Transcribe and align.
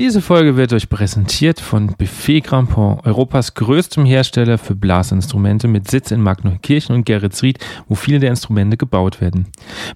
Diese 0.00 0.22
Folge 0.22 0.56
wird 0.56 0.72
euch 0.72 0.88
präsentiert 0.88 1.60
von 1.60 1.88
Buffet 1.88 2.40
Grandpont, 2.40 3.04
Europas 3.04 3.52
größtem 3.52 4.06
Hersteller 4.06 4.56
für 4.56 4.74
Blasinstrumente 4.74 5.68
mit 5.68 5.90
Sitz 5.90 6.10
in 6.10 6.22
Magneukirchen 6.22 6.94
und 6.94 7.04
Geretsried, 7.04 7.58
wo 7.86 7.94
viele 7.94 8.18
der 8.18 8.30
Instrumente 8.30 8.78
gebaut 8.78 9.20
werden. 9.20 9.48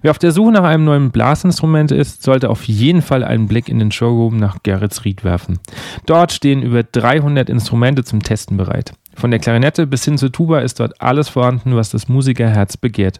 Wer 0.03 0.11
auf 0.11 0.19
der 0.19 0.31
Suche 0.31 0.51
nach 0.51 0.63
einem 0.63 0.85
neuen 0.85 1.09
Blasinstrument 1.09 1.91
ist, 1.91 2.21
sollte 2.21 2.51
auf 2.51 2.65
jeden 2.65 3.01
Fall 3.01 3.23
einen 3.23 3.47
Blick 3.47 3.67
in 3.67 3.79
den 3.79 3.91
Showroom 3.91 4.37
nach 4.37 4.57
Geretsried 4.61 5.23
werfen. 5.23 5.57
Dort 6.05 6.33
stehen 6.33 6.61
über 6.61 6.83
300 6.83 7.49
Instrumente 7.49 8.03
zum 8.03 8.21
Testen 8.21 8.57
bereit. 8.57 8.93
Von 9.15 9.31
der 9.31 9.39
Klarinette 9.39 9.87
bis 9.87 10.03
hin 10.03 10.17
zur 10.17 10.31
Tuba 10.31 10.59
ist 10.59 10.79
dort 10.79 11.01
alles 11.01 11.29
vorhanden, 11.29 11.75
was 11.75 11.89
das 11.89 12.07
Musikerherz 12.09 12.77
begehrt. 12.77 13.19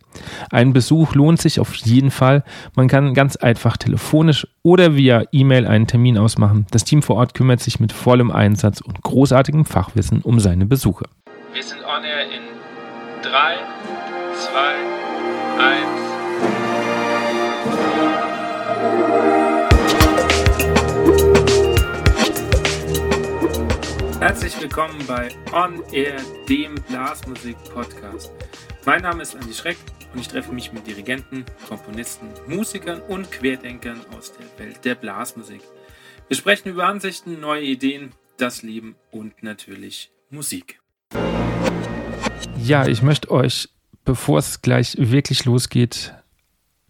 Ein 0.51 0.73
Besuch 0.73 1.15
lohnt 1.15 1.41
sich 1.41 1.59
auf 1.59 1.73
jeden 1.75 2.11
Fall. 2.11 2.43
Man 2.75 2.87
kann 2.87 3.13
ganz 3.13 3.37
einfach 3.37 3.77
telefonisch 3.77 4.47
oder 4.61 4.95
via 4.95 5.23
E-Mail 5.31 5.65
einen 5.65 5.87
Termin 5.87 6.17
ausmachen. 6.17 6.67
Das 6.71 6.83
Team 6.83 7.01
vor 7.01 7.15
Ort 7.15 7.33
kümmert 7.33 7.61
sich 7.61 7.79
mit 7.79 7.93
vollem 7.93 8.29
Einsatz 8.29 8.81
und 8.81 9.01
großartigem 9.01 9.65
Fachwissen 9.65 10.21
um 10.21 10.39
seine 10.39 10.65
Besuche. 10.65 11.05
Wir 11.53 11.63
sind 11.63 11.79
on 11.83 12.03
air 12.03 12.23
in 12.25 12.43
3, 13.23 13.55
2, 14.35 14.94
Herzlich 24.25 24.59
willkommen 24.59 25.05
bei 25.05 25.29
On 25.53 25.83
Air, 25.93 26.19
dem 26.49 26.73
Blasmusik-Podcast. 26.89 28.31
Mein 28.83 29.03
Name 29.03 29.21
ist 29.21 29.35
Andi 29.35 29.53
Schreck 29.53 29.77
und 30.11 30.19
ich 30.19 30.27
treffe 30.27 30.51
mich 30.51 30.73
mit 30.73 30.87
Dirigenten, 30.87 31.45
Komponisten, 31.67 32.29
Musikern 32.47 33.01
und 33.01 33.29
Querdenkern 33.29 34.01
aus 34.17 34.33
der 34.33 34.47
Welt 34.57 34.83
der 34.83 34.95
Blasmusik. 34.95 35.61
Wir 36.27 36.35
sprechen 36.35 36.69
über 36.69 36.87
Ansichten, 36.87 37.39
neue 37.39 37.61
Ideen, 37.61 38.13
das 38.37 38.63
Leben 38.63 38.95
und 39.11 39.43
natürlich 39.43 40.09
Musik. 40.31 40.79
Ja, 42.63 42.87
ich 42.87 43.03
möchte 43.03 43.29
euch, 43.29 43.69
bevor 44.05 44.39
es 44.39 44.63
gleich 44.63 44.95
wirklich 44.97 45.45
losgeht, 45.45 46.15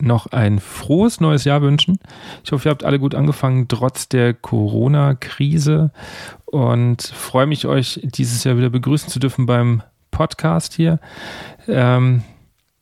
noch 0.02 0.28
ein 0.28 0.60
frohes 0.60 1.22
neues 1.22 1.46
Jahr 1.46 1.62
wünschen. 1.62 2.00
Ich 2.44 2.52
hoffe, 2.52 2.68
ihr 2.68 2.72
habt 2.72 2.84
alle 2.84 3.00
gut 3.00 3.16
angefangen, 3.16 3.68
trotz 3.68 4.10
der 4.10 4.34
Corona-Krise. 4.34 5.92
Und 6.46 7.02
freue 7.02 7.48
mich, 7.48 7.66
euch 7.66 8.00
dieses 8.04 8.44
Jahr 8.44 8.58
wieder 8.58 8.70
begrüßen 8.70 9.10
zu 9.10 9.20
dürfen 9.20 9.46
beim 9.46 9.82
Podcast 10.12 10.74
hier. 10.74 11.00
Ähm, 11.68 12.24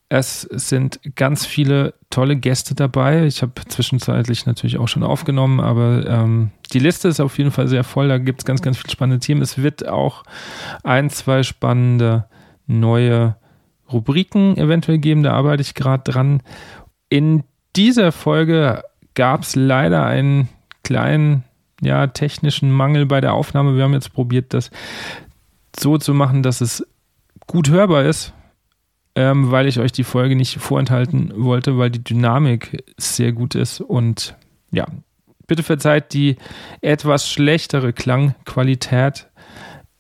es 0.09 0.42
sind 0.42 1.00
ganz 1.16 1.45
viele 1.45 1.95
tolle 2.11 2.36
Gäste 2.36 2.75
dabei. 2.75 3.25
Ich 3.25 3.42
habe 3.42 3.53
zwischenzeitlich 3.67 4.45
natürlich 4.45 4.77
auch 4.77 4.88
schon 4.88 5.02
aufgenommen, 5.02 5.59
aber 5.59 6.05
ähm, 6.05 6.52
die 6.72 6.77
Liste 6.77 7.08
ist 7.08 7.20
auf 7.20 7.39
jeden 7.39 7.50
Fall 7.50 7.67
sehr 7.67 7.83
voll. 7.83 8.09
Da 8.09 8.20
gibt 8.20 8.42
es 8.42 8.45
ganz, 8.45 8.61
ganz 8.61 8.77
viele 8.77 8.92
spannende 8.92 9.25
Themen. 9.25 9.42
Es 9.42 9.58
wird 9.58 9.88
auch 9.88 10.23
ein, 10.83 11.09
zwei 11.09 11.42
spannende 11.42 12.25
neue 12.67 13.38
Rubriken 13.92 14.55
eventuell 14.58 15.00
geben. 15.00 15.23
Da 15.23 15.33
arbeite 15.33 15.61
ich 15.61 15.73
gerade 15.73 16.11
dran. 16.11 16.44
In 17.14 17.44
dieser 17.75 18.11
Folge 18.11 18.81
gab 19.14 19.44
es 19.44 19.56
leider 19.56 20.03
einen 20.03 20.50
kleinen 20.81 21.44
ja, 21.80 22.08
technischen 22.08 22.72
Mangel 22.72 23.05
bei 23.05 23.22
der 23.22 23.33
Aufnahme. 23.33 23.75
Wir 23.75 23.83
haben 23.83 23.94
jetzt 23.94 24.16
probiert, 24.16 24.52
das 24.52 24.72
so 25.78 26.00
zu 26.00 26.16
machen, 26.16 26.42
dass 26.42 26.59
es 26.59 26.83
gut 27.45 27.70
hörbar 27.70 28.05
ist, 28.05 28.33
ähm, 29.14 29.52
weil 29.52 29.67
ich 29.67 29.78
euch 29.78 29.92
die 29.92 30.03
Folge 30.03 30.36
nicht 30.36 30.58
vorenthalten 30.59 31.31
wollte, 31.36 31.78
weil 31.78 31.92
die 31.92 32.03
Dynamik 32.03 32.83
sehr 32.97 33.31
gut 33.31 33.53
ist. 33.53 33.80
Und 33.80 34.36
ja, 34.72 34.88
bitte 35.45 35.61
verzeiht 35.61 36.14
die 36.14 36.38
etwas 36.81 37.30
schlechtere 37.30 37.94
Klangqualität. 37.94 39.27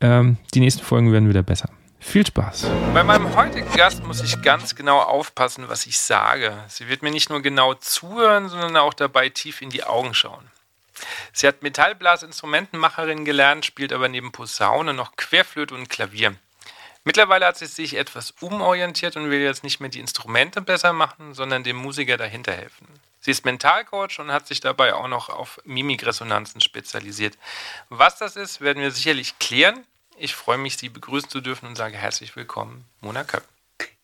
Ähm, 0.01 0.37
die 0.55 0.61
nächsten 0.61 0.81
Folgen 0.81 1.11
werden 1.11 1.29
wieder 1.29 1.43
besser. 1.43 1.69
Viel 2.03 2.27
Spaß. 2.27 2.67
Bei 2.93 3.03
meinem 3.03 3.35
heutigen 3.35 3.71
Gast 3.73 4.03
muss 4.03 4.21
ich 4.21 4.41
ganz 4.43 4.75
genau 4.75 4.99
aufpassen, 4.99 5.69
was 5.69 5.87
ich 5.87 5.99
sage. 5.99 6.53
Sie 6.67 6.87
wird 6.87 7.01
mir 7.01 7.09
nicht 7.09 7.29
nur 7.29 7.41
genau 7.41 7.73
zuhören, 7.73 8.49
sondern 8.49 8.77
auch 8.77 8.93
dabei 8.93 9.29
tief 9.29 9.61
in 9.61 9.71
die 9.71 9.83
Augen 9.83 10.13
schauen. 10.13 10.51
Sie 11.31 11.47
hat 11.47 11.63
Metallblasinstrumentenmacherin 11.63 13.25
gelernt, 13.25 13.65
spielt 13.65 13.93
aber 13.93 14.09
neben 14.09 14.31
Posaune 14.31 14.93
noch 14.93 15.15
Querflöte 15.15 15.73
und 15.73 15.89
Klavier. 15.89 16.35
Mittlerweile 17.03 17.47
hat 17.47 17.57
sie 17.57 17.65
sich 17.65 17.95
etwas 17.95 18.31
umorientiert 18.41 19.17
und 19.17 19.29
will 19.29 19.41
jetzt 19.41 19.63
nicht 19.63 19.79
mehr 19.79 19.89
die 19.89 19.99
Instrumente 19.99 20.61
besser 20.61 20.93
machen, 20.93 21.33
sondern 21.33 21.63
dem 21.63 21.77
Musiker 21.77 22.17
dahinter 22.17 22.53
helfen. 22.53 22.87
Sie 23.19 23.31
ist 23.31 23.45
Mentalcoach 23.45 24.19
und 24.19 24.31
hat 24.31 24.47
sich 24.47 24.59
dabei 24.59 24.93
auch 24.93 25.07
noch 25.07 25.29
auf 25.29 25.59
Mimikresonanzen 25.63 26.61
spezialisiert. 26.61 27.37
Was 27.89 28.17
das 28.17 28.35
ist, 28.35 28.61
werden 28.61 28.83
wir 28.83 28.91
sicherlich 28.91 29.39
klären. 29.39 29.85
Ich 30.17 30.35
freue 30.35 30.57
mich, 30.57 30.77
Sie 30.77 30.89
begrüßen 30.89 31.29
zu 31.29 31.41
dürfen 31.41 31.67
und 31.67 31.75
sage 31.75 31.97
herzlich 31.97 32.35
willkommen, 32.35 32.85
Mona 33.01 33.23
Köpp. 33.23 33.43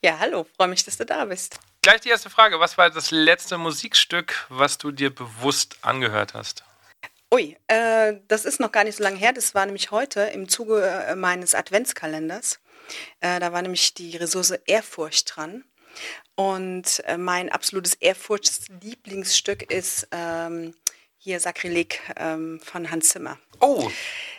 Ja, 0.04 0.18
hallo, 0.20 0.46
freue 0.56 0.70
mich, 0.70 0.84
dass 0.84 0.98
du 0.98 1.06
da 1.06 1.26
bist. 1.26 1.60
Gleich 1.82 2.02
die 2.02 2.10
erste 2.10 2.30
Frage. 2.30 2.60
Was 2.60 2.78
war 2.78 2.90
das 2.90 3.12
letzte 3.12 3.58
Musikstück, 3.58 4.46
was 4.50 4.78
du 4.78 4.92
dir 4.92 5.14
bewusst 5.14 5.78
angehört 5.82 6.34
hast? 6.34 6.64
Ui, 7.34 7.56
äh, 7.68 8.16
das 8.28 8.46
ist 8.46 8.60
noch 8.60 8.72
gar 8.72 8.84
nicht 8.84 8.96
so 8.96 9.04
lange 9.04 9.18
her. 9.18 9.34
Das 9.34 9.54
war 9.54 9.66
nämlich 9.66 9.92
heute 9.92 10.22
im 10.22 10.50
Zuge 10.50 10.82
äh, 10.82 11.16
meines 11.16 11.54
Adventskalenders. 11.54 12.60
Äh, 13.20 13.40
da 13.40 13.54
war 13.54 13.62
nämlich 13.62 13.94
die 13.94 14.18
Ressource 14.18 14.52
Ehrfurcht 14.66 15.36
dran. 15.36 15.64
Und 16.36 17.04
äh, 17.06 17.18
mein 17.18 17.52
absolutes 17.52 17.94
Ehrfurchtslieblingsstück 17.96 19.72
ist 19.72 20.08
ähm, 20.12 20.74
hier 21.20 21.40
Sakrileg 21.40 22.02
ähm, 22.16 22.60
von 22.64 22.90
Hans 22.90 23.10
Zimmer. 23.10 23.38
Oh! 23.60 23.92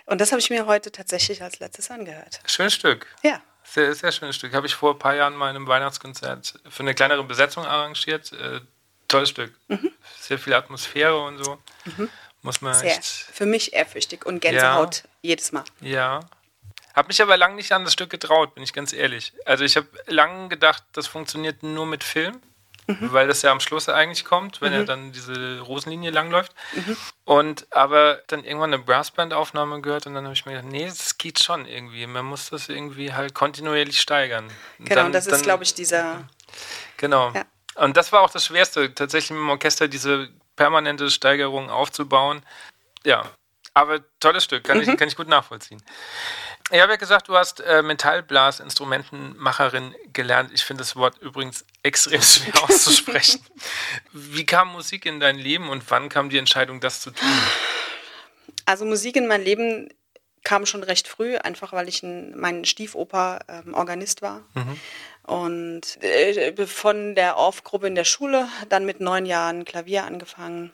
Und 0.07 0.21
das 0.21 0.33
habe 0.33 0.41
ich 0.41 0.51
mir 0.51 0.67
heute 0.67 0.91
tatsächlich 0.91 1.43
als 1.43 1.61
letztes 1.61 1.91
angehört. 1.91 2.41
Schönes 2.47 2.75
Stück. 2.75 3.07
Ja. 3.23 3.41
Sehr, 3.63 3.95
sehr 3.95 4.11
schönes 4.11 4.35
Stück. 4.37 4.55
Habe 4.55 4.67
ich 4.67 4.75
vor 4.75 4.95
ein 4.95 4.99
paar 4.99 5.15
Jahren 5.15 5.37
mal 5.37 5.51
in 5.51 5.57
einem 5.57 5.69
Weihnachtskonzert 5.69 6.59
für 6.69 6.83
eine 6.83 6.95
kleinere 6.95 7.23
Besetzung 7.23 7.65
arrangiert. 7.65 8.33
Äh, 8.33 8.61
tolles 9.07 9.29
Stück. 9.29 9.55
Mhm. 9.69 9.93
Sehr 10.21 10.39
viel 10.39 10.55
Atmosphäre 10.55 11.23
und 11.23 11.45
so. 11.45 11.59
Mhm. 11.85 12.09
Muss 12.43 12.63
man 12.63 12.75
sehr. 12.75 12.97
echt. 12.97 13.05
Für 13.05 13.47
mich 13.47 13.75
ehrfürchtig 13.75 14.25
und 14.25 14.41
Gänsehaut 14.41 14.97
ja. 14.97 15.03
jedes 15.21 15.53
Mal. 15.53 15.65
Ja. 15.83 16.21
Habe 16.97 17.09
mich 17.09 17.21
aber 17.23 17.37
lange 17.37 17.55
nicht 17.55 17.71
an 17.73 17.85
das 17.85 17.93
Stück 17.93 18.11
getraut, 18.11 18.55
bin 18.55 18.65
ich 18.65 18.73
ganz 18.73 18.93
ehrlich. 18.93 19.33
Also 19.45 19.65
ich 19.65 19.77
habe 19.77 19.87
lange 20.07 20.49
gedacht, 20.49 20.83
das 20.93 21.07
funktioniert 21.07 21.62
nur 21.62 21.87
mit 21.87 22.03
Film 22.03 22.41
mhm. 22.99 23.12
weil 23.12 23.28
das 23.28 23.43
ja 23.43 23.51
am 23.51 23.61
Schluss 23.61 23.89
eigentlich 23.89 24.25
kommt, 24.25 24.61
wenn 24.61 24.73
mhm. 24.73 24.78
er 24.78 24.84
dann 24.84 25.12
diese 25.12 25.61
Rosenlinie 25.61 26.11
langläuft. 26.11 26.53
Mhm. 26.75 26.97
Und 27.25 27.67
aber 27.71 28.23
dann 28.27 28.45
irgendwann 28.45 28.75
eine 28.75 28.83
Brassband-Aufnahme 28.83 29.81
gehört 29.81 30.06
und 30.06 30.15
dann 30.15 30.25
habe 30.25 30.34
ich 30.34 30.47
mir 30.47 30.53
gedacht, 30.53 30.71
nee, 30.71 30.87
das 30.87 31.19
geht 31.19 31.43
schon 31.43 31.67
irgendwie. 31.67 32.06
Man 32.06 32.25
muss 32.25 32.50
das 32.50 32.69
irgendwie 32.69 33.12
halt 33.12 33.34
kontinuierlich 33.34 34.00
steigern. 34.00 34.50
Und 34.79 34.89
genau, 34.89 35.03
dann, 35.03 35.12
das 35.12 35.27
ist, 35.27 35.43
glaube 35.43 35.65
ich, 35.65 35.75
dieser. 35.75 36.29
Genau. 36.97 37.33
Ja. 37.33 37.45
Und 37.77 37.97
das 37.97 38.12
war 38.12 38.23
auch 38.23 38.31
das 38.31 38.47
Schwerste, 38.47 38.95
tatsächlich 38.95 39.31
mit 39.31 39.41
dem 39.41 39.50
Orchester 39.50 39.89
diese 39.89 40.29
permanente 40.56 41.11
Steigerung 41.11 41.71
aufzubauen. 41.71 42.43
Ja, 43.05 43.25
aber 43.73 44.00
tolles 44.19 44.45
Stück, 44.45 44.65
kann, 44.65 44.81
ich, 44.81 44.89
mhm. 44.89 44.97
kann 44.97 45.09
ich 45.09 45.17
gut 45.17 45.29
nachvollziehen. 45.29 45.83
Ich 46.72 46.81
habe 46.81 46.92
ja 46.92 46.97
gesagt, 46.97 47.28
du 47.28 47.36
hast 47.36 47.60
äh, 47.60 47.82
Metallblasinstrumentenmacherin 47.82 49.94
gelernt. 50.12 50.53
Ich 50.54 50.64
finde 50.64 50.82
das 50.82 50.94
Wort 50.94 51.19
übrigens 51.19 51.64
extrem 51.82 52.22
schwer 52.22 52.62
auszusprechen. 52.62 53.44
Wie 54.12 54.47
kam 54.47 54.72
Musik 54.72 55.04
in 55.04 55.19
dein 55.19 55.36
Leben 55.36 55.69
und 55.69 55.91
wann 55.91 56.08
kam 56.08 56.31
die 56.31 56.38
Entscheidung, 56.38 56.81
das 56.81 57.00
zu 57.00 57.10
tun? 57.10 57.28
Also 58.66 58.84
Musik 58.84 59.16
in 59.16 59.26
mein 59.26 59.42
Leben 59.42 59.88
kam 60.44 60.64
schon 60.64 60.84
recht 60.84 61.08
früh, 61.08 61.36
einfach 61.36 61.72
weil 61.72 61.88
ich 61.88 62.04
ein, 62.04 62.38
mein 62.38 62.64
Stiefoper 62.64 63.41
ähm, 63.48 63.75
Organist 63.75 64.22
war. 64.22 64.44
Mhm. 64.54 64.81
Und 65.25 66.02
äh, 66.04 66.66
von 66.66 67.16
der 67.16 67.37
Off-Gruppe 67.37 67.88
in 67.88 67.97
der 67.97 68.04
Schule, 68.04 68.48
dann 68.69 68.87
mit 68.87 69.00
neun 69.00 69.26
Jahren 69.26 69.64
Klavier 69.64 70.04
angefangen. 70.04 70.72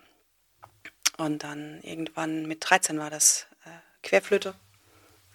Und 1.16 1.42
dann 1.42 1.80
irgendwann 1.82 2.46
mit 2.46 2.68
13 2.68 2.98
war 2.98 3.08
das 3.08 3.46
äh, 3.64 3.70
Querflöte 4.02 4.54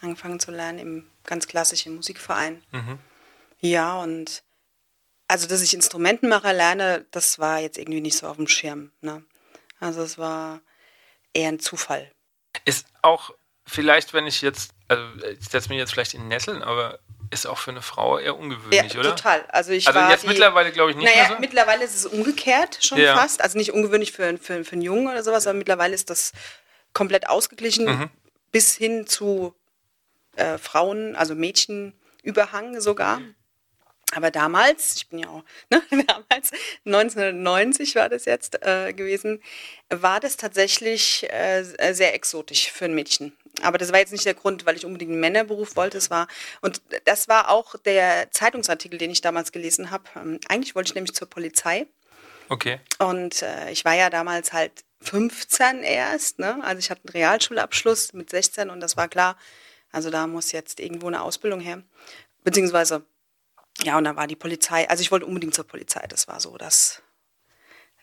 angefangen 0.01 0.39
zu 0.39 0.51
lernen 0.51 0.80
im 0.80 1.07
ganz 1.24 1.48
klassischen 1.48 1.95
Musikverein. 1.95 2.63
Mhm. 2.71 3.00
Ja, 3.59 3.95
und 4.01 4.44
also, 5.27 5.48
dass 5.48 5.62
ich 5.62 5.74
Instrumentenmacher 5.74 6.51
lerne, 6.51 7.06
das 7.12 7.39
war 7.39 7.59
jetzt 7.59 7.77
irgendwie 7.77 8.01
nicht 8.01 8.18
so 8.18 8.27
auf 8.27 8.36
dem 8.36 8.48
Schirm. 8.48 8.92
Ne? 9.01 9.24
Also, 9.80 10.01
es 10.01 10.18
war 10.18 10.62
eher 11.33 11.50
ein 11.50 11.59
Zufall. 11.59 12.12
Ist 12.65 12.86
auch 13.01 13.31
vielleicht, 13.65 14.13
wenn 14.13 14.27
ich 14.27 14.42
jetzt, 14.42 14.71
also 14.88 15.03
ich 15.25 15.48
setze 15.48 15.69
mich 15.69 15.77
jetzt 15.77 15.94
vielleicht 15.94 16.13
in 16.13 16.27
Nesseln, 16.27 16.62
aber 16.62 17.00
ist 17.30 17.48
auch 17.48 17.57
für 17.57 17.71
eine 17.71 17.81
Frau 17.81 18.18
eher 18.18 18.38
ungewöhnlich, 18.38 18.94
ja, 18.94 19.00
oder? 19.00 19.15
Total. 19.15 19.45
Also, 19.48 19.71
ich 19.71 19.88
also 19.88 20.00
war 20.00 20.12
jetzt 20.12 20.24
die, 20.24 20.27
mittlerweile 20.27 20.71
glaube 20.71 20.92
ich 20.92 20.98
nicht 20.98 21.06
naja, 21.06 21.30
mehr 21.30 21.36
so. 21.36 21.39
mittlerweile 21.39 21.86
ist 21.86 21.95
es 21.95 22.06
umgekehrt 22.06 22.80
schon 22.81 22.98
ja. 23.00 23.15
fast. 23.15 23.42
Also 23.42 23.57
nicht 23.57 23.71
ungewöhnlich 23.71 24.12
für, 24.12 24.38
für, 24.38 24.65
für 24.65 24.74
einen 24.74 24.81
Jungen 24.81 25.07
oder 25.07 25.24
sowas, 25.24 25.48
aber 25.48 25.57
mittlerweile 25.57 25.95
ist 25.95 26.09
das 26.09 26.33
komplett 26.94 27.30
ausgeglichen 27.30 27.86
mhm. 27.86 28.09
bis 28.51 28.75
hin 28.75 29.07
zu 29.07 29.56
äh, 30.35 30.57
Frauen, 30.57 31.15
also 31.15 31.35
Mädchenüberhang 31.35 32.79
sogar. 32.81 33.21
Aber 34.13 34.29
damals, 34.29 34.95
ich 34.97 35.07
bin 35.07 35.19
ja 35.19 35.29
auch, 35.29 35.43
ne, 35.69 35.81
damals, 36.05 36.51
1990 36.85 37.95
war 37.95 38.09
das 38.09 38.25
jetzt 38.25 38.61
äh, 38.65 38.93
gewesen, 38.93 39.41
war 39.89 40.19
das 40.19 40.37
tatsächlich 40.37 41.31
äh, 41.31 41.63
sehr 41.93 42.13
exotisch 42.13 42.71
für 42.71 42.85
ein 42.85 42.93
Mädchen. 42.93 43.33
Aber 43.61 43.77
das 43.77 43.91
war 43.91 43.99
jetzt 43.99 44.11
nicht 44.11 44.25
der 44.25 44.33
Grund, 44.33 44.65
weil 44.65 44.75
ich 44.75 44.85
unbedingt 44.85 45.11
einen 45.11 45.19
Männerberuf 45.19 45.75
wollte. 45.75 45.97
Es 45.97 46.09
war, 46.09 46.27
und 46.61 46.81
das 47.05 47.27
war 47.27 47.49
auch 47.49 47.75
der 47.85 48.31
Zeitungsartikel, 48.31 48.97
den 48.97 49.11
ich 49.11 49.21
damals 49.21 49.51
gelesen 49.51 49.91
habe. 49.91 50.03
Ähm, 50.15 50.39
eigentlich 50.47 50.75
wollte 50.75 50.89
ich 50.89 50.95
nämlich 50.95 51.13
zur 51.13 51.29
Polizei. 51.29 51.87
Okay. 52.49 52.79
Und 52.99 53.41
äh, 53.43 53.71
ich 53.71 53.85
war 53.85 53.93
ja 53.93 54.09
damals 54.09 54.51
halt 54.51 54.83
15 55.01 55.83
erst, 55.83 56.39
ne? 56.39 56.59
Also 56.63 56.79
ich 56.79 56.91
hatte 56.91 57.01
einen 57.05 57.13
Realschulabschluss 57.13 58.13
mit 58.13 58.29
16 58.29 58.69
und 58.69 58.81
das 58.81 58.97
war 58.97 59.07
klar, 59.07 59.37
also 59.91 60.09
da 60.09 60.27
muss 60.27 60.51
jetzt 60.51 60.79
irgendwo 60.79 61.07
eine 61.07 61.21
Ausbildung 61.21 61.59
her. 61.59 61.83
Beziehungsweise, 62.43 63.05
ja, 63.83 63.97
und 63.97 64.03
da 64.03 64.15
war 64.15 64.27
die 64.27 64.35
Polizei, 64.35 64.89
also 64.89 65.01
ich 65.01 65.11
wollte 65.11 65.25
unbedingt 65.25 65.53
zur 65.53 65.67
Polizei, 65.67 66.05
das 66.07 66.27
war 66.27 66.39
so 66.39 66.57
das, 66.57 67.01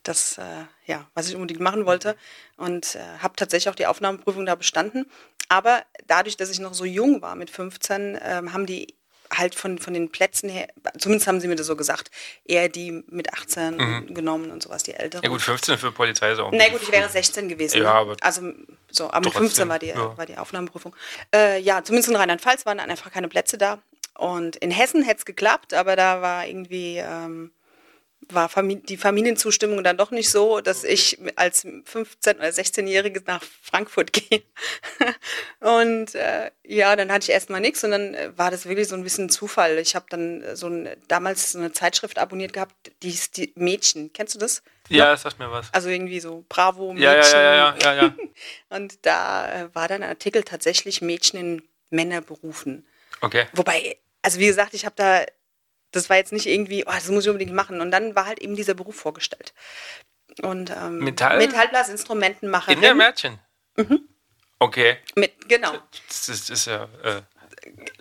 das, 0.03 0.39
äh, 0.39 0.65
ja, 0.87 1.09
was 1.15 1.29
ich 1.29 1.35
unbedingt 1.35 1.61
machen 1.61 1.87
wollte. 1.87 2.17
Und 2.57 2.95
äh, 2.95 3.19
habe 3.19 3.37
tatsächlich 3.37 3.69
auch 3.69 3.77
die 3.77 3.87
Aufnahmeprüfung 3.87 4.47
da 4.47 4.55
bestanden. 4.55 5.11
Aber 5.49 5.83
dadurch, 6.07 6.37
dass 6.37 6.51
ich 6.51 6.61
noch 6.61 6.75
so 6.75 6.85
jung 6.85 7.23
war 7.23 7.35
mit 7.35 7.51
15, 7.51 8.19
ähm, 8.23 8.53
haben 8.53 8.67
die 8.67 8.98
halt 9.33 9.55
von, 9.55 9.79
von 9.79 9.95
den 9.95 10.11
Plätzen 10.11 10.49
her, 10.49 10.69
zumindest 10.99 11.27
haben 11.27 11.41
sie 11.41 11.49
mir 11.49 11.57
das 11.57 11.67
so 11.67 11.77
gesagt, 11.77 12.11
eher 12.45 12.69
die 12.69 13.05
mit 13.09 13.33
18 13.33 13.77
mhm. 13.77 14.15
genommen 14.15 14.51
und 14.51 14.63
sowas, 14.63 14.83
die 14.83 14.95
Älteren. 14.95 15.25
Ja 15.25 15.31
gut, 15.31 15.43
15 15.43 15.79
für 15.79 15.93
Polizei 15.93 16.33
ist 16.33 16.39
auch. 16.39 16.51
Na 16.53 16.69
gut, 16.69 16.83
ich 16.83 16.93
wäre 16.93 17.09
16 17.09 17.49
gewesen. 17.49 17.83
Ja, 17.83 17.93
aber 17.93 18.17
also 18.21 18.53
so, 18.91 19.11
aber 19.11 19.27
mit 19.27 19.35
15 19.35 19.69
war 19.69 19.79
die, 19.79 19.89
ja. 19.89 20.17
war 20.17 20.27
die 20.27 20.37
Aufnahmeprüfung. 20.37 20.95
Äh, 21.35 21.61
ja, 21.61 21.83
zumindest 21.85 22.11
in 22.11 22.17
Rheinland-Pfalz 22.17 22.67
waren 22.67 22.81
einfach 22.81 23.13
keine 23.13 23.29
Plätze 23.29 23.59
da. 23.59 23.79
Und 24.17 24.57
in 24.57 24.71
Hessen 24.71 25.05
hätte 25.05 25.19
es 25.19 25.25
geklappt, 25.25 25.75
aber 25.75 25.95
da 25.95 26.21
war 26.21 26.47
irgendwie 26.47 26.97
ähm, 26.97 27.53
war 28.31 28.51
die 28.63 28.97
Familienzustimmung 28.97 29.83
dann 29.83 29.97
doch 29.97 30.11
nicht 30.11 30.31
so, 30.31 30.61
dass 30.61 30.85
ich 30.85 31.19
als 31.37 31.65
15- 31.65 32.37
oder 32.37 32.49
16-Jährige 32.49 33.23
nach 33.27 33.43
Frankfurt 33.63 34.13
gehe. 34.13 34.43
und 35.61 36.15
äh, 36.15 36.51
ja, 36.65 36.95
dann 36.97 37.11
hatte 37.11 37.25
ich 37.25 37.31
erstmal 37.31 37.61
nichts 37.61 37.83
und 37.85 37.93
dann 37.93 38.15
äh, 38.15 38.37
war 38.37 38.51
das 38.51 38.67
wirklich 38.67 38.89
so 38.89 38.97
ein 38.97 39.03
bisschen 39.03 39.31
Zufall. 39.31 39.79
Ich 39.79 39.95
habe 39.95 40.07
dann 40.11 40.45
so 40.55 40.69
ein, 40.69 40.89
damals 41.09 41.53
so 41.53 41.59
eine 41.59 41.73
Zeitschrift 41.73 42.19
abonniert 42.19 42.53
gehabt, 42.53 42.75
die 43.03 43.11
ist 43.11 43.37
die 43.37 43.53
Mädchen. 43.57 44.13
Kennst 44.13 44.35
du 44.35 44.39
das? 44.39 44.63
Ja, 44.89 45.11
das 45.11 45.23
sagt 45.23 45.39
mir 45.39 45.51
was. 45.51 45.73
Also 45.73 45.89
irgendwie 45.89 46.21
so 46.21 46.45
Bravo 46.49 46.93
Mädchen. 46.93 47.03
Ja, 47.03 47.15
ja, 47.15 47.43
ja, 47.43 47.77
ja, 47.81 47.95
ja, 47.95 47.95
ja. 48.03 48.15
und 48.71 49.07
da 49.07 49.53
äh, 49.53 49.75
war 49.75 49.89
dann 49.89 50.03
ein 50.03 50.09
Artikel 50.09 50.43
tatsächlich 50.43 51.01
Mädchen 51.01 51.41
in 51.41 51.63
Männerberufen. 51.91 52.87
Okay. 53.21 53.47
Wobei, 53.55 53.99
also 54.23 54.39
wie 54.39 54.47
gesagt, 54.47 54.75
ich 54.75 54.85
habe 54.85 54.97
da 54.97 55.25
das 55.91 56.11
war 56.11 56.17
jetzt 56.17 56.33
nicht 56.33 56.47
irgendwie, 56.47 56.85
oh, 56.85 56.93
das 56.93 57.09
muss 57.09 57.25
ich 57.25 57.31
unbedingt 57.31 57.55
machen. 57.55 57.81
Und 57.81 57.91
dann 57.91 58.15
war 58.15 58.27
halt 58.27 58.41
eben 58.41 58.57
dieser 58.57 58.75
Beruf 58.75 58.97
vorgestellt. 58.97 59.55
Und 60.43 60.71
ähm, 60.71 60.99
Metall? 60.99 61.39
Metallblasinstrumentenmacher. 61.39 62.73
In 62.73 62.81
der 62.81 62.95
Mädchen? 62.95 63.39
Mhm. 63.77 64.09
Okay. 64.59 64.99
Mit, 65.15 65.49
genau. 65.49 65.73
Das 66.09 66.29
ist, 66.29 66.51
ist 66.51 66.67
ja. 66.67 66.89
Äh 67.03 67.23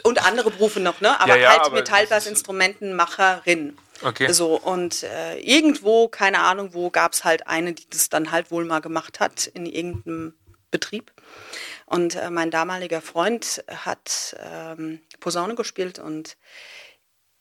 und 0.03 0.25
andere 0.25 0.51
Berufe 0.51 0.79
noch, 0.79 1.01
ne? 1.01 1.19
Aber 1.19 1.35
ja, 1.35 1.53
ja, 1.53 1.63
halt 1.63 1.73
Metallblasinstrumentenmacherin. 1.73 3.77
Okay. 4.03 4.31
So, 4.31 4.55
und 4.55 5.03
äh, 5.03 5.39
irgendwo, 5.39 6.07
keine 6.07 6.39
Ahnung 6.39 6.73
wo, 6.73 6.89
gab 6.89 7.13
es 7.13 7.23
halt 7.23 7.47
eine, 7.47 7.73
die 7.73 7.89
das 7.89 8.09
dann 8.09 8.31
halt 8.31 8.51
wohl 8.51 8.65
mal 8.65 8.79
gemacht 8.79 9.19
hat 9.19 9.47
in 9.47 9.65
irgendeinem 9.65 10.35
Betrieb. 10.71 11.11
Und 11.85 12.15
äh, 12.15 12.29
mein 12.29 12.51
damaliger 12.51 13.01
Freund 13.01 13.63
hat 13.69 14.35
ähm, 14.39 15.01
Posaune 15.19 15.55
gespielt 15.55 15.99
und 15.99 16.37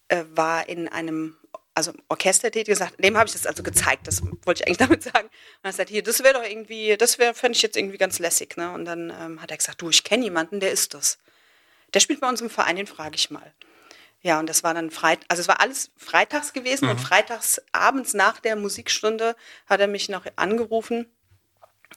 äh, 0.09 0.25
war 0.31 0.69
in 0.69 0.89
einem 0.89 1.37
also 1.77 1.93
Orchester 2.09 2.51
tätig 2.51 2.73
gesagt, 2.73 2.95
dem 3.05 3.19
habe 3.19 3.27
ich 3.27 3.35
das 3.35 3.47
also 3.47 3.63
gezeigt, 3.63 4.07
das 4.07 4.23
wollte 4.23 4.63
ich 4.63 4.67
eigentlich 4.67 4.79
damit 4.89 5.03
sagen. 5.03 5.27
Und 5.27 5.65
er 5.65 5.73
sagt, 5.73 5.91
hier, 5.91 6.03
das 6.03 6.23
wäre 6.23 6.35
doch 6.35 6.43
irgendwie, 6.43 6.97
das 6.97 7.19
wäre, 7.19 7.35
fände 7.35 7.55
ich 7.55 7.63
jetzt 7.63 7.77
irgendwie 7.77 7.99
ganz 7.99 8.19
lässig. 8.19 8.57
Ne? 8.57 8.73
Und 8.73 8.87
dann 8.87 9.13
ähm, 9.21 9.43
hat 9.43 9.51
er 9.51 9.59
gesagt, 9.59 9.83
du, 9.83 9.91
ich 9.91 10.03
kenne 10.03 10.25
jemanden, 10.25 10.59
der 10.59 10.71
ist 10.71 10.95
das. 10.95 11.19
Der 11.93 12.01
spielt 12.01 12.21
bei 12.21 12.29
uns 12.29 12.41
im 12.41 12.49
Verein, 12.49 12.77
den 12.77 12.87
frage 12.87 13.17
ich 13.17 13.31
mal. 13.31 13.53
Ja, 14.23 14.41
und 14.41 14.49
das 14.49 14.65
war 14.65 14.73
dann 14.73 14.91
Freit 14.91 15.21
also 15.29 15.43
es 15.43 15.49
war 15.49 15.61
alles 15.61 15.91
freitags 15.97 16.55
gewesen 16.55 16.87
mhm. 16.87 16.93
und 16.93 16.99
freitags 16.99 17.61
abends 17.73 18.15
nach 18.15 18.41
der 18.41 18.57
Musikstunde 18.57 19.37
hat 19.67 19.79
er 19.79 19.87
mich 19.87 20.09
noch 20.09 20.27
angerufen 20.37 21.07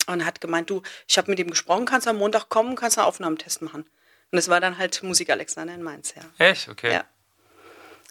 und 0.08 0.26
hat 0.26 0.42
gemeint, 0.42 0.70
du, 0.70 0.82
ich 1.08 1.18
habe 1.18 1.32
mit 1.32 1.40
ihm 1.40 1.50
gesprochen, 1.50 1.86
kannst 1.86 2.06
du 2.06 2.12
am 2.12 2.18
Montag 2.18 2.50
kommen, 2.50 2.76
kannst 2.76 2.98
du 2.98 3.02
einen 3.02 3.08
Aufnahmetest 3.08 3.62
machen. 3.62 3.84
Und 3.84 4.36
das 4.36 4.50
war 4.50 4.60
dann 4.60 4.78
halt 4.78 5.02
Musik 5.02 5.30
Alexander 5.30 5.74
in 5.74 5.82
Mainz, 5.82 6.14
ja. 6.16 6.24
Echt? 6.46 6.68
Okay. 6.68 6.92
Ja 6.92 7.06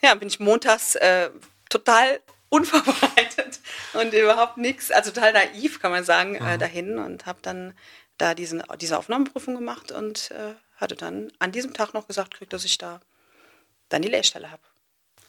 ja, 0.02 0.14
bin 0.14 0.28
ich 0.28 0.40
montags 0.40 0.94
äh, 0.96 1.30
total 1.68 2.20
unvorbereitet 2.48 3.60
und 3.92 4.12
überhaupt 4.14 4.56
nichts, 4.56 4.90
also 4.90 5.10
total 5.10 5.32
naiv, 5.32 5.80
kann 5.80 5.90
man 5.90 6.04
sagen, 6.04 6.34
äh, 6.34 6.40
mhm. 6.40 6.48
äh, 6.48 6.58
dahin 6.58 6.98
und 6.98 7.26
habe 7.26 7.38
dann 7.42 7.74
da 8.16 8.34
diesen, 8.34 8.62
diese 8.80 8.98
Aufnahmeprüfung 8.98 9.54
gemacht 9.54 9.92
und 9.92 10.30
äh, 10.30 10.54
hatte 10.76 10.96
dann 10.96 11.30
an 11.38 11.52
diesem 11.52 11.74
Tag 11.74 11.94
noch 11.94 12.06
gesagt, 12.06 12.34
krieg, 12.34 12.50
dass 12.50 12.64
ich 12.64 12.78
da 12.78 13.00
dann 13.88 14.02
die 14.02 14.08
Lehrstelle 14.08 14.50
habe. 14.50 14.62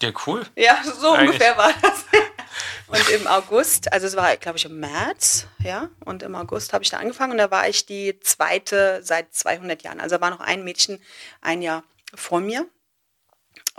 Ja, 0.02 0.12
cool. 0.26 0.46
Ja, 0.56 0.82
so 0.84 1.12
Eigentlich. 1.12 1.30
ungefähr 1.30 1.58
war 1.58 1.74
das. 1.82 2.06
und 2.88 3.10
im 3.10 3.28
August, 3.28 3.92
also 3.92 4.08
es 4.08 4.16
war, 4.16 4.36
glaube 4.38 4.58
ich, 4.58 4.66
im 4.66 4.80
März, 4.80 5.46
ja, 5.60 5.90
und 6.06 6.24
im 6.24 6.36
August 6.36 6.74
habe 6.74 6.84
ich 6.84 6.90
da 6.90 6.98
angefangen 6.98 7.34
und 7.34 7.38
da 7.38 7.52
war 7.52 7.68
ich 7.68 7.86
die 7.86 8.20
zweite 8.22 9.02
seit 9.04 9.34
200 9.34 9.84
Jahren. 9.84 10.00
Also 10.00 10.22
war 10.22 10.30
noch 10.30 10.40
ein 10.40 10.64
Mädchen 10.64 11.02
ein 11.42 11.62
Jahr 11.62 11.84
vor 12.16 12.40
mir 12.40 12.66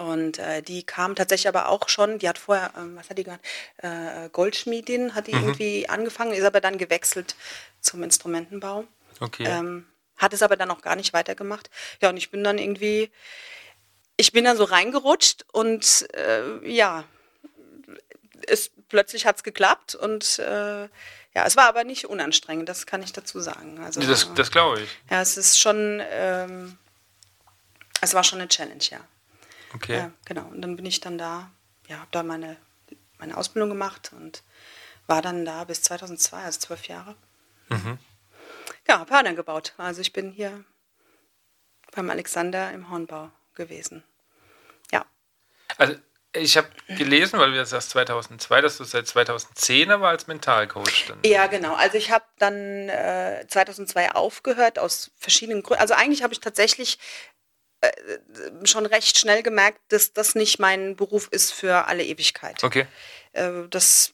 und 0.00 0.38
äh, 0.38 0.62
die 0.62 0.82
kam 0.82 1.14
tatsächlich 1.14 1.48
aber 1.48 1.68
auch 1.68 1.90
schon, 1.90 2.18
die 2.18 2.28
hat 2.28 2.38
vorher, 2.38 2.72
ähm, 2.74 2.96
was 2.96 3.10
hat 3.10 3.18
die 3.18 3.24
gemacht? 3.24 3.42
Äh, 3.76 4.30
Goldschmiedin 4.32 5.14
hat 5.14 5.26
die 5.26 5.34
mhm. 5.34 5.42
irgendwie 5.42 5.88
angefangen, 5.90 6.32
ist 6.32 6.44
aber 6.44 6.62
dann 6.62 6.78
gewechselt 6.78 7.36
zum 7.82 8.02
Instrumentenbau. 8.02 8.84
Okay. 9.20 9.44
Ähm, 9.46 9.86
hat 10.16 10.32
es 10.32 10.42
aber 10.42 10.56
dann 10.56 10.70
auch 10.70 10.80
gar 10.80 10.96
nicht 10.96 11.12
weitergemacht. 11.12 11.68
Ja, 12.00 12.08
und 12.08 12.16
ich 12.16 12.30
bin 12.30 12.42
dann 12.42 12.56
irgendwie, 12.56 13.10
ich 14.16 14.32
bin 14.32 14.44
dann 14.44 14.56
so 14.56 14.64
reingerutscht 14.64 15.44
und 15.52 16.08
äh, 16.14 16.66
ja, 16.66 17.04
es, 18.46 18.70
plötzlich 18.88 19.26
hat 19.26 19.36
es 19.36 19.42
geklappt 19.42 19.94
und 19.94 20.38
äh, 20.38 20.88
ja, 21.34 21.46
es 21.46 21.56
war 21.58 21.66
aber 21.66 21.84
nicht 21.84 22.06
unanstrengend, 22.06 22.70
das 22.70 22.86
kann 22.86 23.02
ich 23.02 23.12
dazu 23.12 23.38
sagen. 23.38 23.78
Also, 23.84 24.00
das 24.00 24.32
das 24.34 24.50
glaube 24.50 24.80
ich. 24.80 24.88
Ja, 25.10 25.20
es 25.20 25.36
ist 25.36 25.60
schon, 25.60 26.02
ähm, 26.10 26.78
es 28.00 28.14
war 28.14 28.24
schon 28.24 28.40
eine 28.40 28.48
Challenge, 28.48 28.82
ja. 28.90 29.00
Okay. 29.74 29.96
Ja, 29.96 30.12
genau. 30.24 30.46
Und 30.46 30.62
dann 30.62 30.76
bin 30.76 30.86
ich 30.86 31.00
dann 31.00 31.18
da, 31.18 31.50
ja, 31.88 31.98
habe 31.98 32.08
da 32.10 32.22
meine, 32.22 32.56
meine 33.18 33.36
Ausbildung 33.36 33.68
gemacht 33.68 34.12
und 34.14 34.42
war 35.06 35.22
dann 35.22 35.44
da 35.44 35.64
bis 35.64 35.82
2002, 35.82 36.42
also 36.42 36.58
zwölf 36.58 36.88
Jahre. 36.88 37.16
Mhm. 37.68 37.98
Ja, 38.88 39.00
habe 39.00 39.12
Hörner 39.12 39.34
gebaut. 39.34 39.74
Also 39.76 40.00
ich 40.00 40.12
bin 40.12 40.30
hier 40.32 40.64
beim 41.92 42.10
Alexander 42.10 42.72
im 42.72 42.90
Hornbau 42.90 43.30
gewesen. 43.54 44.04
Ja. 44.90 45.04
Also 45.76 45.94
ich 46.32 46.56
habe 46.56 46.68
gelesen, 46.86 47.40
weil 47.40 47.50
du 47.50 47.56
das 47.56 47.70
sagst 47.70 47.90
2002, 47.90 48.60
dass 48.60 48.76
du 48.76 48.84
seit 48.84 49.08
2010 49.08 49.90
aber 49.90 50.08
als 50.08 50.28
Mentalcoach 50.28 51.06
dann. 51.08 51.18
Ja, 51.24 51.48
genau. 51.48 51.74
Also 51.74 51.98
ich 51.98 52.12
habe 52.12 52.24
dann 52.38 52.88
äh, 52.88 53.44
2002 53.48 54.12
aufgehört 54.12 54.78
aus 54.78 55.10
verschiedenen 55.16 55.62
Gründen. 55.62 55.80
Also 55.80 55.94
eigentlich 55.94 56.22
habe 56.22 56.32
ich 56.32 56.38
tatsächlich 56.38 56.98
schon 58.64 58.86
recht 58.86 59.18
schnell 59.18 59.42
gemerkt, 59.42 59.80
dass 59.88 60.12
das 60.12 60.34
nicht 60.34 60.58
mein 60.58 60.96
Beruf 60.96 61.28
ist 61.30 61.52
für 61.52 61.86
alle 61.86 62.04
Ewigkeit. 62.04 62.62
Okay. 62.62 62.86
Äh, 63.32 63.50
das, 63.70 64.12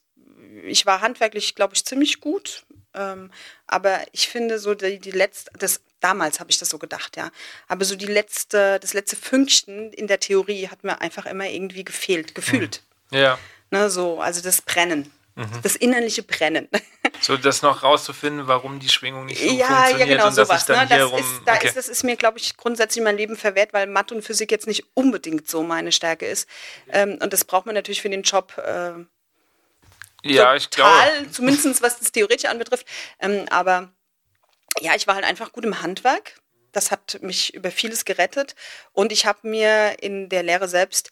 ich 0.65 0.87
war 0.87 1.01
handwerklich, 1.01 1.55
glaube 1.55 1.75
ich, 1.75 1.85
ziemlich 1.85 2.21
gut. 2.21 2.65
Ähm, 2.95 3.31
aber 3.67 4.01
ich 4.13 4.29
finde 4.29 4.59
so 4.59 4.75
die, 4.75 4.99
die 4.99 5.11
letzte, 5.11 5.51
das, 5.59 5.83
damals 6.01 6.41
habe 6.41 6.51
ich 6.51 6.59
das 6.59 6.71
so 6.71 6.79
gedacht, 6.79 7.17
ja. 7.17 7.31
Aber 7.69 7.85
so 7.85 7.95
die 7.95 8.07
letzte, 8.07 8.79
das 8.81 8.95
letzte 8.95 9.17
Fünkchen 9.17 9.93
in 9.93 10.07
der 10.07 10.21
Theorie 10.21 10.69
hat 10.69 10.83
mir 10.83 11.01
einfach 11.01 11.27
immer 11.27 11.47
irgendwie 11.47 11.85
gefehlt, 11.85 12.35
gefühlt. 12.35 12.83
Mhm. 13.11 13.19
Ja. 13.19 13.39
Ne, 13.71 13.91
so, 13.91 14.21
also 14.21 14.41
das 14.41 14.63
Brennen. 14.63 15.13
Mhm. 15.35 15.61
Das 15.63 15.77
innerliche 15.77 16.23
Brennen. 16.23 16.69
So, 17.21 17.37
das 17.37 17.63
noch 17.63 17.83
rauszufinden, 17.83 18.47
warum 18.47 18.79
die 18.81 18.89
Schwingung 18.89 19.27
nicht 19.27 19.41
so 19.41 19.47
ja, 19.47 19.67
funktioniert. 19.67 19.99
Ja, 20.01 20.07
genau, 20.07 20.27
und 20.29 20.35
sowas. 20.35 20.69
Ne? 20.69 20.87
Das, 20.89 21.13
ist, 21.13 21.41
da 21.45 21.55
okay. 21.55 21.67
ist, 21.69 21.77
das 21.77 21.89
ist 21.89 22.05
mir, 22.05 22.17
glaube 22.17 22.39
ich, 22.39 22.57
grundsätzlich 22.57 23.03
mein 23.03 23.17
Leben 23.17 23.37
verwehrt, 23.37 23.73
weil 23.73 23.87
Mathe 23.87 24.15
und 24.15 24.23
Physik 24.23 24.51
jetzt 24.51 24.67
nicht 24.67 24.85
unbedingt 24.95 25.49
so 25.49 25.63
meine 25.63 25.93
Stärke 25.93 26.27
ist. 26.27 26.49
Ähm, 26.91 27.19
und 27.23 27.33
das 27.33 27.45
braucht 27.45 27.67
man 27.67 27.75
natürlich 27.75 28.03
für 28.03 28.11
den 28.11 28.23
Job 28.23 28.57
äh, 28.59 28.93
ja, 30.23 30.57
total, 30.57 30.57
ich 30.57 30.71
glaube. 30.71 31.31
zumindest 31.31 31.83
was 31.83 31.99
das 31.99 32.13
Theoretische 32.13 32.51
anbetrifft. 32.51 32.87
Ähm, 33.21 33.47
aber 33.51 33.93
ja, 34.81 34.95
ich 34.95 35.07
war 35.07 35.15
halt 35.15 35.25
einfach 35.25 35.53
gut 35.53 35.65
im 35.65 35.83
Handwerk. 35.83 36.41
Das 36.73 36.91
hat 36.91 37.19
mich 37.23 37.55
über 37.55 37.71
vieles 37.71 38.05
gerettet. 38.05 38.55
Und 38.93 39.13
ich 39.13 39.27
habe 39.27 39.49
mir 39.49 40.03
in 40.03 40.29
der 40.29 40.43
Lehre 40.43 40.69
selbst, 40.69 41.11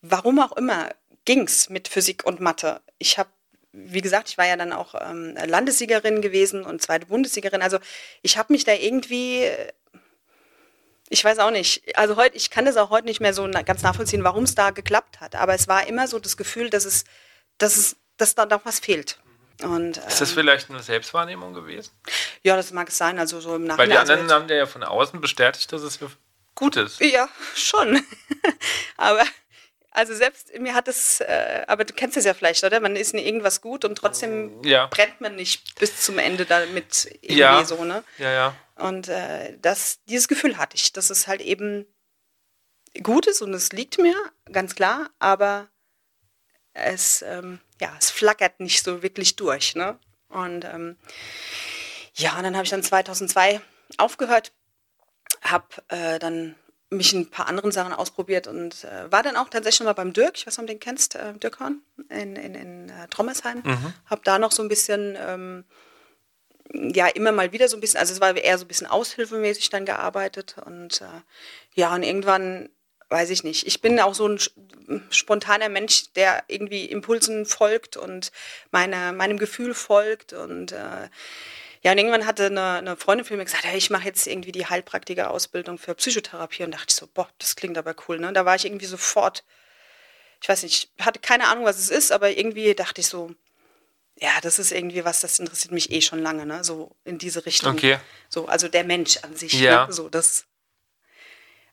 warum 0.00 0.38
auch 0.38 0.52
immer, 0.52 0.90
ging 1.24 1.42
es 1.42 1.68
mit 1.68 1.88
Physik 1.88 2.24
und 2.24 2.40
Mathe. 2.40 2.80
Ich 2.98 3.18
habe 3.18 3.30
wie 3.72 4.00
gesagt, 4.02 4.28
ich 4.28 4.38
war 4.38 4.46
ja 4.46 4.56
dann 4.56 4.72
auch 4.72 4.94
ähm, 5.00 5.36
Landessiegerin 5.46 6.20
gewesen 6.20 6.64
und 6.64 6.82
zweite 6.82 7.06
Bundessiegerin. 7.06 7.62
Also 7.62 7.78
ich 8.20 8.36
habe 8.36 8.52
mich 8.52 8.64
da 8.64 8.72
irgendwie, 8.72 9.48
ich 11.08 11.24
weiß 11.24 11.38
auch 11.38 11.50
nicht. 11.50 11.96
Also 11.96 12.16
heute, 12.16 12.36
ich 12.36 12.50
kann 12.50 12.66
das 12.66 12.76
auch 12.76 12.90
heute 12.90 13.06
nicht 13.06 13.20
mehr 13.20 13.32
so 13.32 13.48
ganz 13.64 13.82
nachvollziehen, 13.82 14.24
warum 14.24 14.44
es 14.44 14.54
da 14.54 14.70
geklappt 14.70 15.20
hat. 15.20 15.34
Aber 15.34 15.54
es 15.54 15.68
war 15.68 15.86
immer 15.86 16.06
so 16.06 16.18
das 16.18 16.36
Gefühl, 16.36 16.68
dass 16.68 16.84
es, 16.84 17.04
dass 17.58 17.76
es, 17.76 17.96
dass 18.18 18.34
da 18.34 18.44
noch 18.44 18.64
was 18.64 18.78
fehlt. 18.78 19.18
Und, 19.62 19.96
ist 19.96 20.20
das 20.20 20.30
ähm, 20.30 20.36
vielleicht 20.36 20.70
eine 20.70 20.82
Selbstwahrnehmung 20.82 21.54
gewesen? 21.54 21.92
Ja, 22.42 22.56
das 22.56 22.72
mag 22.72 22.88
es 22.88 22.98
sein. 22.98 23.18
Also 23.18 23.40
so 23.40 23.56
im 23.56 23.64
Nachhinein. 23.64 23.78
Weil 23.78 23.88
die 23.88 23.98
anderen 23.98 24.22
also, 24.22 24.34
haben 24.34 24.48
ja 24.48 24.66
von 24.66 24.82
außen 24.82 25.20
bestätigt, 25.20 25.72
dass 25.72 25.82
es 25.82 25.98
gut 26.54 26.76
ist. 26.76 27.00
Ja, 27.00 27.28
schon. 27.54 28.02
aber 28.96 29.24
also 29.92 30.14
selbst 30.14 30.58
mir 30.58 30.74
hat 30.74 30.88
es, 30.88 31.20
äh, 31.20 31.64
aber 31.66 31.84
du 31.84 31.92
kennst 31.92 32.16
es 32.16 32.24
ja 32.24 32.34
vielleicht, 32.34 32.64
oder? 32.64 32.80
Man 32.80 32.96
ist 32.96 33.12
in 33.12 33.20
irgendwas 33.20 33.60
gut 33.60 33.84
und 33.84 33.96
trotzdem 33.96 34.62
ja. 34.64 34.86
brennt 34.86 35.20
man 35.20 35.36
nicht 35.36 35.78
bis 35.78 36.00
zum 36.02 36.18
Ende 36.18 36.46
damit 36.46 37.06
irgendwie 37.20 37.34
ja. 37.34 37.64
so, 37.64 37.84
ne? 37.84 38.02
Ja, 38.18 38.30
ja. 38.32 38.56
Und 38.76 39.08
äh, 39.08 39.56
das, 39.60 40.00
dieses 40.08 40.28
Gefühl 40.28 40.56
hatte 40.56 40.76
ich, 40.76 40.92
dass 40.92 41.10
es 41.10 41.26
halt 41.26 41.42
eben 41.42 41.86
gut 43.02 43.26
ist 43.26 43.42
und 43.42 43.52
es 43.52 43.72
liegt 43.72 43.98
mir, 43.98 44.16
ganz 44.50 44.74
klar, 44.74 45.10
aber 45.18 45.68
es, 46.72 47.22
ähm, 47.22 47.60
ja, 47.80 47.94
es 47.98 48.10
flackert 48.10 48.60
nicht 48.60 48.82
so 48.82 49.02
wirklich 49.02 49.36
durch, 49.36 49.74
ne? 49.74 49.98
Und 50.28 50.64
ähm, 50.64 50.96
ja, 52.14 52.36
und 52.36 52.44
dann 52.44 52.54
habe 52.54 52.64
ich 52.64 52.70
dann 52.70 52.82
2002 52.82 53.60
aufgehört, 53.98 54.52
habe 55.42 55.66
äh, 55.88 56.18
dann 56.18 56.54
mich 56.92 57.12
ein 57.12 57.28
paar 57.28 57.48
anderen 57.48 57.72
Sachen 57.72 57.92
ausprobiert 57.92 58.46
und 58.46 58.84
äh, 58.84 59.10
war 59.10 59.22
dann 59.22 59.36
auch 59.36 59.48
tatsächlich 59.48 59.76
schon 59.76 59.86
mal 59.86 59.92
beim 59.92 60.12
Dirk, 60.12 60.36
ich 60.36 60.46
weiß 60.46 60.56
nicht, 60.56 60.62
ob 60.62 60.66
du 60.66 60.72
den 60.74 60.80
kennst, 60.80 61.14
äh, 61.14 61.32
Dirk 61.34 61.60
Horn 61.60 61.82
in, 62.08 62.36
in, 62.36 62.54
in 62.54 62.88
äh, 62.88 63.08
Trommelsheim. 63.10 63.62
Mhm. 63.64 63.94
Habe 64.06 64.22
da 64.24 64.38
noch 64.38 64.52
so 64.52 64.62
ein 64.62 64.68
bisschen, 64.68 65.16
ähm, 65.18 65.64
ja, 66.72 67.08
immer 67.08 67.32
mal 67.32 67.52
wieder 67.52 67.68
so 67.68 67.76
ein 67.76 67.80
bisschen, 67.80 67.98
also 67.98 68.12
es 68.12 68.20
war 68.20 68.36
eher 68.36 68.58
so 68.58 68.64
ein 68.64 68.68
bisschen 68.68 68.86
aushilfemäßig 68.86 69.70
dann 69.70 69.84
gearbeitet 69.84 70.56
und 70.64 71.00
äh, 71.00 71.22
ja, 71.74 71.94
und 71.94 72.02
irgendwann, 72.02 72.68
weiß 73.08 73.30
ich 73.30 73.44
nicht, 73.44 73.66
ich 73.66 73.80
bin 73.80 74.00
auch 74.00 74.14
so 74.14 74.28
ein 74.28 74.38
spontaner 75.10 75.68
Mensch, 75.68 76.12
der 76.14 76.44
irgendwie 76.48 76.86
Impulsen 76.86 77.46
folgt 77.46 77.96
und 77.96 78.32
meine, 78.70 79.12
meinem 79.12 79.38
Gefühl 79.38 79.74
folgt 79.74 80.32
und 80.32 80.72
äh, 80.72 81.08
ja, 81.82 81.90
und 81.90 81.98
irgendwann 81.98 82.26
hatte 82.26 82.46
eine, 82.46 82.74
eine 82.74 82.96
Freundin 82.96 83.26
von 83.26 83.36
mir 83.36 83.44
gesagt, 83.44 83.64
hey, 83.64 83.76
ich 83.76 83.90
mache 83.90 84.04
jetzt 84.04 84.28
irgendwie 84.28 84.52
die 84.52 84.66
Heilpraktiker-Ausbildung 84.66 85.78
für 85.78 85.94
Psychotherapie. 85.96 86.62
Und 86.62 86.70
dachte 86.72 86.86
ich 86.88 86.94
so, 86.94 87.08
boah, 87.08 87.28
das 87.38 87.56
klingt 87.56 87.76
aber 87.76 87.96
cool. 88.06 88.20
Ne? 88.20 88.32
Da 88.32 88.44
war 88.44 88.54
ich 88.54 88.64
irgendwie 88.64 88.86
sofort, 88.86 89.42
ich 90.40 90.48
weiß 90.48 90.62
nicht, 90.62 90.92
hatte 91.00 91.18
keine 91.18 91.48
Ahnung, 91.48 91.64
was 91.64 91.78
es 91.78 91.90
ist, 91.90 92.12
aber 92.12 92.30
irgendwie 92.30 92.74
dachte 92.74 93.00
ich 93.00 93.08
so, 93.08 93.34
ja, 94.16 94.30
das 94.42 94.60
ist 94.60 94.70
irgendwie 94.70 95.04
was, 95.04 95.22
das 95.22 95.40
interessiert 95.40 95.72
mich 95.72 95.90
eh 95.90 96.00
schon 96.00 96.20
lange, 96.20 96.46
ne? 96.46 96.62
So 96.62 96.94
in 97.04 97.18
diese 97.18 97.44
Richtung. 97.46 97.72
Okay. 97.72 97.98
So, 98.28 98.46
also 98.46 98.68
der 98.68 98.84
Mensch 98.84 99.16
an 99.22 99.34
sich. 99.34 99.54
Ja. 99.54 99.86
Ne? 99.86 99.92
So, 99.92 100.08
das. 100.08 100.44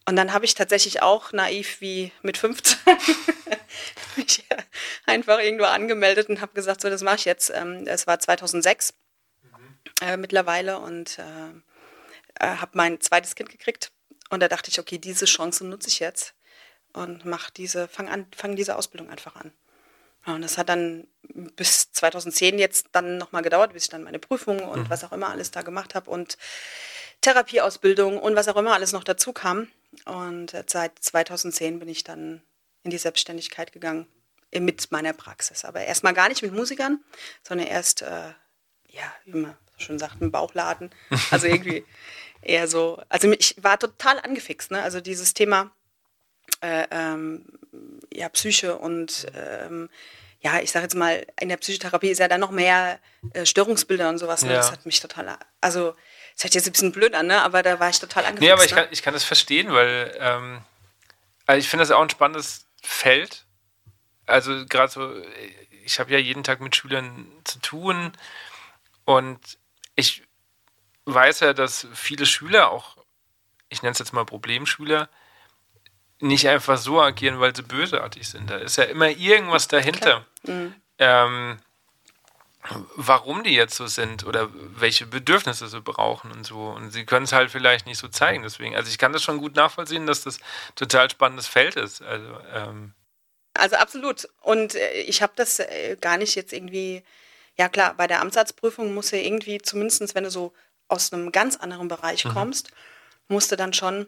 Und 0.05 0.15
dann 0.15 0.33
habe 0.33 0.45
ich 0.45 0.55
tatsächlich 0.55 1.03
auch 1.03 1.33
naiv 1.33 1.81
wie 1.81 2.11
mit 2.23 2.37
15 2.37 2.77
mich 4.15 4.43
einfach 5.05 5.37
irgendwo 5.39 5.65
angemeldet 5.65 6.29
und 6.29 6.41
habe 6.41 6.53
gesagt, 6.53 6.81
so, 6.81 6.89
das 6.89 7.03
mache 7.03 7.17
ich 7.17 7.25
jetzt. 7.25 7.51
Ähm, 7.53 7.85
es 7.85 8.07
war 8.07 8.19
2006 8.19 8.93
äh, 10.01 10.17
mittlerweile 10.17 10.79
und 10.79 11.19
äh, 11.19 12.43
äh 12.45 12.55
habe 12.57 12.71
mein 12.73 13.01
zweites 13.01 13.35
Kind 13.35 13.49
gekriegt. 13.49 13.91
Und 14.29 14.41
da 14.41 14.47
dachte 14.47 14.69
ich, 14.69 14.79
okay, 14.79 14.97
diese 14.97 15.25
Chance 15.25 15.65
nutze 15.65 15.89
ich 15.89 15.99
jetzt 15.99 16.35
und 16.93 17.25
mach 17.25 17.49
diese, 17.49 17.87
fang 17.87 18.09
an, 18.09 18.27
fang 18.35 18.55
diese 18.55 18.75
Ausbildung 18.75 19.09
einfach 19.09 19.35
an. 19.35 19.51
Ja, 20.27 20.35
und 20.35 20.41
das 20.41 20.57
hat 20.57 20.69
dann 20.69 21.07
bis 21.55 21.91
2010 21.91 22.59
jetzt 22.59 22.89
dann 22.91 23.17
nochmal 23.17 23.41
gedauert, 23.41 23.73
bis 23.73 23.83
ich 23.83 23.89
dann 23.89 24.03
meine 24.03 24.19
Prüfung 24.19 24.59
und 24.59 24.83
mhm. 24.83 24.89
was 24.89 25.03
auch 25.03 25.11
immer 25.11 25.29
alles 25.29 25.51
da 25.51 25.61
gemacht 25.61 25.95
habe 25.95 26.09
und 26.09 26.37
Therapieausbildung 27.21 28.17
und 28.19 28.35
was 28.35 28.47
auch 28.47 28.57
immer 28.57 28.73
alles 28.73 28.91
noch 28.91 29.03
dazu 29.03 29.33
kam. 29.33 29.67
Und 30.05 30.55
seit 30.67 30.99
2010 30.99 31.79
bin 31.79 31.89
ich 31.89 32.03
dann 32.03 32.41
in 32.83 32.91
die 32.91 32.97
Selbstständigkeit 32.97 33.71
gegangen 33.71 34.07
mit 34.53 34.91
meiner 34.91 35.13
Praxis. 35.13 35.65
Aber 35.65 35.81
erstmal 35.81 36.13
gar 36.13 36.29
nicht 36.29 36.41
mit 36.41 36.53
Musikern, 36.53 37.03
sondern 37.47 37.67
erst, 37.67 38.01
äh, 38.01 38.33
ja, 38.91 39.13
wie 39.25 39.37
man 39.39 39.55
schon 39.77 39.99
sagt, 39.99 40.21
ein 40.21 40.31
Bauchladen. 40.31 40.91
Also 41.31 41.47
irgendwie 41.47 41.85
eher 42.41 42.67
so, 42.67 43.01
also 43.09 43.31
ich 43.31 43.55
war 43.61 43.79
total 43.79 44.19
angefixt, 44.19 44.71
ne? 44.71 44.81
Also 44.81 45.01
dieses 45.01 45.33
Thema 45.33 45.71
äh, 46.61 46.85
ähm, 46.91 47.45
ja, 48.11 48.29
Psyche 48.29 48.77
und 48.77 49.27
ähm, 49.35 49.89
ja, 50.41 50.59
ich 50.59 50.71
sage 50.71 50.83
jetzt 50.83 50.95
mal, 50.95 51.25
in 51.39 51.49
der 51.49 51.57
Psychotherapie 51.57 52.09
ist 52.09 52.19
ja 52.19 52.27
dann 52.27 52.39
noch 52.39 52.51
mehr 52.51 52.99
äh, 53.33 53.45
Störungsbilder 53.45 54.07
und 54.09 54.19
sowas. 54.19 54.43
Ne? 54.43 54.51
Ja. 54.51 54.57
Das 54.57 54.71
hat 54.71 54.85
mich 54.85 54.99
total, 54.99 55.37
also 55.59 55.95
das 56.33 56.45
hört 56.45 56.55
jetzt 56.55 56.67
ein 56.67 56.71
bisschen 56.71 56.91
blöd 56.93 57.13
an, 57.13 57.27
ne? 57.27 57.41
aber 57.41 57.61
da 57.61 57.79
war 57.79 57.89
ich 57.89 57.99
total 57.99 58.23
angefixt. 58.23 58.41
Nee, 58.41 58.51
aber 58.51 58.63
ich, 58.63 58.71
ne? 58.71 58.77
kann, 58.77 58.87
ich 58.91 59.03
kann 59.03 59.13
das 59.13 59.25
verstehen, 59.25 59.71
weil 59.73 60.15
ähm, 60.19 60.61
also 61.45 61.59
ich 61.59 61.67
finde 61.67 61.81
das 61.81 61.91
auch 61.91 62.01
ein 62.01 62.09
spannendes 62.09 62.65
Feld. 62.81 63.45
Also 64.25 64.65
gerade 64.65 64.91
so, 64.91 65.11
ich 65.83 65.99
habe 65.99 66.11
ja 66.11 66.19
jeden 66.19 66.43
Tag 66.43 66.61
mit 66.61 66.75
Schülern 66.75 67.27
zu 67.43 67.59
tun 67.59 68.13
und 69.09 69.57
ich 69.95 70.21
weiß 71.05 71.39
ja, 71.39 71.53
dass 71.53 71.87
viele 71.95 72.27
Schüler, 72.27 72.69
auch 72.69 72.95
ich 73.67 73.81
nenne 73.81 73.93
es 73.93 73.97
jetzt 73.97 74.13
mal 74.13 74.23
Problemschüler, 74.23 75.09
nicht 76.19 76.47
einfach 76.47 76.77
so 76.77 77.01
agieren, 77.01 77.39
weil 77.39 77.55
sie 77.55 77.63
bösartig 77.63 78.27
sind. 78.29 78.51
Da 78.51 78.57
ist 78.57 78.77
ja 78.77 78.83
immer 78.83 79.09
irgendwas 79.09 79.67
dahinter. 79.67 80.27
Mhm. 80.43 80.75
Ähm, 80.99 81.57
warum 82.97 83.43
die 83.43 83.55
jetzt 83.55 83.77
so 83.77 83.87
sind 83.87 84.27
oder 84.27 84.47
welche 84.53 85.07
Bedürfnisse 85.07 85.67
sie 85.69 85.81
brauchen 85.81 86.31
und 86.31 86.43
so. 86.43 86.67
Und 86.67 86.91
sie 86.91 87.03
können 87.07 87.25
es 87.25 87.33
halt 87.33 87.49
vielleicht 87.49 87.87
nicht 87.87 87.97
so 87.97 88.09
zeigen. 88.09 88.43
Deswegen, 88.43 88.75
also 88.75 88.91
ich 88.91 88.99
kann 88.99 89.11
das 89.11 89.23
schon 89.23 89.39
gut 89.39 89.55
nachvollziehen, 89.55 90.05
dass 90.05 90.23
das 90.23 90.37
total 90.75 91.09
spannendes 91.09 91.47
Feld 91.47 91.77
ist. 91.77 92.03
Also, 92.03 92.39
ähm 92.53 92.93
also 93.55 93.75
absolut. 93.77 94.29
Und 94.41 94.75
äh, 94.75 95.01
ich 95.01 95.23
habe 95.23 95.33
das 95.35 95.57
äh, 95.57 95.97
gar 95.99 96.17
nicht 96.17 96.35
jetzt 96.35 96.53
irgendwie 96.53 97.03
ja 97.59 97.67
klar, 97.67 97.93
bei 97.93 98.07
der 98.07 98.21
Amtsarztprüfung 98.21 98.93
muss 98.93 99.11
ja 99.11 99.19
irgendwie, 99.19 99.59
zumindest 99.59 100.15
wenn 100.15 100.23
du 100.23 100.31
so 100.31 100.53
aus 100.87 101.11
einem 101.11 101.31
ganz 101.33 101.57
anderen 101.57 101.89
Bereich 101.89 102.23
mhm. 102.23 102.29
kommst, 102.29 102.71
musst 103.27 103.51
du 103.51 103.57
dann 103.57 103.73
schon 103.73 104.07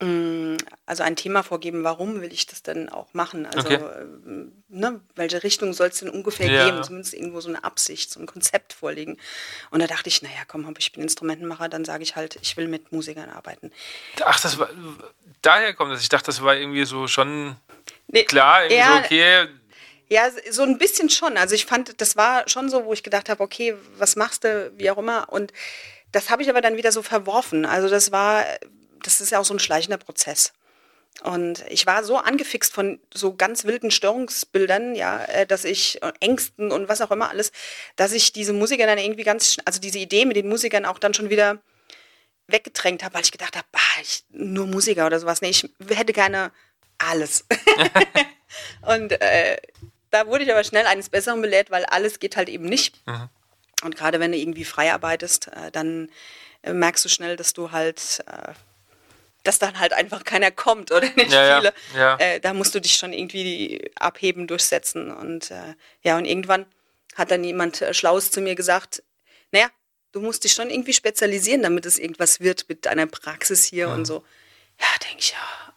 mh, 0.00 0.06
mm, 0.06 0.56
also 0.86 1.02
ein 1.02 1.16
Thema 1.16 1.42
vorgeben, 1.42 1.82
warum 1.82 2.20
will 2.20 2.32
ich 2.32 2.46
das 2.46 2.62
denn 2.62 2.88
auch 2.88 3.12
machen? 3.14 3.46
Also 3.46 3.66
okay. 3.66 3.74
äh, 3.74 4.48
ne, 4.68 5.00
welche 5.16 5.42
Richtung 5.42 5.72
soll 5.72 5.88
es 5.88 5.98
denn 5.98 6.08
ungefähr 6.08 6.48
ja. 6.48 6.66
geben? 6.66 6.84
Zumindest 6.84 7.14
irgendwo 7.14 7.40
so 7.40 7.48
eine 7.48 7.64
Absicht, 7.64 8.12
so 8.12 8.20
ein 8.20 8.26
Konzept 8.26 8.74
vorlegen. 8.74 9.18
Und 9.72 9.80
da 9.80 9.88
dachte 9.88 10.08
ich, 10.08 10.22
naja, 10.22 10.44
komm, 10.46 10.72
ich 10.78 10.92
bin 10.92 11.02
Instrumentenmacher, 11.02 11.68
dann 11.68 11.84
sage 11.84 12.04
ich 12.04 12.14
halt, 12.14 12.38
ich 12.40 12.56
will 12.56 12.68
mit 12.68 12.92
Musikern 12.92 13.28
arbeiten. 13.28 13.72
Ach, 14.24 14.38
das 14.40 14.56
war 14.56 14.68
daher 15.42 15.74
kommt 15.74 15.92
das. 15.92 16.02
Ich 16.02 16.08
dachte, 16.08 16.26
das 16.26 16.42
war 16.42 16.56
irgendwie 16.56 16.84
so 16.84 17.08
schon 17.08 17.56
nee, 18.06 18.24
klar, 18.24 18.62
irgendwie 18.62 18.76
ja, 18.76 18.98
so, 18.98 19.04
okay, 19.04 19.48
ja, 20.10 20.28
so 20.50 20.62
ein 20.62 20.76
bisschen 20.76 21.08
schon. 21.08 21.36
Also 21.36 21.54
ich 21.54 21.66
fand, 21.66 22.00
das 22.00 22.16
war 22.16 22.48
schon 22.48 22.68
so, 22.68 22.84
wo 22.84 22.92
ich 22.92 23.04
gedacht 23.04 23.28
habe, 23.28 23.42
okay, 23.42 23.76
was 23.96 24.16
machst 24.16 24.42
du, 24.42 24.72
wie 24.76 24.90
auch 24.90 24.98
immer. 24.98 25.28
Und 25.30 25.52
das 26.10 26.30
habe 26.30 26.42
ich 26.42 26.50
aber 26.50 26.60
dann 26.60 26.76
wieder 26.76 26.90
so 26.90 27.02
verworfen. 27.02 27.64
Also 27.64 27.88
das 27.88 28.10
war, 28.10 28.44
das 29.02 29.20
ist 29.20 29.30
ja 29.30 29.38
auch 29.38 29.44
so 29.44 29.54
ein 29.54 29.60
schleichender 29.60 29.98
Prozess. 29.98 30.52
Und 31.22 31.64
ich 31.68 31.86
war 31.86 32.02
so 32.02 32.16
angefixt 32.16 32.72
von 32.72 32.98
so 33.14 33.34
ganz 33.36 33.64
wilden 33.64 33.92
Störungsbildern, 33.92 34.96
ja, 34.96 35.24
äh, 35.26 35.46
dass 35.46 35.64
ich 35.64 36.02
äh, 36.02 36.12
Ängsten 36.18 36.72
und 36.72 36.88
was 36.88 37.00
auch 37.02 37.10
immer 37.10 37.30
alles, 37.30 37.52
dass 37.96 38.12
ich 38.12 38.32
diese 38.32 38.52
Musiker 38.52 38.86
dann 38.86 38.98
irgendwie 38.98 39.24
ganz, 39.24 39.58
also 39.64 39.80
diese 39.80 39.98
Idee 39.98 40.24
mit 40.24 40.36
den 40.36 40.48
Musikern 40.48 40.86
auch 40.86 40.98
dann 40.98 41.14
schon 41.14 41.30
wieder 41.30 41.58
weggedrängt 42.48 43.04
habe, 43.04 43.14
weil 43.14 43.22
ich 43.22 43.32
gedacht 43.32 43.56
habe, 43.56 43.66
bah, 43.70 43.80
ich, 44.02 44.24
nur 44.30 44.66
Musiker 44.66 45.06
oder 45.06 45.20
sowas. 45.20 45.40
Nee, 45.40 45.50
ich 45.50 45.68
hätte 45.88 46.12
gerne 46.12 46.52
alles. 46.98 47.44
und 48.82 49.12
äh, 49.20 49.56
da 50.10 50.26
wurde 50.26 50.44
ich 50.44 50.50
aber 50.50 50.64
schnell 50.64 50.86
eines 50.86 51.08
Besseren 51.08 51.40
belehrt, 51.40 51.70
weil 51.70 51.84
alles 51.86 52.18
geht 52.18 52.36
halt 52.36 52.48
eben 52.48 52.64
nicht. 52.64 53.06
Mhm. 53.06 53.28
Und 53.82 53.96
gerade 53.96 54.20
wenn 54.20 54.32
du 54.32 54.38
irgendwie 54.38 54.64
frei 54.64 54.92
arbeitest, 54.92 55.48
äh, 55.48 55.70
dann 55.70 56.10
äh, 56.62 56.72
merkst 56.72 57.04
du 57.04 57.08
schnell, 57.08 57.36
dass 57.36 57.52
du 57.52 57.72
halt, 57.72 58.22
äh, 58.26 58.52
dass 59.42 59.58
dann 59.58 59.78
halt 59.78 59.92
einfach 59.92 60.24
keiner 60.24 60.50
kommt 60.50 60.92
oder 60.92 61.08
nicht 61.16 61.32
ja, 61.32 61.58
viele. 61.58 61.74
Ja, 61.94 62.18
ja. 62.18 62.38
Da 62.40 62.52
musst 62.52 62.74
du 62.74 62.80
dich 62.80 62.96
schon 62.96 63.12
irgendwie 63.12 63.90
abheben, 63.94 64.46
durchsetzen. 64.46 65.10
Und 65.10 65.52
ja, 66.02 66.18
und 66.18 66.26
irgendwann 66.26 66.66
hat 67.14 67.30
dann 67.30 67.42
jemand 67.42 67.84
Schlaues 67.92 68.30
zu 68.30 68.42
mir 68.42 68.54
gesagt, 68.54 69.02
naja, 69.50 69.68
du 70.12 70.20
musst 70.20 70.44
dich 70.44 70.52
schon 70.52 70.70
irgendwie 70.70 70.92
spezialisieren, 70.92 71.62
damit 71.62 71.86
es 71.86 71.98
irgendwas 71.98 72.40
wird 72.40 72.68
mit 72.68 72.84
deiner 72.84 73.06
Praxis 73.06 73.64
hier 73.64 73.88
mhm. 73.88 73.94
und 73.94 74.04
so. 74.04 74.24
Ja, 74.78 74.86
denke 75.08 75.20
ich, 75.20 75.30
ja, 75.32 75.69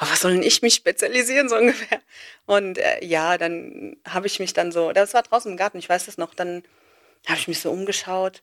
oh, 0.00 0.06
was 0.08 0.20
soll 0.20 0.32
denn 0.32 0.42
ich 0.42 0.62
mich 0.62 0.74
spezialisieren, 0.74 1.48
so 1.48 1.56
ungefähr. 1.58 2.00
Und 2.46 2.78
äh, 2.78 3.04
ja, 3.04 3.38
dann 3.38 3.96
habe 4.06 4.26
ich 4.26 4.38
mich 4.40 4.52
dann 4.52 4.72
so, 4.72 4.92
das 4.92 5.14
war 5.14 5.22
draußen 5.22 5.50
im 5.50 5.56
Garten, 5.56 5.78
ich 5.78 5.88
weiß 5.88 6.06
das 6.06 6.18
noch, 6.18 6.34
dann 6.34 6.62
habe 7.26 7.38
ich 7.38 7.48
mich 7.48 7.60
so 7.60 7.70
umgeschaut. 7.70 8.42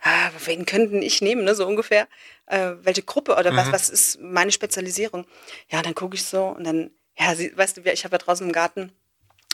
Ah, 0.00 0.30
wen 0.44 0.66
könnten 0.66 1.00
ich 1.00 1.22
nehmen, 1.22 1.44
ne, 1.44 1.54
so 1.54 1.66
ungefähr? 1.66 2.06
Äh, 2.46 2.72
welche 2.82 3.02
Gruppe 3.02 3.36
oder 3.36 3.52
mhm. 3.52 3.56
was, 3.56 3.72
was 3.72 3.88
ist 3.88 4.20
meine 4.20 4.52
Spezialisierung? 4.52 5.26
Ja, 5.68 5.80
dann 5.80 5.94
gucke 5.94 6.14
ich 6.14 6.24
so 6.24 6.44
und 6.44 6.64
dann, 6.64 6.90
ja, 7.18 7.34
sie, 7.34 7.56
weißt 7.56 7.78
du, 7.78 7.80
ich 7.90 8.04
habe 8.04 8.14
ja 8.14 8.18
draußen 8.18 8.46
im 8.46 8.52
Garten, 8.52 8.92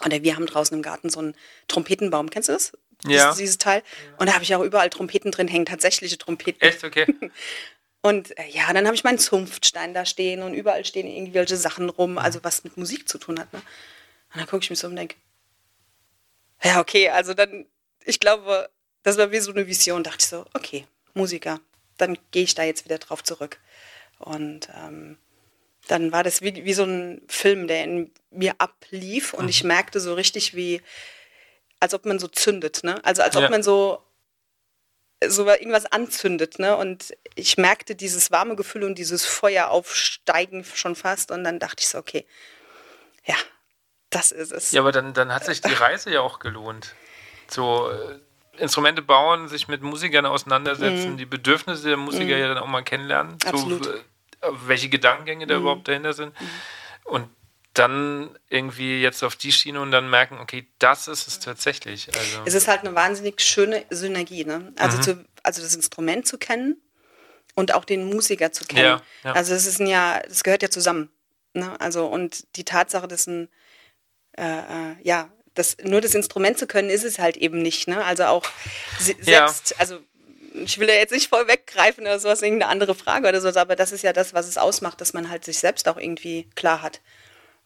oder 0.05 0.23
wir 0.23 0.35
haben 0.35 0.47
draußen 0.47 0.77
im 0.77 0.83
Garten 0.83 1.11
so 1.11 1.21
einen 1.21 1.37
Trompetenbaum, 1.69 2.31
kennst 2.31 2.49
du 2.49 2.55
das? 2.55 2.73
Ja. 3.05 3.27
Dieses, 3.27 3.37
dieses 3.37 3.59
Teil. 3.59 3.83
Und 4.19 4.29
da 4.29 4.35
habe 4.35 4.45
ich 4.45 4.55
auch 4.55 4.63
überall 4.63 4.91
Trompeten 4.91 5.31
drin 5.31 5.49
hängen, 5.49 5.67
tatsächliche 5.67 6.19
Trompeten. 6.19 6.61
Echt, 6.61 6.85
okay. 6.85 7.07
Und 8.03 8.37
äh, 8.39 8.49
ja, 8.49 8.73
dann 8.73 8.87
habe 8.87 8.95
ich 8.95 9.05
meinen 9.05 9.19
Zunftstein 9.19 9.95
da 9.95 10.07
stehen 10.07 10.43
und 10.43 10.55
überall 10.55 10.85
stehen 10.85 11.07
irgendwelche 11.07 11.57
Sachen 11.57 11.91
rum, 11.91 12.19
also 12.19 12.43
was 12.43 12.65
mit 12.65 12.77
Musik 12.77 13.09
zu 13.09 13.19
tun 13.19 13.39
hat. 13.39 13.53
Ne? 13.53 13.59
Und 13.59 14.41
dann 14.41 14.47
gucke 14.47 14.63
ich 14.65 14.71
mich 14.71 14.79
so 14.79 14.87
um 14.87 14.93
und 14.93 14.97
denke, 14.97 15.17
ja, 16.63 16.81
okay, 16.81 17.09
also 17.11 17.35
dann, 17.35 17.67
ich 18.05 18.21
glaube, 18.21 18.71
das 19.03 19.19
war 19.19 19.31
wie 19.31 19.41
so 19.41 19.51
eine 19.51 19.67
Vision, 19.67 20.05
dachte 20.05 20.19
ich 20.21 20.27
so, 20.27 20.47
okay, 20.55 20.87
Musiker, 21.15 21.61
dann 21.97 22.17
gehe 22.31 22.45
ich 22.45 22.55
da 22.55 22.65
jetzt 22.65 22.85
wieder 22.85 22.99
drauf 22.99 23.23
zurück. 23.23 23.59
Und 24.19 24.69
ähm, 24.75 25.19
dann 25.89 26.13
war 26.13 26.23
das 26.23 26.43
wie, 26.43 26.65
wie 26.65 26.75
so 26.75 26.85
ein 26.85 27.23
Film, 27.29 27.67
der 27.67 27.85
in 27.85 28.11
mir 28.31 28.55
ablief 28.59 29.35
und 29.35 29.45
mhm. 29.45 29.51
ich 29.51 29.65
merkte 29.65 30.01
so 30.01 30.15
richtig, 30.15 30.55
wie, 30.55 30.83
als 31.81 31.95
ob 31.95 32.05
man 32.05 32.19
so 32.19 32.29
zündet, 32.29 32.85
ne? 32.85 33.03
Also 33.05 33.23
als 33.23 33.37
ob 33.37 33.43
ja. 33.43 33.51
man 33.51 33.63
so 33.63 34.03
so 35.27 35.47
irgendwas 35.47 35.87
anzündet, 35.87 36.59
ne? 36.59 36.77
Und 36.77 37.15
ich 37.35 37.59
merkte 37.59 37.95
dieses 37.95 38.31
warme 38.31 38.57
Gefühl 38.57 38.85
und 38.85 38.97
dieses 38.97 39.27
Feuer 39.27 39.69
aufsteigen 39.69 40.65
schon 40.65 40.97
fast 40.97 41.31
und 41.31 41.45
dann 41.45 41.59
dachte 41.59 41.77
ich 41.81 41.89
so, 41.89 41.99
okay, 41.99 42.27
ja, 43.25 43.37
das 44.09 44.33
ist 44.33 44.53
es. 44.53 44.73
Ja, 44.73 44.81
aber 44.81 44.93
dann, 44.93 45.13
dann 45.13 45.33
hat 45.33 45.45
sich 45.45 45.61
die 45.61 45.73
Reise 45.73 46.11
ja 46.11 46.21
auch 46.21 46.39
gelohnt. 46.39 46.95
So 47.49 47.91
äh, 47.91 48.19
Instrumente 48.61 49.03
bauen, 49.03 49.49
sich 49.49 49.69
mit 49.69 49.83
Musikern 49.83 50.27
auseinandersetzen, 50.27 51.15
mm. 51.15 51.17
die 51.17 51.27
Bedürfnisse 51.27 51.89
der 51.89 51.97
Musiker 51.97 52.37
mm. 52.37 52.41
ja 52.41 52.49
dann 52.49 52.59
auch 52.59 52.67
mal 52.67 52.83
kennenlernen. 52.83 53.37
Absolut. 53.45 53.85
So, 53.85 53.93
äh, 53.93 54.01
welche 54.67 54.89
Gedankengänge 54.89 55.47
da 55.47 55.59
mm. 55.59 55.61
überhaupt 55.61 55.89
dahinter 55.89 56.13
sind. 56.13 56.39
Mhm. 56.41 56.47
Und 57.05 57.29
dann 57.75 58.37
irgendwie 58.49 59.01
jetzt 59.01 59.23
auf 59.23 59.37
die 59.37 59.53
Schiene 59.53 59.81
und 59.81 59.93
dann 59.93 60.11
merken, 60.11 60.39
okay, 60.39 60.67
das 60.79 61.09
ist 61.09 61.29
es 61.29 61.39
tatsächlich. 61.39 62.09
Also 62.17 62.43
es 62.45 62.55
ist 62.55 62.69
halt 62.69 62.81
eine 62.81 62.95
wahnsinnig 62.95 63.41
schöne 63.41 63.85
Synergie, 63.91 64.45
ne? 64.45 64.73
Also, 64.77 64.99
mhm. 64.99 65.03
zu, 65.03 65.25
also 65.43 65.63
das 65.63 65.75
Instrument 65.75 66.27
zu 66.27 66.37
kennen 66.37 66.81
und 67.55 67.73
auch 67.75 67.85
den 67.85 68.05
Musiker 68.05 68.53
zu 68.53 68.65
kennen. 68.65 68.85
Ja, 68.85 69.03
ja. 69.25 69.33
Also 69.33 69.55
es 69.55 69.67
ist 69.67 69.81
ein 69.81 69.87
ja, 69.87 70.21
das 70.29 70.43
gehört 70.43 70.63
ja 70.63 70.71
zusammen. 70.71 71.11
Ne? 71.53 71.81
Also 71.81 72.07
und 72.07 72.57
die 72.57 72.65
Tatsache, 72.65 73.07
dass 73.07 73.27
ein 73.27 73.49
äh, 74.37 74.43
äh, 74.43 74.97
ja, 75.03 75.31
das, 75.55 75.77
nur 75.83 76.01
das 76.01 76.15
Instrument 76.15 76.59
zu 76.59 76.67
können, 76.67 76.91
ist 76.91 77.05
es 77.05 77.19
halt 77.19 77.37
eben 77.37 77.61
nicht. 77.63 77.89
Ne? 77.89 78.05
Also 78.05 78.25
auch 78.25 78.45
selbst, 78.99 79.71
ja. 79.71 79.77
also 79.79 79.99
ich 80.55 80.79
will 80.79 80.89
ja 80.89 80.95
jetzt 80.95 81.13
nicht 81.13 81.29
voll 81.29 81.47
weggreifen 81.49 82.03
oder 82.03 82.19
sowas, 82.19 82.43
irgendeine 82.43 82.71
andere 82.71 82.95
Frage 82.95 83.29
oder 83.29 83.41
so, 83.41 83.49
aber 83.49 83.77
das 83.77 83.93
ist 83.93 84.03
ja 84.03 84.13
das, 84.13 84.35
was 84.35 84.49
es 84.49 84.59
ausmacht, 84.59 85.01
dass 85.01 85.13
man 85.13 85.31
halt 85.31 85.45
sich 85.45 85.59
selbst 85.59 85.89
auch 85.89 85.97
irgendwie 85.97 86.49
klar 86.55 86.83
hat. 86.83 87.01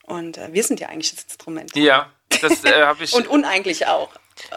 Und 0.06 0.38
äh, 0.38 0.52
wir 0.52 0.62
sind 0.62 0.80
ja 0.80 0.88
eigentlich 0.88 1.14
das 1.14 1.24
Instrument. 1.24 1.74
Ja, 1.76 2.10
das 2.40 2.64
äh, 2.64 2.82
habe 2.82 3.04
ich. 3.04 3.12
Und 3.14 3.28
uneigentlich 3.28 3.86
auch. 3.86 4.10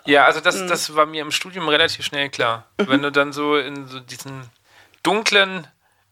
Ja, 0.05 0.25
also 0.25 0.39
das, 0.39 0.57
mhm. 0.57 0.67
das 0.67 0.95
war 0.95 1.05
mir 1.05 1.21
im 1.21 1.31
Studium 1.31 1.69
relativ 1.69 2.05
schnell 2.05 2.29
klar. 2.29 2.67
Mhm. 2.79 2.87
Wenn 2.87 3.01
du 3.03 3.11
dann 3.11 3.33
so 3.33 3.57
in 3.57 3.87
so 3.87 3.99
diesen 3.99 4.49
dunklen 5.03 5.67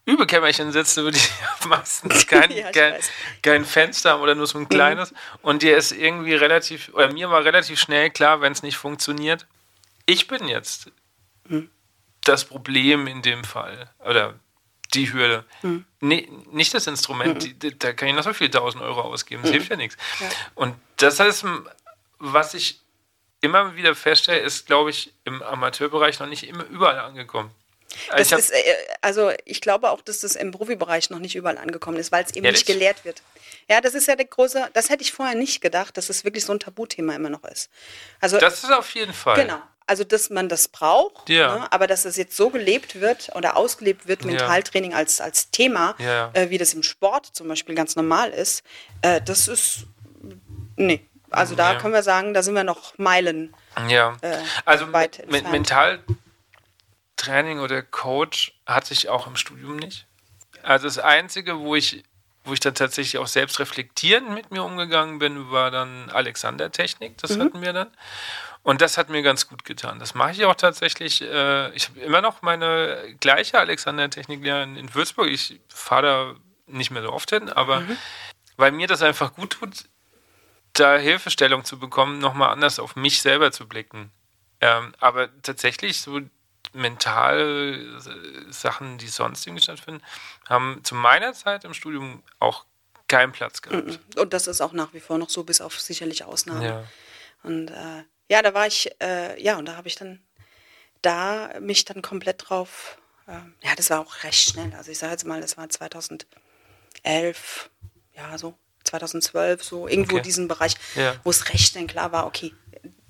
Übekämmerchen 0.05 0.71
sitzt, 0.71 0.97
wo 0.97 1.09
die 1.09 1.19
meistens 1.67 2.27
kein, 2.27 2.51
ja, 2.51 2.71
kein, 2.71 2.95
kein, 3.41 3.65
Fenster 3.65 4.11
haben 4.11 4.21
oder 4.21 4.35
nur 4.35 4.47
so 4.47 4.57
ein 4.59 4.69
kleines. 4.69 5.11
Mhm. 5.11 5.17
Und 5.41 5.61
dir 5.63 5.77
ist 5.77 5.91
irgendwie 5.91 6.35
relativ, 6.35 6.93
oder 6.93 7.11
mir 7.11 7.29
war 7.29 7.43
relativ 7.43 7.79
schnell 7.79 8.11
klar, 8.11 8.41
wenn 8.41 8.53
es 8.53 8.63
nicht 8.63 8.77
funktioniert, 8.77 9.47
ich 10.05 10.27
bin 10.27 10.47
jetzt 10.47 10.91
mhm. 11.47 11.69
das 12.23 12.45
Problem 12.45 13.07
in 13.07 13.23
dem 13.23 13.43
Fall. 13.43 13.89
Oder 13.99 14.35
die 14.95 15.11
Hürde. 15.11 15.45
Mhm. 15.61 15.85
Nee, 15.99 16.29
nicht 16.51 16.73
das 16.73 16.87
Instrument, 16.87 17.43
mhm. 17.43 17.59
die, 17.59 17.77
da 17.77 17.93
kann 17.93 18.07
ich 18.07 18.15
noch 18.15 18.23
so 18.23 18.33
viel 18.33 18.47
1000 18.47 18.83
Euro 18.83 19.01
ausgeben, 19.01 19.41
das 19.41 19.51
mhm. 19.51 19.55
hilft 19.55 19.69
ja 19.69 19.75
nichts. 19.75 19.97
Ja. 20.19 20.29
Und 20.55 20.75
das 20.97 21.19
heißt, 21.19 21.45
was 22.19 22.53
ich 22.53 22.79
immer 23.41 23.75
wieder 23.75 23.95
feststelle, 23.95 24.39
ist, 24.39 24.65
glaube 24.65 24.89
ich, 24.89 25.13
im 25.23 25.41
Amateurbereich 25.41 26.19
noch 26.19 26.27
nicht 26.27 26.47
immer 26.47 26.65
überall 26.65 26.99
angekommen. 26.99 27.51
Also 28.09 28.35
ich, 28.35 28.41
ist, 28.41 28.51
äh, 28.51 28.75
also 29.01 29.31
ich 29.45 29.61
glaube 29.61 29.89
auch, 29.89 30.01
dass 30.01 30.19
das 30.19 30.35
im 30.35 30.51
Profibereich 30.51 31.09
noch 31.09 31.19
nicht 31.19 31.35
überall 31.35 31.57
angekommen 31.57 31.97
ist, 31.97 32.11
weil 32.11 32.25
es 32.25 32.31
eben 32.31 32.45
ehrlich? 32.45 32.61
nicht 32.61 32.67
gelehrt 32.67 33.05
wird. 33.05 33.21
Ja, 33.69 33.81
das 33.81 33.93
ist 33.93 34.07
ja 34.07 34.15
der 34.15 34.25
große, 34.25 34.69
das 34.73 34.89
hätte 34.89 35.03
ich 35.03 35.11
vorher 35.11 35.35
nicht 35.35 35.61
gedacht, 35.61 35.97
dass 35.97 36.09
es 36.09 36.23
wirklich 36.23 36.45
so 36.45 36.53
ein 36.53 36.59
Tabuthema 36.59 37.15
immer 37.15 37.29
noch 37.29 37.43
ist. 37.45 37.69
Also, 38.19 38.37
das 38.37 38.63
ist 38.63 38.71
auf 38.71 38.89
jeden 38.91 39.13
Fall. 39.13 39.37
Genau. 39.41 39.61
Also, 39.87 40.03
dass 40.03 40.31
man 40.31 40.49
das 40.49 40.67
braucht, 40.67 41.29
ja. 41.29 41.59
ne, 41.59 41.71
aber 41.71 41.85
dass 41.85 42.05
es 42.05 42.17
jetzt 42.17 42.35
so 42.35 42.49
gelebt 42.49 43.01
wird 43.01 43.29
oder 43.35 43.55
ausgelebt 43.55 44.07
wird, 44.07 44.25
Mentaltraining 44.25 44.91
ja. 44.91 44.97
als, 44.97 45.21
als 45.21 45.51
Thema, 45.51 45.93
ja. 45.99 46.31
äh, 46.33 46.49
wie 46.49 46.57
das 46.57 46.73
im 46.73 46.81
Sport 46.81 47.27
zum 47.27 47.47
Beispiel 47.47 47.75
ganz 47.75 47.95
normal 47.95 48.31
ist, 48.31 48.63
äh, 49.03 49.21
das 49.21 49.47
ist, 49.47 49.85
nee. 50.75 51.05
Also 51.29 51.55
da 51.55 51.75
können 51.75 51.93
wir 51.93 52.03
sagen, 52.03 52.33
da 52.33 52.41
sind 52.41 52.55
wir 52.55 52.63
noch 52.63 52.97
Meilen. 52.97 53.53
Ja, 53.89 54.15
äh, 54.21 54.37
also 54.63 54.93
weit 54.93 55.19
entfernt. 55.19 55.51
Mentaltraining 55.51 57.59
oder 57.59 57.81
Coach 57.81 58.53
hatte 58.65 58.93
ich 58.93 59.09
auch 59.09 59.27
im 59.27 59.35
Studium 59.35 59.75
nicht. 59.75 60.07
Also 60.63 60.87
das 60.87 60.97
Einzige, 60.97 61.59
wo 61.59 61.75
ich 61.75 62.05
wo 62.45 62.53
ich 62.53 62.59
dann 62.59 62.75
tatsächlich 62.75 63.17
auch 63.17 63.27
selbst 63.27 63.59
reflektierend 63.59 64.29
mit 64.29 64.51
mir 64.51 64.63
umgegangen 64.63 65.19
bin, 65.19 65.51
war 65.51 65.71
dann 65.71 66.09
Alexander-Technik. 66.11 67.17
Das 67.17 67.35
mhm. 67.35 67.41
hatten 67.41 67.61
wir 67.61 67.73
dann. 67.73 67.91
Und 68.65 68.81
das 68.81 68.97
hat 68.97 69.09
mir 69.09 69.21
ganz 69.21 69.47
gut 69.47 69.63
getan. 69.63 69.99
Das 69.99 70.15
mache 70.15 70.31
ich 70.31 70.43
auch 70.43 70.55
tatsächlich. 70.55 71.21
Äh, 71.21 71.69
ich 71.75 71.87
habe 71.87 71.99
immer 71.99 72.21
noch 72.21 72.41
meine 72.41 73.15
gleiche 73.19 73.59
Alexander-Technik-Lehrerin 73.59 74.75
in 74.75 74.95
Würzburg. 74.95 75.27
Ich 75.27 75.61
fahre 75.69 76.01
da 76.01 76.35
nicht 76.65 76.89
mehr 76.89 77.03
so 77.03 77.13
oft 77.13 77.29
hin, 77.29 77.47
aber 77.47 77.81
mhm. 77.81 77.95
weil 78.57 78.71
mir 78.71 78.87
das 78.87 79.03
einfach 79.03 79.35
gut 79.35 79.51
tut, 79.51 79.85
da 80.73 80.97
Hilfestellung 80.97 81.63
zu 81.63 81.77
bekommen, 81.77 82.17
nochmal 82.17 82.49
anders 82.49 82.79
auf 82.79 82.95
mich 82.95 83.21
selber 83.21 83.51
zu 83.51 83.67
blicken. 83.67 84.11
Ähm, 84.61 84.95
aber 84.99 85.29
tatsächlich 85.43 86.01
so 86.01 86.21
mental 86.73 87.99
äh, 88.03 88.51
Sachen, 88.51 88.97
die 88.97 89.09
sonst 89.09 89.45
irgendwie 89.45 89.61
stattfinden, 89.61 90.01
haben 90.49 90.83
zu 90.83 90.95
meiner 90.95 91.33
Zeit 91.33 91.65
im 91.65 91.75
Studium 91.75 92.23
auch 92.39 92.65
keinen 93.07 93.31
Platz 93.31 93.61
gehabt. 93.61 93.85
Mhm. 93.85 93.99
Und 94.19 94.33
das 94.33 94.47
ist 94.47 94.61
auch 94.61 94.73
nach 94.73 94.91
wie 94.95 95.01
vor 95.01 95.19
noch 95.19 95.29
so, 95.29 95.43
bis 95.43 95.61
auf 95.61 95.79
sicherlich 95.79 96.23
Ausnahmen. 96.23 96.63
Ja. 96.63 96.83
Und 97.43 97.69
äh, 97.69 98.05
ja, 98.29 98.41
da 98.41 98.53
war 98.53 98.67
ich, 98.67 98.89
äh, 99.01 99.41
ja, 99.41 99.57
und 99.57 99.65
da 99.65 99.75
habe 99.75 99.87
ich 99.87 99.95
dann 99.95 100.19
da 101.01 101.51
mich 101.59 101.85
dann 101.85 102.01
komplett 102.01 102.49
drauf, 102.49 102.97
äh, 103.27 103.33
ja, 103.65 103.75
das 103.75 103.89
war 103.89 103.99
auch 103.99 104.23
recht 104.23 104.51
schnell. 104.51 104.73
Also 104.75 104.91
ich 104.91 104.97
sage 104.97 105.11
jetzt 105.11 105.25
mal, 105.25 105.41
das 105.41 105.57
war 105.57 105.69
2011, 105.69 107.69
ja, 108.15 108.37
so 108.37 108.57
2012, 108.83 109.63
so 109.63 109.87
irgendwo 109.87 110.15
okay. 110.15 110.23
diesen 110.23 110.47
Bereich, 110.47 110.75
ja. 110.95 111.15
wo 111.23 111.29
es 111.29 111.49
recht 111.49 111.75
dann 111.75 111.87
klar 111.87 112.11
war, 112.11 112.25
okay, 112.25 112.53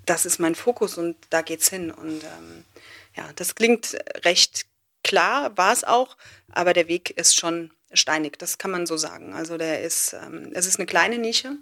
das 0.05 0.25
ist 0.25 0.39
mein 0.39 0.55
Fokus 0.55 0.97
und 0.97 1.15
da 1.29 1.41
geht's 1.41 1.69
hin. 1.69 1.91
Und 1.91 2.23
ähm, 2.23 2.65
ja, 3.15 3.29
das 3.35 3.55
klingt 3.55 3.97
recht 4.23 4.65
klar, 5.03 5.57
war 5.57 5.73
es 5.73 5.83
auch, 5.83 6.17
aber 6.51 6.73
der 6.73 6.87
Weg 6.87 7.11
ist 7.11 7.35
schon 7.35 7.71
steinig, 7.93 8.37
das 8.39 8.57
kann 8.57 8.71
man 8.71 8.85
so 8.85 8.97
sagen. 8.97 9.33
Also 9.33 9.57
der 9.57 9.81
ist, 9.81 10.13
ähm, 10.13 10.51
es 10.53 10.65
ist 10.65 10.79
eine 10.79 10.85
kleine 10.85 11.17
Nische. 11.17 11.55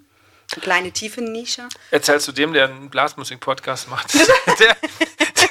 Eine 0.54 0.62
kleine 0.62 0.92
tiefe 0.92 1.20
Nische. 1.20 1.68
Erzählst 1.90 2.28
du 2.28 2.32
dem, 2.32 2.52
der 2.52 2.66
einen 2.66 2.88
Blasmusik-Podcast 2.88 3.88
macht, 3.88 4.14
der, 4.60 4.76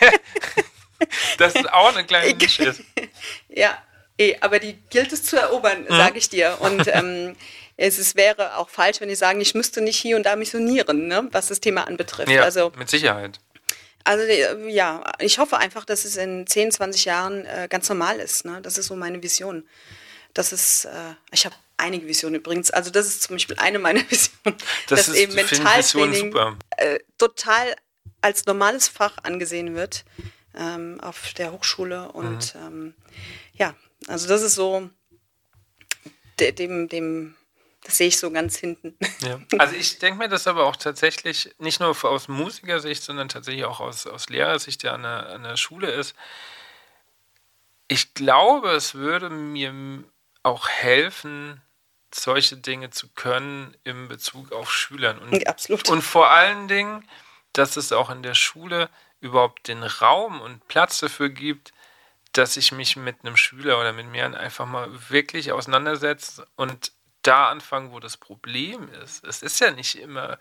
der, 0.02 0.20
dass 1.38 1.56
es 1.56 1.66
auch 1.66 1.94
eine 1.94 2.06
kleine 2.06 2.34
Nische 2.34 2.64
ist. 2.64 2.82
ja, 3.50 3.78
eh, 4.18 4.38
aber 4.40 4.60
die 4.60 4.74
gilt 4.90 5.12
es 5.12 5.24
zu 5.24 5.36
erobern, 5.36 5.84
mhm. 5.84 5.96
sage 5.96 6.18
ich 6.18 6.30
dir. 6.30 6.58
Und 6.62 6.88
ähm, 6.88 7.36
es 7.76 8.00
ist, 8.00 8.16
wäre 8.16 8.58
auch 8.58 8.70
falsch, 8.70 9.02
wenn 9.02 9.10
ich 9.10 9.20
sagen, 9.20 9.42
ich 9.42 9.56
müsste 9.56 9.82
nicht 9.82 9.98
hier 9.98 10.16
und 10.16 10.24
da 10.24 10.38
missionieren, 10.38 11.08
ne, 11.08 11.28
was 11.32 11.48
das 11.48 11.60
Thema 11.60 11.86
anbetrifft. 11.86 12.30
Ja, 12.30 12.44
also, 12.44 12.72
mit 12.78 12.90
Sicherheit. 12.90 13.40
Also 14.06 14.24
äh, 14.24 14.70
ja, 14.70 15.04
ich 15.20 15.38
hoffe 15.38 15.58
einfach, 15.58 15.84
dass 15.84 16.06
es 16.06 16.16
in 16.16 16.48
10, 16.48 16.72
20 16.72 17.06
Jahren 17.06 17.46
äh, 17.46 17.68
ganz 17.70 17.90
normal 17.90 18.20
ist. 18.20 18.46
Ne? 18.46 18.62
Das 18.62 18.78
ist 18.78 18.88
so 18.88 18.96
meine 18.96 19.22
Vision. 19.22 19.68
Das 20.34 20.52
ist, 20.52 20.86
äh, 20.86 21.16
ich 21.32 21.46
habe 21.46 21.56
einige 21.78 22.08
Visionen 22.08 22.36
übrigens. 22.36 22.72
Also 22.72 22.92
das 22.92 23.08
ist 23.08 23.24
zum 23.24 23.36
Beispiel 23.36 23.58
eine 23.58 23.80
meiner 23.80 24.02
Visionen, 24.10 24.58
das 24.88 25.08
dass 25.08 25.16
eben 25.16 25.34
Mentaltraining 25.36 26.36
äh, 26.78 27.00
total 27.18 27.76
als 28.22 28.46
normales 28.46 28.88
Fach 28.88 29.18
angesehen 29.24 29.76
wird 29.76 30.06
ähm, 30.56 31.00
auf 31.02 31.34
der 31.34 31.52
Hochschule. 31.52 32.12
Und 32.12 32.56
mhm. 32.56 32.62
ähm, 32.62 32.94
ja, 33.54 33.76
also 34.08 34.28
das 34.28 34.42
ist 34.42 34.56
so 34.56 34.90
dem, 36.40 36.88
dem, 36.90 37.36
das 37.84 37.98
sehe 37.98 38.08
ich 38.08 38.18
so 38.18 38.32
ganz 38.32 38.58
hinten. 38.58 38.98
Ja. 39.22 39.40
Also 39.60 39.76
ich 39.76 40.00
denke 40.00 40.20
mir 40.20 40.30
das 40.30 40.48
aber 40.48 40.66
auch 40.66 40.76
tatsächlich 40.76 41.54
nicht 41.60 41.80
nur 41.80 41.96
aus 42.04 42.28
Musikersicht, 42.28 43.04
sondern 43.04 43.30
tatsächlich 43.30 43.66
auch 43.66 43.80
aus, 43.80 44.08
aus 44.08 44.30
Lehrersicht, 44.30 44.84
der 44.84 44.94
an 44.94 45.04
der, 45.04 45.30
an 45.30 45.44
der 45.44 45.58
Schule 45.58 45.92
ist. 45.92 46.16
Ich 47.88 48.14
glaube, 48.14 48.72
es 48.72 48.96
würde 48.96 49.30
mir 49.30 50.04
auch 50.44 50.68
helfen, 50.68 51.62
solche 52.14 52.58
Dinge 52.58 52.90
zu 52.92 53.10
können 53.10 53.76
im 53.84 54.08
Bezug 54.08 54.52
auf 54.52 54.72
Schülern. 54.72 55.18
Und, 55.20 55.42
ja, 55.42 55.56
und 55.90 56.02
vor 56.02 56.30
allen 56.30 56.68
Dingen, 56.68 57.08
dass 57.54 57.78
es 57.78 57.92
auch 57.92 58.10
in 58.10 58.24
der 58.24 58.36
Schule 58.36 58.90
überhaupt 59.20 59.68
den 59.68 59.84
Raum 59.84 60.42
und 60.42 60.68
Platz 60.68 61.00
dafür 61.00 61.30
gibt, 61.30 61.74
dass 62.34 62.58
ich 62.58 62.72
mich 62.72 62.96
mit 62.96 63.24
einem 63.24 63.38
Schüler 63.38 63.80
oder 63.80 63.94
mit 63.94 64.08
mir 64.08 64.38
einfach 64.38 64.66
mal 64.66 64.90
wirklich 65.10 65.52
auseinandersetze 65.52 66.48
und 66.56 66.92
da 67.22 67.50
anfange, 67.50 67.92
wo 67.92 68.00
das 68.00 68.18
Problem 68.18 68.90
ist. 68.90 69.24
Es 69.24 69.42
ist 69.42 69.60
ja 69.60 69.72
nicht 69.72 69.98
immer, 69.98 70.38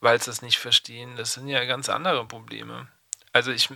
weil 0.00 0.20
sie 0.20 0.30
es 0.30 0.42
nicht 0.42 0.58
verstehen, 0.58 1.16
das 1.16 1.34
sind 1.34 1.48
ja 1.48 1.64
ganz 1.64 1.88
andere 1.88 2.26
Probleme. 2.26 2.88
Also 3.32 3.52
ich, 3.52 3.68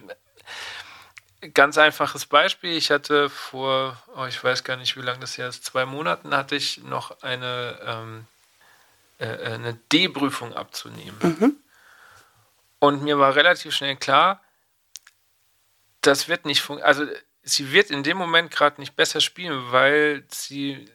Ganz 1.54 1.78
einfaches 1.78 2.26
Beispiel. 2.26 2.76
Ich 2.76 2.90
hatte 2.90 3.30
vor, 3.30 3.96
oh, 4.16 4.24
ich 4.26 4.42
weiß 4.42 4.64
gar 4.64 4.76
nicht, 4.76 4.96
wie 4.96 5.02
lange 5.02 5.20
das 5.20 5.38
her 5.38 5.48
ist, 5.48 5.64
zwei 5.64 5.86
Monaten 5.86 6.34
hatte 6.34 6.56
ich 6.56 6.82
noch 6.82 7.22
eine, 7.22 7.78
ähm, 7.84 8.26
äh, 9.20 9.26
äh 9.26 9.54
eine 9.54 9.74
D-Prüfung 9.92 10.52
abzunehmen. 10.52 11.16
Mhm. 11.22 11.56
Und 12.80 13.02
mir 13.02 13.18
war 13.18 13.36
relativ 13.36 13.74
schnell 13.74 13.96
klar, 13.96 14.42
das 16.00 16.28
wird 16.28 16.44
nicht 16.44 16.60
funktionieren. 16.60 16.98
Also 16.98 17.20
sie 17.42 17.72
wird 17.72 17.90
in 17.90 18.02
dem 18.02 18.16
Moment 18.16 18.50
gerade 18.50 18.80
nicht 18.80 18.96
besser 18.96 19.20
spielen, 19.20 19.70
weil 19.70 20.24
sie 20.28 20.90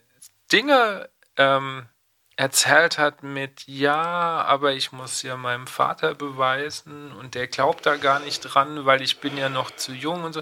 Dinge 0.51 1.10
ähm, 1.38 1.88
erzählt 2.36 2.98
hat 2.98 3.24
mit, 3.24 3.63
ja, 3.67 4.41
aber 4.43 4.74
ich 4.74 4.91
muss 4.91 5.22
ja 5.22 5.38
meinem 5.38 5.67
Vater 5.67 6.15
beweisen 6.15 7.12
und 7.13 7.36
der 7.36 7.48
glaubt 7.48 7.86
da 7.86 7.98
gar 7.98 8.19
nicht 8.19 8.41
dran, 8.41 8.86
weil 8.86 9.02
ich 9.02 9.19
bin 9.19 9.38
ja 9.38 9.50
noch 9.50 9.72
zu 9.72 9.93
jung 9.93 10.24
und 10.24 10.34
so. 10.34 10.41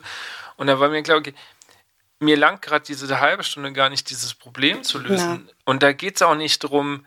Und 0.58 0.68
da 0.68 0.80
war 0.80 0.90
mir 0.90 1.04
klar, 1.04 1.18
okay, 1.18 1.34
mir 2.20 2.38
langt 2.38 2.62
gerade 2.62 2.86
diese 2.86 3.20
halbe 3.20 3.44
Stunde 3.44 3.74
gar 3.74 3.90
nicht, 3.90 4.10
dieses 4.10 4.34
Problem 4.34 4.84
zu 4.84 5.00
lösen. 5.00 5.46
Ja. 5.48 5.54
Und 5.66 5.84
da 5.84 5.92
geht 5.92 6.16
es 6.16 6.22
auch 6.22 6.36
nicht 6.36 6.64
darum, 6.64 7.06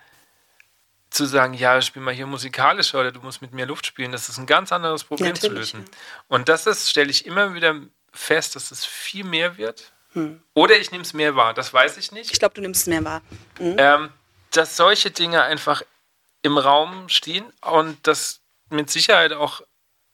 zu 1.09 1.25
sagen, 1.27 1.55
ja, 1.55 1.81
spiel 1.81 2.03
mal 2.03 2.12
hier 2.12 2.27
musikalischer 2.27 3.01
oder 3.01 3.12
du 3.12 3.20
musst 3.20 3.40
mit 3.40 3.53
mir 3.53 3.66
Luft 3.66 3.87
spielen. 3.87 4.11
Das 4.11 4.29
ist 4.29 4.37
ein 4.38 4.47
ganz 4.47 4.73
anderes 4.73 5.05
Problem 5.05 5.35
ja, 5.35 5.40
zu 5.40 5.49
lösen. 5.49 5.85
Ja. 5.87 5.97
Und 6.29 6.49
das 6.49 6.66
ist, 6.66 6.90
stelle 6.90 7.11
ich 7.11 7.25
immer 7.25 7.55
wieder 7.55 7.81
fest, 8.12 8.57
dass 8.57 8.73
es 8.73 8.85
viel 8.85 9.25
mehr 9.25 9.57
wird. 9.57 9.92
Hm. 10.12 10.42
Oder 10.55 10.77
ich 10.77 10.90
nehme 10.90 11.03
es 11.03 11.12
mehr 11.12 11.37
wahr, 11.37 11.55
das 11.55 11.73
weiß 11.73 11.97
ich 11.97 12.12
nicht. 12.12 12.33
Ich 12.33 12.38
glaube, 12.38 12.55
du 12.55 12.61
nimmst 12.61 12.83
es 12.83 12.87
mehr 12.87 13.05
wahr. 13.05 13.23
Mhm. 13.59 13.77
Ähm, 13.79 14.09
dass 14.56 14.76
solche 14.76 15.10
Dinge 15.10 15.42
einfach 15.42 15.82
im 16.42 16.58
Raum 16.58 17.08
stehen 17.08 17.44
und 17.62 18.06
das 18.06 18.40
mit 18.70 18.90
Sicherheit 18.90 19.32
auch 19.32 19.62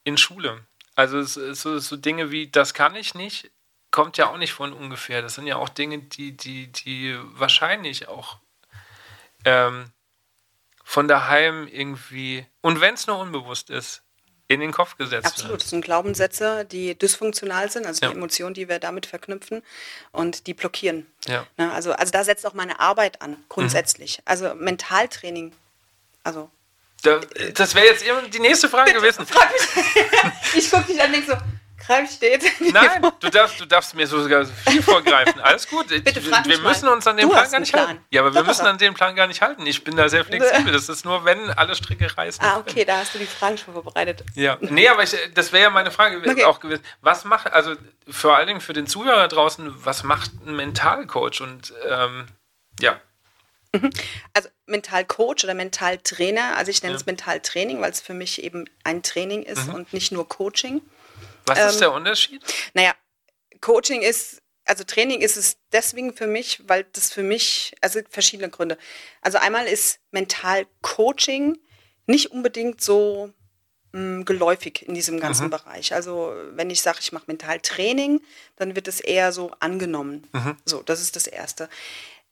in 0.05 0.17
Schule. 0.17 0.65
Also 0.95 1.23
so, 1.23 1.79
so 1.79 1.97
Dinge 1.97 2.31
wie, 2.31 2.49
das 2.49 2.75
kann 2.75 2.95
ich 2.95 3.15
nicht, 3.15 3.51
kommt 3.91 4.17
ja 4.17 4.31
auch 4.31 4.37
nicht 4.37 4.53
von 4.53 4.73
ungefähr. 4.73 5.23
Das 5.23 5.35
sind 5.35 5.47
ja 5.47 5.57
auch 5.57 5.69
Dinge, 5.69 5.99
die, 5.99 6.37
die, 6.37 6.69
die 6.69 7.19
wahrscheinlich 7.23 8.09
auch 8.09 8.39
ähm, 9.45 9.93
von 10.85 11.09
daheim 11.09 11.67
irgendwie, 11.69 12.47
und 12.61 12.81
wenn 12.81 12.95
es 12.95 13.07
nur 13.07 13.19
unbewusst 13.19 13.71
ist, 13.71 14.03
in 14.51 14.59
den 14.59 14.73
Kopf 14.73 14.97
gesetzt 14.97 15.27
Absolut, 15.27 15.63
das 15.63 15.71
sind 15.71 15.85
Glaubenssätze, 15.85 16.65
die 16.65 16.99
dysfunktional 16.99 17.71
sind, 17.71 17.87
also 17.87 18.01
ja. 18.03 18.11
die 18.11 18.17
Emotionen, 18.17 18.53
die 18.53 18.69
wir 18.69 18.81
damit 18.81 19.07
verknüpfen 19.07 19.63
und 20.11 20.49
die 20.49 20.55
blockieren. 20.55 21.07
Ja. 21.29 21.47
Ne, 21.57 21.73
also, 21.73 21.93
also 21.93 22.11
da 22.11 22.25
setzt 22.25 22.45
auch 22.45 22.55
meine 22.55 22.81
Arbeit 22.81 23.23
an, 23.23 23.37
grundsätzlich. 23.49 24.19
Mhm. 24.19 24.23
Also 24.25 24.55
Mentaltraining, 24.57 25.53
also 26.25 26.51
das 27.55 27.75
wäre 27.77 27.87
jetzt 27.87 28.05
die 28.35 28.41
nächste 28.41 28.69
Frage 28.69 28.93
gewesen. 28.93 29.25
ich 30.55 30.69
gucke 30.69 30.93
dich 30.93 31.01
an 31.01 31.07
und 31.07 31.13
denke 31.13 31.31
so, 31.31 31.37
Greif 31.91 32.13
steht. 32.13 32.45
Nein, 32.73 33.03
du 33.19 33.31
darfst, 33.31 33.61
du 33.61 33.67
darfst 33.67 33.97
mir 33.97 34.07
sogar 34.07 34.45
viel 34.47 34.81
vorgreifen. 34.81 35.41
Alles 35.41 35.69
gut. 35.69 35.89
Bitte 35.89 36.21
frag 36.21 36.47
wir 36.47 36.59
müssen 36.61 36.87
mal. 36.87 36.93
uns 36.93 37.07
an 37.09 37.17
den 37.17 37.29
du 37.29 37.35
Plan 37.35 37.51
gar 37.51 37.59
nicht 37.59 37.73
Plan. 37.73 37.89
halten. 37.89 38.05
Ja, 38.11 38.21
aber 38.21 38.31
Doch, 38.31 38.37
wir 38.37 38.45
müssen 38.45 38.65
an 38.67 38.79
den 38.79 38.95
Plan 38.95 39.17
gar 39.17 39.27
nicht 39.27 39.43
halten. 39.43 39.67
Ich 39.67 39.83
bin 39.83 39.97
da 39.97 40.09
sehr 40.09 40.25
flexibel. 40.25 40.73
Das 40.73 40.89
ist 40.89 41.05
nur, 41.05 41.25
wenn 41.25 41.51
alle 41.51 41.75
Stricke 41.75 42.17
reißen. 42.17 42.45
Ah, 42.45 42.59
okay, 42.59 42.85
da 42.85 42.99
hast 42.99 43.15
du 43.15 43.19
die 43.19 43.27
Fragen 43.27 43.59
schon 43.59 43.75
vorbereitet. 43.75 44.23
Ja, 44.35 44.57
nee, 44.61 44.87
aber 44.89 45.03
ich, 45.03 45.17
das 45.35 45.53
wäre 45.53 45.65
ja 45.65 45.71
meine 45.71 45.91
Frage 45.91 46.19
okay. 46.19 46.45
auch 46.45 46.61
gewesen. 46.61 46.85
Was 47.01 47.25
macht, 47.25 47.53
also 47.53 47.75
vor 48.09 48.37
allen 48.37 48.47
Dingen 48.47 48.61
für 48.61 48.73
den 48.73 48.87
Zuhörer 48.87 49.27
draußen, 49.27 49.85
was 49.85 50.05
macht 50.05 50.31
ein 50.47 50.55
Mentalcoach? 50.55 51.41
Und 51.41 51.75
ähm, 51.89 52.27
ja. 52.79 53.01
Mhm. 53.73 53.91
Also 54.33 54.49
Mentalcoach 54.67 55.43
oder 55.43 55.55
Mentaltrainer, 55.55 56.57
also 56.57 56.71
ich 56.71 56.85
nenne 56.85 56.93
ja. 56.93 56.99
es 56.99 57.07
Mentaltraining, 57.07 57.81
weil 57.81 57.91
es 57.91 58.01
für 58.01 58.15
mich 58.15 58.45
eben 58.45 58.67
ein 58.85 59.03
Training 59.03 59.43
ist 59.43 59.67
mhm. 59.67 59.75
und 59.75 59.93
nicht 59.93 60.13
nur 60.13 60.29
Coaching. 60.29 60.83
Was 61.51 61.59
ähm, 61.59 61.69
ist 61.69 61.81
der 61.81 61.93
Unterschied? 61.93 62.43
Naja, 62.75 62.95
Coaching 63.61 64.03
ist, 64.03 64.41
also 64.65 64.85
Training 64.85 65.21
ist 65.21 65.37
es 65.37 65.59
deswegen 65.73 66.15
für 66.15 66.27
mich, 66.27 66.63
weil 66.67 66.85
das 66.93 67.13
für 67.13 67.23
mich, 67.23 67.75
also 67.81 68.01
verschiedene 68.09 68.51
Gründe. 68.51 68.79
Also 69.21 69.39
einmal 69.39 69.67
ist 69.67 70.01
Mental-Coaching 70.13 71.59
nicht 72.07 72.31
unbedingt 72.31 72.81
so 72.81 73.33
mh, 73.93 74.01
hm, 74.01 74.25
geläufig 74.25 74.87
in 74.87 74.95
diesem 74.95 75.21
ganzen 75.21 75.47
mhm. 75.47 75.51
Bereich. 75.51 75.95
Also 75.95 76.35
wenn 76.53 76.71
ich 76.71 76.83
sage, 76.83 76.99
ich 77.01 77.13
mache 77.13 77.25
Mentaltraining, 77.27 78.21
dann 78.57 78.75
wird 78.75 78.89
es 78.89 79.01
eher 79.01 79.33
so 79.33 79.51
angenommen. 79.61 80.27
Mhm. 80.33 80.57
So, 80.65 80.83
das 80.83 81.01
ist 81.01 81.17
das 81.17 81.27
Erste. 81.27 81.69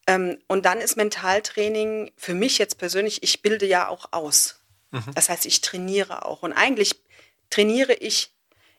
Ähm, 0.07 0.39
und 0.47 0.65
dann 0.65 0.79
ist 0.79 0.97
Mentaltraining 0.97 2.13
für 2.17 2.35
mich 2.35 2.59
jetzt 2.59 2.79
persönlich, 2.79 3.23
ich 3.23 3.43
bilde 3.43 3.67
ja 3.67 3.89
auch 3.89 4.13
aus. 4.13 4.61
Mhm. 4.91 5.05
Das 5.15 5.29
heißt, 5.29 5.45
ich 5.47 5.61
trainiere 5.61 6.25
auch. 6.25 6.43
Und 6.43 6.53
eigentlich 6.53 7.03
trainiere 7.51 7.93
ich 7.95 8.33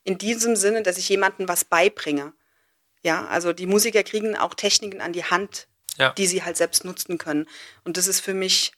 in 0.09 0.17
diesem 0.17 0.55
Sinne, 0.55 0.81
dass 0.81 0.97
ich 0.97 1.07
jemandem 1.07 1.47
was 1.47 1.63
beibringe. 1.63 2.33
Ja, 3.03 3.27
also 3.27 3.53
die 3.53 3.67
Musiker 3.67 4.01
kriegen 4.01 4.35
auch 4.35 4.55
Techniken 4.55 5.01
an 5.01 5.13
die 5.13 5.23
Hand, 5.23 5.67
ja. 5.97 6.13
die 6.13 6.25
sie 6.25 6.43
halt 6.43 6.57
selbst 6.57 6.83
nutzen 6.83 7.19
können. 7.19 7.47
Und 7.83 7.95
das 7.95 8.07
ist 8.07 8.19
für 8.19 8.33
mich 8.33 8.71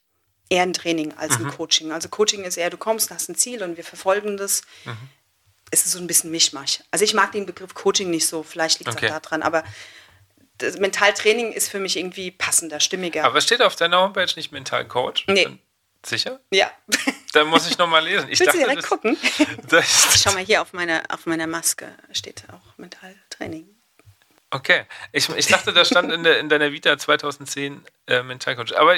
eher 0.50 0.64
ein 0.64 0.74
Training 0.74 1.14
als 1.14 1.40
mhm. 1.40 1.46
ein 1.46 1.52
Coaching. 1.54 1.92
Also 1.94 2.10
Coaching 2.10 2.44
ist 2.44 2.58
eher, 2.58 2.70
du 2.70 2.76
kommst, 2.76 3.12
hast 3.12 3.30
ein 3.30 3.36
Ziel 3.36 3.64
und 3.64 3.78
wir 3.78 3.86
verfolgen 3.86 4.36
das. 4.36 4.64
Mhm. 4.84 4.98
Es 5.72 5.86
ist 5.86 5.94
so 5.94 6.00
ein 6.00 6.08
bisschen 6.08 6.32
Mischmasch. 6.32 6.82
Also 6.92 7.06
ich 7.06 7.14
mag 7.14 7.32
den 7.32 7.46
Begriff 7.46 7.74
Coaching 7.74 8.10
nicht 8.10 8.28
so, 8.28 8.44
vielleicht 8.44 8.80
liegt 8.80 8.90
es 8.90 8.98
okay. 8.98 9.10
auch 9.10 9.20
daran, 9.20 9.42
aber 9.42 9.64
das 10.58 10.80
Mentaltraining 10.80 11.54
ist 11.54 11.70
für 11.70 11.80
mich 11.80 11.96
irgendwie 11.96 12.30
passender, 12.30 12.82
stimmiger. 12.82 13.24
Aber 13.24 13.40
steht 13.40 13.62
auf 13.62 13.78
deiner 13.78 14.02
Homepage 14.02 14.28
nicht 14.36 14.52
Mentalcoach? 14.52 15.24
Nee. 15.28 15.48
Sicher? 16.06 16.40
Ja. 16.52 16.72
Dann 17.34 17.48
muss 17.48 17.70
ich 17.70 17.78
nochmal 17.78 18.04
lesen. 18.04 18.28
Ich 18.30 18.40
Willst 18.40 18.48
dachte, 18.48 18.58
du 18.58 18.64
direkt 18.64 18.84
das, 18.84 18.90
gucken? 18.90 19.18
Das 19.70 20.22
Schau 20.22 20.34
mal, 20.34 20.44
hier 20.44 20.62
auf, 20.62 20.74
meine, 20.74 21.04
auf 21.10 21.26
meiner 21.26 21.48
Maske 21.48 21.96
steht 22.12 22.44
auch 22.52 22.78
Mentaltraining. 22.78 23.70
Okay. 24.50 24.86
Ich, 25.12 25.30
ich 25.30 25.48
dachte, 25.48 25.72
da 25.72 25.86
stand 25.86 26.12
in, 26.12 26.24
der, 26.24 26.40
in 26.40 26.50
deiner 26.50 26.72
Vita 26.72 26.98
2010 26.98 27.86
äh, 28.08 28.24
Mentalcoach. 28.24 28.76
Aber 28.78 28.98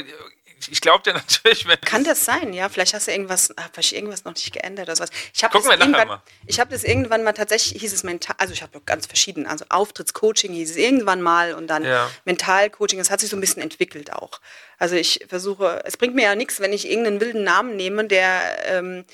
ich 0.72 0.82
glaube 0.82 1.04
dir 1.04 1.14
natürlich, 1.14 1.68
wenn. 1.68 1.80
Kann 1.82 2.04
das 2.04 2.26
sein, 2.26 2.54
ja? 2.54 2.70
Vielleicht 2.70 2.94
hast 2.94 3.08
du 3.08 3.12
irgendwas, 3.12 3.54
habe 3.58 3.80
ich 3.80 3.96
irgendwas 3.96 4.24
noch 4.26 4.34
nicht 4.34 4.52
geändert 4.54 4.88
oder 4.88 4.96
sowas. 4.96 5.10
Ich 5.34 5.42
Gucken 5.42 5.70
wir 5.70 5.78
nachher 5.78 6.06
mal. 6.06 6.22
Ich 6.46 6.60
habe 6.60 6.72
das 6.72 6.84
irgendwann 6.84 7.24
mal 7.24 7.34
tatsächlich, 7.34 7.82
hieß 7.82 7.94
es 7.94 8.04
mental, 8.04 8.36
also 8.40 8.54
ich 8.54 8.62
habe 8.62 8.82
ganz 8.82 9.06
verschieden, 9.06 9.48
also 9.48 9.66
Auftrittscoaching 9.70 10.54
hieß 10.54 10.72
es 10.72 10.78
irgendwann 10.78 11.22
mal 11.22 11.54
und 11.54 11.68
dann 11.68 11.84
ja. 11.84 12.10
Mentalcoaching, 12.26 12.98
das 13.00 13.10
hat 13.10 13.20
sich 13.20 13.30
so 13.30 13.38
ein 13.38 13.42
bisschen 13.42 13.62
entwickelt 13.62 14.14
auch. 14.14 14.40
Also 14.78 14.96
ich 14.96 15.26
versuche, 15.28 15.82
es 15.86 15.98
bringt 15.98 16.16
mir 16.16 16.24
ja 16.24 16.36
nichts, 16.36 16.60
wenn 16.60 16.74
ich 16.74 16.90
irgendeinen 16.90 17.22
wilden 17.22 17.44
Namen 17.44 17.76
nehme, 17.76 18.06
der, 18.06 18.42
ähm, 18.66 19.06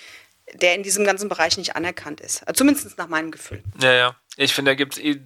der 0.53 0.75
in 0.75 0.83
diesem 0.83 1.05
ganzen 1.05 1.29
Bereich 1.29 1.57
nicht 1.57 1.75
anerkannt 1.75 2.21
ist. 2.21 2.41
Also 2.47 2.59
zumindest 2.59 2.97
nach 2.97 3.07
meinem 3.07 3.31
Gefühl. 3.31 3.63
Ja, 3.81 3.93
ja. 3.93 4.15
Ich 4.35 4.53
finde, 4.53 4.71
da 4.71 4.75
gibt 4.75 4.93
es 4.93 4.99
eh 4.99 5.21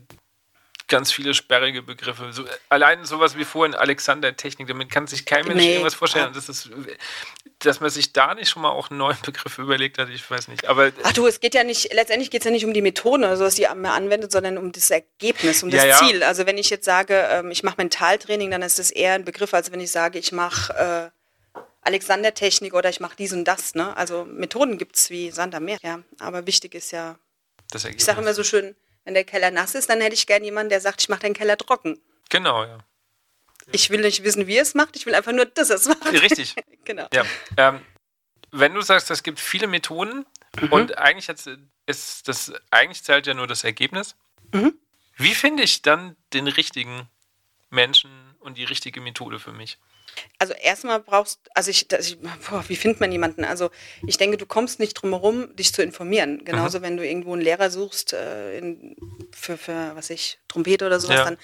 ganz 0.87 1.11
viele 1.11 1.33
sperrige 1.33 1.81
Begriffe. 1.81 2.31
So, 2.31 2.45
allein 2.69 3.05
sowas 3.05 3.37
wie 3.37 3.45
vorhin 3.45 3.75
Alexander-Technik, 3.75 4.67
damit 4.67 4.89
kann 4.89 5.07
sich 5.07 5.25
kein 5.25 5.45
Mensch 5.45 5.61
nee. 5.61 5.71
irgendwas 5.73 5.95
vorstellen. 5.95 6.31
Das 6.33 6.49
ist, 6.49 6.69
dass 7.59 7.79
man 7.79 7.89
sich 7.89 8.13
da 8.13 8.35
nicht 8.35 8.49
schon 8.49 8.61
mal 8.61 8.69
auch 8.69 8.89
einen 8.89 8.99
neuen 8.99 9.17
Begriff 9.25 9.57
überlegt 9.57 9.97
hat, 9.97 10.09
ich 10.09 10.29
weiß 10.29 10.47
nicht. 10.49 10.67
Aber 10.67 10.91
Ach 11.03 11.13
du, 11.13 11.25
es 11.27 11.39
geht 11.39 11.55
ja 11.55 11.63
nicht, 11.63 11.93
letztendlich 11.93 12.29
geht 12.29 12.41
es 12.41 12.45
ja 12.45 12.51
nicht 12.51 12.65
um 12.65 12.73
die 12.73 12.81
Methode, 12.81 13.27
also 13.27 13.45
was 13.45 13.55
die 13.55 13.63
man 13.63 13.85
anwendet, 13.85 14.31
sondern 14.31 14.57
um 14.57 14.71
das 14.71 14.89
Ergebnis, 14.89 15.63
um 15.63 15.69
das 15.69 15.83
ja, 15.83 15.97
Ziel. 15.97 16.23
Also 16.23 16.45
wenn 16.45 16.57
ich 16.57 16.69
jetzt 16.69 16.85
sage, 16.85 17.27
ähm, 17.29 17.51
ich 17.51 17.63
mache 17.63 17.75
Mentaltraining, 17.77 18.51
dann 18.51 18.61
ist 18.61 18.79
das 18.79 18.91
eher 18.91 19.13
ein 19.13 19.25
Begriff, 19.25 19.53
als 19.53 19.71
wenn 19.71 19.79
ich 19.79 19.91
sage, 19.91 20.19
ich 20.19 20.31
mache 20.31 21.11
äh, 21.53 21.59
Alexander-Technik 21.81 22.73
oder 22.73 22.89
ich 22.89 22.99
mache 22.99 23.15
dies 23.17 23.33
und 23.33 23.45
das. 23.45 23.75
Ne? 23.75 23.95
Also 23.97 24.25
Methoden 24.25 24.77
gibt 24.77 24.95
es 24.95 25.09
wie 25.09 25.31
Sand 25.31 25.55
am 25.55 25.65
Meer. 25.65 25.77
Ja, 25.81 25.99
aber 26.19 26.45
wichtig 26.47 26.75
ist 26.75 26.91
ja, 26.91 27.17
ich 27.73 28.03
sage 28.03 28.21
immer 28.21 28.33
so 28.33 28.43
schön, 28.43 28.75
wenn 29.05 29.13
der 29.13 29.23
Keller 29.23 29.51
nass 29.51 29.75
ist, 29.75 29.89
dann 29.89 30.01
hätte 30.01 30.15
ich 30.15 30.27
gerne 30.27 30.45
jemanden, 30.45 30.69
der 30.69 30.81
sagt, 30.81 31.01
ich 31.01 31.09
mache 31.09 31.21
den 31.21 31.33
Keller 31.33 31.57
trocken. 31.57 31.99
Genau, 32.29 32.63
ja. 32.63 32.77
Ich 33.71 33.89
will 33.89 34.01
nicht 34.01 34.23
wissen, 34.23 34.47
wie 34.47 34.57
er 34.57 34.63
es 34.63 34.73
macht, 34.73 34.95
ich 34.95 35.05
will 35.05 35.15
einfach 35.15 35.31
nur, 35.31 35.45
dass 35.45 35.69
er 35.69 35.77
es 35.77 35.87
macht. 35.87 36.05
Richtig. 36.11 36.55
genau. 36.83 37.07
Ja. 37.13 37.25
Ähm, 37.57 37.81
wenn 38.51 38.73
du 38.73 38.81
sagst, 38.81 39.09
es 39.09 39.23
gibt 39.23 39.39
viele 39.39 39.67
Methoden 39.67 40.25
mhm. 40.59 40.71
und 40.71 40.97
eigentlich 40.97 41.29
ist 41.85 42.27
das, 42.27 42.53
eigentlich 42.71 43.03
zählt 43.03 43.27
ja 43.27 43.33
nur 43.33 43.47
das 43.47 43.63
Ergebnis. 43.63 44.15
Mhm. 44.53 44.77
Wie 45.15 45.33
finde 45.33 45.63
ich 45.63 45.81
dann 45.81 46.15
den 46.33 46.47
richtigen 46.47 47.07
Menschen 47.69 48.11
und 48.39 48.57
die 48.57 48.63
richtige 48.63 49.01
Methode 49.01 49.39
für 49.39 49.53
mich? 49.53 49.79
Also 50.37 50.53
erstmal 50.53 50.99
brauchst, 50.99 51.39
also 51.53 51.69
ich, 51.69 51.91
ich 51.91 52.17
boah, 52.19 52.63
wie 52.67 52.75
findet 52.75 52.99
man 52.99 53.11
jemanden? 53.11 53.43
Also 53.43 53.69
ich 54.05 54.17
denke, 54.17 54.37
du 54.37 54.45
kommst 54.45 54.79
nicht 54.79 54.93
drum 54.93 55.11
herum, 55.11 55.55
dich 55.55 55.73
zu 55.73 55.81
informieren. 55.81 56.43
Genauso, 56.45 56.79
mhm. 56.79 56.83
wenn 56.83 56.97
du 56.97 57.07
irgendwo 57.07 57.33
einen 57.33 57.41
Lehrer 57.41 57.69
suchst 57.69 58.13
äh, 58.13 58.57
in, 58.57 58.95
für, 59.31 59.57
für, 59.57 59.95
was 59.95 60.09
ich, 60.09 60.39
Trompete 60.47 60.85
oder 60.85 60.99
sowas, 60.99 61.17
ja. 61.17 61.25
dann 61.25 61.37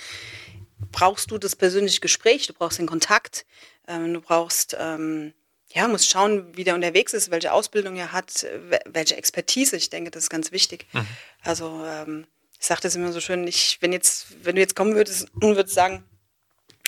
brauchst 0.91 1.31
du 1.31 1.37
das 1.37 1.55
persönliche 1.55 1.99
Gespräch, 1.99 2.47
du 2.47 2.53
brauchst 2.53 2.79
den 2.79 2.87
Kontakt, 2.87 3.45
ähm, 3.87 4.13
du 4.13 4.21
brauchst, 4.21 4.75
ähm, 4.79 5.33
ja, 5.71 5.87
musst 5.87 6.09
schauen, 6.09 6.55
wie 6.57 6.63
der 6.63 6.75
unterwegs 6.75 7.13
ist, 7.13 7.31
welche 7.31 7.53
Ausbildung 7.53 7.95
er 7.95 8.11
hat, 8.11 8.45
welche 8.85 9.15
Expertise. 9.15 9.75
Ich 9.75 9.89
denke, 9.89 10.09
das 10.09 10.23
ist 10.23 10.29
ganz 10.29 10.51
wichtig. 10.51 10.87
Mhm. 10.93 11.07
Also 11.43 11.83
ähm, 11.85 12.27
ich 12.59 12.65
sage 12.65 12.81
das 12.81 12.95
immer 12.95 13.11
so 13.13 13.21
schön, 13.21 13.47
ich, 13.47 13.77
wenn 13.81 13.93
jetzt, 13.93 14.27
wenn 14.43 14.55
du 14.55 14.61
jetzt 14.61 14.75
kommen 14.75 14.95
würdest 14.95 15.27
und 15.35 15.55
würdest 15.55 15.75
sagen, 15.75 16.03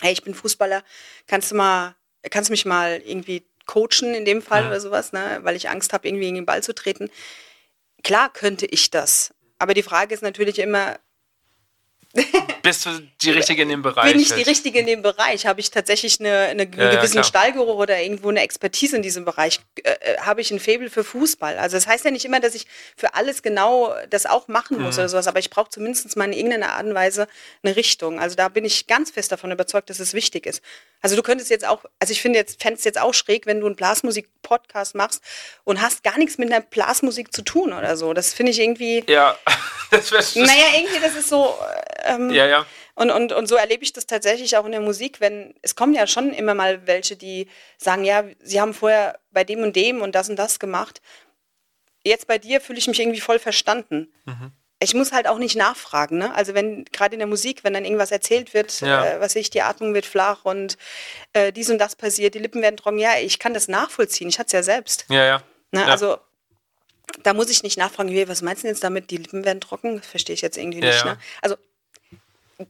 hey, 0.01 0.11
ich 0.11 0.23
bin 0.23 0.33
Fußballer, 0.33 0.83
kannst 1.27 1.51
du 1.51 1.55
mal, 1.55 1.95
kannst 2.29 2.49
du 2.49 2.53
mich 2.53 2.65
mal 2.65 3.01
irgendwie 3.05 3.45
coachen 3.65 4.13
in 4.13 4.25
dem 4.25 4.41
Fall 4.41 4.63
ja. 4.63 4.67
oder 4.67 4.79
sowas, 4.79 5.13
ne? 5.13 5.39
weil 5.43 5.55
ich 5.55 5.69
Angst 5.69 5.93
habe, 5.93 6.07
irgendwie 6.07 6.27
in 6.27 6.35
den 6.35 6.45
Ball 6.45 6.63
zu 6.63 6.73
treten. 6.73 7.09
Klar 8.03 8.31
könnte 8.33 8.65
ich 8.65 8.89
das. 8.89 9.33
Aber 9.59 9.73
die 9.73 9.83
Frage 9.83 10.13
ist 10.13 10.23
natürlich 10.23 10.59
immer, 10.59 10.99
bist 12.61 12.85
du 12.85 12.89
die 13.21 13.31
Richtige 13.31 13.61
in 13.61 13.69
dem 13.69 13.81
Bereich? 13.81 14.11
Bin 14.11 14.21
ich 14.21 14.33
die 14.33 14.41
Richtige 14.41 14.79
in 14.79 14.85
dem 14.85 15.01
Bereich? 15.01 15.45
Habe 15.45 15.59
ich 15.59 15.71
tatsächlich 15.71 16.19
eine, 16.19 16.29
eine, 16.31 16.63
einen 16.63 16.79
ja, 16.79 16.95
gewissen 16.95 17.17
ja, 17.17 17.23
Stallgeruch 17.23 17.75
oder 17.75 18.01
irgendwo 18.01 18.29
eine 18.29 18.41
Expertise 18.41 18.97
in 18.97 19.01
diesem 19.01 19.23
Bereich? 19.23 19.59
Äh, 19.83 19.91
äh, 19.91 20.17
habe 20.19 20.41
ich 20.41 20.51
ein 20.51 20.59
Faible 20.59 20.89
für 20.89 21.03
Fußball? 21.03 21.57
Also 21.57 21.77
das 21.77 21.87
heißt 21.87 22.03
ja 22.05 22.11
nicht 22.11 22.25
immer, 22.25 22.39
dass 22.39 22.55
ich 22.55 22.67
für 22.97 23.13
alles 23.13 23.43
genau 23.43 23.93
das 24.09 24.25
auch 24.25 24.47
machen 24.47 24.81
muss 24.81 24.95
mhm. 24.95 25.01
oder 25.01 25.09
sowas, 25.09 25.27
aber 25.27 25.39
ich 25.39 25.49
brauche 25.49 25.69
zumindest 25.69 26.15
mal 26.17 26.25
in 26.25 26.33
irgendeiner 26.33 26.73
Art 26.73 26.85
und 26.85 26.95
Weise 26.95 27.27
eine 27.63 27.75
Richtung. 27.75 28.19
Also 28.19 28.35
da 28.35 28.49
bin 28.49 28.65
ich 28.65 28.87
ganz 28.87 29.11
fest 29.11 29.31
davon 29.31 29.51
überzeugt, 29.51 29.89
dass 29.89 29.99
es 29.99 30.13
wichtig 30.13 30.45
ist. 30.45 30.61
Also 31.01 31.15
du 31.15 31.23
könntest 31.23 31.49
jetzt 31.49 31.67
auch, 31.67 31.83
also 31.99 32.11
ich 32.11 32.21
finde 32.21 32.39
jetzt, 32.39 32.61
fände 32.61 32.77
es 32.77 32.83
jetzt 32.83 32.99
auch 32.99 33.13
schräg, 33.13 33.47
wenn 33.47 33.59
du 33.59 33.65
einen 33.65 33.75
Blasmusik-Podcast 33.75 34.95
machst 34.95 35.23
und 35.63 35.81
hast 35.81 36.03
gar 36.03 36.17
nichts 36.17 36.37
mit 36.37 36.51
einer 36.51 36.61
Blasmusik 36.61 37.33
zu 37.33 37.41
tun 37.41 37.73
oder 37.73 37.97
so. 37.97 38.13
Das 38.13 38.33
finde 38.33 38.51
ich 38.51 38.59
irgendwie. 38.59 39.03
Ja, 39.07 39.37
das 39.91 40.11
wäre 40.11 40.23
Naja, 40.45 40.65
irgendwie, 40.77 40.99
das 41.01 41.15
ist 41.15 41.29
so. 41.29 41.55
Ähm, 42.03 42.29
ja, 42.29 42.45
ja. 42.45 42.65
Und, 42.93 43.09
und, 43.09 43.33
und 43.33 43.47
so 43.47 43.55
erlebe 43.55 43.83
ich 43.83 43.93
das 43.93 44.05
tatsächlich 44.05 44.55
auch 44.57 44.65
in 44.65 44.73
der 44.73 44.81
Musik, 44.81 45.21
wenn 45.21 45.55
es 45.61 45.75
kommen 45.75 45.93
ja 45.93 46.05
schon 46.05 46.33
immer 46.33 46.53
mal 46.53 46.85
welche, 46.85 47.15
die 47.15 47.47
sagen, 47.77 48.03
ja, 48.03 48.23
sie 48.39 48.61
haben 48.61 48.73
vorher 48.73 49.19
bei 49.31 49.43
dem 49.43 49.63
und 49.63 49.75
dem 49.75 50.01
und 50.01 50.13
das 50.13 50.29
und 50.29 50.35
das 50.35 50.59
gemacht. 50.59 51.01
Jetzt 52.03 52.27
bei 52.27 52.37
dir 52.37 52.61
fühle 52.61 52.79
ich 52.79 52.87
mich 52.87 52.99
irgendwie 52.99 53.21
voll 53.21 53.39
verstanden. 53.39 54.13
Mhm. 54.25 54.51
Ich 54.83 54.95
muss 54.95 55.11
halt 55.11 55.27
auch 55.27 55.37
nicht 55.37 55.55
nachfragen, 55.55 56.17
ne? 56.17 56.33
Also 56.33 56.55
wenn 56.55 56.85
gerade 56.85 57.13
in 57.13 57.19
der 57.19 57.27
Musik, 57.27 57.63
wenn 57.63 57.73
dann 57.73 57.85
irgendwas 57.85 58.11
erzählt 58.11 58.55
wird, 58.55 58.81
ja. 58.81 59.05
äh, 59.05 59.19
was 59.21 59.35
ich, 59.35 59.51
die 59.51 59.61
Atmung 59.61 59.93
wird 59.93 60.07
flach 60.07 60.43
und 60.43 60.77
äh, 61.33 61.53
dies 61.53 61.69
und 61.69 61.77
das 61.77 61.95
passiert, 61.95 62.33
die 62.33 62.39
Lippen 62.39 62.63
werden 62.63 62.77
trocken, 62.77 62.97
ja, 62.97 63.11
ich 63.21 63.37
kann 63.37 63.53
das 63.53 63.67
nachvollziehen. 63.67 64.27
Ich 64.27 64.39
hatte 64.39 64.47
es 64.47 64.53
ja 64.53 64.63
selbst. 64.63 65.05
Ja, 65.09 65.23
ja. 65.23 65.43
Ne? 65.71 65.81
ja. 65.81 65.85
Also 65.85 66.17
da 67.23 67.33
muss 67.33 67.49
ich 67.49 67.61
nicht 67.61 67.77
nachfragen, 67.77 68.27
was 68.27 68.41
meinst 68.41 68.63
du 68.63 68.67
jetzt 68.67 68.83
damit, 68.83 69.11
die 69.11 69.17
Lippen 69.17 69.45
werden 69.45 69.61
trocken? 69.61 70.01
Verstehe 70.01 70.33
ich 70.33 70.41
jetzt 70.41 70.57
irgendwie 70.57 70.79
nicht. 70.79 70.99
Ja, 70.99 71.05
ja. 71.05 71.13
Ne? 71.13 71.19
Also 71.41 71.55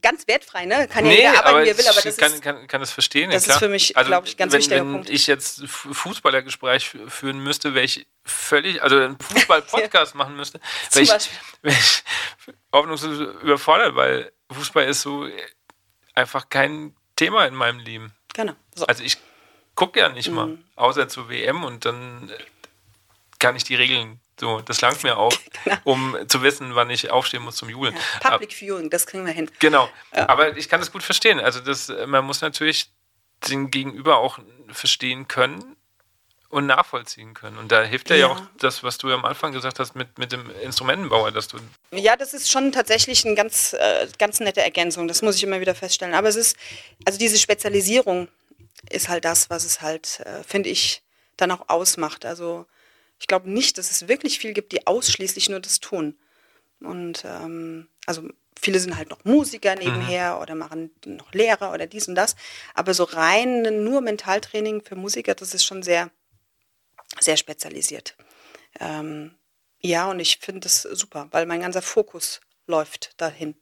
ganz 0.02 0.28
wertführei, 0.28 0.66
ne? 0.66 0.88
Kann 0.88 1.06
ja 1.06 1.12
nee, 1.12 1.18
jeder 1.18 1.46
arbeiten, 1.46 1.66
wie 1.66 1.70
er 1.70 1.78
will, 1.78 1.88
aber 1.88 2.02
das 2.02 2.18
kann, 2.18 2.34
ist, 2.34 2.42
kann, 2.42 2.68
kann 2.68 2.82
das 2.82 2.92
verstehen. 2.92 3.32
Das 3.32 3.46
ja, 3.46 3.54
ist 3.54 3.60
für 3.60 3.70
mich, 3.70 3.98
also, 3.98 4.08
glaube 4.08 4.28
ich, 4.28 4.38
ganz 4.38 4.54
wenn, 4.54 4.60
wichtiger 4.60 4.82
wenn 4.82 4.92
Punkt. 4.92 5.08
Wenn 5.08 5.16
ich 5.16 5.28
jetzt 5.28 5.64
Fußballergespräch 5.68 6.90
führen 7.08 7.40
müsste, 7.40 7.74
wäre 7.74 7.86
ich 7.86 8.08
völlig, 8.24 8.82
also 8.82 8.98
einen 8.98 9.20
Fußball-Podcast 9.20 10.16
machen 10.16 10.36
müsste, 10.36 10.60
wäre 10.92 11.04
ich, 11.04 11.30
wär 11.62 11.74
ich 11.74 12.04
hoffnungslos 12.74 13.20
überfordert, 13.42 13.96
weil 13.96 14.32
Fußball 14.52 14.86
ist 14.86 15.02
so 15.02 15.28
einfach 16.14 16.50
kein 16.50 16.96
Thema 17.16 17.46
in 17.46 17.56
meinem 17.56 17.80
Leben. 17.80 18.14
Genau. 18.34 18.54
So. 18.76 18.86
Also 18.86 19.04
ich 19.04 19.18
gucke 19.76 20.00
ja 20.00 20.10
nicht 20.10 20.30
mhm. 20.30 20.36
mal, 20.36 20.58
außer 20.76 21.08
zur 21.08 21.30
WM 21.30 21.64
und 21.64 21.86
dann 21.86 22.32
kann 23.40 23.56
ich 23.56 23.64
die 23.64 23.76
Regeln 23.76 24.20
so, 24.42 24.60
das 24.60 24.82
langt 24.82 25.04
mir 25.04 25.18
auch, 25.18 25.34
genau. 25.64 25.78
um 25.84 26.18
zu 26.28 26.42
wissen, 26.42 26.74
wann 26.74 26.90
ich 26.90 27.12
aufstehen 27.12 27.44
muss 27.44 27.58
zum 27.58 27.70
Jubeln. 27.70 27.96
Ja, 28.24 28.32
Public 28.32 28.52
Viewing, 28.52 28.90
das 28.90 29.06
kriegen 29.06 29.24
wir 29.24 29.32
hin. 29.32 29.50
Genau. 29.60 29.88
Ja. 30.16 30.28
Aber 30.30 30.58
ich 30.58 30.68
kann 30.68 30.80
das 30.80 30.92
gut 30.92 31.04
verstehen. 31.04 31.40
Also 31.40 31.60
das, 31.60 31.94
man 32.08 32.26
muss 32.26 32.42
natürlich 32.42 32.90
den 33.48 33.70
Gegenüber 33.70 34.18
auch 34.18 34.40
verstehen 34.72 35.28
können 35.28 35.76
und 36.50 36.66
nachvollziehen 36.66 37.36
können. 37.36 37.60
Und 37.60 37.72
da 37.72 37.84
hilft 37.84 38.10
ja, 38.10 38.16
ja 38.16 38.28
auch 38.30 38.42
das, 38.58 38.82
was 38.82 38.98
du 38.98 39.10
ja 39.10 39.16
am 39.16 39.26
Anfang 39.26 39.52
gesagt 39.52 39.78
hast 39.78 39.96
mit, 39.96 40.18
mit 40.18 40.32
dem 40.32 40.50
Instrumentenbauer, 40.64 41.32
dass 41.32 41.48
du. 41.48 41.58
Ja, 41.92 42.16
das 42.16 42.34
ist 42.34 42.50
schon 42.50 42.72
tatsächlich 42.72 43.24
eine 43.24 43.36
ganz, 43.36 43.74
äh, 43.74 44.08
ganz 44.18 44.40
nette 44.40 44.62
Ergänzung. 44.62 45.08
Das 45.08 45.22
muss 45.22 45.36
ich 45.36 45.44
immer 45.44 45.62
wieder 45.62 45.76
feststellen. 45.76 46.16
Aber 46.16 46.30
es 46.30 46.36
ist, 46.36 46.58
also 47.06 47.20
diese 47.20 47.38
Spezialisierung 47.38 48.28
ist 48.90 49.08
halt 49.08 49.24
das, 49.24 49.52
was 49.52 49.66
es 49.66 49.82
halt, 49.82 50.20
äh, 50.22 50.44
finde 50.44 50.70
ich, 50.70 51.04
dann 51.38 51.52
auch 51.52 51.70
ausmacht. 51.70 52.26
Also 52.26 52.66
ich 53.22 53.28
glaube 53.28 53.52
nicht, 53.52 53.78
dass 53.78 53.92
es 53.92 54.08
wirklich 54.08 54.40
viel 54.40 54.52
gibt, 54.52 54.72
die 54.72 54.88
ausschließlich 54.88 55.48
nur 55.48 55.60
das 55.60 55.80
tun. 55.80 56.18
Und 56.80 57.24
ähm, 57.24 57.88
also 58.08 58.28
viele 58.60 58.80
sind 58.80 58.98
halt 58.98 59.12
noch 59.12 59.24
Musiker 59.26 59.76
nebenher 59.76 60.36
mhm. 60.36 60.42
oder 60.42 60.56
machen 60.56 60.90
noch 61.06 61.32
Lehrer 61.32 61.72
oder 61.72 61.86
dies 61.86 62.08
und 62.08 62.16
das. 62.16 62.36
Aber 62.74 62.96
so 62.96 63.04
rein 63.04 63.84
nur 63.84 64.02
Mentaltraining 64.02 64.82
für 64.82 64.96
Musiker, 64.96 65.36
das 65.36 65.54
ist 65.54 65.64
schon 65.64 65.84
sehr, 65.84 66.10
sehr 67.20 67.38
spezialisiert. 67.38 68.16
Ähm, 68.80 69.36
ja, 69.80 70.10
und 70.10 70.20
ich 70.20 70.40
finde 70.40 70.62
das 70.62 70.82
super, 70.82 71.28
weil 71.30 71.46
mein 71.46 71.62
ganzer 71.62 71.84
Fokus 71.84 72.42
läuft 72.66 73.22
dahin. 73.22 73.54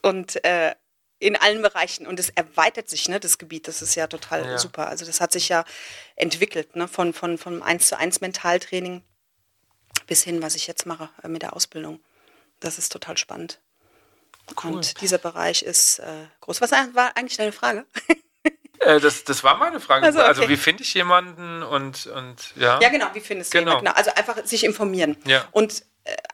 Und 0.00 0.42
äh, 0.42 0.74
in 1.18 1.36
allen 1.36 1.62
Bereichen 1.62 2.06
und 2.06 2.20
es 2.20 2.30
erweitert 2.30 2.88
sich, 2.88 3.08
ne, 3.08 3.18
das 3.18 3.38
Gebiet, 3.38 3.68
das 3.68 3.80
ist 3.80 3.94
ja 3.94 4.06
total 4.06 4.44
ja. 4.44 4.58
super. 4.58 4.88
Also 4.88 5.06
das 5.06 5.20
hat 5.20 5.32
sich 5.32 5.48
ja 5.48 5.64
entwickelt, 6.14 6.76
ne, 6.76 6.88
von, 6.88 7.12
von, 7.12 7.38
von 7.38 7.62
1 7.62 7.88
zu 7.88 7.98
1 7.98 8.20
Mentaltraining 8.20 9.02
bis 10.06 10.22
hin, 10.22 10.42
was 10.42 10.54
ich 10.54 10.66
jetzt 10.66 10.86
mache 10.86 11.08
äh, 11.22 11.28
mit 11.28 11.42
der 11.42 11.54
Ausbildung. 11.54 12.00
Das 12.60 12.78
ist 12.78 12.92
total 12.92 13.16
spannend. 13.16 13.60
Cool. 14.62 14.74
Und 14.74 15.00
dieser 15.00 15.18
Bereich 15.18 15.62
ist 15.62 15.98
äh, 15.98 16.26
groß. 16.40 16.60
Was 16.60 16.70
war 16.70 17.16
eigentlich 17.16 17.36
deine 17.36 17.52
Frage? 17.52 17.84
Äh, 18.78 19.00
das, 19.00 19.24
das 19.24 19.42
war 19.42 19.56
meine 19.56 19.80
Frage. 19.80 20.04
Also, 20.04 20.18
also 20.20 20.30
okay. 20.30 20.40
also 20.42 20.52
wie 20.52 20.62
finde 20.62 20.82
ich 20.82 20.94
jemanden 20.94 21.62
und, 21.62 22.06
und 22.06 22.54
ja. 22.56 22.78
Ja, 22.80 22.88
genau, 22.90 23.06
wie 23.14 23.20
findest 23.20 23.52
du 23.52 23.58
genau. 23.58 23.78
jemanden? 23.78 23.98
Also 23.98 24.12
einfach 24.14 24.44
sich 24.44 24.64
informieren. 24.64 25.16
Ja. 25.24 25.48
Und 25.50 25.82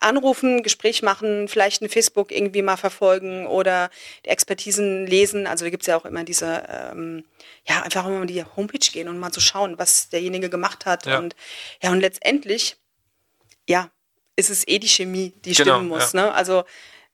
anrufen, 0.00 0.62
Gespräch 0.62 1.02
machen, 1.02 1.48
vielleicht 1.48 1.82
ein 1.82 1.88
Facebook 1.88 2.30
irgendwie 2.32 2.62
mal 2.62 2.76
verfolgen 2.76 3.46
oder 3.46 3.90
die 4.24 4.30
Expertisen 4.30 5.06
lesen. 5.06 5.46
Also 5.46 5.64
da 5.64 5.70
gibt 5.70 5.82
es 5.82 5.86
ja 5.86 5.96
auch 5.96 6.04
immer 6.04 6.24
diese, 6.24 6.64
ähm, 6.68 7.24
ja, 7.66 7.82
einfach 7.82 8.04
mal 8.04 8.26
die 8.26 8.44
Homepage 8.56 8.90
gehen 8.92 9.08
und 9.08 9.18
mal 9.18 9.32
zu 9.32 9.40
so 9.40 9.46
schauen, 9.46 9.78
was 9.78 10.08
derjenige 10.08 10.50
gemacht 10.50 10.86
hat. 10.86 11.06
Ja. 11.06 11.18
Und 11.18 11.36
ja, 11.82 11.90
und 11.90 12.00
letztendlich, 12.00 12.76
ja, 13.68 13.90
ist 14.36 14.50
es 14.50 14.66
eh 14.66 14.78
die 14.78 14.88
Chemie, 14.88 15.32
die 15.44 15.52
genau, 15.52 15.74
stimmen 15.74 15.88
muss. 15.88 16.12
Ja. 16.12 16.26
Ne? 16.26 16.34
Also 16.34 16.64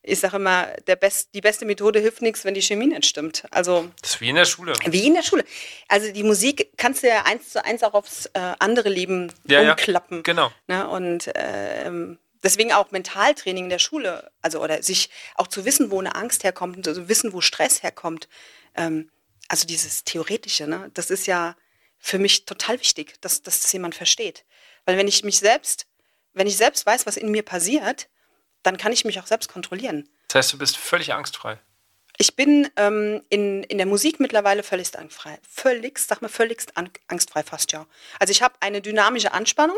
ich 0.01 0.19
sage 0.19 0.37
immer, 0.37 0.67
der 0.87 0.95
Best, 0.95 1.29
die 1.33 1.41
beste 1.41 1.65
Methode 1.65 1.99
hilft 1.99 2.21
nichts, 2.21 2.45
wenn 2.45 2.53
die 2.53 2.61
Chemie 2.61 2.87
nicht 2.87 3.05
stimmt. 3.05 3.43
Also, 3.51 3.89
das 4.01 4.11
ist 4.11 4.21
wie 4.21 4.29
in 4.29 4.35
der 4.35 4.45
Schule. 4.45 4.73
Wie 4.85 5.05
in 5.05 5.13
der 5.13 5.23
Schule. 5.23 5.43
Also 5.87 6.11
die 6.11 6.23
Musik 6.23 6.71
kannst 6.77 7.03
du 7.03 7.07
ja 7.07 7.23
eins 7.25 7.49
zu 7.49 7.63
eins 7.63 7.83
auch 7.83 7.93
aufs 7.93 8.27
äh, 8.27 8.53
andere 8.59 8.89
Leben 8.89 9.31
ja, 9.45 9.71
umklappen. 9.71 10.17
Ja, 10.17 10.23
genau. 10.23 10.51
Ne? 10.67 10.87
Und 10.87 11.29
ähm, 11.35 12.17
deswegen 12.43 12.71
auch 12.73 12.91
Mentaltraining 12.91 13.65
in 13.65 13.69
der 13.69 13.79
Schule, 13.79 14.31
also 14.41 14.61
oder 14.61 14.81
sich 14.83 15.09
auch 15.35 15.47
zu 15.47 15.65
wissen, 15.65 15.91
wo 15.91 15.99
eine 15.99 16.15
Angst 16.15 16.43
herkommt 16.43 16.77
und 16.77 16.83
zu 16.83 17.09
wissen, 17.09 17.33
wo 17.33 17.41
Stress 17.41 17.83
herkommt. 17.83 18.27
Ähm, 18.75 19.09
also 19.47 19.65
dieses 19.65 20.03
Theoretische, 20.03 20.67
ne, 20.67 20.91
das 20.93 21.09
ist 21.09 21.27
ja 21.27 21.55
für 21.97 22.19
mich 22.19 22.45
total 22.45 22.79
wichtig, 22.79 23.19
dass, 23.21 23.41
dass 23.41 23.61
das 23.61 23.73
jemand 23.73 23.95
versteht. 23.95 24.45
Weil 24.85 24.97
wenn 24.97 25.07
ich 25.07 25.23
mich 25.23 25.39
selbst, 25.39 25.87
wenn 26.33 26.47
ich 26.47 26.57
selbst 26.57 26.85
weiß, 26.85 27.05
was 27.05 27.17
in 27.17 27.31
mir 27.31 27.43
passiert, 27.43 28.07
dann 28.63 28.77
kann 28.77 28.91
ich 28.91 29.05
mich 29.05 29.19
auch 29.19 29.27
selbst 29.27 29.49
kontrollieren. 29.49 30.07
Das 30.27 30.35
heißt, 30.35 30.53
du 30.53 30.57
bist 30.57 30.77
völlig 30.77 31.13
angstfrei. 31.13 31.59
Ich 32.17 32.35
bin 32.35 32.69
ähm, 32.75 33.23
in, 33.29 33.63
in 33.63 33.77
der 33.77 33.87
Musik 33.87 34.19
mittlerweile 34.19 34.61
völlig 34.61 34.97
angstfrei. 34.97 35.39
Völligst, 35.49 36.09
sag 36.09 36.21
mal, 36.21 36.27
völligst 36.27 36.73
angstfrei 37.07 37.43
fast, 37.43 37.71
ja. 37.71 37.87
Also 38.19 38.31
ich 38.31 38.41
habe 38.41 38.55
eine 38.59 38.81
dynamische 38.81 39.31
Anspannung 39.31 39.77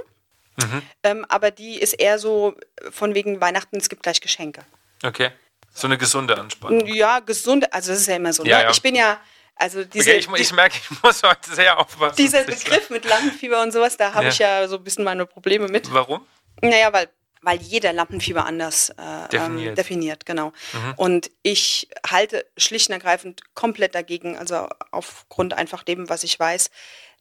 Mhm. 0.58 0.82
Ähm, 1.04 1.26
aber 1.30 1.52
die 1.52 1.80
ist 1.80 1.94
eher 1.94 2.20
so 2.20 2.56
von 2.92 3.16
wegen 3.16 3.42
Weihnachten, 3.42 3.78
es 3.78 3.90
gibt 3.90 4.04
gleich 4.04 4.22
Geschenke. 4.22 4.64
Okay. 5.04 5.32
So 5.74 5.88
eine 5.88 5.98
gesunde 5.98 6.38
Anspannung. 6.38 6.86
Ja, 6.88 7.20
gesunde, 7.20 7.72
also 7.72 7.92
das 7.92 8.02
ist 8.02 8.08
ja 8.08 8.18
immer 8.18 8.34
so. 8.34 8.44
Ja, 8.44 8.58
ne? 8.58 8.64
ja. 8.66 8.72
Ich 8.72 8.82
bin 8.82 8.96
ja, 8.96 9.20
also 9.56 9.84
diese. 9.84 10.10
Okay, 10.10 10.20
ich, 10.20 10.42
ich, 10.42 10.54
merke, 10.54 10.76
ich 10.78 11.04
muss 11.04 11.24
heute 11.24 11.54
sehr 11.54 11.80
aufpassen. 11.80 12.16
Dieser 12.18 12.44
Begriff 12.46 12.90
mit 12.90 13.06
Lampenfieber 13.06 13.62
und 13.62 13.72
sowas, 13.72 13.96
da 13.96 14.14
habe 14.14 14.26
ja. 14.26 14.30
ich 14.30 14.40
ja 14.40 14.68
so 14.68 14.78
ein 14.78 14.84
bisschen 14.84 15.06
meine 15.06 15.26
Probleme 15.26 15.68
mit. 15.68 15.92
Warum? 15.94 16.26
Naja, 16.62 16.92
weil 16.92 17.08
weil 17.42 17.60
jeder 17.60 17.92
Lampenfieber 17.92 18.46
anders 18.46 18.90
äh, 18.90 18.94
ähm, 19.02 19.30
definiert. 19.30 19.70
Ähm, 19.70 19.76
definiert. 19.76 20.26
genau. 20.26 20.54
Mhm. 20.74 20.94
Und 20.96 21.32
ich 21.42 21.90
halte 22.08 22.46
schlicht 22.56 22.90
und 22.90 22.94
ergreifend 22.94 23.42
komplett 23.56 23.96
dagegen, 23.96 24.38
also 24.38 24.68
aufgrund 24.92 25.54
einfach 25.54 25.84
dem, 25.84 26.08
was 26.08 26.24
ich 26.24 26.40
weiß, 26.40 26.70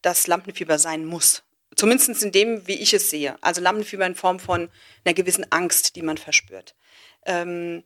dass 0.02 0.26
Lampenfieber 0.26 0.78
sein 0.78 1.04
muss. 1.04 1.42
Zumindest 1.76 2.22
in 2.22 2.32
dem, 2.32 2.66
wie 2.66 2.74
ich 2.74 2.92
es 2.94 3.10
sehe. 3.10 3.36
Also 3.40 3.60
Lampenfieber 3.60 4.04
in 4.04 4.14
Form 4.14 4.40
von 4.40 4.68
einer 5.04 5.14
gewissen 5.14 5.46
Angst, 5.50 5.96
die 5.96 6.02
man 6.02 6.18
verspürt. 6.18 6.74
Ähm, 7.24 7.84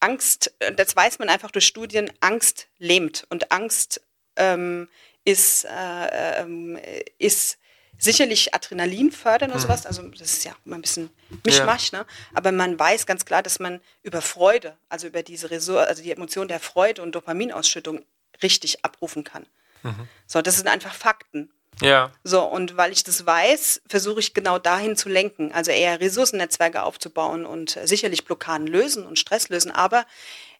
Angst, 0.00 0.52
äh, 0.58 0.74
das 0.74 0.94
weiß 0.94 1.18
man 1.18 1.28
einfach 1.28 1.50
durch 1.50 1.66
Studien, 1.66 2.10
Angst 2.20 2.68
lähmt. 2.78 3.26
Und 3.30 3.50
Angst 3.52 4.02
ähm, 4.36 4.88
ist, 5.24 5.64
äh, 5.64 6.42
äh, 6.42 7.04
ist 7.18 7.58
sicherlich 7.98 8.52
Adrenalin 8.52 9.12
fördern 9.12 9.50
und 9.52 9.58
mhm. 9.58 9.62
sowas. 9.62 9.86
Also 9.86 10.02
das 10.02 10.32
ist 10.32 10.44
ja 10.44 10.54
immer 10.64 10.76
ein 10.76 10.82
bisschen 10.82 11.10
Mischmasch, 11.44 11.92
ja. 11.92 12.00
ne? 12.00 12.06
Aber 12.34 12.50
man 12.50 12.78
weiß 12.78 13.06
ganz 13.06 13.24
klar, 13.24 13.42
dass 13.42 13.60
man 13.60 13.80
über 14.02 14.20
Freude, 14.20 14.76
also 14.88 15.06
über 15.06 15.22
diese 15.22 15.50
Resor 15.50 15.86
also 15.86 16.02
die 16.02 16.10
Emotion 16.10 16.48
der 16.48 16.60
Freude 16.60 17.02
und 17.02 17.14
Dopaminausschüttung 17.14 18.04
richtig 18.42 18.84
abrufen 18.84 19.24
kann. 19.24 19.46
Mhm. 19.82 20.08
So, 20.26 20.42
das 20.42 20.56
sind 20.56 20.68
einfach 20.68 20.94
Fakten. 20.94 21.50
Ja. 21.84 22.12
So, 22.24 22.42
und 22.44 22.76
weil 22.76 22.92
ich 22.92 23.04
das 23.04 23.24
weiß, 23.26 23.82
versuche 23.88 24.20
ich 24.20 24.34
genau 24.34 24.58
dahin 24.58 24.96
zu 24.96 25.08
lenken. 25.08 25.52
Also 25.52 25.70
eher 25.70 26.00
Ressourcennetzwerke 26.00 26.82
aufzubauen 26.82 27.46
und 27.46 27.76
äh, 27.76 27.86
sicherlich 27.86 28.24
Blockaden 28.24 28.66
lösen 28.66 29.06
und 29.06 29.18
Stress 29.18 29.48
lösen, 29.48 29.70
aber 29.70 30.06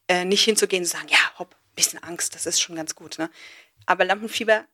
äh, 0.09 0.25
nicht 0.25 0.45
hinzugehen 0.45 0.83
und 0.83 0.89
sagen, 0.89 1.09
ja, 1.09 1.39
hopp, 1.39 1.55
bisschen 1.75 2.03
Angst, 2.03 2.35
das 2.35 2.47
ist 2.47 2.61
schon 2.61 2.77
ganz 2.77 2.95
gut. 2.95 3.19
Ne? 3.19 3.31
Aber 3.87 4.05
Lampenfieber 4.05 4.65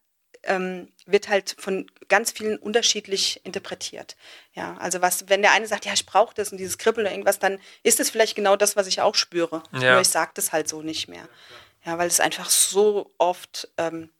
ähm, 0.44 0.92
wird 1.06 1.28
halt 1.28 1.56
von 1.58 1.86
ganz 2.08 2.30
vielen 2.30 2.58
unterschiedlich 2.58 3.40
interpretiert. 3.44 4.16
Ja, 4.52 4.76
also 4.78 5.00
was, 5.02 5.28
wenn 5.28 5.42
der 5.42 5.52
eine 5.52 5.66
sagt, 5.66 5.84
ja, 5.84 5.92
ich 5.92 6.06
brauche 6.06 6.34
das 6.34 6.52
und 6.52 6.58
dieses 6.58 6.78
Kribbeln 6.78 7.06
oder 7.06 7.12
irgendwas, 7.12 7.38
dann 7.38 7.58
ist 7.82 8.00
es 8.00 8.10
vielleicht 8.10 8.36
genau 8.36 8.56
das, 8.56 8.76
was 8.76 8.86
ich 8.86 9.00
auch 9.00 9.14
spüre. 9.14 9.62
Ja. 9.72 9.92
Nur 9.92 10.00
ich 10.00 10.08
sage 10.08 10.32
das 10.34 10.52
halt 10.52 10.68
so 10.68 10.82
nicht 10.82 11.08
mehr. 11.08 11.28
Ja, 11.84 11.98
weil 11.98 12.08
es 12.08 12.20
einfach 12.20 12.50
so 12.50 13.14
oft 13.18 13.68
ähm, 13.78 14.10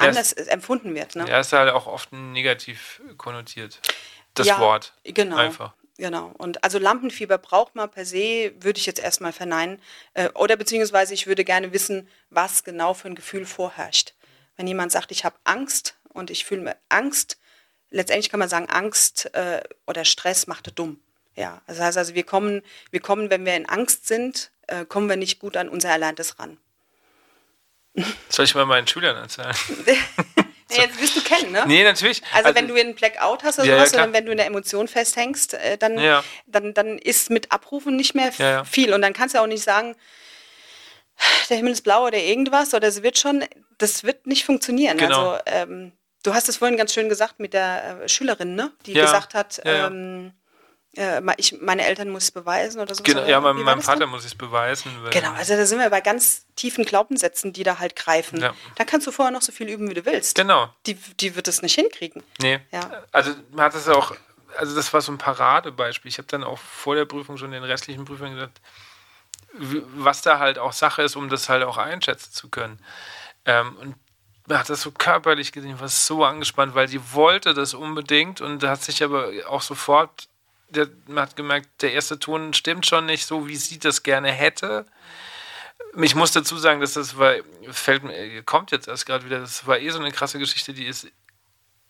anders 0.00 0.34
ja, 0.36 0.44
empfunden 0.46 0.94
wird. 0.94 1.16
Ne? 1.16 1.28
Ja, 1.28 1.40
ist 1.40 1.52
halt 1.52 1.72
auch 1.72 1.86
oft 1.86 2.12
negativ 2.12 3.00
konnotiert. 3.16 3.80
Das 4.34 4.46
ja, 4.46 4.58
Wort. 4.60 4.94
Genau. 5.04 5.36
Einfach. 5.36 5.74
Genau. 5.96 6.32
Und 6.38 6.64
also 6.64 6.78
Lampenfieber 6.78 7.36
braucht 7.36 7.74
man 7.74 7.90
per 7.90 8.06
se, 8.06 8.52
würde 8.60 8.78
ich 8.78 8.86
jetzt 8.86 9.00
erstmal 9.00 9.32
verneinen. 9.32 9.82
Äh, 10.14 10.30
oder 10.30 10.56
beziehungsweise 10.56 11.12
ich 11.12 11.26
würde 11.26 11.44
gerne 11.44 11.72
wissen, 11.72 12.08
was 12.30 12.64
genau 12.64 12.94
für 12.94 13.08
ein 13.08 13.14
Gefühl 13.14 13.44
vorherrscht. 13.44 14.14
Wenn 14.56 14.66
jemand 14.66 14.92
sagt, 14.92 15.10
ich 15.12 15.24
habe 15.24 15.36
Angst 15.44 15.96
und 16.08 16.30
ich 16.30 16.44
fühle 16.44 16.62
mir 16.62 16.76
Angst, 16.88 17.38
letztendlich 17.90 18.30
kann 18.30 18.40
man 18.40 18.48
sagen, 18.48 18.70
Angst 18.70 19.34
äh, 19.34 19.62
oder 19.86 20.04
Stress 20.04 20.46
macht 20.46 20.78
dumm. 20.78 21.00
Ja, 21.36 21.60
das 21.66 21.80
heißt 21.80 21.98
also, 21.98 22.14
wir 22.14 22.24
kommen, 22.24 22.62
wir 22.90 23.00
kommen, 23.00 23.30
wenn 23.30 23.44
wir 23.44 23.54
in 23.54 23.66
Angst 23.66 24.06
sind, 24.06 24.50
äh, 24.66 24.84
kommen 24.84 25.08
wir 25.08 25.16
nicht 25.16 25.38
gut 25.38 25.56
an 25.56 25.68
unser 25.68 25.90
Erlerntes 25.90 26.38
ran. 26.38 26.58
Soll 28.28 28.44
ich 28.44 28.54
mal 28.54 28.66
meinen 28.66 28.86
Schülern 28.86 29.16
erzählen? 29.16 29.54
Nee, 30.70 30.82
jetzt 30.82 31.00
wirst 31.00 31.16
du 31.16 31.20
kennen, 31.20 31.50
ne? 31.50 31.64
Nee, 31.66 31.82
natürlich. 31.82 32.22
Also, 32.32 32.46
also 32.46 32.56
wenn 32.56 32.68
du 32.68 32.76
einen 32.76 32.94
Blackout 32.94 33.42
hast 33.42 33.58
oder 33.58 33.66
ja, 33.66 33.78
sowas, 33.78 33.92
ja, 33.92 34.04
oder 34.04 34.12
wenn 34.12 34.24
du 34.24 34.30
in 34.30 34.36
der 34.36 34.46
Emotion 34.46 34.86
festhängst, 34.86 35.54
äh, 35.54 35.76
dann, 35.76 35.98
ja. 35.98 36.22
dann, 36.46 36.74
dann 36.74 36.96
ist 36.96 37.28
mit 37.28 37.50
Abrufen 37.50 37.96
nicht 37.96 38.14
mehr 38.14 38.30
ja, 38.38 38.62
viel. 38.62 38.94
Und 38.94 39.02
dann 39.02 39.12
kannst 39.12 39.34
du 39.34 39.40
auch 39.40 39.48
nicht 39.48 39.64
sagen, 39.64 39.96
der 41.48 41.56
Himmel 41.56 41.72
ist 41.72 41.82
blau 41.82 42.06
oder 42.06 42.18
irgendwas, 42.18 42.72
oder 42.72 42.88
es 42.88 43.02
wird 43.02 43.18
schon, 43.18 43.44
das 43.78 44.04
wird 44.04 44.26
nicht 44.26 44.44
funktionieren. 44.44 44.96
Genau. 44.96 45.30
Also 45.30 45.42
ähm, 45.46 45.92
du 46.22 46.34
hast 46.34 46.48
es 46.48 46.58
vorhin 46.58 46.76
ganz 46.76 46.94
schön 46.94 47.08
gesagt 47.08 47.40
mit 47.40 47.52
der 47.52 48.02
äh, 48.02 48.08
Schülerin, 48.08 48.54
ne? 48.54 48.72
Die 48.86 48.94
gesagt 48.94 49.34
hat, 49.34 49.60
ähm, 49.64 50.32
äh, 50.96 51.20
ich, 51.36 51.60
meine 51.60 51.86
Eltern 51.86 52.10
muss 52.10 52.24
es 52.24 52.30
beweisen 52.30 52.80
oder 52.80 52.94
so. 52.94 53.02
Genau, 53.02 53.24
ja, 53.24 53.40
mein, 53.40 53.56
meinem 53.56 53.82
Vater 53.82 54.06
muss 54.06 54.22
ich 54.22 54.32
es 54.32 54.38
beweisen. 54.38 54.92
Genau, 55.10 55.32
also 55.32 55.54
da 55.54 55.64
sind 55.64 55.78
wir 55.78 55.90
bei 55.90 56.00
ganz 56.00 56.46
tiefen 56.56 56.84
Glaubenssätzen, 56.84 57.52
die 57.52 57.62
da 57.62 57.78
halt 57.78 57.94
greifen. 57.96 58.40
Ja. 58.40 58.54
Da 58.74 58.84
kannst 58.84 59.06
du 59.06 59.12
vorher 59.12 59.32
noch 59.32 59.42
so 59.42 59.52
viel 59.52 59.68
üben, 59.68 59.88
wie 59.88 59.94
du 59.94 60.04
willst. 60.04 60.34
Genau. 60.34 60.68
Die, 60.86 60.94
die 60.94 61.36
wird 61.36 61.46
es 61.48 61.62
nicht 61.62 61.74
hinkriegen. 61.74 62.22
Nee. 62.40 62.60
Ja. 62.72 63.04
Also 63.12 63.32
man 63.52 63.66
hat 63.66 63.74
es 63.74 63.88
auch, 63.88 64.14
also 64.56 64.74
das 64.74 64.92
war 64.92 65.00
so 65.00 65.12
ein 65.12 65.18
Paradebeispiel. 65.18 66.08
Ich 66.08 66.18
habe 66.18 66.28
dann 66.28 66.42
auch 66.42 66.58
vor 66.58 66.96
der 66.96 67.04
Prüfung 67.04 67.36
schon 67.36 67.52
in 67.52 67.62
den 67.62 67.64
restlichen 67.64 68.04
Prüfungen 68.04 68.34
gesagt, 68.34 68.60
was 69.52 70.22
da 70.22 70.38
halt 70.38 70.58
auch 70.58 70.72
Sache 70.72 71.02
ist, 71.02 71.16
um 71.16 71.28
das 71.28 71.48
halt 71.48 71.62
auch 71.62 71.76
einschätzen 71.76 72.32
zu 72.32 72.48
können. 72.48 72.80
Ähm, 73.44 73.76
und 73.76 73.94
man 74.46 74.58
hat 74.58 74.68
das 74.68 74.82
so 74.82 74.90
körperlich 74.90 75.52
gesehen, 75.52 75.80
war 75.80 75.88
so 75.88 76.24
angespannt, 76.24 76.74
weil 76.74 76.88
sie 76.88 77.00
wollte 77.12 77.54
das 77.54 77.74
unbedingt 77.74 78.40
und 78.40 78.62
hat 78.64 78.82
sich 78.82 79.02
aber 79.02 79.30
auch 79.48 79.62
sofort 79.62 80.28
der, 80.70 80.88
hat 81.16 81.36
gemerkt, 81.36 81.82
der 81.82 81.92
erste 81.92 82.18
Ton 82.18 82.54
stimmt 82.54 82.86
schon 82.86 83.06
nicht 83.06 83.26
so, 83.26 83.48
wie 83.48 83.56
sie 83.56 83.78
das 83.78 84.02
gerne 84.02 84.30
hätte. 84.30 84.86
Ich 86.00 86.14
muss 86.14 86.32
dazu 86.32 86.56
sagen, 86.56 86.80
dass 86.80 86.94
das 86.94 87.18
war, 87.18 87.34
fällt 87.70 88.02
kommt 88.46 88.70
jetzt 88.70 88.88
erst 88.88 89.06
gerade 89.06 89.24
wieder, 89.24 89.40
das 89.40 89.66
war 89.66 89.78
eh 89.78 89.90
so 89.90 89.98
eine 89.98 90.12
krasse 90.12 90.38
Geschichte, 90.38 90.72
die 90.72 90.86
ist 90.86 91.08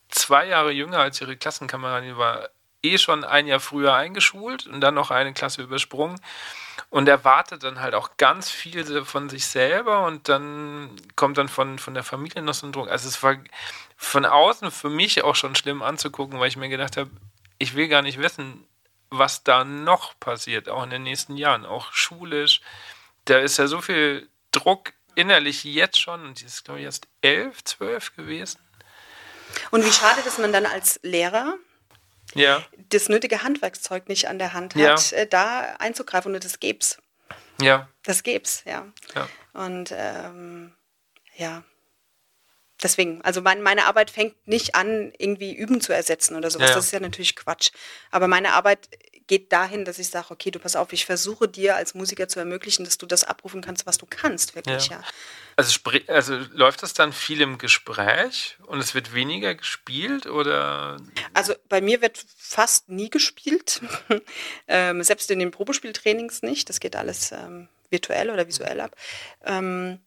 zwei 0.09 0.47
Jahre 0.47 0.73
jünger 0.73 0.99
als 0.99 1.21
ihre 1.21 1.37
Klassenkameradin, 1.37 2.11
die 2.11 2.17
war 2.17 2.49
eh 2.83 2.99
schon 2.99 3.25
ein 3.25 3.47
Jahr 3.47 3.61
früher 3.61 3.95
eingeschult 3.95 4.67
und 4.67 4.81
dann 4.81 4.95
noch 4.95 5.11
eine 5.11 5.33
Klasse 5.35 5.63
übersprungen 5.63 6.21
und 6.89 7.09
erwartet 7.09 7.63
dann 7.63 7.81
halt 7.81 7.95
auch 7.95 8.17
ganz 8.17 8.51
viel 8.51 9.05
von 9.05 9.29
sich 9.29 9.47
selber 9.47 10.07
und 10.07 10.29
dann 10.29 10.91
kommt 11.15 11.39
dann 11.39 11.49
von, 11.49 11.79
von 11.79 11.95
der 11.95 12.03
Familie 12.03 12.43
noch 12.43 12.55
so 12.55 12.67
ein 12.67 12.73
Druck. 12.73 12.89
Also 12.89 13.09
es 13.09 13.23
war 13.23 13.37
von 13.97 14.25
außen 14.25 14.71
für 14.71 14.91
mich 14.91 15.23
auch 15.23 15.37
schon 15.37 15.55
schlimm 15.55 15.83
anzugucken, 15.83 16.41
weil 16.41 16.49
ich 16.49 16.57
mir 16.57 16.69
gedacht 16.69 16.97
habe, 16.97 17.11
ich 17.59 17.75
will 17.75 17.89
gar 17.89 18.03
nicht 18.03 18.19
wissen, 18.19 18.67
was 19.11 19.43
da 19.43 19.65
noch 19.65 20.19
passiert, 20.21 20.69
auch 20.69 20.83
in 20.85 20.91
den 20.91 21.03
nächsten 21.03 21.37
Jahren, 21.37 21.67
auch 21.67 21.93
schulisch. 21.93 22.61
Da 23.25 23.39
ist 23.39 23.59
ja 23.59 23.67
so 23.67 23.81
viel 23.81 24.29
Druck 24.53 24.93
innerlich 25.15 25.65
jetzt 25.65 26.01
schon 26.01 26.25
und 26.25 26.41
die 26.41 26.47
ist, 26.47 26.65
glaube 26.65 26.81
ich, 26.81 26.87
erst 26.87 27.09
elf, 27.21 27.63
zwölf 27.65 28.15
gewesen. 28.17 28.61
Und 29.71 29.85
wie 29.85 29.93
schade, 29.93 30.23
dass 30.25 30.39
man 30.39 30.53
dann 30.53 30.67
als 30.67 31.01
Lehrer 31.03 31.57
ja. 32.35 32.65
das 32.91 33.09
nötige 33.09 33.43
Handwerkszeug 33.43 34.09
nicht 34.09 34.29
an 34.29 34.39
der 34.39 34.53
Hand 34.53 34.75
hat, 34.75 35.11
ja. 35.11 35.19
Äh, 35.19 35.27
da 35.27 35.77
einzugreifen 35.79 36.35
und 36.35 36.45
das 36.45 36.61
gäb's. 36.61 36.99
Ja. 37.61 37.89
Das 38.05 38.23
gäb's, 38.23 38.63
ja. 38.65 38.87
ja. 39.15 39.29
Und 39.53 39.93
ähm, 39.93 40.73
ja, 41.37 41.65
Deswegen, 42.83 43.21
also 43.23 43.41
mein, 43.41 43.63
meine 43.63 43.87
Arbeit 43.87 44.11
fängt 44.11 44.47
nicht 44.47 44.75
an, 44.75 45.13
irgendwie 45.19 45.55
Üben 45.55 45.81
zu 45.81 45.93
ersetzen 45.93 46.37
oder 46.37 46.51
sowas. 46.51 46.69
Ja, 46.69 46.71
ja. 46.71 46.77
Das 46.77 46.87
ist 46.87 46.93
ja 46.93 47.01
natürlich 47.01 47.37
Quatsch. 47.37 47.71
Aber 48.11 48.27
meine 48.29 48.53
Arbeit 48.55 48.89
geht 49.31 49.53
dahin, 49.53 49.85
dass 49.85 50.01
ich 50.01 50.09
sage, 50.09 50.27
okay, 50.31 50.51
du 50.51 50.59
pass 50.59 50.75
auf, 50.75 50.93
ich 50.93 51.07
versuche 51.07 51.47
dir 51.47 51.77
als 51.77 51.95
Musiker 51.95 52.27
zu 52.27 52.41
ermöglichen, 52.41 52.85
dass 52.85 52.99
du 52.99 53.07
das 53.07 53.23
abrufen 53.23 53.61
kannst, 53.63 53.87
was 53.87 53.97
du 53.97 54.05
kannst, 54.05 54.57
wirklich, 54.57 54.89
ja. 54.89 54.97
ja. 54.97 55.05
Also, 55.55 55.79
also 56.09 56.37
läuft 56.51 56.83
das 56.83 56.95
dann 56.95 57.13
viel 57.13 57.41
im 57.41 57.57
Gespräch 57.57 58.57
und 58.67 58.81
es 58.81 58.93
wird 58.93 59.15
weniger 59.15 59.55
gespielt 59.55 60.27
oder? 60.27 60.97
Also 61.33 61.55
bei 61.69 61.81
mir 61.81 62.03
wird 62.03 62.25
fast 62.37 62.89
nie 62.89 63.09
gespielt, 63.09 63.81
ähm, 64.67 65.05
selbst 65.05 65.31
in 65.31 65.39
den 65.39 65.53
Probespieltrainings 65.53 66.43
nicht. 66.43 66.69
Das 66.69 66.81
geht 66.81 66.97
alles 66.97 67.31
ähm, 67.31 67.69
virtuell 67.89 68.31
oder 68.31 68.49
visuell 68.49 68.81
ab. 68.81 68.97
Ähm, 69.45 70.01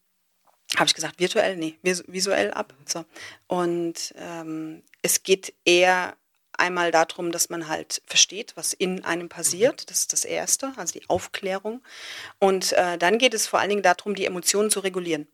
habe 0.77 0.87
ich 0.87 0.93
gesagt, 0.93 1.19
virtuell? 1.19 1.55
Nee, 1.55 1.77
visuell 1.81 2.51
ab. 2.51 2.73
So. 2.85 3.05
Und 3.47 4.13
ähm, 4.17 4.83
es 5.01 5.23
geht 5.23 5.53
eher 5.65 6.15
einmal 6.57 6.91
darum, 6.91 7.31
dass 7.31 7.49
man 7.49 7.67
halt 7.67 8.01
versteht, 8.05 8.53
was 8.55 8.73
in 8.73 9.03
einem 9.03 9.29
passiert. 9.29 9.89
Das 9.89 9.99
ist 9.99 10.13
das 10.13 10.25
Erste, 10.25 10.73
also 10.77 10.93
die 10.97 11.09
Aufklärung. 11.09 11.81
Und 12.39 12.73
äh, 12.73 12.97
dann 12.97 13.17
geht 13.17 13.33
es 13.33 13.47
vor 13.47 13.59
allen 13.59 13.69
Dingen 13.69 13.83
darum, 13.83 14.15
die 14.15 14.25
Emotionen 14.25 14.69
zu 14.69 14.79
regulieren. 14.79 15.27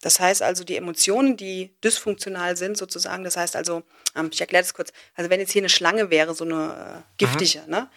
Das 0.00 0.20
heißt 0.20 0.42
also, 0.42 0.62
die 0.62 0.76
Emotionen, 0.76 1.36
die 1.36 1.74
dysfunktional 1.82 2.56
sind, 2.56 2.76
sozusagen, 2.76 3.24
das 3.24 3.36
heißt 3.36 3.56
also, 3.56 3.82
ähm, 4.14 4.30
ich 4.32 4.40
erkläre 4.40 4.62
das 4.62 4.74
kurz, 4.74 4.92
also 5.16 5.28
wenn 5.28 5.40
jetzt 5.40 5.52
hier 5.52 5.62
eine 5.62 5.68
Schlange 5.68 6.10
wäre, 6.10 6.34
so 6.34 6.44
eine 6.44 7.02
äh, 7.02 7.14
giftige, 7.16 7.62
mhm. 7.64 7.70
ne, 7.70 7.90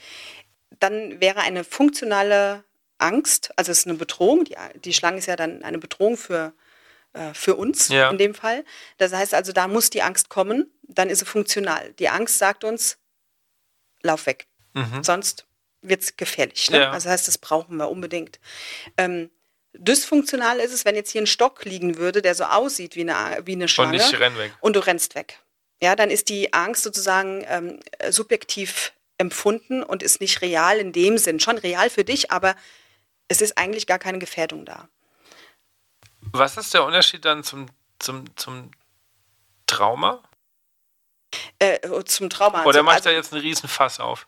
dann 0.80 1.22
wäre 1.22 1.42
eine 1.42 1.64
funktionale 1.64 2.64
Angst, 3.02 3.52
also 3.56 3.72
es 3.72 3.80
ist 3.80 3.88
eine 3.88 3.98
Bedrohung, 3.98 4.46
die, 4.46 4.56
die 4.84 4.94
Schlange 4.94 5.18
ist 5.18 5.26
ja 5.26 5.36
dann 5.36 5.64
eine 5.64 5.78
Bedrohung 5.78 6.18
für, 6.18 6.54
äh, 7.14 7.34
für 7.34 7.56
uns 7.56 7.90
ja. 7.90 8.10
in 8.10 8.18
dem 8.18 8.34
Fall. 8.34 8.64
Das 8.98 9.14
heißt 9.14 9.34
also, 9.34 9.52
da 9.52 9.68
muss 9.68 9.90
die 9.90 10.02
Angst 10.02 10.30
kommen, 10.30 10.72
dann 10.84 11.10
ist 11.10 11.20
sie 11.20 11.26
funktional. 11.26 11.94
Die 11.94 12.10
Angst 12.10 12.38
sagt 12.38 12.64
uns, 12.64 12.98
lauf 14.02 14.26
weg. 14.26 14.48
Mhm. 14.74 15.04
Sonst 15.04 15.46
wird 15.82 16.04
es 16.04 16.18
gefährlich. 16.18 16.70
Ne? 16.70 16.80
Ja. 16.80 16.92
Also 16.92 17.06
das 17.06 17.14
heißt, 17.14 17.28
das 17.28 17.38
brauchen 17.38 17.78
wir 17.78 17.90
unbedingt. 17.90 18.40
Ähm, 18.98 19.30
dysfunktional 19.74 20.60
ist 20.60 20.74
es, 20.74 20.86
wenn 20.86 20.96
jetzt 20.96 21.12
hier 21.12 21.22
ein 21.22 21.28
Stock 21.28 21.66
liegen 21.66 21.98
würde, 21.98 22.22
der 22.22 22.36
so 22.36 22.44
aussieht 22.44 22.96
wie 22.96 23.10
eine, 23.10 23.46
wie 23.46 23.54
eine 23.54 23.68
Schlange. 23.68 23.98
Und 23.98 24.14
ich 24.14 24.20
renn 24.20 24.38
weg. 24.38 24.54
Und 24.62 24.76
du 24.76 24.80
rennst 24.80 25.16
weg. 25.16 25.40
Ja, 25.82 25.96
dann 25.96 26.12
ist 26.12 26.30
die 26.30 26.54
Angst 26.54 26.84
sozusagen 26.84 27.44
ähm, 27.48 27.80
subjektiv 28.10 28.94
empfunden 29.18 29.82
und 29.84 30.04
ist 30.04 30.22
nicht 30.22 30.42
real 30.42 30.78
in 30.78 30.92
dem 30.92 31.18
Sinn. 31.18 31.40
Schon 31.40 31.58
real 31.58 31.90
für 31.90 32.04
dich, 32.04 32.32
aber 32.32 32.56
es 33.32 33.40
ist 33.40 33.58
eigentlich 33.58 33.88
gar 33.88 33.98
keine 33.98 34.20
Gefährdung 34.20 34.66
da. 34.66 34.90
Was 36.34 36.58
ist 36.58 36.74
der 36.74 36.84
Unterschied 36.84 37.24
dann 37.24 37.44
zum, 37.44 37.68
zum, 37.98 38.26
zum 38.36 38.72
Trauma? 39.68 40.22
Äh, 41.58 41.80
zum 42.04 42.30
Trauma. 42.30 42.66
Oder 42.66 42.84
macht 42.84 42.98
also, 42.98 43.10
er 43.10 43.16
jetzt 43.16 43.32
einen 43.32 43.42
riesen 43.42 43.70
Fass 43.70 44.02
auf? 44.02 44.26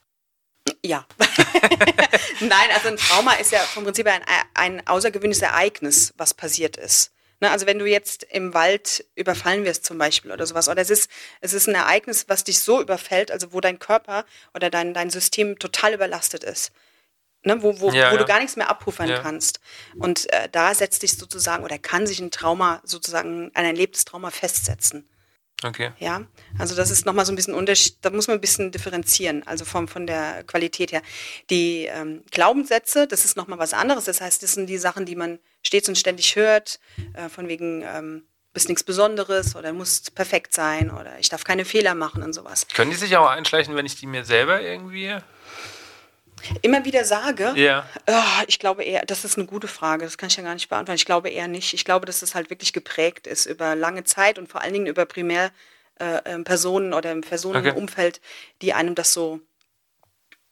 Ja. 0.85 1.05
Nein, 2.39 2.69
also 2.73 2.87
ein 2.87 2.97
Trauma 2.97 3.33
ist 3.33 3.51
ja 3.51 3.59
vom 3.59 3.83
Prinzip 3.83 4.07
ein, 4.07 4.23
ein 4.53 4.87
außergewöhnliches 4.87 5.43
Ereignis, 5.43 6.13
was 6.15 6.33
passiert 6.33 6.77
ist. 6.77 7.11
Ne, 7.41 7.51
also 7.51 7.65
wenn 7.65 7.79
du 7.79 7.85
jetzt 7.85 8.23
im 8.23 8.53
Wald 8.53 9.05
überfallen 9.15 9.65
wirst 9.65 9.83
zum 9.83 9.97
Beispiel 9.97 10.31
oder 10.31 10.45
sowas, 10.45 10.69
oder 10.69 10.81
es 10.81 10.89
ist, 10.89 11.11
es 11.41 11.51
ist 11.51 11.67
ein 11.67 11.75
Ereignis, 11.75 12.29
was 12.29 12.45
dich 12.45 12.61
so 12.61 12.79
überfällt, 12.79 13.31
also 13.31 13.51
wo 13.51 13.59
dein 13.59 13.79
Körper 13.79 14.23
oder 14.53 14.69
dein, 14.69 14.93
dein 14.93 15.09
System 15.09 15.59
total 15.59 15.93
überlastet 15.93 16.45
ist 16.45 16.71
ne, 17.43 17.61
wo, 17.61 17.79
wo, 17.79 17.91
ja, 17.91 18.11
wo 18.11 18.15
ja. 18.15 18.17
du 18.17 18.25
gar 18.25 18.39
nichts 18.39 18.55
mehr 18.55 18.69
abpuffern 18.69 19.09
ja. 19.09 19.19
kannst. 19.19 19.59
Und 19.95 20.31
äh, 20.33 20.49
da 20.51 20.73
setzt 20.73 21.01
sich 21.01 21.17
sozusagen 21.17 21.63
oder 21.63 21.77
kann 21.77 22.07
sich 22.07 22.19
ein 22.19 22.31
Trauma 22.31 22.81
sozusagen, 22.83 23.51
ein 23.53 23.65
erlebtes 23.65 24.05
Trauma 24.05 24.31
festsetzen. 24.31 25.07
Okay. 25.65 25.91
Ja, 25.99 26.23
also 26.57 26.75
das 26.75 26.91
ist 26.91 27.05
nochmal 27.05 27.25
so 27.25 27.31
ein 27.31 27.35
bisschen 27.35 27.53
Unterschied, 27.53 27.95
da 28.01 28.09
muss 28.09 28.27
man 28.27 28.37
ein 28.37 28.41
bisschen 28.41 28.71
differenzieren, 28.71 29.47
also 29.47 29.63
vom, 29.63 29.87
von 29.87 30.05
der 30.05 30.43
Qualität 30.43 30.91
her. 30.91 31.01
Die 31.49 31.85
ähm, 31.85 32.23
Glaubenssätze, 32.31 33.07
das 33.07 33.23
ist 33.23 33.37
nochmal 33.37 33.59
was 33.59 33.73
anderes, 33.73 34.05
das 34.05 34.19
heißt, 34.19 34.43
das 34.43 34.53
sind 34.53 34.67
die 34.67 34.77
Sachen, 34.77 35.05
die 35.05 35.15
man 35.15 35.39
stets 35.61 35.87
und 35.87 35.97
ständig 35.97 36.35
hört, 36.35 36.79
äh, 37.13 37.29
von 37.29 37.47
wegen, 37.47 37.81
ähm, 37.83 38.23
bist 38.53 38.69
nichts 38.69 38.83
Besonderes 38.83 39.55
oder 39.55 39.73
musst 39.73 40.15
perfekt 40.15 40.53
sein 40.53 40.91
oder 40.91 41.17
ich 41.19 41.29
darf 41.29 41.43
keine 41.43 41.65
Fehler 41.65 41.95
machen 41.95 42.21
und 42.21 42.33
sowas. 42.33 42.67
Können 42.73 42.91
die 42.91 42.97
sich 42.97 43.17
auch 43.17 43.27
einschleichen, 43.27 43.75
wenn 43.75 43.85
ich 43.85 43.95
die 43.95 44.05
mir 44.05 44.25
selber 44.25 44.61
irgendwie 44.61 45.17
Immer 46.61 46.85
wieder 46.85 47.05
sage? 47.05 47.53
Ja. 47.55 47.87
Oh, 48.07 48.43
ich 48.47 48.59
glaube 48.59 48.83
eher, 48.83 49.05
das 49.05 49.25
ist 49.25 49.37
eine 49.37 49.47
gute 49.47 49.67
Frage, 49.67 50.05
das 50.05 50.17
kann 50.17 50.27
ich 50.27 50.35
ja 50.35 50.43
gar 50.43 50.53
nicht 50.53 50.69
beantworten. 50.69 50.97
Ich 50.97 51.05
glaube 51.05 51.29
eher 51.29 51.47
nicht. 51.47 51.73
Ich 51.73 51.85
glaube, 51.85 52.05
dass 52.05 52.21
es 52.21 52.35
halt 52.35 52.49
wirklich 52.49 52.73
geprägt 52.73 53.27
ist 53.27 53.45
über 53.45 53.75
lange 53.75 54.03
Zeit 54.03 54.37
und 54.37 54.49
vor 54.49 54.61
allen 54.61 54.73
Dingen 54.73 54.87
über 54.87 55.05
Primärpersonen 55.05 56.91
äh, 56.91 56.95
oder 56.95 57.11
im 57.11 57.21
Personenumfeld, 57.21 58.17
okay. 58.17 58.55
die 58.61 58.73
einem 58.73 58.95
das 58.95 59.13
so, 59.13 59.39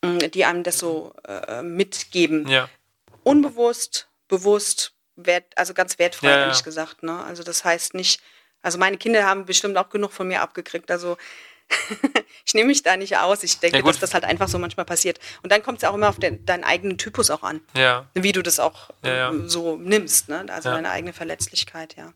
mm, 0.02 0.20
die 0.34 0.46
einem 0.46 0.64
das 0.64 0.78
so 0.78 1.14
äh, 1.28 1.62
mitgeben. 1.62 2.48
Ja. 2.48 2.70
Unbewusst, 3.24 4.08
bewusst, 4.28 4.94
wert, 5.16 5.46
also 5.56 5.74
ganz 5.74 6.00
wertfrei, 6.00 6.30
ja, 6.30 6.38
ehrlich 6.42 6.64
gesagt. 6.64 7.04
Ne? 7.04 7.24
Also 7.24 7.44
das 7.44 7.64
heißt 7.66 7.94
nicht, 7.94 8.22
also 8.62 8.78
meine 8.78 8.98
Kinder 8.98 9.26
haben 9.26 9.46
bestimmt 9.46 9.78
auch 9.78 9.90
genug 9.90 10.12
von 10.12 10.28
mir 10.28 10.42
abgekriegt. 10.42 10.90
Also 10.92 11.18
ich 12.46 12.54
nehme 12.54 12.68
mich 12.68 12.84
da 12.84 12.98
nicht 12.98 13.18
aus. 13.18 13.44
Ich 13.44 13.60
denke, 13.60 13.78
ja, 13.78 13.84
dass 13.84 14.00
das 14.00 14.14
halt 14.14 14.24
einfach 14.24 14.48
so 14.48 14.60
manchmal 14.60 14.86
passiert. 14.86 15.20
Und 15.44 15.52
dann 15.52 15.64
kommt 15.64 15.80
es 15.80 15.84
auch 15.84 15.94
immer 15.94 16.10
auf 16.10 16.20
den, 16.20 16.46
deinen 16.46 16.64
eigenen 16.64 16.98
Typus 16.98 17.30
auch 17.30 17.44
an. 17.44 17.62
Ja. 17.76 18.10
Wie 18.14 18.32
du 18.32 18.42
das 18.42 18.60
auch 18.60 18.90
ja, 19.04 19.32
ja. 19.32 19.34
so 19.46 19.78
nimmst, 19.78 20.30
ne? 20.30 20.46
Also 20.50 20.70
deine 20.70 20.90
eigene 20.92 21.14
Verletzlichkeit, 21.14 21.96
ja. 21.98 22.14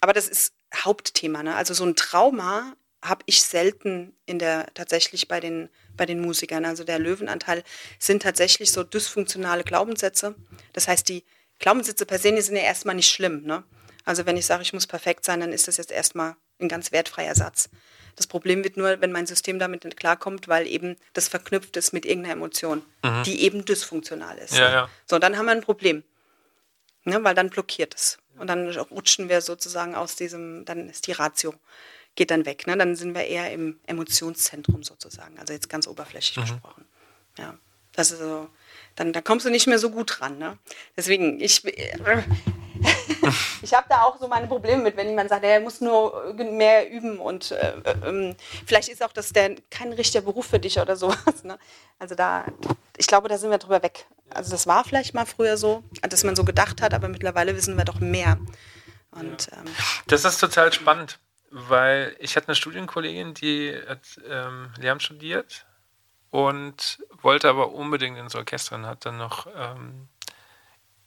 Aber 0.00 0.12
das 0.12 0.28
ist 0.28 0.54
Hauptthema, 0.74 1.42
ne? 1.42 1.54
Also 1.54 1.74
so 1.74 1.84
ein 1.84 1.96
Trauma 1.96 2.74
habe 3.02 3.22
ich 3.26 3.42
selten 3.42 4.14
in 4.26 4.38
der 4.38 4.66
tatsächlich 4.74 5.28
bei 5.28 5.40
den 5.40 5.68
bei 5.96 6.06
den 6.06 6.20
Musikern. 6.20 6.64
Also 6.64 6.84
der 6.84 6.98
Löwenanteil 6.98 7.64
sind 7.98 8.22
tatsächlich 8.22 8.72
so 8.72 8.82
dysfunktionale 8.82 9.64
Glaubenssätze. 9.64 10.34
Das 10.72 10.88
heißt, 10.88 11.08
die 11.08 11.24
Glaubenssätze 11.58 12.06
per 12.06 12.18
se 12.18 12.40
sind 12.40 12.56
ja 12.56 12.62
erstmal 12.62 12.94
nicht 12.94 13.10
schlimm. 13.10 13.42
Ne? 13.42 13.64
Also 14.04 14.26
wenn 14.26 14.36
ich 14.36 14.46
sage, 14.46 14.62
ich 14.62 14.72
muss 14.72 14.86
perfekt 14.86 15.24
sein, 15.24 15.40
dann 15.40 15.52
ist 15.52 15.68
das 15.68 15.76
jetzt 15.76 15.92
erstmal 15.92 16.36
ein 16.62 16.68
ganz 16.68 16.92
wertfreier 16.92 17.34
Satz. 17.34 17.68
Das 18.16 18.26
Problem 18.26 18.62
wird 18.62 18.76
nur, 18.76 19.00
wenn 19.00 19.12
mein 19.12 19.26
System 19.26 19.58
damit 19.58 19.84
nicht 19.84 19.96
klarkommt, 19.96 20.48
weil 20.48 20.66
eben 20.66 20.96
das 21.14 21.28
verknüpft 21.28 21.76
ist 21.76 21.92
mit 21.92 22.04
irgendeiner 22.04 22.34
Emotion, 22.34 22.82
mhm. 23.02 23.22
die 23.24 23.42
eben 23.42 23.64
dysfunktional 23.64 24.38
ist. 24.38 24.56
Ja, 24.56 24.70
ja. 24.70 24.88
So, 25.06 25.18
dann 25.18 25.36
haben 25.38 25.46
wir 25.46 25.52
ein 25.52 25.62
Problem. 25.62 26.04
Ne, 27.04 27.24
weil 27.24 27.34
dann 27.34 27.50
blockiert 27.50 27.94
es. 27.96 28.18
Und 28.38 28.46
dann 28.46 28.68
rutschen 28.68 29.28
wir 29.28 29.40
sozusagen 29.40 29.94
aus 29.94 30.14
diesem, 30.14 30.64
dann 30.64 30.88
ist 30.88 31.06
die 31.06 31.12
Ratio, 31.12 31.54
geht 32.14 32.30
dann 32.30 32.46
weg. 32.46 32.66
Ne? 32.66 32.76
Dann 32.76 32.94
sind 32.94 33.14
wir 33.14 33.24
eher 33.24 33.52
im 33.52 33.80
Emotionszentrum 33.86 34.84
sozusagen. 34.84 35.38
Also 35.38 35.52
jetzt 35.52 35.68
ganz 35.68 35.86
oberflächlich 35.88 36.36
mhm. 36.36 36.42
gesprochen. 36.42 36.84
Ja. 37.38 37.58
Das 37.94 38.10
ist 38.10 38.20
so, 38.20 38.48
dann 38.94 39.12
da 39.12 39.20
kommst 39.20 39.44
du 39.46 39.50
nicht 39.50 39.66
mehr 39.66 39.78
so 39.78 39.90
gut 39.90 40.20
ran. 40.20 40.38
Ne? 40.38 40.58
Deswegen, 40.96 41.40
ich, 41.40 41.62
ich 43.62 43.72
habe 43.74 43.86
da 43.88 44.02
auch 44.02 44.18
so 44.18 44.28
meine 44.28 44.46
Probleme 44.46 44.82
mit, 44.82 44.96
wenn 44.96 45.08
jemand 45.08 45.30
sagt, 45.30 45.44
er 45.44 45.60
muss 45.60 45.80
nur 45.80 46.34
mehr 46.34 46.90
üben 46.90 47.18
und 47.18 47.52
äh, 47.52 47.74
äh, 47.84 48.34
vielleicht 48.66 48.88
ist 48.88 49.02
auch 49.02 49.12
das 49.12 49.32
der 49.32 49.56
kein 49.70 49.92
richtiger 49.92 50.22
Beruf 50.22 50.46
für 50.46 50.58
dich 50.58 50.78
oder 50.78 50.96
sowas. 50.96 51.44
Ne? 51.44 51.58
Also 51.98 52.14
da, 52.14 52.44
ich 52.96 53.06
glaube, 53.06 53.28
da 53.28 53.38
sind 53.38 53.50
wir 53.50 53.58
drüber 53.58 53.82
weg. 53.82 54.06
Also 54.30 54.50
das 54.50 54.66
war 54.66 54.84
vielleicht 54.84 55.14
mal 55.14 55.26
früher 55.26 55.56
so, 55.56 55.82
dass 56.02 56.24
man 56.24 56.36
so 56.36 56.44
gedacht 56.44 56.80
hat, 56.80 56.94
aber 56.94 57.08
mittlerweile 57.08 57.56
wissen 57.56 57.76
wir 57.76 57.84
doch 57.84 58.00
mehr. 58.00 58.38
Und, 59.10 59.46
ja. 59.50 59.58
ähm, 59.58 59.64
das 60.06 60.24
ist 60.24 60.38
total 60.38 60.72
spannend, 60.72 61.18
weil 61.50 62.16
ich 62.18 62.36
hatte 62.36 62.48
eine 62.48 62.54
Studienkollegin, 62.54 63.34
die 63.34 63.74
hat 63.86 64.00
ähm, 64.28 64.70
Lehramt 64.78 65.02
studiert 65.02 65.66
und 66.30 67.02
wollte 67.20 67.48
aber 67.48 67.72
unbedingt 67.72 68.18
ins 68.18 68.34
Orchester 68.34 68.76
und 68.76 68.86
hat 68.86 69.04
dann 69.04 69.18
noch 69.18 69.46
ähm, 69.54 70.08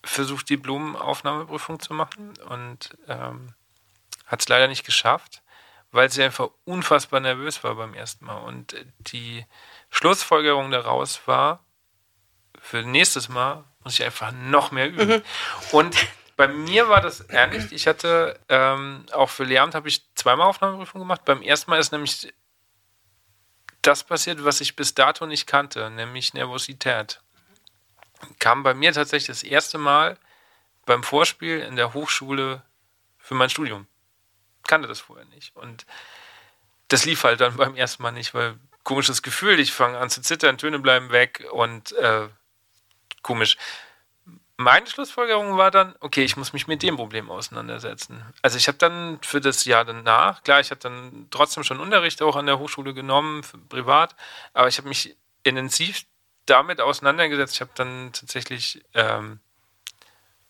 versucht, 0.05 0.49
die 0.49 0.57
Blumenaufnahmeprüfung 0.57 1.79
zu 1.79 1.93
machen 1.93 2.33
und 2.49 2.97
ähm, 3.07 3.53
hat 4.25 4.41
es 4.41 4.47
leider 4.47 4.67
nicht 4.67 4.85
geschafft, 4.85 5.41
weil 5.91 6.09
sie 6.09 6.23
einfach 6.23 6.49
unfassbar 6.63 7.19
nervös 7.19 7.63
war 7.63 7.75
beim 7.75 7.93
ersten 7.93 8.25
Mal. 8.25 8.37
Und 8.37 8.75
die 8.99 9.45
Schlussfolgerung 9.89 10.71
daraus 10.71 11.21
war, 11.27 11.63
für 12.59 12.83
nächstes 12.83 13.29
Mal 13.29 13.63
muss 13.83 13.93
ich 13.93 14.03
einfach 14.03 14.31
noch 14.31 14.71
mehr 14.71 14.89
üben. 14.89 15.07
Mhm. 15.07 15.23
Und 15.71 15.95
bei 16.35 16.47
mir 16.47 16.89
war 16.89 17.01
das 17.01 17.29
ähnlich. 17.29 17.71
Ich 17.71 17.87
hatte 17.87 18.39
ähm, 18.49 19.05
auch 19.11 19.29
für 19.29 19.43
Lehramt 19.43 19.75
habe 19.75 19.87
ich 19.87 20.03
zweimal 20.15 20.47
Aufnahmeprüfung 20.47 20.99
gemacht. 20.99 21.23
Beim 21.25 21.41
ersten 21.41 21.71
Mal 21.71 21.79
ist 21.79 21.91
nämlich 21.91 22.33
das 23.81 24.03
passiert, 24.03 24.43
was 24.43 24.61
ich 24.61 24.75
bis 24.75 24.95
dato 24.95 25.25
nicht 25.27 25.47
kannte, 25.47 25.89
nämlich 25.91 26.33
Nervosität 26.33 27.21
kam 28.39 28.63
bei 28.63 28.73
mir 28.73 28.93
tatsächlich 28.93 29.27
das 29.27 29.43
erste 29.43 29.77
Mal 29.77 30.17
beim 30.85 31.03
Vorspiel 31.03 31.59
in 31.59 31.75
der 31.75 31.93
Hochschule 31.93 32.61
für 33.17 33.33
mein 33.33 33.49
Studium. 33.49 33.87
Kannte 34.67 34.87
das 34.87 34.99
vorher 34.99 35.25
nicht. 35.25 35.55
Und 35.55 35.85
das 36.87 37.05
lief 37.05 37.23
halt 37.23 37.41
dann 37.41 37.55
beim 37.57 37.75
ersten 37.75 38.03
Mal 38.03 38.11
nicht, 38.11 38.33
weil 38.33 38.57
komisches 38.83 39.21
Gefühl, 39.21 39.59
ich 39.59 39.73
fange 39.73 39.97
an 39.97 40.09
zu 40.09 40.21
zittern, 40.21 40.57
Töne 40.57 40.79
bleiben 40.79 41.11
weg 41.11 41.45
und 41.51 41.91
äh, 41.93 42.29
komisch. 43.21 43.57
Meine 44.57 44.87
Schlussfolgerung 44.87 45.57
war 45.57 45.69
dann, 45.69 45.95
okay, 45.99 46.23
ich 46.23 46.37
muss 46.37 46.53
mich 46.53 46.67
mit 46.67 46.81
dem 46.81 46.95
Problem 46.95 47.29
auseinandersetzen. 47.29 48.23
Also 48.41 48.57
ich 48.57 48.69
habe 48.69 48.77
dann 48.77 49.19
für 49.21 49.41
das 49.41 49.65
Jahr 49.65 49.83
danach, 49.83 50.43
klar, 50.43 50.61
ich 50.61 50.71
habe 50.71 50.79
dann 50.79 51.27
trotzdem 51.29 51.65
schon 51.65 51.81
Unterricht 51.81 52.21
auch 52.21 52.37
an 52.37 52.45
der 52.45 52.57
Hochschule 52.57 52.93
genommen, 52.93 53.41
privat, 53.67 54.15
aber 54.53 54.69
ich 54.69 54.77
habe 54.77 54.87
mich 54.87 55.17
intensiv 55.43 56.05
damit 56.45 56.81
auseinandergesetzt. 56.81 57.55
Ich 57.55 57.61
habe 57.61 57.71
dann 57.75 58.11
tatsächlich 58.13 58.83
ähm, 58.93 59.39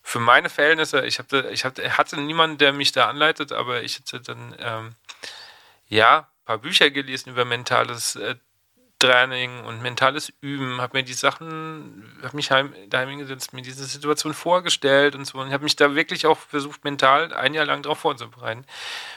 für 0.02 0.20
meine 0.20 0.50
Verhältnisse, 0.50 1.06
ich, 1.06 1.20
hab, 1.20 1.32
ich 1.34 1.66
hab, 1.66 1.80
hatte 1.80 2.20
niemanden, 2.20 2.58
der 2.58 2.74
mich 2.74 2.92
da 2.92 3.10
anleitet, 3.10 3.52
aber 3.52 3.84
ich 3.84 3.98
hatte 3.98 4.22
dann 4.22 4.56
ähm, 4.60 4.96
ja 5.88 6.20
ein 6.20 6.46
paar 6.46 6.58
Bücher 6.60 6.92
gelesen 6.92 7.32
über 7.32 7.46
mentales 7.46 8.16
äh, 8.16 8.36
Training 9.00 9.66
und 9.66 9.82
mentales 9.82 10.32
Üben, 10.42 10.80
habe 10.80 10.98
mir 10.98 11.04
die 11.04 11.14
Sachen, 11.14 12.18
habe 12.24 12.36
mich 12.36 12.50
heim, 12.52 12.74
daheim 12.88 13.10
hingesetzt, 13.10 13.52
mir 13.52 13.62
diese 13.62 13.84
Situation 13.84 14.34
vorgestellt 14.34 15.16
und 15.16 15.26
so 15.26 15.40
und 15.40 15.52
habe 15.52 15.64
mich 15.64 15.76
da 15.76 15.96
wirklich 15.96 16.26
auch 16.26 16.38
versucht, 16.38 16.84
mental 16.84 17.34
ein 17.34 17.54
Jahr 17.54 17.66
lang 17.66 17.82
darauf 17.82 18.00
vorzubereiten. 18.00 18.66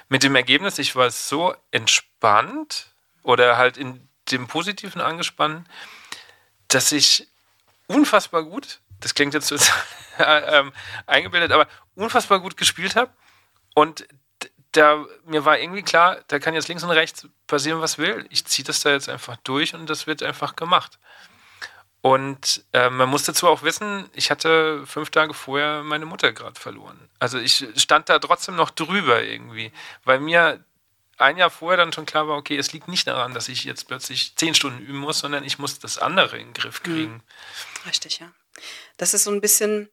Mit 0.09 0.25
dem 0.25 0.35
Ergebnis, 0.35 0.79
ich 0.79 0.97
war 0.97 1.11
so 1.11 1.55
entspannt 1.71 2.93
oder 3.23 3.57
halt 3.57 3.77
in 3.77 4.09
dem 4.31 4.47
Positiven 4.49 5.01
angespannt, 5.01 5.69
dass 6.69 6.93
ich 6.93 7.29
unfassbar 7.87 8.45
gut, 8.45 8.81
das 9.01 9.15
klingt 9.15 9.35
jetzt 9.35 9.51
äh, 10.19 10.59
ähm, 10.59 10.73
eingebildet, 11.07 11.53
aber 11.53 11.67
unfassbar 11.95 12.41
gut 12.41 12.57
gespielt 12.57 12.97
habe. 12.97 13.11
Und 13.75 14.07
da 14.73 15.05
mir 15.25 15.45
war 15.45 15.59
irgendwie 15.59 15.83
klar, 15.83 16.19
da 16.29 16.39
kann 16.39 16.55
jetzt 16.55 16.69
links 16.69 16.85
und 16.85 16.91
rechts 16.91 17.27
passieren, 17.47 17.81
was 17.81 17.99
will. 17.99 18.27
Ich 18.31 18.45
ziehe 18.45 18.65
das 18.65 18.81
da 18.81 18.91
jetzt 18.91 19.09
einfach 19.09 19.37
durch 19.39 19.75
und 19.75 19.89
das 19.89 20.07
wird 20.07 20.23
einfach 20.23 20.57
gemacht. 20.57 20.99
Und 22.01 22.65
äh, 22.73 22.91
man 22.91 23.09
muss 23.09 23.25
dazu 23.25 23.49
auch 23.49 23.63
wissen, 23.63 24.09
ich 24.13 24.31
hatte 24.31 24.87
fünf 24.87 25.11
Tage 25.11 25.35
vorher 25.35 25.83
meine 25.83 26.07
Mutter 26.07 26.33
gerade 26.33 26.59
verloren. 26.59 27.09
Also 27.19 27.39
ich 27.39 27.67
stand 27.77 28.09
da 28.09 28.19
trotzdem 28.19 28.55
noch 28.55 28.71
drüber 28.71 29.23
irgendwie, 29.23 29.73
weil 30.05 30.21
mir 30.21 30.65
ein 31.19 31.37
Jahr 31.37 31.51
vorher 31.51 31.77
dann 31.77 31.93
schon 31.93 32.07
klar 32.07 32.29
war, 32.29 32.37
okay, 32.37 32.57
es 32.57 32.73
liegt 32.73 32.89
nicht 32.89 33.07
daran, 33.07 33.35
dass 33.35 33.49
ich 33.49 33.65
jetzt 33.65 33.89
plötzlich 33.89 34.37
zehn 34.37 34.55
Stunden 34.55 34.81
üben 34.81 34.99
muss, 34.99 35.19
sondern 35.19 35.45
ich 35.45 35.59
muss 35.59 35.79
das 35.79 35.99
andere 35.99 36.39
in 36.39 36.49
den 36.49 36.55
Griff 36.55 36.81
mhm. 36.81 36.85
kriegen. 36.85 37.23
Richtig, 37.87 38.21
ja. 38.21 38.33
Das 38.97 39.15
ist 39.15 39.25
so 39.25 39.31
ein 39.31 39.41
bisschen, 39.41 39.89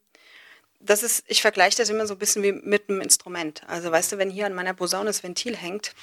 das 0.80 1.04
ist, 1.04 1.24
ich 1.28 1.42
vergleiche 1.42 1.78
das 1.78 1.90
immer 1.90 2.08
so 2.08 2.16
ein 2.16 2.20
bisschen 2.20 2.44
wie 2.44 2.52
mit 2.52 2.90
einem 2.90 3.02
Instrument. 3.02 3.64
Also 3.68 3.92
weißt 3.92 4.12
du, 4.12 4.18
wenn 4.18 4.30
hier 4.30 4.46
an 4.46 4.54
meiner 4.54 4.74
Posaune 4.74 5.06
das 5.06 5.24
Ventil 5.24 5.56
hängt, 5.56 5.94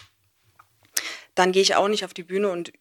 dann 1.34 1.52
gehe 1.52 1.62
ich 1.62 1.74
auch 1.76 1.88
nicht 1.88 2.04
auf 2.04 2.14
die 2.14 2.24
Bühne 2.24 2.50
und 2.50 2.72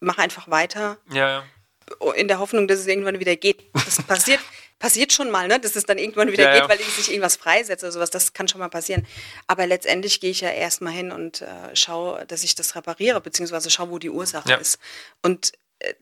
mache 0.00 0.22
einfach 0.22 0.48
weiter. 0.50 0.98
Ja, 1.10 1.28
ja. 1.28 2.12
In 2.14 2.28
der 2.28 2.38
Hoffnung, 2.38 2.68
dass 2.68 2.78
es 2.78 2.86
irgendwann 2.86 3.18
wieder 3.18 3.34
geht. 3.36 3.64
Das 3.74 4.02
passiert, 4.02 4.40
passiert 4.80 5.12
schon 5.12 5.30
mal, 5.30 5.46
ne? 5.46 5.60
dass 5.60 5.76
es 5.76 5.84
dann 5.84 5.98
irgendwann 5.98 6.32
wieder 6.32 6.44
ja, 6.44 6.52
geht, 6.54 6.62
ja. 6.62 6.68
weil 6.68 6.80
ich 6.80 6.88
sich 6.88 7.10
irgendwas 7.10 7.36
freisetze 7.36 7.86
oder 7.86 7.92
sowas. 7.92 8.10
Das 8.10 8.32
kann 8.32 8.48
schon 8.48 8.58
mal 8.58 8.70
passieren. 8.70 9.06
Aber 9.46 9.66
letztendlich 9.66 10.20
gehe 10.20 10.30
ich 10.30 10.40
ja 10.40 10.50
erstmal 10.50 10.92
hin 10.92 11.12
und 11.12 11.42
äh, 11.42 11.76
schaue, 11.76 12.26
dass 12.26 12.42
ich 12.42 12.56
das 12.56 12.74
repariere, 12.74 13.20
beziehungsweise 13.20 13.70
schaue, 13.70 13.90
wo 13.90 13.98
die 13.98 14.10
Ursache 14.10 14.48
ja. 14.48 14.56
ist. 14.56 14.80
Und 15.22 15.52
äh, 15.78 15.94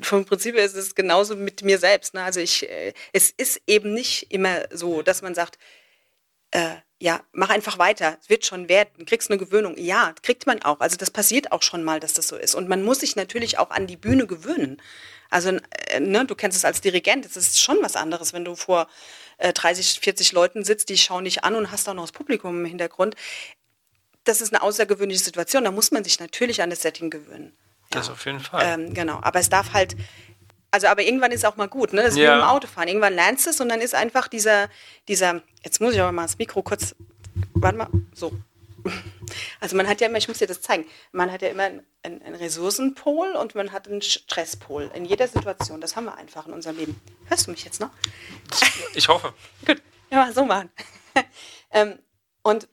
vom 0.00 0.24
Prinzip 0.24 0.54
her 0.54 0.64
ist 0.64 0.76
es 0.76 0.94
genauso 0.94 1.34
mit 1.34 1.62
mir 1.62 1.78
selbst. 1.78 2.14
Ne? 2.14 2.22
Also 2.22 2.40
ich, 2.40 2.70
äh, 2.70 2.94
es 3.12 3.30
ist 3.30 3.60
eben 3.66 3.92
nicht 3.92 4.32
immer 4.32 4.62
so, 4.70 5.02
dass 5.02 5.20
man 5.20 5.34
sagt, 5.34 5.58
äh, 6.52 6.76
ja, 7.00 7.20
mach 7.32 7.50
einfach 7.50 7.78
weiter, 7.78 8.16
es 8.20 8.30
wird 8.30 8.46
schon 8.46 8.68
werden, 8.68 9.06
kriegst 9.06 9.30
eine 9.30 9.38
Gewöhnung. 9.38 9.76
Ja, 9.76 10.14
kriegt 10.22 10.46
man 10.46 10.62
auch. 10.62 10.80
Also 10.80 10.96
das 10.96 11.10
passiert 11.10 11.50
auch 11.50 11.62
schon 11.62 11.82
mal, 11.82 11.98
dass 11.98 12.14
das 12.14 12.28
so 12.28 12.36
ist. 12.36 12.54
Und 12.54 12.68
man 12.68 12.84
muss 12.84 13.00
sich 13.00 13.16
natürlich 13.16 13.58
auch 13.58 13.70
an 13.70 13.88
die 13.88 13.96
Bühne 13.96 14.26
gewöhnen. 14.26 14.80
Also 15.30 15.50
äh, 15.50 16.00
ne, 16.00 16.24
du 16.24 16.34
kennst 16.34 16.56
es 16.56 16.64
als 16.64 16.80
Dirigent, 16.80 17.26
es 17.26 17.36
ist 17.36 17.60
schon 17.60 17.78
was 17.82 17.96
anderes, 17.96 18.32
wenn 18.32 18.44
du 18.44 18.54
vor 18.54 18.88
äh, 19.38 19.52
30, 19.52 20.00
40 20.00 20.32
Leuten 20.32 20.64
sitzt, 20.64 20.88
die 20.88 20.98
schauen 20.98 21.24
dich 21.24 21.44
an 21.44 21.54
und 21.54 21.70
hast 21.70 21.88
auch 21.88 21.94
noch 21.94 22.04
das 22.04 22.12
Publikum 22.12 22.60
im 22.60 22.64
Hintergrund. 22.64 23.14
Das 24.24 24.40
ist 24.40 24.52
eine 24.52 24.62
außergewöhnliche 24.62 25.22
Situation, 25.22 25.64
da 25.64 25.70
muss 25.70 25.90
man 25.90 26.04
sich 26.04 26.20
natürlich 26.20 26.62
an 26.62 26.70
das 26.70 26.82
Setting 26.82 27.10
gewöhnen. 27.10 27.56
Ja. 27.92 28.00
Das 28.00 28.10
auf 28.10 28.24
jeden 28.24 28.40
Fall. 28.40 28.62
Ähm, 28.64 28.94
genau, 28.94 29.18
aber 29.22 29.40
es 29.40 29.48
darf 29.48 29.72
halt, 29.72 29.96
also 30.70 30.86
aber 30.88 31.02
irgendwann 31.02 31.32
ist 31.32 31.46
auch 31.46 31.56
mal 31.56 31.68
gut, 31.68 31.92
ne? 31.92 32.02
Das 32.02 32.12
ist 32.12 32.18
ja. 32.18 32.34
wie 32.34 32.40
im 32.40 32.44
Autofahren. 32.44 32.88
Irgendwann 32.88 33.14
lernst 33.14 33.46
du 33.46 33.50
es 33.50 33.60
und 33.60 33.68
dann 33.68 33.80
ist 33.80 33.94
einfach 33.94 34.28
dieser, 34.28 34.68
dieser, 35.08 35.42
jetzt 35.64 35.80
muss 35.80 35.94
ich 35.94 36.00
aber 36.00 36.12
mal 36.12 36.22
das 36.22 36.36
Mikro 36.36 36.62
kurz, 36.62 36.94
warte 37.54 37.78
mal, 37.78 37.88
so. 38.14 38.32
Also 39.60 39.76
man 39.76 39.88
hat 39.88 40.00
ja 40.00 40.06
immer, 40.06 40.18
ich 40.18 40.28
muss 40.28 40.38
dir 40.38 40.46
das 40.46 40.60
zeigen, 40.60 40.86
man 41.12 41.32
hat 41.32 41.42
ja 41.42 41.48
immer 41.48 41.64
einen, 41.64 42.22
einen 42.22 42.34
Ressourcenpol 42.34 43.32
und 43.32 43.54
man 43.54 43.72
hat 43.72 43.88
einen 43.88 44.02
Stresspol 44.02 44.90
in 44.94 45.04
jeder 45.04 45.28
Situation. 45.28 45.80
Das 45.80 45.96
haben 45.96 46.04
wir 46.04 46.16
einfach 46.16 46.46
in 46.46 46.52
unserem 46.52 46.76
Leben. 46.76 47.00
Hörst 47.26 47.46
du 47.46 47.50
mich 47.50 47.64
jetzt 47.64 47.80
noch? 47.80 47.90
Ich 48.94 49.08
hoffe. 49.08 49.34
Gut, 49.66 49.82
ja, 50.10 50.32
so 50.32 50.44
machen. 50.44 50.70
ähm, 51.72 51.98
und 52.42 52.68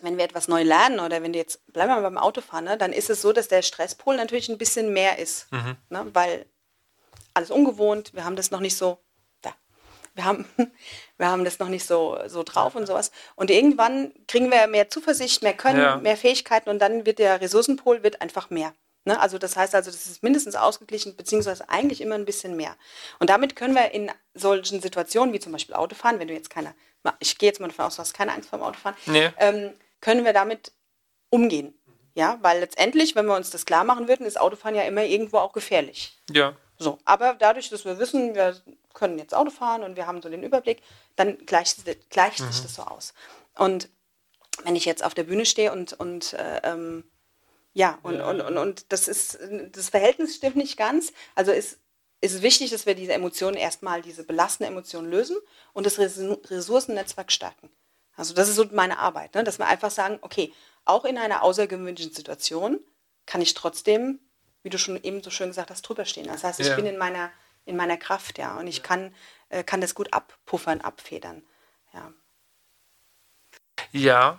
wenn 0.00 0.16
wir 0.16 0.24
etwas 0.24 0.48
neu 0.48 0.62
lernen 0.62 1.00
oder 1.00 1.22
wenn 1.22 1.32
du 1.32 1.38
jetzt, 1.38 1.64
bleiben 1.72 1.90
wir 1.90 1.96
mal 1.96 2.10
beim 2.10 2.18
Autofahren, 2.18 2.64
ne, 2.64 2.78
dann 2.78 2.92
ist 2.92 3.10
es 3.10 3.22
so, 3.22 3.32
dass 3.32 3.48
der 3.48 3.62
Stresspol 3.62 4.16
natürlich 4.16 4.48
ein 4.48 4.58
bisschen 4.58 4.92
mehr 4.92 5.18
ist, 5.18 5.50
mhm. 5.52 5.76
ne, 5.88 6.06
weil 6.12 6.46
alles 7.34 7.50
ungewohnt, 7.50 8.14
wir 8.14 8.24
haben 8.24 8.36
das 8.36 8.50
noch 8.50 8.60
nicht 8.60 8.76
so, 8.76 8.98
da, 9.42 9.54
wir 10.14 10.24
haben, 10.24 10.46
wir 11.18 11.28
haben 11.28 11.44
das 11.44 11.58
noch 11.58 11.68
nicht 11.68 11.84
so, 11.84 12.18
so 12.26 12.42
drauf 12.44 12.74
und 12.74 12.86
sowas. 12.86 13.10
Und 13.34 13.50
irgendwann 13.50 14.12
kriegen 14.26 14.50
wir 14.50 14.66
mehr 14.68 14.88
Zuversicht, 14.88 15.42
mehr 15.42 15.54
Können, 15.54 15.80
ja. 15.80 15.96
mehr 15.96 16.16
Fähigkeiten 16.16 16.70
und 16.70 16.78
dann 16.78 17.04
wird 17.04 17.18
der 17.18 17.40
Ressourcenpol 17.40 18.02
wird 18.02 18.22
einfach 18.22 18.50
mehr. 18.50 18.72
Ne? 19.04 19.18
Also 19.20 19.38
das 19.38 19.56
heißt 19.56 19.74
also, 19.74 19.90
das 19.90 20.06
ist 20.06 20.22
mindestens 20.22 20.54
ausgeglichen, 20.54 21.16
beziehungsweise 21.16 21.68
eigentlich 21.68 22.00
immer 22.00 22.14
ein 22.14 22.24
bisschen 22.24 22.56
mehr. 22.56 22.76
Und 23.18 23.30
damit 23.30 23.56
können 23.56 23.74
wir 23.74 23.90
in 23.90 24.10
solchen 24.34 24.80
Situationen 24.80 25.34
wie 25.34 25.40
zum 25.40 25.52
Beispiel 25.52 25.74
Autofahren, 25.74 26.20
wenn 26.20 26.28
du 26.28 26.34
jetzt 26.34 26.50
keine, 26.50 26.74
ich 27.18 27.36
gehe 27.38 27.48
jetzt 27.48 27.60
mal 27.60 27.68
davon 27.68 27.86
aus, 27.86 27.96
du 27.96 28.00
hast 28.00 28.14
keine 28.14 28.32
Angst 28.32 28.48
vor 28.48 28.58
dem 28.58 28.64
Autofahren, 28.64 28.96
nee. 29.06 29.30
ähm, 29.38 29.72
können 30.00 30.24
wir 30.24 30.32
damit 30.32 30.72
umgehen. 31.30 31.74
Ja, 32.14 32.38
weil 32.42 32.60
letztendlich, 32.60 33.14
wenn 33.14 33.26
wir 33.26 33.36
uns 33.36 33.50
das 33.50 33.64
klar 33.64 33.84
machen 33.84 34.08
würden, 34.08 34.26
ist 34.26 34.40
Autofahren 34.40 34.74
ja 34.74 34.82
immer 34.82 35.04
irgendwo 35.04 35.38
auch 35.38 35.52
gefährlich. 35.52 36.18
Ja. 36.30 36.54
So, 36.76 36.98
aber 37.04 37.34
dadurch, 37.38 37.70
dass 37.70 37.84
wir 37.84 37.98
wissen, 37.98 38.34
wir 38.34 38.56
können 38.98 39.18
jetzt 39.18 39.34
Auto 39.34 39.50
fahren 39.50 39.82
und 39.82 39.96
wir 39.96 40.06
haben 40.06 40.20
so 40.20 40.28
den 40.28 40.42
Überblick, 40.42 40.82
dann 41.16 41.38
gleicht, 41.46 41.84
gleicht 42.10 42.40
mhm. 42.40 42.52
sich 42.52 42.62
das 42.62 42.74
so 42.74 42.82
aus. 42.82 43.14
Und 43.56 43.88
wenn 44.64 44.76
ich 44.76 44.84
jetzt 44.84 45.04
auf 45.04 45.14
der 45.14 45.24
Bühne 45.24 45.46
stehe 45.46 45.72
und, 45.72 45.92
und 45.94 46.32
äh, 46.32 46.60
ähm, 46.64 47.04
ja, 47.74 47.98
und, 48.02 48.16
ja. 48.16 48.28
Und, 48.28 48.40
und, 48.40 48.58
und 48.58 48.92
das 48.92 49.06
ist, 49.06 49.38
das 49.72 49.90
Verhältnis 49.90 50.34
stimmt 50.34 50.56
nicht 50.56 50.76
ganz. 50.76 51.12
Also 51.36 51.52
ist, 51.52 51.78
ist 52.20 52.42
wichtig, 52.42 52.70
dass 52.70 52.86
wir 52.86 52.94
diese 52.94 53.12
Emotionen 53.12 53.56
erstmal, 53.56 54.02
diese 54.02 54.24
belastende 54.24 54.72
Emotionen 54.72 55.08
lösen 55.08 55.36
und 55.72 55.86
das 55.86 55.98
Ressourcennetzwerk 55.98 57.30
stärken. 57.30 57.70
Also 58.16 58.34
das 58.34 58.48
ist 58.48 58.56
so 58.56 58.64
meine 58.72 58.98
Arbeit, 58.98 59.34
ne? 59.36 59.44
dass 59.44 59.58
wir 59.60 59.68
einfach 59.68 59.92
sagen, 59.92 60.18
okay, 60.22 60.52
auch 60.84 61.04
in 61.04 61.18
einer 61.18 61.42
außergewöhnlichen 61.44 62.12
Situation 62.12 62.80
kann 63.26 63.40
ich 63.40 63.54
trotzdem, 63.54 64.18
wie 64.64 64.70
du 64.70 64.78
schon 64.78 65.00
eben 65.00 65.22
so 65.22 65.30
schön 65.30 65.50
gesagt 65.50 65.70
hast, 65.70 65.82
drüber 65.82 66.04
stehen. 66.04 66.26
Das 66.26 66.42
heißt, 66.42 66.58
ich 66.58 66.66
ja. 66.66 66.74
bin 66.74 66.86
in 66.86 66.98
meiner, 66.98 67.30
in 67.68 67.76
meiner 67.76 67.96
Kraft, 67.96 68.38
ja, 68.38 68.56
und 68.56 68.66
ich 68.66 68.82
kann, 68.82 69.14
äh, 69.48 69.62
kann 69.62 69.80
das 69.80 69.94
gut 69.94 70.12
abpuffern, 70.12 70.80
abfedern. 70.80 71.42
Ja. 71.92 72.12
Ja. 73.92 74.38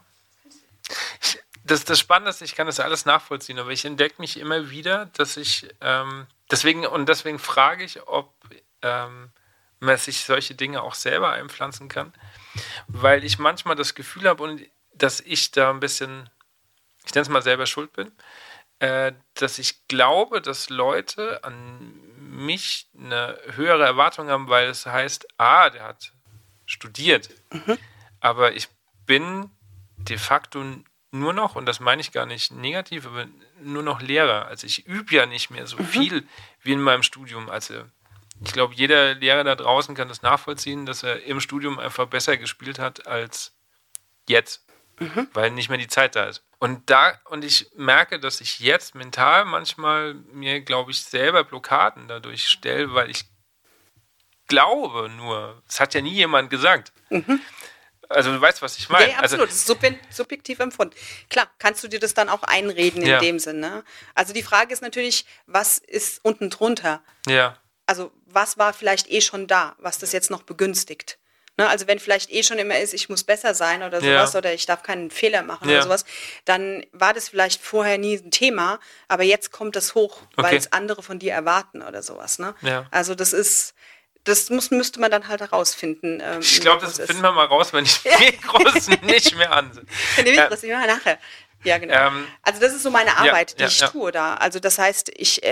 das, 1.64 1.86
das 1.86 2.00
Spannende 2.00 2.32
ist, 2.32 2.42
ich 2.42 2.56
kann 2.56 2.68
das 2.68 2.80
alles 2.80 3.06
nachvollziehen, 3.06 3.60
aber 3.60 3.72
ich 3.72 3.86
entdecke 3.86 4.22
mich 4.22 4.38
immer 4.38 4.70
wieder, 4.70 5.08
dass 5.08 5.38
ich, 5.38 5.70
ähm, 5.82 6.28
deswegen, 6.52 6.86
und 6.86 7.08
deswegen 7.08 7.40
frage 7.40 7.84
ich, 7.84 8.06
ob 8.08 8.34
ähm, 8.82 9.32
man 9.80 9.98
sich 9.98 10.26
solche 10.26 10.56
Dinge 10.56 10.82
auch 10.82 10.94
selber 10.94 11.32
einpflanzen 11.32 11.88
kann 11.88 12.14
weil 12.88 13.24
ich 13.24 13.40
manchmal 13.40 13.76
das 13.76 13.96
Gefühl 13.96 14.28
habe, 14.28 14.58
dass 14.94 15.22
ich 15.22 15.52
da 15.52 15.70
ein 15.70 15.80
bisschen, 15.80 16.30
ich 17.06 17.14
nenne 17.14 17.24
es 17.24 17.30
mal 17.30 17.42
selber 17.42 17.66
schuld 17.66 17.94
bin, 17.94 18.12
äh, 18.80 19.14
dass 19.34 19.60
ich 19.60 19.88
glaube, 19.88 20.42
dass 20.42 20.70
Leute 20.70 21.44
an 21.44 21.94
mich 22.18 22.88
eine 22.98 23.38
höhere 23.56 23.84
Erwartung 23.86 24.30
haben, 24.30 24.50
weil 24.50 24.70
es 24.70 24.86
heißt, 24.86 25.28
ah, 25.38 25.70
der 25.70 25.84
hat 25.84 26.14
studiert. 26.66 27.30
Mhm. 27.52 27.78
Aber 28.20 28.54
ich 28.54 28.70
bin 29.06 29.52
de 29.98 30.18
facto 30.18 30.64
nur 31.12 31.34
noch, 31.34 31.56
und 31.56 31.66
das 31.66 31.80
meine 31.80 32.02
ich 32.02 32.12
gar 32.12 32.26
nicht 32.26 32.52
negativ, 32.52 33.06
aber 33.08 33.26
nur 33.62 33.84
noch 33.84 34.02
Lehrer. 34.02 34.46
Also 34.46 34.68
ich 34.68 34.86
übe 34.86 35.16
ja 35.16 35.26
nicht 35.26 35.50
mehr 35.50 35.68
so 35.68 35.78
mhm. 35.78 35.86
viel 35.86 36.28
wie 36.62 36.74
in 36.74 36.82
meinem 36.82 37.04
Studium. 37.04 37.50
Also 37.50 37.84
ich 38.46 38.54
glaube, 38.54 38.76
jeder 38.76 39.16
Lehrer 39.16 39.44
da 39.44 39.56
draußen 39.56 39.96
kann 39.96 40.08
das 40.08 40.22
nachvollziehen, 40.22 40.86
dass 40.86 41.04
er 41.04 41.24
im 41.24 41.42
Studium 41.42 41.80
einfach 41.80 42.08
besser 42.08 42.38
gespielt 42.38 42.80
hat 42.80 43.08
als 43.08 43.54
jetzt, 44.28 44.66
mhm. 45.00 45.28
weil 45.34 45.52
nicht 45.52 45.70
mehr 45.70 45.78
die 45.78 45.88
Zeit 45.88 46.16
da 46.16 46.26
ist. 46.26 46.44
Und 46.60 46.90
da, 46.90 47.18
und 47.26 47.44
ich 47.44 47.68
merke, 47.76 48.20
dass 48.20 48.42
ich 48.42 48.60
jetzt 48.60 48.94
mental 48.94 49.46
manchmal 49.46 50.14
mir, 50.14 50.62
glaube 50.62 50.92
ich, 50.92 51.02
selber 51.02 51.44
Blockaden 51.44 52.08
dadurch 52.08 52.50
stelle, 52.50 52.94
weil 52.94 53.10
ich 53.10 53.26
glaube 54.48 55.10
nur, 55.10 55.62
es 55.68 55.80
hat 55.80 55.94
ja 55.94 56.02
nie 56.02 56.14
jemand 56.14 56.50
gesagt. 56.50 56.92
Mhm. 57.10 57.42
Also 58.10 58.34
du 58.34 58.42
weißt, 58.42 58.62
was 58.62 58.78
ich 58.78 58.90
meine. 58.90 59.12
Ja, 59.12 59.20
absolut. 59.20 59.48
Also, 59.50 59.68
das 59.68 59.90
ist 60.10 60.18
subjektiv 60.18 60.60
empfunden. 60.60 60.96
Klar, 61.30 61.48
kannst 61.60 61.84
du 61.84 61.88
dir 61.88 62.00
das 62.00 62.16
dann 62.16 62.28
auch 62.28 62.42
einreden 62.44 63.04
in 63.04 63.08
ja. 63.08 63.20
dem 63.20 63.38
Sinne. 63.38 63.84
Also 64.16 64.34
die 64.34 64.42
Frage 64.42 64.74
ist 64.74 64.82
natürlich, 64.82 65.26
was 65.46 65.78
ist 65.78 66.20
unten 66.26 66.50
drunter? 66.50 67.04
Ja 67.28 67.58
also 67.90 68.12
was 68.28 68.60
war 68.60 68.72
vielleicht 68.74 69.10
eh 69.10 69.20
schon 69.20 69.48
da, 69.48 69.76
was 69.80 69.98
das 69.98 70.12
jetzt 70.12 70.30
noch 70.30 70.44
begünstigt. 70.44 71.18
Ne? 71.60 71.68
Also 71.68 71.88
wenn 71.88 72.00
vielleicht 72.00 72.32
eh 72.32 72.42
schon 72.42 72.58
immer 72.58 72.80
ist, 72.80 72.94
ich 72.94 73.10
muss 73.10 73.26
besser 73.26 73.54
sein 73.54 73.84
oder 73.84 74.00
sowas 74.00 74.32
ja. 74.32 74.38
oder 74.38 74.54
ich 74.54 74.66
darf 74.66 74.82
keinen 74.82 75.12
Fehler 75.12 75.44
machen 75.44 75.68
ja. 75.68 75.76
oder 75.76 75.84
sowas, 75.84 76.06
dann 76.46 76.86
war 76.94 77.14
das 77.14 77.28
vielleicht 77.28 77.62
vorher 77.62 77.98
nie 77.98 78.16
ein 78.16 78.32
Thema, 78.32 78.80
aber 79.10 79.24
jetzt 79.24 79.52
kommt 79.52 79.76
das 79.76 79.94
hoch, 79.94 80.22
okay. 80.38 80.44
weil 80.44 80.56
es 80.56 80.72
andere 80.72 81.04
von 81.04 81.20
dir 81.20 81.34
erwarten 81.34 81.82
oder 81.82 82.02
sowas. 82.02 82.40
Ne? 82.40 82.56
Ja. 82.62 82.86
Also 82.92 83.14
das 83.14 83.34
ist, 83.34 83.74
das 84.24 84.50
muss, 84.50 84.72
müsste 84.72 85.02
man 85.02 85.12
dann 85.12 85.28
halt 85.28 85.42
herausfinden. 85.42 86.22
Ähm, 86.24 86.40
ich 86.40 86.62
glaube, 86.62 86.86
das 86.86 86.96
finden 86.96 87.22
wir 87.24 87.34
mal 87.34 87.48
raus, 87.48 87.74
wenn 87.74 87.84
ich 87.84 88.02
die 88.04 88.10
Mikros 88.10 88.88
nicht 89.02 89.36
mehr 89.36 89.52
an 89.52 89.74
sind. 89.74 89.90
Die 90.18 90.32
Mikros, 90.32 90.62
ja. 90.62 90.88
nachher. 90.88 91.20
Ja, 91.64 91.78
genau. 91.78 91.94
Ähm, 91.94 92.28
also 92.42 92.60
das 92.60 92.74
ist 92.74 92.84
so 92.84 92.90
meine 92.90 93.18
Arbeit, 93.18 93.52
ja, 93.52 93.58
die 93.58 93.62
ja, 93.64 93.68
ich 93.68 93.80
ja. 93.80 93.88
tue 93.88 94.12
da. 94.12 94.36
Also 94.36 94.60
das 94.60 94.80
heißt, 94.80 95.12
ich 95.16 95.44
äh, 95.44 95.50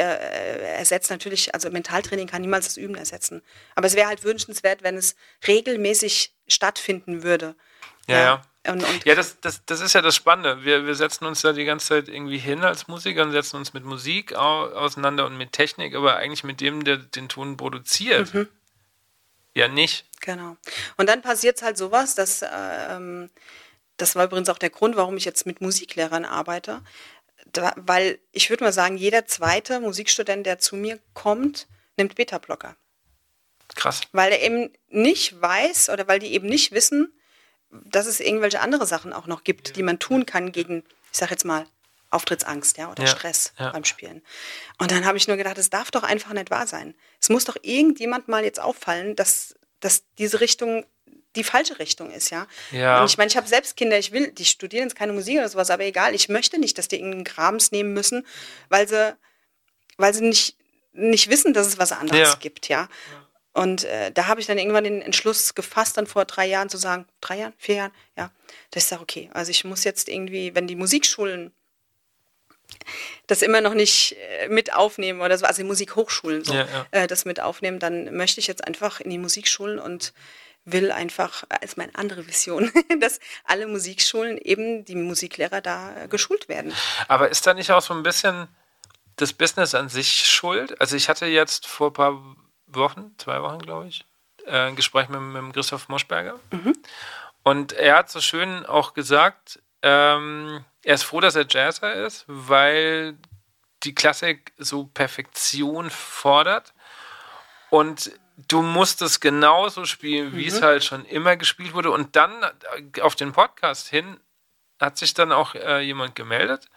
ersetze 0.78 1.12
natürlich, 1.12 1.54
also 1.54 1.70
Mentaltraining 1.70 2.28
kann 2.28 2.42
niemals 2.42 2.66
das 2.66 2.78
Üben 2.78 2.96
ersetzen. 2.96 3.42
Aber 3.76 3.88
es 3.88 3.96
wäre 3.96 4.08
halt 4.08 4.24
wünschenswert, 4.24 4.84
wenn 4.84 4.96
es 4.96 5.16
regelmäßig 5.48 6.34
stattfinden 6.48 7.24
würde. 7.24 7.56
Ja, 8.08 8.20
ja. 8.20 8.42
Und, 8.72 8.84
und 8.84 9.06
ja, 9.06 9.16
das, 9.16 9.40
das, 9.40 9.64
das 9.66 9.80
ist 9.80 9.94
ja 9.94 10.02
das 10.02 10.16
Spannende. 10.16 10.64
Wir, 10.64 10.86
wir 10.86 10.96
setzen 10.96 11.26
uns 11.26 11.42
da 11.42 11.54
die 11.54 11.66
ganze 11.66 11.88
Zeit 11.88 12.10
irgendwie 12.10 12.38
hin 12.38 12.64
als 12.64 12.88
Musiker 12.88 13.24
und 13.24 13.32
setzen 13.32 13.58
uns 13.58 13.74
mit 13.74 13.86
Musik 13.86 14.34
auseinander 14.34 15.26
und 15.26 15.38
mit 15.38 15.54
Technik, 15.54 15.96
aber 15.96 16.18
eigentlich 16.18 16.44
mit 16.44 16.60
dem, 16.60 16.84
der 16.84 16.98
den 16.98 17.30
Ton 17.30 17.56
produziert. 17.56 18.34
Mhm. 18.34 18.48
Ja, 19.54 19.68
nicht. 19.68 20.06
Genau. 20.22 20.58
Und 20.98 21.08
dann 21.08 21.22
passiert 21.22 21.62
halt 21.62 21.78
sowas, 21.78 22.14
dass 22.16 22.42
äh, 22.42 22.48
ähm, 22.90 23.30
das 23.98 24.16
war 24.16 24.26
übrigens 24.26 24.50
auch 24.50 24.58
der 24.58 24.70
Grund, 24.70 24.96
warum 24.96 25.18
ich 25.18 25.26
jetzt 25.26 25.46
mit 25.46 25.62
Musiklehrern 25.62 26.26
arbeite. 26.26 26.82
Da, 27.52 27.74
weil 27.76 28.20
ich 28.32 28.50
würde 28.50 28.64
mal 28.64 28.74
sagen, 28.74 28.98
jeder 28.98 29.26
zweite 29.26 29.80
Musikstudent, 29.80 30.46
der 30.46 30.60
zu 30.60 30.76
mir 30.76 31.00
kommt, 31.14 31.68
nimmt 31.98 32.16
Beta-Blocker. 32.16 32.76
Krass. 33.76 34.02
Weil 34.12 34.32
er 34.32 34.42
eben 34.42 34.72
nicht 34.90 35.42
weiß 35.42 35.90
oder 35.90 36.08
weil 36.08 36.20
die 36.20 36.34
eben 36.34 36.48
nicht 36.48 36.72
wissen, 36.72 37.14
dass 37.70 38.06
es 38.06 38.20
irgendwelche 38.20 38.62
andere 38.62 38.86
Sachen 38.86 39.14
auch 39.14 39.28
noch 39.28 39.44
gibt, 39.44 39.76
die 39.76 39.84
man 39.84 40.00
tun 40.00 40.26
kann 40.26 40.52
gegen, 40.52 40.84
ich 41.12 41.18
sag 41.18 41.32
jetzt 41.32 41.46
mal, 41.46 41.66
Auftrittsangst 42.10 42.78
ja, 42.78 42.90
oder 42.90 43.04
ja, 43.04 43.10
Stress 43.10 43.54
ja. 43.60 43.72
beim 43.72 43.84
Spielen. 43.84 44.22
Und 44.78 44.92
dann 44.92 45.06
habe 45.06 45.18
ich 45.18 45.28
nur 45.28 45.36
gedacht, 45.36 45.58
es 45.58 45.70
darf 45.70 45.92
doch 45.92 46.04
einfach 46.04 46.32
nicht 46.32 46.50
wahr 46.50 46.66
sein. 46.66 46.96
Es 47.20 47.30
muss 47.30 47.44
doch 47.44 47.58
irgendjemand 47.62 48.30
mal 48.30 48.46
jetzt 48.46 48.62
auffallen, 48.62 49.16
dass, 49.16 49.56
dass 49.82 50.04
diese 50.18 50.40
Richtung 50.40 50.86
die 51.38 51.44
falsche 51.44 51.80
Richtung 51.80 52.12
ist, 52.12 52.30
ja. 52.32 52.48
ja. 52.72 53.02
Und 53.02 53.10
ich 53.10 53.18
meine, 53.18 53.30
ich 53.30 53.38
habe 53.38 53.48
selbst 53.48 53.78
Kinder, 53.78 53.98
ich 53.98 54.12
will, 54.12 54.32
die 54.32 54.46
studieren 54.46 54.84
jetzt 54.84 54.96
keine 54.96 55.14
Musik 55.14 55.38
oder 55.38 55.48
sowas, 55.48 55.70
aber 55.70 55.84
egal, 55.84 56.14
ich 56.16 56.30
möchte 56.30 56.60
nicht, 56.60 56.78
dass 56.78 56.88
die 56.88 56.98
irgendeinen 56.98 57.24
Grabens 57.24 57.72
nehmen 57.72 57.94
müssen, 57.94 58.26
weil 58.70 58.88
sie, 58.88 59.16
weil 59.98 60.14
sie 60.14 60.26
nicht, 60.26 60.58
nicht 60.94 61.30
wissen, 61.30 61.54
dass 61.54 61.68
es 61.68 61.78
was 61.78 61.92
anderes 61.92 62.30
ja. 62.30 62.36
gibt, 62.36 62.68
ja. 62.68 62.90
Und 63.54 63.86
äh, 63.86 64.12
da 64.12 64.28
habe 64.28 64.40
ich 64.40 64.46
dann 64.46 64.60
irgendwann 64.60 64.84
den 64.84 65.02
Entschluss 65.02 65.56
gefasst, 65.56 65.98
dann 65.98 66.06
vor 66.06 66.26
drei 66.26 66.46
Jahren 66.46 66.70
zu 66.70 66.78
sagen, 66.78 67.08
drei 67.22 67.40
Jahren, 67.40 67.54
vier 67.58 67.76
Jahren, 67.76 67.92
ja, 68.16 68.32
dass 68.72 68.84
ich 68.84 68.90
sage, 68.90 69.02
okay, 69.02 69.30
also 69.34 69.50
ich 69.50 69.64
muss 69.64 69.84
jetzt 69.84 70.10
irgendwie, 70.10 70.54
wenn 70.54 70.68
die 70.68 70.76
Musikschulen 70.76 71.52
das 73.28 73.42
immer 73.42 73.62
noch 73.62 73.74
nicht 73.74 74.16
äh, 74.42 74.50
mit 74.50 74.74
aufnehmen 74.74 75.22
oder 75.22 75.38
so, 75.38 75.46
also 75.46 75.62
die 75.62 75.68
Musikhochschulen 75.68 76.44
so, 76.44 76.54
ja, 76.54 76.68
ja. 76.72 76.86
Äh, 76.92 77.08
das 77.08 77.26
mit 77.26 77.40
aufnehmen, 77.40 77.80
dann 77.80 78.16
möchte 78.16 78.40
ich 78.40 78.48
jetzt 78.48 78.66
einfach 78.66 79.00
in 79.00 79.10
die 79.10 79.18
Musikschulen 79.18 79.80
und 79.80 80.14
will 80.68 80.92
einfach, 80.92 81.44
als 81.50 81.78
meine 81.78 81.96
andere 81.96 82.28
Vision, 82.28 82.72
dass 83.00 83.20
alle 83.46 83.68
Musikschulen 83.68 84.38
eben 84.38 84.86
die 84.86 84.96
Musiklehrer 84.96 85.62
da 85.62 86.04
äh, 86.04 86.08
geschult 86.08 86.50
werden. 86.50 86.74
Aber 87.08 87.30
ist 87.30 87.48
da 87.48 87.54
nicht 87.54 87.72
auch 87.72 87.82
so 87.82 87.94
ein 87.94 88.04
bisschen 88.04 88.48
das 89.16 89.34
Business 89.34 89.74
an 89.74 89.90
sich 89.90 90.26
schuld? 90.26 90.80
Also 90.80 90.96
ich 90.96 91.10
hatte 91.10 91.26
jetzt 91.26 91.66
vor 91.66 91.90
ein 91.90 91.94
paar 91.94 92.36
Wochen, 92.68 93.16
zwei 93.18 93.42
Wochen 93.42 93.60
glaube 93.60 93.88
ich, 93.88 94.06
äh, 94.46 94.68
ein 94.68 94.76
Gespräch 94.76 95.08
mit, 95.10 95.22
mit 95.22 95.54
Christoph 95.54 95.88
Moschberger. 95.88 96.40
Mhm. 96.52 96.74
Und 97.44 97.72
er 97.72 97.96
hat 97.96 98.12
so 98.12 98.20
schön 98.20 98.66
auch 98.66 98.94
gesagt, 98.94 99.62
ähm, 99.82 100.66
er 100.84 100.96
ist 100.96 101.04
froh, 101.04 101.22
dass 101.22 101.36
er 101.36 101.46
Jazzer 101.50 101.94
ist, 101.94 102.26
weil 102.28 103.18
die 103.84 103.96
Klassik 103.96 104.52
so 104.58 104.86
Perfektion 104.86 105.90
fordert. 105.90 106.74
Und 107.70 108.12
du 108.38 108.62
musst 108.62 109.02
es 109.02 109.20
genauso 109.20 109.86
spielen, 109.86 110.36
wie 110.36 110.44
mhm. 110.44 110.48
es 110.48 110.62
halt 110.62 110.84
schon 110.84 111.06
immer 111.06 111.36
gespielt 111.36 111.74
wurde. 111.74 111.92
Und 111.92 112.16
dann 112.16 112.32
äh, 112.44 113.02
auf 113.02 113.16
den 113.16 113.34
Podcast 113.34 113.88
hin 113.88 114.20
hat 114.80 114.98
sich 114.98 115.14
dann 115.14 115.32
auch 115.32 115.56
äh, 115.56 115.82
jemand 115.82 116.16
gemeldet, 116.16 116.70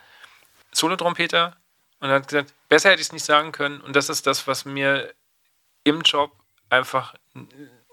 Solotrompeter, 0.72 1.56
und 2.00 2.08
hat 2.08 2.28
gesagt, 2.28 2.54
besser 2.70 2.90
hätte 2.90 3.02
ich 3.02 3.08
es 3.08 3.12
nicht 3.12 3.26
sagen 3.26 3.52
können. 3.52 3.80
Und 3.82 3.94
das 3.94 4.08
ist 4.08 4.26
das, 4.26 4.46
was 4.46 4.64
mir 4.64 5.12
im 5.84 6.00
Job 6.00 6.32
einfach 6.70 7.14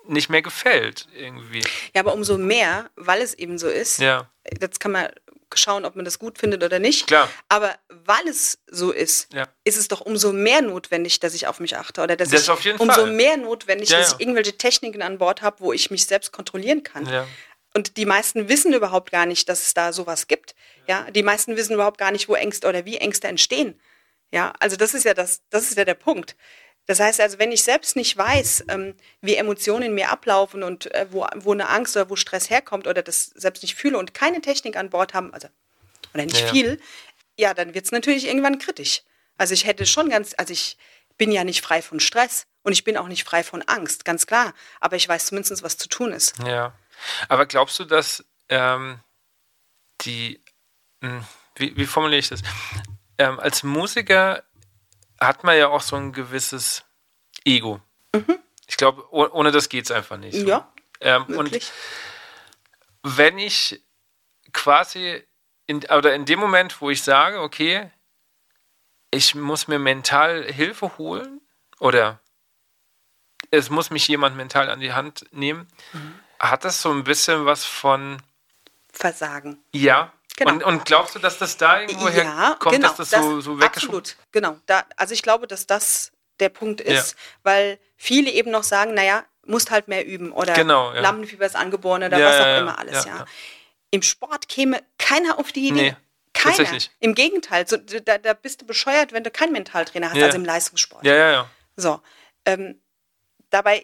nicht 0.07 0.30
mehr 0.30 0.41
gefällt 0.41 1.09
irgendwie. 1.13 1.63
Ja, 1.93 2.01
aber 2.01 2.13
umso 2.13 2.38
mehr, 2.38 2.89
weil 2.95 3.22
es 3.22 3.34
eben 3.34 3.57
so 3.57 3.68
ist. 3.68 3.99
Ja. 3.99 4.30
Jetzt 4.61 4.80
kann 4.80 4.93
man 4.93 5.09
schauen, 5.56 5.86
ob 5.86 5.95
man 5.95 6.06
das 6.06 6.20
gut 6.20 6.38
findet 6.38 6.64
oder 6.64 6.80
nicht. 6.80 7.08
Klar. 7.08 7.30
Aber 7.50 7.76
weil 7.89 8.28
es 8.28 8.60
so 8.68 8.91
ist, 8.91 9.34
Ja. 9.34 9.48
ist 9.64 9.78
es 9.78 9.88
doch 9.88 10.02
umso 10.02 10.34
mehr 10.34 10.62
notwendig, 10.62 11.20
dass 11.20 11.34
ich 11.34 11.48
auf 11.48 11.60
mich 11.60 11.76
achte 11.78 12.02
oder 12.02 12.16
dass 12.16 12.30
Das 12.30 12.43
ich 12.43 12.50
auf 12.50 12.62
jeden 12.62 12.80
umso 12.80 13.02
Fall. 13.02 13.12
mehr 13.12 13.38
notwendig, 13.38 13.89
Ja, 13.89 14.00
dass 14.00 14.14
ich 14.14 14.20
irgendwelche 14.20 14.58
Techniken 14.58 15.02
an 15.02 15.18
Bord 15.18 15.41
habe, 15.41 15.60
wo 15.60 15.72
ich 15.74 15.89
mich 15.91 16.06
selbst 16.06 16.32
kontrollieren 16.32 16.84
kann. 16.84 17.08
Ja. 17.08 17.28
Und 17.74 17.98
die 17.98 18.06
meisten 18.06 18.50
wissen 18.50 18.74
überhaupt 18.74 19.12
gar 19.12 19.26
nicht, 19.26 19.48
dass 19.50 19.62
es 19.62 19.74
da 19.74 19.93
sowas 19.93 20.28
gibt. 20.28 20.56
Ja, 20.88 21.10
die 21.12 21.24
meisten 21.24 21.56
wissen 21.58 21.74
überhaupt 21.76 21.98
gar 22.00 22.12
nicht, 22.12 22.28
wo 22.28 22.36
Ängste 22.36 22.68
oder 22.68 22.86
wie 22.86 22.98
Ängste 22.98 23.28
entstehen. 23.28 23.80
Ja, 24.32 24.54
also 24.60 24.76
das 24.76 24.93
ist 24.93 25.06
ja 25.06 25.14
das, 25.14 25.41
das 25.50 25.70
ist 25.70 25.78
ja 25.78 25.86
der 25.86 25.93
Punkt. 25.93 26.36
Das 26.88 27.01
heißt 27.01 27.19
also, 27.19 27.38
wenn 27.38 27.51
ich 27.51 27.63
selbst 27.63 27.95
nicht 27.95 28.17
weiß, 28.17 28.65
ähm, 28.69 28.95
wie 29.21 29.35
Emotionen 29.35 29.83
in 29.83 29.93
mir 29.93 30.09
ablaufen 30.09 30.63
und 30.63 30.93
äh, 30.95 31.05
wo, 31.11 31.27
wo 31.35 31.51
eine 31.51 31.69
Angst 31.69 31.95
oder 31.97 32.09
wo 32.09 32.15
Stress 32.15 32.49
herkommt 32.49 32.88
oder 32.88 33.03
das 33.03 33.25
selbst 33.35 33.61
nicht 33.61 33.75
fühle 33.75 33.97
und 33.97 34.13
keine 34.13 34.41
Technik 34.41 34.77
an 34.77 34.89
Bord 34.89 35.13
haben, 35.13 35.33
also 35.33 35.49
oder 36.13 36.23
nicht 36.23 36.39
Ja, 36.39 36.47
viel, 36.47 36.81
ja, 37.38 37.53
dann 37.53 37.73
wird 37.73 37.85
es 37.85 37.91
natürlich 37.91 38.25
irgendwann 38.25 38.57
kritisch. 38.57 39.03
Also 39.38 39.53
ich 39.53 39.65
hätte 39.65 39.85
schon 39.85 40.09
ganz, 40.09 40.33
also 40.38 40.53
ich 40.53 40.77
bin 41.17 41.31
ja 41.31 41.43
nicht 41.43 41.61
frei 41.61 41.81
von 41.81 41.99
Stress 41.99 42.47
und 42.63 42.71
ich 42.71 42.83
bin 42.83 42.97
auch 42.97 43.07
nicht 43.07 43.23
frei 43.25 43.43
von 43.43 43.61
Angst, 43.63 44.05
ganz 44.05 44.25
klar. 44.25 44.53
Aber 44.79 44.95
ich 44.95 45.07
weiß 45.07 45.27
zumindest, 45.27 45.63
was 45.63 45.77
zu 45.77 45.89
tun 45.89 46.13
ist. 46.13 46.35
Ja. 46.45 46.73
Aber 47.27 47.45
glaubst 47.45 47.77
du, 47.79 47.85
dass 47.85 48.23
ähm, 48.49 48.99
die, 50.01 50.41
mh, 51.01 51.27
wie, 51.55 51.75
wie 51.75 51.85
formuliere 51.85 52.19
ich 52.19 52.29
das? 52.29 52.41
Ähm, 53.17 53.39
als 53.39 53.63
Musiker 53.63 54.43
hat 55.20 55.43
man 55.43 55.57
ja 55.57 55.68
auch 55.70 55.82
so 55.82 55.95
ein 55.95 56.13
gewisses 56.13 56.84
Ego. 57.45 57.82
Ich 58.68 58.78
glaube, 58.78 59.05
oh, 59.11 59.28
ohne 59.32 59.51
das 59.51 59.70
geht 59.70 59.86
es 59.86 59.91
einfach 59.91 60.18
nicht. 60.18 60.39
Mhm. 60.39 60.47
Ja, 60.47 60.74
Ähm, 60.99 61.24
und 61.26 61.51
Wirklich? 61.51 61.72
wenn 63.03 63.38
ich 63.38 63.82
quasi 64.53 65.24
in, 65.68 65.78
oder 65.86 66.13
in 66.15 66.26
dem 66.26 66.39
Moment, 66.39 66.82
wo 66.82 66.89
ich 66.89 67.03
sage, 67.03 67.39
okay, 67.41 67.91
ich 69.11 69.36
muss 69.36 69.68
mir 69.68 69.80
mental 69.80 70.43
Hilfe 70.51 70.97
holen 70.97 71.41
oder 71.80 72.20
es 73.51 73.70
muss 73.70 73.89
mich 73.89 74.07
jemand 74.07 74.36
mental 74.36 74.70
an 74.70 74.80
die 74.80 74.93
Hand 74.93 75.26
nehmen, 75.32 75.68
Mhm. 75.93 76.20
hat 76.39 76.65
das 76.65 76.82
so 76.82 76.91
ein 76.91 77.03
bisschen 77.03 77.45
was 77.45 77.63
von 77.65 78.22
Versagen. 78.91 79.63
ja. 79.72 80.11
Genau. 80.38 80.51
Und, 80.51 80.63
und 80.63 80.85
glaubst 80.85 81.15
du, 81.15 81.19
dass 81.19 81.39
das 81.39 81.57
da 81.57 81.81
irgendwo 81.81 82.07
ja, 82.09 82.45
herkommt, 82.47 82.75
genau, 82.75 82.93
dass 82.93 83.09
das, 83.09 83.21
so, 83.23 83.41
so 83.41 83.59
weggeschoben 83.59 83.99
Absolut, 83.99 84.15
genau. 84.31 84.57
Da, 84.67 84.85
also 84.95 85.13
ich 85.13 85.23
glaube, 85.23 85.47
dass 85.47 85.65
das 85.65 86.11
der 86.39 86.49
Punkt 86.49 86.79
ist, 86.79 87.15
weil 87.41 87.79
viele 87.95 88.29
eben 88.29 88.51
noch 88.51 88.63
sagen, 88.63 88.93
naja, 88.93 89.25
musst 89.47 89.71
halt 89.71 89.88
mehr 89.88 90.05
üben 90.05 90.31
oder 90.31 90.53
Genau, 90.53 90.93
ja. 90.93 91.01
Lampenfieber 91.01 91.45
ist 91.45 91.55
angeboren 91.55 92.03
oder 92.03 92.19
Ja, 92.19 92.27
was 92.27 92.35
auch 92.35 92.39
ja, 92.41 92.49
ja, 92.49 92.57
immer 92.59 92.77
alles, 92.77 93.05
ja, 93.05 93.11
ja, 93.11 93.17
ja. 93.19 93.25
Im 93.89 94.03
Sport 94.03 94.47
käme 94.47 94.81
keiner 94.99 95.39
auf 95.39 95.51
die 95.51 95.69
Idee. 95.69 95.73
Nee, 95.73 95.95
keiner. 96.33 96.55
tatsächlich. 96.57 96.91
Im 96.99 97.15
Gegenteil, 97.15 97.67
so, 97.67 97.77
da, 97.77 98.19
da 98.19 98.33
bist 98.33 98.61
du 98.61 98.65
bescheuert, 98.67 99.13
wenn 99.13 99.23
du 99.23 99.31
keinen 99.31 99.53
Mentaltrainer 99.53 100.09
hast, 100.09 100.17
Ja. 100.17 100.25
also 100.25 100.38
im 100.38 100.45
Leistungssport. 100.45 101.03
Ja, 101.03 101.15
ja, 101.15 101.31
ja. 101.31 101.49
So. 101.77 101.99
Ähm, 102.45 102.79
dabei 103.49 103.83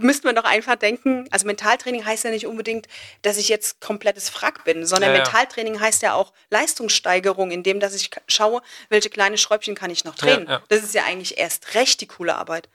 müsste 0.00 0.26
man 0.26 0.34
doch 0.34 0.44
einfach 0.44 0.76
denken, 0.76 1.28
also 1.30 1.46
Mentaltraining 1.46 2.04
heißt 2.04 2.24
ja 2.24 2.30
nicht 2.30 2.46
unbedingt, 2.46 2.88
dass 3.22 3.36
ich 3.36 3.48
jetzt 3.48 3.80
komplettes 3.80 4.30
Frack 4.30 4.64
bin, 4.64 4.86
sondern 4.86 5.10
Ja, 5.10 5.18
ja. 5.18 5.22
Mentaltraining 5.22 5.80
heißt 5.80 6.02
ja 6.02 6.14
auch 6.14 6.32
Leistungssteigerung, 6.50 7.50
indem 7.50 7.78
dass 7.80 7.94
ich 7.94 8.10
schaue, 8.26 8.62
welche 8.88 9.10
kleine 9.10 9.36
Schräubchen 9.36 9.74
kann 9.74 9.90
ich 9.90 10.04
noch 10.04 10.14
drehen. 10.14 10.46
Ja. 10.48 10.62
Das 10.68 10.82
ist 10.82 10.94
ja 10.94 11.04
eigentlich 11.04 11.38
erst 11.38 11.74
recht 11.74 12.00
die 12.00 12.06
coole 12.06 12.34
Arbeit. 12.34 12.68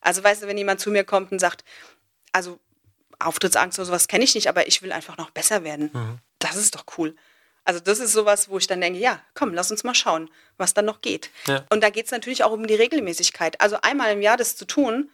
Also 0.00 0.22
weißt 0.22 0.42
du, 0.42 0.46
wenn 0.46 0.58
jemand 0.58 0.80
zu 0.80 0.90
mir 0.90 1.04
kommt 1.04 1.32
und 1.32 1.38
sagt, 1.38 1.64
also 2.32 2.58
Auftrittsangst 3.18 3.78
oder 3.78 3.86
sowas 3.86 4.08
kenne 4.08 4.24
ich 4.24 4.34
nicht, 4.34 4.48
aber 4.48 4.66
ich 4.66 4.82
will 4.82 4.92
einfach 4.92 5.16
noch 5.16 5.30
besser 5.30 5.64
werden. 5.64 5.90
Mhm. 5.92 6.18
Das 6.38 6.56
ist 6.56 6.74
doch 6.74 6.84
cool. 6.98 7.16
Also 7.64 7.80
das 7.80 7.98
ist 7.98 8.12
sowas, 8.12 8.48
wo 8.48 8.58
ich 8.58 8.66
dann 8.66 8.80
denke, 8.80 8.98
ja, 8.98 9.20
komm, 9.34 9.52
lass 9.52 9.70
uns 9.70 9.84
mal 9.84 9.94
schauen, 9.94 10.30
was 10.56 10.72
dann 10.72 10.86
noch 10.86 11.02
geht. 11.02 11.30
Und 11.70 11.82
da 11.82 11.90
geht 11.90 12.06
es 12.06 12.10
natürlich 12.10 12.42
auch 12.42 12.52
um 12.52 12.66
die 12.66 12.74
Regelmäßigkeit. 12.74 13.60
Also 13.60 13.78
einmal 13.82 14.12
im 14.12 14.22
Jahr 14.22 14.38
das 14.38 14.56
zu 14.56 14.64
tun, 14.64 15.10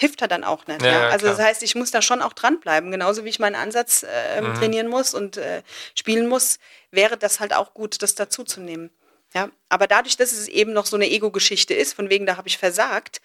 hilft 0.00 0.22
er 0.22 0.28
dann 0.28 0.44
auch 0.44 0.66
nicht. 0.66 0.80
Ja, 0.82 0.90
Ja, 0.92 1.08
Also 1.08 1.26
klar. 1.26 1.36
das 1.36 1.44
heißt, 1.44 1.62
ich 1.64 1.74
muss 1.74 1.90
da 1.90 2.00
schon 2.00 2.22
auch 2.22 2.32
dranbleiben. 2.32 2.90
Genauso 2.90 3.24
wie 3.24 3.28
ich 3.28 3.38
meinen 3.40 3.56
Ansatz 3.56 4.04
äh, 4.04 4.40
Mhm. 4.40 4.54
trainieren 4.54 4.88
muss 4.88 5.12
und 5.12 5.36
äh, 5.36 5.62
spielen 5.94 6.28
muss, 6.28 6.58
wäre 6.90 7.16
das 7.18 7.40
halt 7.40 7.52
auch 7.52 7.74
gut, 7.74 8.00
das 8.02 8.14
dazuzunehmen. 8.14 8.90
Ja, 9.34 9.50
aber 9.68 9.86
dadurch, 9.86 10.16
dass 10.16 10.32
es 10.32 10.48
eben 10.48 10.72
noch 10.72 10.86
so 10.86 10.96
eine 10.96 11.10
Ego-Geschichte 11.10 11.74
ist, 11.74 11.92
von 11.94 12.08
wegen, 12.08 12.24
da 12.24 12.36
habe 12.38 12.48
ich 12.48 12.56
versagt, 12.56 13.20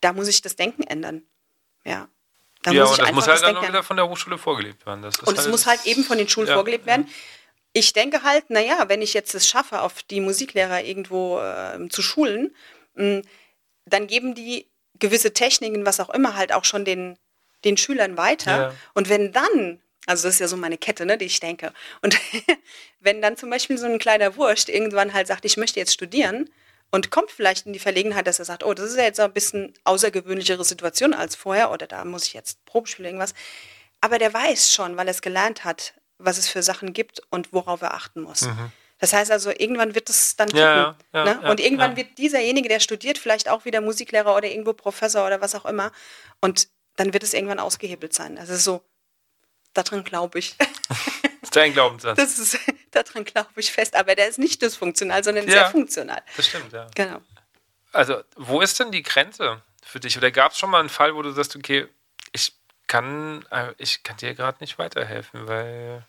da 0.00 0.12
muss 0.12 0.28
ich 0.28 0.40
das 0.42 0.54
Denken 0.54 0.82
ändern. 0.84 1.22
Ja. 1.84 2.08
Da 2.62 2.72
ja, 2.72 2.82
muss 2.82 2.92
und 2.92 3.00
das 3.00 3.12
muss 3.12 3.26
halt 3.26 3.34
das 3.36 3.40
dann 3.42 3.50
ändern. 3.56 3.68
wieder 3.68 3.82
von 3.82 3.96
der 3.96 4.08
Hochschule 4.08 4.36
vorgelebt 4.38 4.84
werden. 4.86 5.04
Und 5.04 5.38
es 5.38 5.48
muss 5.48 5.66
halt 5.66 5.86
eben 5.86 6.04
von 6.04 6.18
den 6.18 6.28
Schulen 6.28 6.48
Ja, 6.48 6.54
vorgelebt 6.54 6.86
werden. 6.86 7.08
Ich 7.72 7.92
denke 7.92 8.22
halt, 8.22 8.50
naja, 8.50 8.84
wenn 8.88 9.00
ich 9.02 9.14
jetzt 9.14 9.34
es 9.34 9.46
schaffe, 9.48 9.80
auf 9.82 10.02
die 10.02 10.20
Musiklehrer 10.20 10.82
irgendwo 10.84 11.38
äh, 11.40 11.88
zu 11.88 12.02
schulen, 12.02 12.54
mh, 12.94 13.22
dann 13.86 14.06
geben 14.06 14.34
die 14.34 14.68
gewisse 14.98 15.32
Techniken, 15.32 15.86
was 15.86 16.00
auch 16.00 16.10
immer, 16.10 16.36
halt 16.36 16.52
auch 16.52 16.64
schon 16.64 16.84
den, 16.84 17.16
den 17.64 17.76
Schülern 17.76 18.16
weiter. 18.16 18.56
Ja. 18.56 18.74
Und 18.94 19.08
wenn 19.08 19.32
dann, 19.32 19.80
also 20.06 20.26
das 20.26 20.34
ist 20.34 20.40
ja 20.40 20.48
so 20.48 20.56
meine 20.56 20.78
Kette, 20.78 21.06
ne, 21.06 21.18
die 21.18 21.26
ich 21.26 21.40
denke, 21.40 21.72
und 22.02 22.16
wenn 23.00 23.22
dann 23.22 23.36
zum 23.36 23.50
Beispiel 23.50 23.78
so 23.78 23.86
ein 23.86 23.98
kleiner 23.98 24.36
Wurscht 24.36 24.68
irgendwann 24.68 25.12
halt 25.12 25.26
sagt, 25.26 25.44
ich 25.44 25.56
möchte 25.56 25.80
jetzt 25.80 25.92
studieren 25.92 26.50
und 26.90 27.10
kommt 27.10 27.30
vielleicht 27.30 27.66
in 27.66 27.72
die 27.72 27.78
Verlegenheit, 27.78 28.26
dass 28.26 28.38
er 28.38 28.44
sagt, 28.44 28.64
oh, 28.64 28.74
das 28.74 28.90
ist 28.90 28.96
ja 28.96 29.04
jetzt 29.04 29.20
ein 29.20 29.32
bisschen 29.32 29.74
außergewöhnlichere 29.84 30.64
Situation 30.64 31.14
als 31.14 31.34
vorher 31.36 31.70
oder 31.70 31.86
da 31.86 32.04
muss 32.04 32.24
ich 32.24 32.32
jetzt 32.32 32.64
Probespiel 32.64 33.04
irgendwas. 33.04 33.34
Aber 34.00 34.18
der 34.18 34.32
weiß 34.32 34.72
schon, 34.72 34.96
weil 34.96 35.08
er 35.08 35.12
es 35.12 35.22
gelernt 35.22 35.64
hat, 35.64 35.94
was 36.18 36.38
es 36.38 36.48
für 36.48 36.62
Sachen 36.62 36.92
gibt 36.92 37.20
und 37.30 37.52
worauf 37.52 37.82
er 37.82 37.94
achten 37.94 38.22
muss. 38.22 38.48
Das 38.98 39.12
heißt 39.12 39.30
also, 39.30 39.50
irgendwann 39.50 39.94
wird 39.94 40.10
es 40.10 40.36
dann 40.36 40.48
kippen. 40.48 40.60
Ja, 40.60 40.96
ja, 41.12 41.24
ne? 41.24 41.40
ja, 41.42 41.50
und 41.50 41.60
irgendwann 41.60 41.96
wird 41.96 42.18
dieserjenige, 42.18 42.68
der 42.68 42.80
studiert, 42.80 43.18
vielleicht 43.18 43.48
auch 43.48 43.64
wieder 43.64 43.80
Musiklehrer 43.80 44.34
oder 44.34 44.48
irgendwo 44.48 44.72
Professor 44.72 45.26
oder 45.26 45.40
was 45.40 45.54
auch 45.54 45.66
immer. 45.66 45.92
Und 46.40 46.68
dann 46.96 47.12
wird 47.12 47.22
es 47.22 47.32
irgendwann 47.32 47.60
ausgehebelt 47.60 48.12
sein. 48.12 48.38
Also 48.38 48.56
so, 48.56 48.82
daran 49.72 50.02
glaube 50.02 50.40
ich. 50.40 50.56
Das 50.58 50.98
ist 51.42 51.56
dein 51.56 51.72
Glaubenssatz. 51.72 52.16
Das, 52.16 52.36
Das 52.36 52.54
ist, 52.54 52.58
daran 52.90 53.24
glaube 53.24 53.48
ich 53.56 53.70
fest. 53.70 53.94
Aber 53.94 54.14
der 54.14 54.28
ist 54.28 54.38
nicht 54.38 54.60
dysfunktional, 54.62 55.22
sondern 55.22 55.48
sehr 55.48 55.70
funktional. 55.70 56.22
stimmt, 56.38 56.72
ja. 56.72 56.88
Genau. 56.94 57.20
Also, 57.92 58.22
wo 58.36 58.60
ist 58.60 58.78
denn 58.80 58.90
die 58.90 59.02
Grenze 59.02 59.62
für 59.82 60.00
dich? 60.00 60.18
Oder 60.18 60.30
gab 60.30 60.52
es 60.52 60.58
schon 60.58 60.70
mal 60.70 60.80
einen 60.80 60.88
Fall, 60.88 61.14
wo 61.14 61.22
du 61.22 61.30
sagst, 61.30 61.56
okay, 61.56 61.86
ich 62.32 62.52
kann, 62.86 63.44
äh, 63.50 63.72
ich 63.78 64.02
kann 64.02 64.16
dir 64.16 64.34
gerade 64.34 64.58
nicht 64.60 64.78
weiterhelfen, 64.78 65.46
weil, 65.46 66.04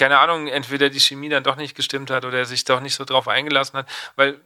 keine 0.00 0.18
Ahnung, 0.18 0.48
entweder 0.48 0.88
die 0.88 0.98
Chemie 0.98 1.28
dann 1.28 1.44
doch 1.44 1.56
nicht 1.56 1.74
gestimmt 1.74 2.10
hat 2.10 2.24
oder 2.24 2.38
er 2.38 2.46
sich 2.46 2.64
doch 2.64 2.80
nicht 2.80 2.94
so 2.94 3.04
drauf 3.04 3.28
eingelassen 3.28 3.80
hat, 3.80 3.88
weil 4.16 4.40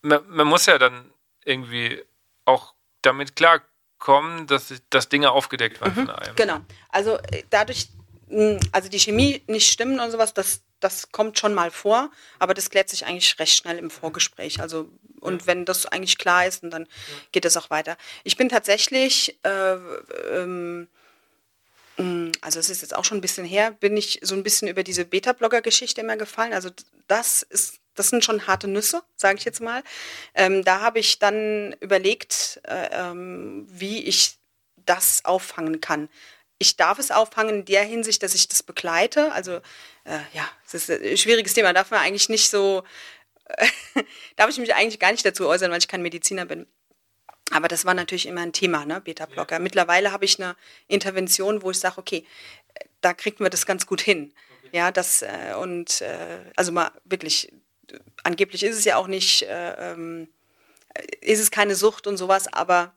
man, 0.00 0.20
man 0.28 0.46
muss 0.46 0.66
ja 0.66 0.78
dann 0.78 1.10
irgendwie 1.44 2.04
auch 2.44 2.74
damit 3.02 3.34
klarkommen, 3.34 4.46
dass, 4.46 4.72
dass 4.90 5.08
Dinge 5.08 5.32
aufgedeckt 5.32 5.80
werden 5.80 6.06
von 6.06 6.10
einem. 6.10 6.36
Genau. 6.36 6.60
Also 6.90 7.16
äh, 7.16 7.42
dadurch, 7.50 7.88
mh, 8.28 8.60
also 8.70 8.88
die 8.88 9.00
Chemie 9.00 9.42
nicht 9.48 9.72
stimmen 9.72 9.98
und 9.98 10.12
sowas, 10.12 10.34
das, 10.34 10.62
das 10.78 11.10
kommt 11.10 11.36
schon 11.40 11.52
mal 11.52 11.72
vor, 11.72 12.12
aber 12.38 12.54
das 12.54 12.70
klärt 12.70 12.90
sich 12.90 13.06
eigentlich 13.06 13.36
recht 13.40 13.56
schnell 13.56 13.78
im 13.78 13.90
Vorgespräch. 13.90 14.60
Also 14.60 14.88
und 15.18 15.48
wenn 15.48 15.64
das 15.64 15.84
eigentlich 15.86 16.16
klar 16.16 16.46
ist, 16.46 16.62
und 16.62 16.70
dann 16.70 16.86
geht 17.32 17.44
es 17.44 17.56
auch 17.56 17.70
weiter. 17.70 17.96
Ich 18.22 18.36
bin 18.36 18.48
tatsächlich, 18.48 19.36
äh, 19.42 19.74
ähm, 20.30 20.86
also 22.40 22.60
es 22.60 22.70
ist 22.70 22.82
jetzt 22.82 22.94
auch 22.94 23.04
schon 23.04 23.18
ein 23.18 23.22
bisschen 23.22 23.44
her, 23.44 23.72
bin 23.72 23.96
ich 23.96 24.20
so 24.22 24.34
ein 24.34 24.44
bisschen 24.44 24.68
über 24.68 24.84
diese 24.84 25.04
Beta-Blogger-Geschichte 25.04 26.00
immer 26.00 26.16
gefallen. 26.16 26.52
Also 26.52 26.70
das 27.08 27.42
ist, 27.42 27.80
das 27.94 28.10
sind 28.10 28.24
schon 28.24 28.46
harte 28.46 28.68
Nüsse, 28.68 29.02
sage 29.16 29.38
ich 29.38 29.44
jetzt 29.44 29.60
mal. 29.60 29.82
Ähm, 30.34 30.64
da 30.64 30.80
habe 30.80 31.00
ich 31.00 31.18
dann 31.18 31.74
überlegt, 31.80 32.60
äh, 32.64 32.88
ähm, 32.92 33.66
wie 33.68 34.04
ich 34.04 34.38
das 34.86 35.24
auffangen 35.24 35.80
kann. 35.80 36.08
Ich 36.58 36.76
darf 36.76 36.98
es 36.98 37.10
auffangen 37.10 37.56
in 37.60 37.64
der 37.64 37.82
Hinsicht, 37.82 38.22
dass 38.22 38.34
ich 38.34 38.48
das 38.48 38.62
begleite. 38.62 39.32
Also 39.32 39.56
äh, 40.04 40.20
ja, 40.32 40.48
es 40.66 40.74
ist 40.74 40.90
ein 40.90 41.16
schwieriges 41.16 41.54
Thema. 41.54 41.72
Darf 41.72 41.90
man 41.90 42.00
eigentlich 42.00 42.28
nicht 42.28 42.48
so, 42.48 42.84
darf 44.36 44.50
ich 44.50 44.58
mich 44.58 44.74
eigentlich 44.74 45.00
gar 45.00 45.10
nicht 45.10 45.26
dazu 45.26 45.48
äußern, 45.48 45.70
weil 45.70 45.78
ich 45.78 45.88
kein 45.88 46.02
Mediziner 46.02 46.46
bin. 46.46 46.66
Aber 47.50 47.68
das 47.68 47.84
war 47.84 47.94
natürlich 47.94 48.26
immer 48.26 48.42
ein 48.42 48.52
Thema, 48.52 48.84
ne, 48.84 49.00
Beta-Blocker. 49.00 49.58
Mittlerweile 49.58 50.12
habe 50.12 50.24
ich 50.24 50.40
eine 50.40 50.56
Intervention, 50.86 51.62
wo 51.62 51.70
ich 51.70 51.78
sage, 51.78 51.98
okay, 51.98 52.26
da 53.00 53.14
kriegt 53.14 53.40
man 53.40 53.50
das 53.50 53.64
ganz 53.64 53.86
gut 53.86 54.00
hin. 54.00 54.32
Ja, 54.72 54.90
das 54.90 55.22
äh, 55.22 55.54
und 55.58 56.02
äh, 56.02 56.40
also 56.56 56.72
mal 56.72 56.90
wirklich, 57.04 57.52
angeblich 58.22 58.62
ist 58.62 58.76
es 58.76 58.84
ja 58.84 58.96
auch 58.96 59.06
nicht, 59.06 59.42
äh, 59.42 59.92
ähm, 59.92 60.28
äh, 60.94 61.02
ist 61.22 61.40
es 61.40 61.50
keine 61.50 61.74
Sucht 61.74 62.06
und 62.06 62.18
sowas, 62.18 62.52
aber 62.52 62.92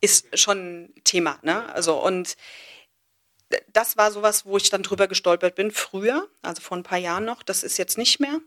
ist 0.00 0.38
schon 0.38 0.84
ein 0.84 0.94
Thema, 1.02 1.38
ne? 1.42 1.72
Also 1.74 2.00
und 2.00 2.36
das 3.72 3.96
war 3.96 4.10
sowas, 4.10 4.44
wo 4.44 4.56
ich 4.56 4.70
dann 4.70 4.82
drüber 4.82 5.06
gestolpert 5.08 5.54
bin, 5.54 5.70
früher, 5.70 6.28
also 6.42 6.60
vor 6.62 6.76
ein 6.76 6.82
paar 6.82 6.98
Jahren 6.98 7.24
noch. 7.24 7.42
Das 7.42 7.62
ist 7.62 7.76
jetzt 7.78 7.98
nicht 7.98 8.20
mehr. 8.20 8.40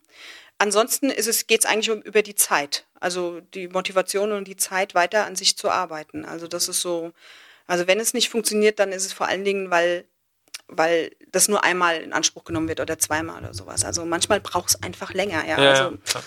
Ansonsten 0.60 1.10
es, 1.10 1.48
geht 1.48 1.62
es 1.62 1.66
eigentlich 1.66 1.90
um, 1.90 2.02
über 2.02 2.22
die 2.22 2.36
Zeit. 2.36 2.86
Also 3.00 3.40
die 3.40 3.70
Motivation 3.70 4.34
und 4.34 4.46
die 4.46 4.58
Zeit, 4.58 4.94
weiter 4.94 5.26
an 5.26 5.38
sich 5.38 5.58
zu 5.58 5.70
arbeiten. 5.70 6.26
Also 6.26 6.48
das 6.48 6.68
ist 6.68 6.82
so, 6.82 7.14
also 7.66 7.88
wenn 7.88 8.00
es 8.00 8.14
nicht 8.14 8.30
funktioniert, 8.30 8.78
dann 8.78 8.92
ist 8.92 9.06
es 9.06 9.14
vor 9.14 9.28
allen 9.28 9.46
Dingen, 9.46 9.72
weil, 9.72 10.04
weil 10.68 11.16
das 11.32 11.48
nur 11.48 11.64
einmal 11.64 12.02
in 12.02 12.12
Anspruch 12.12 12.44
genommen 12.44 12.68
wird 12.68 12.82
oder 12.82 13.00
zweimal 13.00 13.42
oder 13.42 13.54
sowas. 13.54 13.86
Also 13.86 14.04
manchmal 14.06 14.42
braucht 14.42 14.70
es 14.70 14.84
einfach 14.84 15.14
länger, 15.14 15.48
ja. 15.48 15.62
Ja, 15.62 15.70
also, 15.70 15.98
ja. 16.14 16.24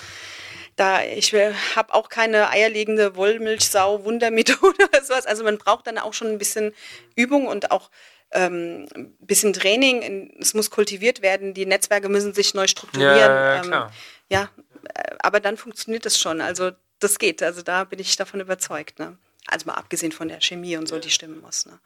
da 0.76 1.02
ich 1.04 1.34
habe 1.34 1.92
auch 1.92 2.08
keine 2.08 2.48
eierlegende 2.48 3.16
Wollmilchsau 3.16 4.02
Wundermethode 4.04 4.84
oder 4.88 5.04
sowas. 5.04 5.26
Also 5.26 5.44
man 5.44 5.58
braucht 5.58 5.86
dann 5.86 5.98
auch 5.98 6.14
schon 6.14 6.28
ein 6.28 6.38
bisschen 6.38 6.72
Übung 7.16 7.48
und 7.48 7.70
auch 7.70 7.90
ähm, 8.32 8.86
ein 8.94 9.14
bisschen 9.20 9.52
Training. 9.52 10.32
Es 10.40 10.54
muss 10.54 10.70
kultiviert 10.70 11.20
werden. 11.20 11.52
Die 11.52 11.66
Netzwerke 11.66 12.08
müssen 12.08 12.32
sich 12.32 12.54
neu 12.54 12.66
strukturieren. 12.66 13.18
Ja, 13.18 13.54
ja, 13.54 13.56
Ähm, 13.56 13.62
klar. 13.68 13.92
Ja, 14.32 14.50
äh, 14.94 15.14
aber 15.20 15.40
dann 15.40 15.56
funktioniert 15.56 16.06
das 16.06 16.18
schon. 16.18 16.40
Also 16.40 16.72
das 16.98 17.18
geht. 17.18 17.42
Also 17.42 17.62
da 17.62 17.84
bin 17.84 17.98
ich 17.98 18.16
davon 18.16 18.40
überzeugt. 18.40 18.98
Ne? 18.98 19.18
Also 19.46 19.66
mal 19.66 19.74
abgesehen 19.74 20.12
von 20.12 20.28
der 20.28 20.40
Chemie 20.40 20.76
und 20.76 20.88
so, 20.88 20.98
die 20.98 21.10
stimmen 21.10 21.40
muss. 21.40 21.66
Ne? 21.66 21.78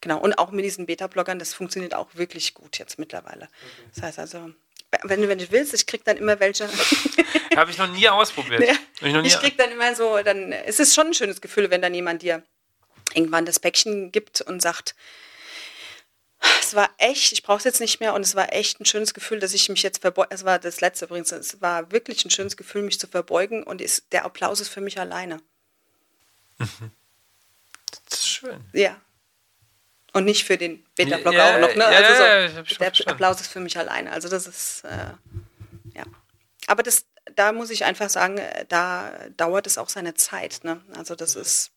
Genau. 0.00 0.18
Und 0.18 0.38
auch 0.38 0.50
mit 0.50 0.64
diesen 0.64 0.86
Beta-Bloggern, 0.86 1.38
das 1.38 1.54
funktioniert 1.54 1.94
auch 1.94 2.08
wirklich 2.14 2.54
gut 2.54 2.78
jetzt 2.78 2.98
mittlerweile. 2.98 3.48
Das 3.94 4.02
heißt 4.02 4.18
also, 4.18 4.50
wenn 5.02 5.22
du, 5.22 5.28
wenn 5.28 5.38
du 5.38 5.50
willst, 5.50 5.74
ich 5.74 5.86
krieg 5.86 6.04
dann 6.04 6.16
immer 6.16 6.38
welche. 6.40 6.68
Habe 7.56 7.70
ich 7.70 7.78
noch 7.78 7.88
nie 7.88 8.08
ausprobiert. 8.08 8.60
Ja. 8.60 8.74
Ich 9.00 9.12
noch 9.12 9.22
nie, 9.22 9.28
Ich 9.28 9.38
krieg 9.38 9.56
dann 9.56 9.70
immer 9.70 9.94
so, 9.94 10.18
dann 10.22 10.52
es 10.52 10.78
ist 10.78 10.94
schon 10.94 11.08
ein 11.08 11.14
schönes 11.14 11.40
Gefühl, 11.40 11.70
wenn 11.70 11.82
dann 11.82 11.94
jemand 11.94 12.22
dir 12.22 12.42
irgendwann 13.14 13.46
das 13.46 13.58
Päckchen 13.58 14.12
gibt 14.12 14.42
und 14.42 14.60
sagt, 14.60 14.94
es 16.60 16.74
war 16.74 16.90
echt, 16.98 17.32
ich 17.32 17.42
brauche 17.42 17.58
es 17.58 17.64
jetzt 17.64 17.80
nicht 17.80 18.00
mehr 18.00 18.14
und 18.14 18.22
es 18.22 18.34
war 18.34 18.52
echt 18.52 18.80
ein 18.80 18.84
schönes 18.84 19.14
Gefühl, 19.14 19.40
dass 19.40 19.54
ich 19.54 19.68
mich 19.68 19.82
jetzt 19.82 20.00
verbeuge. 20.00 20.28
Es 20.30 20.44
war 20.44 20.58
das 20.58 20.80
letzte 20.80 21.06
übrigens, 21.06 21.32
es 21.32 21.60
war 21.60 21.90
wirklich 21.92 22.24
ein 22.24 22.30
schönes 22.30 22.56
Gefühl, 22.56 22.82
mich 22.82 23.00
zu 23.00 23.06
verbeugen 23.06 23.62
und 23.62 23.80
ist, 23.80 24.12
der 24.12 24.24
Applaus 24.24 24.60
ist 24.60 24.68
für 24.68 24.80
mich 24.80 24.98
alleine. 24.98 25.40
das 26.58 28.20
ist 28.20 28.28
schön. 28.28 28.64
Ja. 28.72 29.00
Und 30.12 30.24
nicht 30.24 30.44
für 30.44 30.56
den 30.56 30.82
Beta-Blogger 30.94 31.36
Ja, 31.36 31.56
auch 31.56 31.60
noch, 31.60 31.74
ne? 31.74 31.82
ja, 31.82 31.88
also 31.88 32.14
so, 32.14 32.22
ja, 32.22 32.48
der 32.48 32.64
verstanden. 32.64 33.10
Applaus 33.10 33.40
ist 33.40 33.48
für 33.48 33.60
mich 33.60 33.76
alleine. 33.76 34.12
Also 34.12 34.28
das 34.28 34.46
ist, 34.46 34.84
äh, 34.84 35.12
ja. 35.94 36.04
Aber 36.66 36.82
das, 36.82 37.04
da 37.34 37.52
muss 37.52 37.68
ich 37.70 37.84
einfach 37.84 38.08
sagen, 38.08 38.38
äh, 38.38 38.64
da 38.66 39.12
dauert 39.36 39.66
es 39.66 39.76
auch 39.76 39.90
seine 39.90 40.14
Zeit, 40.14 40.60
ne? 40.64 40.80
Also 40.94 41.14
das 41.16 41.36
ist, 41.36 41.70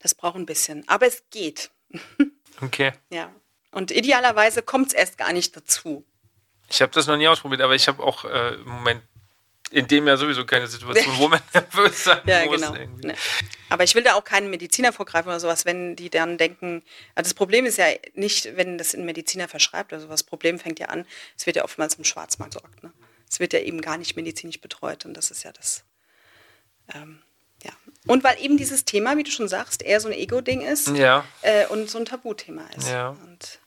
das 0.00 0.14
braucht 0.14 0.36
ein 0.36 0.44
bisschen. 0.44 0.86
Aber 0.86 1.06
es 1.06 1.22
geht, 1.30 1.70
Okay. 2.60 2.92
ja. 3.10 3.32
Und 3.74 3.90
idealerweise 3.90 4.60
kommt 4.62 4.88
es 4.88 4.92
erst 4.92 5.16
gar 5.16 5.32
nicht 5.32 5.56
dazu. 5.56 6.04
Ich 6.68 6.82
habe 6.82 6.92
das 6.92 7.06
noch 7.06 7.16
nie 7.16 7.26
ausprobiert, 7.26 7.62
aber 7.62 7.74
ich 7.74 7.88
habe 7.88 8.02
auch 8.02 8.26
äh, 8.26 8.54
im 8.56 8.68
Moment 8.68 9.02
in 9.70 9.88
dem 9.88 10.06
ja 10.06 10.18
sowieso 10.18 10.44
keine 10.44 10.66
Situation, 10.66 11.16
wo 11.16 11.28
man 11.28 11.40
nervös 11.54 12.04
sein 12.04 12.20
Ja, 12.26 12.44
muss. 12.44 12.56
genau. 12.60 12.74
irgendwie. 12.74 13.06
Ne. 13.06 13.14
Aber 13.70 13.84
ich 13.84 13.94
will 13.94 14.02
da 14.02 14.12
auch 14.14 14.24
keinen 14.24 14.50
Mediziner 14.50 14.92
vorgreifen 14.92 15.28
oder 15.30 15.40
sowas, 15.40 15.64
wenn 15.64 15.96
die 15.96 16.10
dann 16.10 16.36
denken, 16.36 16.82
also 17.14 17.28
das 17.30 17.34
Problem 17.34 17.64
ist 17.64 17.78
ja 17.78 17.86
nicht, 18.14 18.54
wenn 18.56 18.76
das 18.76 18.92
ein 18.94 19.06
Mediziner 19.06 19.48
verschreibt 19.48 19.92
oder 19.94 20.02
sowas. 20.02 20.20
Das 20.20 20.28
Problem 20.28 20.58
fängt 20.58 20.78
ja 20.78 20.88
an, 20.88 21.06
es 21.36 21.46
wird 21.46 21.56
ja 21.56 21.64
oftmals 21.64 21.94
im 21.94 22.04
Schwarzmarkt 22.04 22.52
sorgt. 22.52 22.82
Ne? 22.82 22.92
Es 23.30 23.40
wird 23.40 23.54
ja 23.54 23.60
eben 23.60 23.80
gar 23.80 23.96
nicht 23.96 24.14
medizinisch 24.16 24.60
betreut 24.60 25.06
und 25.06 25.14
das 25.14 25.30
ist 25.30 25.42
ja 25.44 25.52
das. 25.52 25.84
Ähm, 26.94 27.22
ja. 27.64 27.72
Und 28.06 28.24
weil 28.24 28.36
eben 28.40 28.56
dieses 28.56 28.84
Thema, 28.84 29.16
wie 29.16 29.22
du 29.22 29.30
schon 29.30 29.48
sagst, 29.48 29.82
eher 29.82 30.00
so 30.00 30.08
ein 30.08 30.14
Ego-Ding 30.14 30.60
ist 30.60 30.88
Ja, 30.88 31.24
äh, 31.42 31.66
und 31.66 31.88
so 31.88 31.98
ein 31.98 32.04
Tabuthema 32.04 32.62
ist. 32.76 32.88
Ja. 32.88 33.10
Und, 33.10 33.60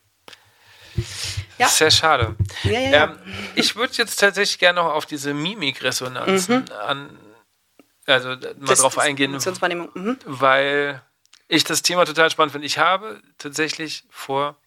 Ja. 1.58 1.68
sehr 1.70 1.92
schade. 1.92 2.36
ja, 2.64 2.80
ja. 2.80 3.04
Ähm, 3.06 3.18
ich 3.56 3.76
würde 3.76 3.94
jetzt 3.96 4.20
tatsächlich 4.20 4.60
gerne 4.60 4.82
noch 4.82 4.92
auf 4.94 5.06
diese 5.06 5.34
Mimikresonanzen 5.34 6.70
an, 6.72 7.18
also 8.06 8.30
mal 8.30 8.38
Mhm. 8.56 8.66
Das 8.66 8.80
drauf 8.80 8.98
eingehen. 8.98 9.32
Mhm. 9.32 10.18
weil 10.26 11.02
ich 11.48 11.64
das 11.64 11.82
Thema 11.82 12.06
total 12.06 12.30
spannend 12.32 12.52
finde. 12.54 12.68
Ich 12.68 12.78
habe 12.78 13.22
tatsächlich 13.38 14.04
vor 14.10 14.58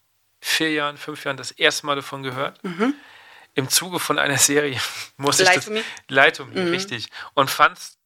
vier 0.41 0.73
Jahren, 0.73 0.97
fünf 0.97 1.25
Jahren 1.25 1.37
das 1.37 1.51
erste 1.51 1.85
Mal 1.87 1.97
davon 1.97 2.23
gehört. 2.23 2.59
Im 3.55 3.69
Zuge 3.69 3.99
von 3.99 4.19
einer 4.19 4.39
Serie 4.39 4.81
muss 5.17 5.41
ich 5.41 5.47
Lie 5.49 5.55
das. 5.57 5.65
to 5.67 5.71
Me? 5.73 5.85
Lie 6.09 6.33
to 6.33 6.45
Me, 6.47 6.71
richtig. 6.71 7.09
Und 7.35 7.51
fand's, 7.51 7.98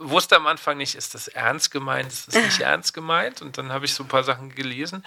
wusste 0.00 0.36
am 0.36 0.46
Anfang 0.46 0.76
nicht, 0.76 0.94
ist 0.94 1.14
das 1.14 1.28
ernst 1.28 1.70
gemeint, 1.70 2.12
ist 2.12 2.28
das 2.28 2.42
nicht 2.42 2.60
ernst 2.60 2.94
gemeint? 2.94 3.42
Und 3.42 3.58
dann 3.58 3.72
habe 3.72 3.84
ich 3.84 3.94
so 3.94 4.04
ein 4.04 4.08
paar 4.08 4.24
Sachen 4.24 4.54
gelesen 4.54 5.04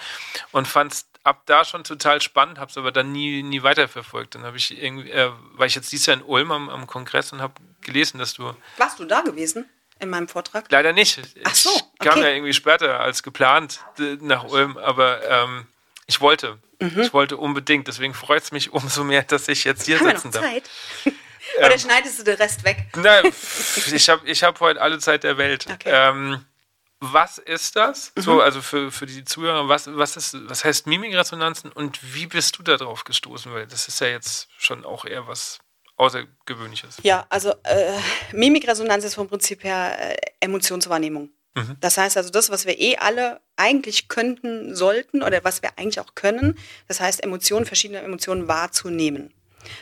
und 0.51 0.67
fand 0.67 0.93
es 0.93 1.07
ab 1.23 1.41
da 1.45 1.65
schon 1.65 1.83
total 1.83 2.21
spannend, 2.21 2.57
habe 2.59 2.71
es 2.71 2.77
aber 2.77 2.91
dann 2.91 3.11
nie, 3.11 3.43
nie 3.43 3.63
weiterverfolgt. 3.63 4.35
Dann 4.35 4.43
habe 4.43 4.57
ich 4.57 4.81
irgendwie, 4.81 5.11
äh, 5.11 5.31
war 5.53 5.65
ich 5.65 5.75
jetzt 5.75 5.91
dieses 5.91 6.05
Jahr 6.05 6.17
in 6.17 6.23
Ulm 6.23 6.51
am, 6.51 6.69
am 6.69 6.87
Kongress 6.87 7.33
und 7.33 7.41
habe 7.41 7.53
gelesen, 7.81 8.17
dass 8.17 8.33
du 8.33 8.53
Warst 8.77 8.99
du 8.99 9.05
da 9.05 9.21
gewesen 9.21 9.69
in 9.99 10.09
meinem 10.09 10.27
Vortrag? 10.27 10.65
Leider 10.69 10.93
nicht. 10.93 11.19
Ach 11.43 11.55
so, 11.55 11.69
Ich 11.69 11.99
kam 11.99 12.19
okay. 12.19 12.21
ja 12.21 12.29
irgendwie 12.29 12.53
später 12.53 12.99
als 12.99 13.23
geplant 13.23 13.81
nach 14.21 14.45
Ulm, 14.45 14.77
aber 14.77 15.21
ähm, 15.29 15.67
ich 16.05 16.21
wollte. 16.21 16.57
Mhm. 16.79 17.01
Ich 17.01 17.13
wollte 17.13 17.37
unbedingt. 17.37 17.87
Deswegen 17.87 18.13
freut 18.13 18.43
es 18.43 18.51
mich 18.51 18.71
umso 18.71 19.03
mehr, 19.03 19.23
dass 19.23 19.47
ich 19.47 19.63
jetzt 19.63 19.85
hier 19.85 19.99
Haben 19.99 20.07
wir 20.07 20.13
noch 20.13 20.21
sitzen 20.21 20.41
darf. 20.41 21.13
Oder 21.59 21.77
schneidest 21.77 22.19
du 22.19 22.23
den 22.23 22.35
Rest 22.35 22.63
weg? 22.63 22.85
Nein, 22.95 23.25
ich 23.91 24.09
habe 24.09 24.27
ich 24.27 24.43
hab 24.43 24.59
heute 24.59 24.81
alle 24.81 24.99
Zeit 24.99 25.23
der 25.23 25.37
Welt. 25.37 25.65
Okay. 25.71 25.89
Ähm, 25.91 26.45
was 26.99 27.37
ist 27.37 27.75
das? 27.75 28.11
Mhm. 28.15 28.21
So, 28.21 28.41
also 28.41 28.61
für, 28.61 28.91
für 28.91 29.05
die 29.05 29.23
Zuhörer, 29.23 29.69
was, 29.69 29.87
was, 29.87 30.17
ist, 30.17 30.49
was 30.49 30.65
heißt 30.65 30.87
Mimikresonanzen 30.87 31.71
und 31.71 31.99
wie 32.13 32.25
bist 32.25 32.57
du 32.57 32.63
da 32.63 32.77
drauf 32.77 33.03
gestoßen? 33.03 33.53
Weil 33.53 33.67
das 33.67 33.87
ist 33.87 34.01
ja 34.01 34.07
jetzt 34.07 34.47
schon 34.57 34.83
auch 34.83 35.05
eher 35.05 35.27
was 35.27 35.59
Außergewöhnliches. 35.97 36.97
Ja, 37.03 37.25
also 37.29 37.53
äh, 37.63 37.99
Mimikresonanz 38.31 39.03
ist 39.03 39.15
vom 39.15 39.27
Prinzip 39.27 39.63
her 39.63 39.97
äh, 39.99 40.17
Emotionswahrnehmung. 40.39 41.31
Das 41.79 41.97
heißt 41.97 42.17
also, 42.17 42.29
das, 42.29 42.51
was 42.51 42.65
wir 42.67 42.79
eh 42.79 42.97
alle 42.97 43.41
eigentlich 43.55 44.09
könnten, 44.09 44.75
sollten 44.75 45.23
oder 45.23 45.43
was 45.43 45.63
wir 45.63 45.71
eigentlich 45.77 45.99
auch 45.99 46.13
können, 46.13 46.57
das 46.87 46.99
heißt 46.99 47.23
Emotionen, 47.23 47.65
verschiedene 47.65 47.99
Emotionen 48.01 48.47
wahrzunehmen. 48.47 49.33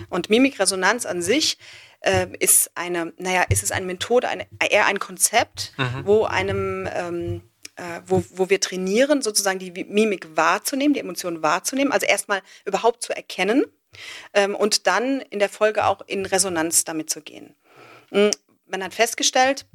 Und 0.09 0.29
Mimikresonanz 0.29 1.05
an 1.05 1.21
sich 1.21 1.57
äh, 2.01 2.27
ist 2.39 2.71
eine, 2.75 3.13
naja, 3.17 3.43
ist 3.49 3.63
es 3.63 3.71
eine 3.71 3.86
Methode, 3.86 4.27
eine, 4.27 4.47
eher 4.69 4.86
ein 4.86 4.99
Konzept, 4.99 5.73
wo 6.03 6.25
einem 6.25 6.88
ähm, 6.93 7.41
äh, 7.75 8.01
wo, 8.05 8.23
wo 8.31 8.49
wir 8.49 8.59
trainieren, 8.61 9.21
sozusagen 9.21 9.59
die 9.59 9.71
Mimik 9.83 10.36
wahrzunehmen, 10.36 10.93
die 10.93 10.99
Emotionen 10.99 11.43
wahrzunehmen, 11.43 11.91
also 11.91 12.05
erstmal 12.05 12.41
überhaupt 12.63 13.03
zu 13.03 13.13
erkennen 13.13 13.65
ähm, 14.33 14.55
und 14.55 14.88
dann 14.88 15.21
in 15.21 15.39
der 15.39 15.49
Folge 15.49 15.86
auch 15.86 16.01
in 16.07 16.25
Resonanz 16.25 16.83
damit 16.86 17.09
zu 17.09 17.21
gehen. 17.21 17.55
Mm, 18.11 18.29
Man 18.67 18.83
hat 18.83 18.93
festgestellt, 18.93 19.65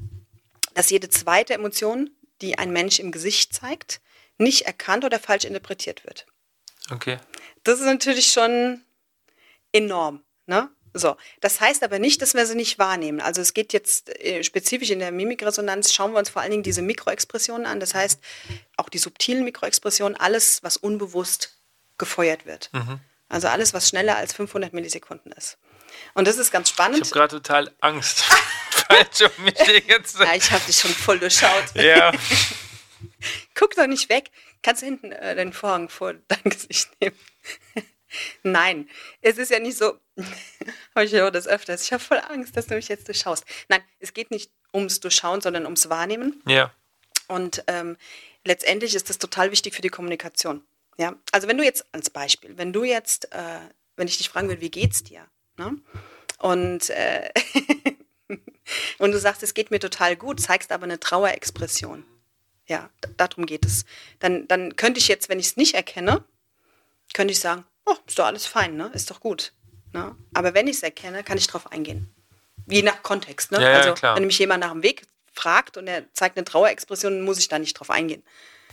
dass 0.74 0.90
jede 0.90 1.08
zweite 1.10 1.54
Emotion, 1.54 2.10
die 2.40 2.58
ein 2.58 2.72
Mensch 2.72 2.98
im 2.98 3.12
Gesicht 3.12 3.52
zeigt, 3.52 4.00
nicht 4.38 4.62
erkannt 4.62 5.04
oder 5.04 5.18
falsch 5.18 5.44
interpretiert 5.44 6.04
wird. 6.06 6.26
Okay. 6.90 7.18
Das 7.64 7.78
ist 7.78 7.84
natürlich 7.86 8.32
schon 8.32 8.82
enorm. 9.72 10.22
Ne? 10.46 10.68
So, 10.92 11.16
das 11.40 11.60
heißt 11.60 11.84
aber 11.84 11.98
nicht, 12.00 12.20
dass 12.20 12.34
wir 12.34 12.44
sie 12.46 12.56
nicht 12.56 12.78
wahrnehmen. 12.78 13.20
Also 13.20 13.40
es 13.40 13.54
geht 13.54 13.72
jetzt 13.72 14.08
äh, 14.20 14.42
spezifisch 14.42 14.90
in 14.90 14.98
der 14.98 15.12
Mimikresonanz, 15.12 15.92
schauen 15.92 16.12
wir 16.12 16.18
uns 16.18 16.30
vor 16.30 16.42
allen 16.42 16.50
Dingen 16.50 16.62
diese 16.64 16.82
Mikroexpressionen 16.82 17.66
an. 17.66 17.78
Das 17.78 17.94
heißt, 17.94 18.20
auch 18.76 18.88
die 18.88 18.98
subtilen 18.98 19.44
Mikroexpressionen, 19.44 20.16
alles, 20.18 20.62
was 20.64 20.76
unbewusst 20.76 21.56
gefeuert 21.98 22.46
wird. 22.46 22.70
Also 23.28 23.46
alles, 23.48 23.72
was 23.74 23.88
schneller 23.88 24.16
als 24.16 24.32
500 24.32 24.72
Millisekunden 24.72 25.30
ist. 25.32 25.58
Und 26.14 26.26
das 26.26 26.38
ist 26.38 26.50
ganz 26.50 26.68
Ich 26.68 26.74
spannend. 26.74 27.00
habe 27.02 27.10
gerade 27.10 27.36
total 27.36 27.70
Angst. 27.80 28.24
Ja, 28.90 30.34
ich 30.34 30.50
habe 30.50 30.64
dich 30.66 30.76
schon 30.80 30.90
voll 30.90 31.20
durchschaut. 31.20 31.62
Ja. 31.74 32.10
Guck 33.54 33.76
doch 33.76 33.86
nicht 33.86 34.08
weg. 34.08 34.30
Kannst 34.62 34.82
du 34.82 34.86
hinten 34.86 35.12
äh, 35.12 35.36
den 35.36 35.52
Vorhang 35.52 35.88
vor 35.88 36.14
dein 36.14 36.42
Gesicht 36.44 36.88
nehmen? 37.00 37.16
Nein, 38.42 38.88
es 39.20 39.38
ist 39.38 39.50
ja 39.50 39.58
nicht 39.58 39.78
so. 39.78 39.98
Aber 40.94 41.04
ich 41.04 41.12
höre 41.12 41.30
das 41.30 41.46
öfters. 41.46 41.84
Ich 41.84 41.92
habe 41.92 42.02
voll 42.02 42.18
Angst, 42.18 42.56
dass 42.56 42.66
du 42.66 42.74
mich 42.74 42.88
jetzt 42.88 43.08
durchschaust. 43.08 43.44
Nein, 43.68 43.82
es 43.98 44.12
geht 44.12 44.30
nicht 44.30 44.50
ums 44.72 45.00
Durchschauen, 45.00 45.40
sondern 45.40 45.64
ums 45.64 45.88
Wahrnehmen. 45.88 46.42
Ja. 46.46 46.72
Und 47.28 47.64
ähm, 47.66 47.96
letztendlich 48.44 48.94
ist 48.94 49.08
das 49.08 49.18
total 49.18 49.52
wichtig 49.52 49.74
für 49.74 49.82
die 49.82 49.88
Kommunikation. 49.88 50.62
Ja, 50.98 51.14
also 51.32 51.48
wenn 51.48 51.56
du 51.56 51.64
jetzt 51.64 51.86
als 51.92 52.10
Beispiel, 52.10 52.58
wenn 52.58 52.72
du 52.72 52.84
jetzt, 52.84 53.32
äh, 53.32 53.60
wenn 53.96 54.08
ich 54.08 54.18
dich 54.18 54.28
fragen 54.28 54.48
will, 54.48 54.60
wie 54.60 54.70
geht's 54.70 55.02
dir? 55.02 55.24
Ne? 55.56 55.76
Und 56.38 56.90
äh, 56.90 57.30
und 58.98 59.12
du 59.12 59.18
sagst, 59.18 59.42
es 59.42 59.54
geht 59.54 59.70
mir 59.70 59.78
total 59.78 60.16
gut, 60.16 60.40
zeigst 60.40 60.72
aber 60.72 60.84
eine 60.84 61.00
Trauerexpression. 61.00 62.04
Ja, 62.66 62.90
darum 63.16 63.46
geht 63.46 63.64
es. 63.64 63.84
Dann, 64.20 64.46
dann 64.46 64.76
könnte 64.76 65.00
ich 65.00 65.08
jetzt, 65.08 65.28
wenn 65.28 65.40
ich 65.40 65.46
es 65.46 65.56
nicht 65.56 65.74
erkenne, 65.74 66.24
könnte 67.14 67.32
ich 67.32 67.40
sagen, 67.40 67.64
oh, 67.90 67.96
ist 68.06 68.18
doch 68.18 68.26
alles 68.26 68.46
fein, 68.46 68.76
ne? 68.76 68.90
Ist 68.94 69.10
doch 69.10 69.20
gut. 69.20 69.52
Ne? 69.92 70.14
Aber 70.34 70.54
wenn 70.54 70.68
ich 70.68 70.76
es 70.76 70.82
erkenne, 70.82 71.24
kann 71.24 71.38
ich 71.38 71.46
drauf 71.46 71.72
eingehen. 71.72 72.14
Je 72.66 72.82
nach 72.82 73.02
Kontext, 73.02 73.50
ne? 73.50 73.60
Ja, 73.60 73.70
ja, 73.70 73.76
also 73.78 73.94
klar. 73.94 74.16
wenn 74.16 74.26
mich 74.26 74.38
jemand 74.38 74.60
nach 74.60 74.70
dem 74.70 74.82
Weg 74.82 75.02
fragt 75.32 75.76
und 75.76 75.86
er 75.88 76.12
zeigt 76.12 76.36
eine 76.36 76.44
Trauerexpression, 76.44 77.22
muss 77.22 77.38
ich 77.38 77.48
da 77.48 77.58
nicht 77.58 77.74
drauf 77.74 77.90
eingehen. 77.90 78.22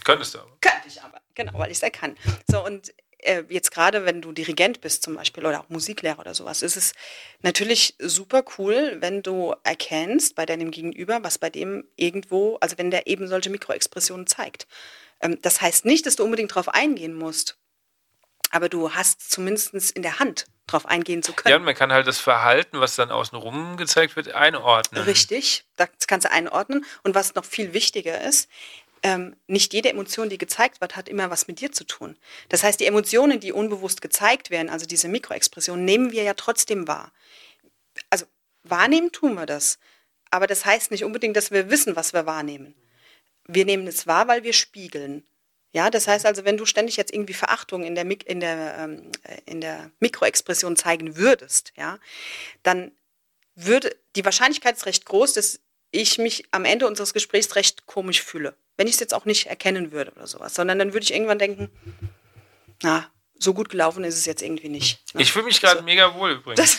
Könntest 0.03 0.35
du 0.35 0.39
aber. 0.39 0.51
Könnte 0.61 0.87
ich 0.87 1.01
aber, 1.01 1.19
genau, 1.33 1.53
weil 1.57 1.71
ich 1.71 1.77
es 1.77 1.83
erkann. 1.83 2.15
So, 2.47 2.63
und 2.63 2.93
äh, 3.19 3.43
jetzt 3.49 3.71
gerade, 3.71 4.05
wenn 4.05 4.21
du 4.21 4.31
Dirigent 4.31 4.81
bist 4.81 5.03
zum 5.03 5.15
Beispiel 5.15 5.45
oder 5.45 5.61
auch 5.61 5.69
Musiklehrer 5.69 6.19
oder 6.19 6.33
sowas, 6.33 6.61
ist 6.61 6.77
es 6.77 6.93
natürlich 7.41 7.95
super 7.99 8.43
cool, 8.57 8.97
wenn 8.99 9.23
du 9.23 9.55
erkennst 9.63 10.35
bei 10.35 10.45
deinem 10.45 10.71
Gegenüber, 10.71 11.23
was 11.23 11.37
bei 11.37 11.49
dem 11.49 11.85
irgendwo, 11.95 12.57
also 12.61 12.77
wenn 12.77 12.91
der 12.91 13.07
eben 13.07 13.27
solche 13.27 13.49
Mikroexpressionen 13.49 14.27
zeigt. 14.27 14.67
Ähm, 15.21 15.39
das 15.41 15.61
heißt 15.61 15.85
nicht, 15.85 16.05
dass 16.05 16.15
du 16.15 16.23
unbedingt 16.23 16.51
darauf 16.51 16.69
eingehen 16.69 17.13
musst, 17.13 17.57
aber 18.51 18.69
du 18.69 18.93
hast 18.93 19.31
zumindest 19.31 19.91
in 19.91 20.01
der 20.01 20.19
Hand, 20.19 20.45
darauf 20.67 20.85
eingehen 20.85 21.23
zu 21.23 21.33
können. 21.33 21.51
Ja, 21.51 21.57
und 21.57 21.63
man 21.63 21.75
kann 21.75 21.91
halt 21.91 22.07
das 22.07 22.19
Verhalten, 22.19 22.79
was 22.79 22.95
dann 22.95 23.09
außenrum 23.09 23.77
gezeigt 23.77 24.15
wird, 24.15 24.33
einordnen. 24.33 25.03
Richtig, 25.03 25.65
das 25.77 25.89
kannst 26.07 26.25
du 26.25 26.31
einordnen. 26.31 26.85
Und 27.03 27.15
was 27.15 27.35
noch 27.35 27.45
viel 27.45 27.73
wichtiger 27.73 28.21
ist, 28.21 28.49
ähm, 29.03 29.35
nicht 29.47 29.73
jede 29.73 29.89
Emotion, 29.89 30.29
die 30.29 30.37
gezeigt 30.37 30.81
wird, 30.81 30.95
hat 30.95 31.07
immer 31.07 31.29
was 31.29 31.47
mit 31.47 31.61
dir 31.61 31.71
zu 31.71 31.85
tun. 31.85 32.17
Das 32.49 32.63
heißt, 32.63 32.79
die 32.79 32.85
Emotionen, 32.85 33.39
die 33.39 33.51
unbewusst 33.51 34.01
gezeigt 34.01 34.49
werden, 34.49 34.69
also 34.69 34.85
diese 34.85 35.07
Mikroexpressionen, 35.07 35.85
nehmen 35.85 36.11
wir 36.11 36.23
ja 36.23 36.33
trotzdem 36.33 36.87
wahr. 36.87 37.11
Also 38.09 38.25
wahrnehmen 38.63 39.11
tun 39.11 39.35
wir 39.35 39.45
das. 39.45 39.79
Aber 40.31 40.47
das 40.47 40.65
heißt 40.65 40.91
nicht 40.91 41.03
unbedingt, 41.03 41.37
dass 41.37 41.51
wir 41.51 41.69
wissen, 41.69 41.95
was 41.95 42.13
wir 42.13 42.25
wahrnehmen. 42.25 42.75
Wir 43.47 43.65
nehmen 43.65 43.87
es 43.87 44.07
wahr, 44.07 44.27
weil 44.27 44.43
wir 44.43 44.53
spiegeln. 44.53 45.25
Ja, 45.73 45.89
das 45.89 46.07
heißt 46.07 46.25
also, 46.25 46.45
wenn 46.45 46.57
du 46.57 46.65
ständig 46.65 46.97
jetzt 46.97 47.13
irgendwie 47.13 47.33
Verachtung 47.33 47.83
in 47.83 47.95
der, 47.95 48.05
in 48.25 48.39
der, 48.39 48.77
ähm, 48.79 49.11
in 49.45 49.61
der 49.61 49.91
Mikroexpression 49.99 50.75
zeigen 50.75 51.17
würdest, 51.17 51.73
ja, 51.75 51.99
dann 52.63 52.91
würde 53.55 53.95
die 54.15 54.23
Wahrscheinlichkeit 54.23 54.77
ist 54.77 54.85
recht 54.85 55.05
groß, 55.05 55.33
dass 55.33 55.59
ich 55.91 56.17
mich 56.17 56.45
am 56.51 56.65
Ende 56.65 56.87
unseres 56.87 57.13
Gesprächs 57.13 57.55
recht 57.55 57.85
komisch 57.85 58.21
fühle. 58.21 58.55
Wenn 58.77 58.87
ich 58.87 58.93
es 58.93 58.99
jetzt 58.99 59.13
auch 59.13 59.25
nicht 59.25 59.47
erkennen 59.47 59.91
würde 59.91 60.11
oder 60.11 60.27
sowas, 60.27 60.53
sondern 60.53 60.79
dann 60.79 60.93
würde 60.93 61.03
ich 61.03 61.13
irgendwann 61.13 61.39
denken, 61.39 61.69
na, 62.83 63.09
so 63.39 63.53
gut 63.53 63.69
gelaufen 63.69 64.03
ist 64.03 64.17
es 64.17 64.25
jetzt 64.25 64.41
irgendwie 64.41 64.69
nicht. 64.69 65.13
Ne? 65.13 65.21
Ich 65.21 65.31
fühle 65.31 65.45
mich 65.45 65.59
gerade 65.59 65.79
so. 65.79 65.85
mega 65.85 66.13
wohl 66.15 66.31
übrigens. 66.31 66.77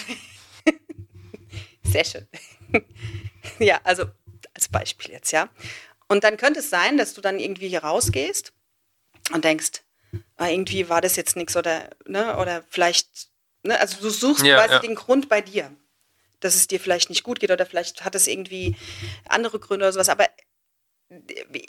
Sehr 1.83 2.05
schön. 2.05 2.29
ja, 3.59 3.81
also 3.85 4.05
als 4.55 4.69
Beispiel 4.69 5.13
jetzt, 5.13 5.33
ja. 5.33 5.49
Und 6.09 6.25
dann 6.25 6.37
könnte 6.37 6.61
es 6.61 6.71
sein, 6.71 6.97
dass 6.97 7.15
du 7.15 7.21
dann 7.21 7.39
irgendwie 7.39 7.69
hier 7.69 7.85
rausgehst 7.85 8.53
und 9.33 9.45
denkst, 9.45 9.83
ah, 10.37 10.49
irgendwie 10.49 10.89
war 10.89 11.01
das 11.01 11.17
jetzt 11.17 11.37
nichts 11.37 11.57
oder, 11.57 11.91
ne, 12.07 12.37
oder 12.39 12.65
vielleicht, 12.69 13.29
ne, 13.63 13.79
also 13.81 14.01
du 14.01 14.11
suchst 14.11 14.45
ja, 14.45 14.57
quasi 14.57 14.75
ja. 14.75 14.79
den 14.81 14.95
Grund 14.95 15.29
bei 15.29 15.41
dir, 15.41 15.71
dass 16.41 16.55
es 16.55 16.67
dir 16.67 16.81
vielleicht 16.81 17.11
nicht 17.11 17.25
gut 17.25 17.41
geht 17.41 17.51
oder 17.51 17.67
vielleicht 17.67 18.05
hat 18.05 18.15
es 18.15 18.27
irgendwie 18.27 18.77
andere 19.29 19.59
Gründe 19.59 19.85
oder 19.85 19.93
sowas, 19.93 20.09
aber 20.09 20.27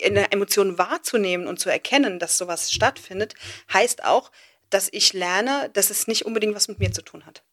eine 0.03 0.32
Emotion 0.32 0.78
wahrzunehmen 0.78 1.47
und 1.47 1.60
zu 1.60 1.70
erkennen, 1.70 2.20
dass 2.20 2.38
sowas 2.38 2.72
stattfindet, 2.72 3.36
heißt 3.72 4.03
auch, 4.03 4.32
dass 4.70 4.89
ich 4.91 5.14
lerne, 5.14 5.70
dass 5.74 5.89
es 5.89 6.07
nicht 6.07 6.26
unbedingt 6.26 6.55
was 6.55 6.68
mit 6.68 6.80
mir 6.80 6.91
zu 6.91 7.01
tun 7.01 7.26
hat. 7.26 7.43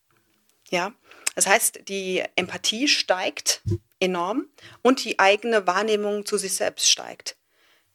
Ja, 0.69 0.93
das 1.37 1.47
heißt, 1.47 1.89
die 1.89 2.25
Empathie 2.35 2.89
steigt 2.89 3.63
enorm 4.01 4.49
und 4.83 5.05
die 5.05 5.19
eigene 5.19 5.67
Wahrnehmung 5.67 6.27
zu 6.27 6.39
sich 6.39 6.55
selbst 6.55 6.91
steigt. 6.91 7.37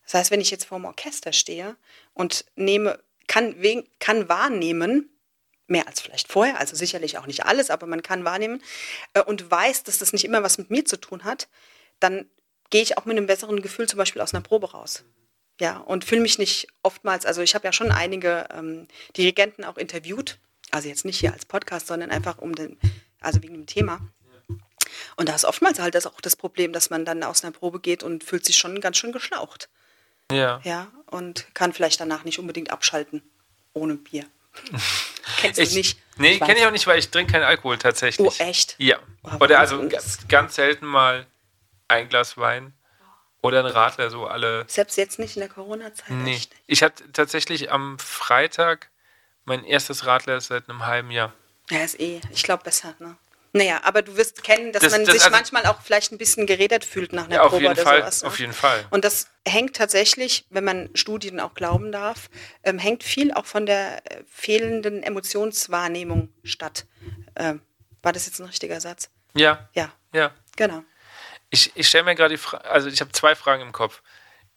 Das 0.03 0.15
heißt, 0.15 0.31
wenn 0.31 0.41
ich 0.41 0.51
jetzt 0.51 0.65
vor 0.65 0.79
dem 0.79 0.85
Orchester 0.85 1.33
stehe 1.33 1.75
und 2.13 2.45
nehme, 2.55 2.99
kann, 3.27 3.55
kann 3.99 4.29
wahrnehmen, 4.29 5.09
mehr 5.67 5.87
als 5.87 6.01
vielleicht 6.01 6.27
vorher, 6.31 6.59
also 6.59 6.75
sicherlich 6.75 7.17
auch 7.17 7.27
nicht 7.27 7.45
alles, 7.45 7.69
aber 7.69 7.87
man 7.87 8.03
kann 8.03 8.25
wahrnehmen 8.25 8.61
äh, 9.13 9.21
und 9.21 9.49
weiß, 9.49 9.83
dass 9.83 9.97
das 9.97 10.13
nicht 10.13 10.25
immer 10.25 10.43
was 10.43 10.57
mit 10.57 10.69
mir 10.69 10.85
zu 10.85 10.97
tun 10.97 11.23
hat, 11.23 11.47
dann 11.99 12.29
gehe 12.69 12.81
ich 12.81 12.97
auch 12.97 13.05
mit 13.05 13.17
einem 13.17 13.27
besseren 13.27 13.61
Gefühl 13.61 13.87
zum 13.87 13.97
Beispiel 13.97 14.21
aus 14.21 14.33
einer 14.33 14.43
Probe 14.43 14.71
raus. 14.71 15.03
Ja, 15.59 15.77
und 15.77 16.05
fühle 16.05 16.21
mich 16.21 16.39
nicht 16.39 16.67
oftmals, 16.83 17.25
also 17.25 17.41
ich 17.41 17.55
habe 17.55 17.65
ja 17.65 17.73
schon 17.73 17.91
einige 17.91 18.47
ähm, 18.51 18.87
Dirigenten 19.15 19.63
auch 19.63 19.77
interviewt, 19.77 20.39
also 20.71 20.87
jetzt 20.89 21.05
nicht 21.05 21.19
hier 21.19 21.33
als 21.33 21.45
Podcast, 21.45 21.87
sondern 21.87 22.11
einfach 22.11 22.37
um 22.39 22.55
den, 22.55 22.79
also 23.19 23.41
wegen 23.43 23.53
dem 23.53 23.65
Thema. 23.67 24.01
Und 25.15 25.29
da 25.29 25.35
ist 25.35 25.45
oftmals 25.45 25.79
halt 25.79 25.95
das 25.95 26.07
auch 26.07 26.19
das 26.21 26.35
Problem, 26.35 26.73
dass 26.73 26.89
man 26.89 27.05
dann 27.05 27.23
aus 27.23 27.43
einer 27.43 27.51
Probe 27.51 27.79
geht 27.79 28.03
und 28.03 28.23
fühlt 28.23 28.45
sich 28.45 28.57
schon 28.57 28.81
ganz 28.81 28.97
schön 28.97 29.11
geschlaucht. 29.11 29.69
Ja. 30.31 30.61
Ja, 30.63 30.87
und 31.07 31.47
kann 31.53 31.73
vielleicht 31.73 31.99
danach 31.99 32.23
nicht 32.23 32.39
unbedingt 32.39 32.71
abschalten 32.71 33.21
ohne 33.73 33.95
Bier. 33.95 34.25
Kennst 35.37 35.59
du 35.59 35.63
ich, 35.63 35.73
nicht? 35.73 35.99
Nee, 36.17 36.39
kenne 36.39 36.59
ich 36.59 36.65
auch 36.65 36.71
nicht, 36.71 36.85
weil 36.87 36.99
ich 36.99 37.09
trinke 37.09 37.31
keinen 37.31 37.43
Alkohol 37.43 37.77
tatsächlich. 37.77 38.27
Oh, 38.27 38.43
echt? 38.43 38.75
Ja. 38.77 38.97
Oder 39.39 39.59
also 39.59 39.87
ganz, 39.87 40.19
ganz 40.27 40.55
selten 40.55 40.85
mal 40.85 41.25
ein 41.87 42.09
Glas 42.09 42.37
Wein 42.37 42.73
oder 43.41 43.59
ein 43.59 43.65
Radler, 43.65 44.09
so 44.09 44.27
alle. 44.27 44.65
Selbst 44.67 44.97
jetzt 44.97 45.19
nicht 45.19 45.35
in 45.35 45.41
der 45.41 45.49
Corona-Zeit? 45.49 46.09
Nee. 46.09 46.35
Echt? 46.35 46.53
Ich 46.67 46.83
hatte 46.83 47.11
tatsächlich 47.11 47.71
am 47.71 47.97
Freitag 47.97 48.89
mein 49.45 49.63
erstes 49.63 50.05
Radler 50.05 50.41
seit 50.41 50.69
einem 50.69 50.85
halben 50.85 51.11
Jahr. 51.11 51.33
Ja, 51.69 51.79
ist 51.79 51.99
eh, 51.99 52.21
ich 52.31 52.43
glaube, 52.43 52.63
besser, 52.63 52.93
ne? 52.99 53.15
Naja, 53.53 53.81
aber 53.83 54.01
du 54.01 54.15
wirst 54.15 54.43
kennen, 54.43 54.71
dass 54.71 54.81
das, 54.81 54.91
man 54.93 55.03
das, 55.03 55.13
sich 55.13 55.23
also, 55.23 55.35
manchmal 55.35 55.65
auch 55.65 55.81
vielleicht 55.81 56.11
ein 56.13 56.17
bisschen 56.17 56.47
geredet 56.47 56.85
fühlt 56.85 57.11
nach 57.11 57.25
einer 57.25 57.35
ja, 57.35 57.47
Probe 57.47 57.69
oder 57.69 57.75
Fall, 57.75 57.99
sowas. 57.99 58.23
Ne? 58.23 58.27
Auf 58.29 58.39
jeden 58.39 58.53
Fall. 58.53 58.85
Und 58.91 59.03
das 59.03 59.27
hängt 59.45 59.75
tatsächlich, 59.75 60.45
wenn 60.49 60.63
man 60.63 60.89
Studien 60.93 61.39
auch 61.41 61.53
glauben 61.53 61.91
darf, 61.91 62.29
ähm, 62.63 62.79
hängt 62.79 63.03
viel 63.03 63.33
auch 63.33 63.45
von 63.45 63.65
der 63.65 64.09
äh, 64.09 64.23
fehlenden 64.29 65.03
Emotionswahrnehmung 65.03 66.29
statt. 66.43 66.85
Ähm, 67.35 67.61
war 68.01 68.13
das 68.13 68.25
jetzt 68.25 68.39
ein 68.39 68.45
richtiger 68.45 68.79
Satz? 68.79 69.09
Ja. 69.33 69.69
Ja. 69.73 69.91
Ja. 70.13 70.31
Genau. 70.55 70.83
Ich, 71.49 71.71
ich 71.75 71.89
stelle 71.89 72.05
mir 72.05 72.15
gerade 72.15 72.33
die 72.33 72.37
Frage, 72.41 72.69
also 72.69 72.87
ich 72.87 73.01
habe 73.01 73.11
zwei 73.11 73.35
Fragen 73.35 73.61
im 73.63 73.73
Kopf. 73.73 74.01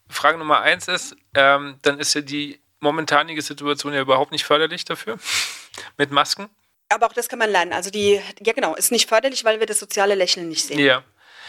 Frage 0.09 0.39
Nummer 0.39 0.61
eins 0.61 0.87
ist, 0.87 1.17
ähm, 1.35 1.79
dann 1.83 1.99
ist 1.99 2.15
ja 2.15 2.21
die 2.21 2.63
momentanige 2.79 3.43
Situation 3.43 3.93
ja 3.93 4.01
überhaupt 4.01 4.31
nicht 4.31 4.45
förderlich 4.45 4.85
dafür 4.85 5.19
mit 5.97 6.13
Masken 6.13 6.49
aber 6.89 7.07
auch 7.07 7.13
das 7.13 7.29
kann 7.29 7.39
man 7.39 7.51
lernen. 7.51 7.73
Also 7.73 7.91
die, 7.91 8.21
ja 8.41 8.53
genau, 8.53 8.75
ist 8.75 8.93
nicht 8.93 9.09
förderlich, 9.09 9.45
weil 9.45 9.61
wir 9.61 9.67
das 9.67 9.79
soziale 9.79 10.15
Lächeln 10.15 10.49
nicht 10.49 10.67
sehen. 10.67 10.79
Ja. 10.79 11.03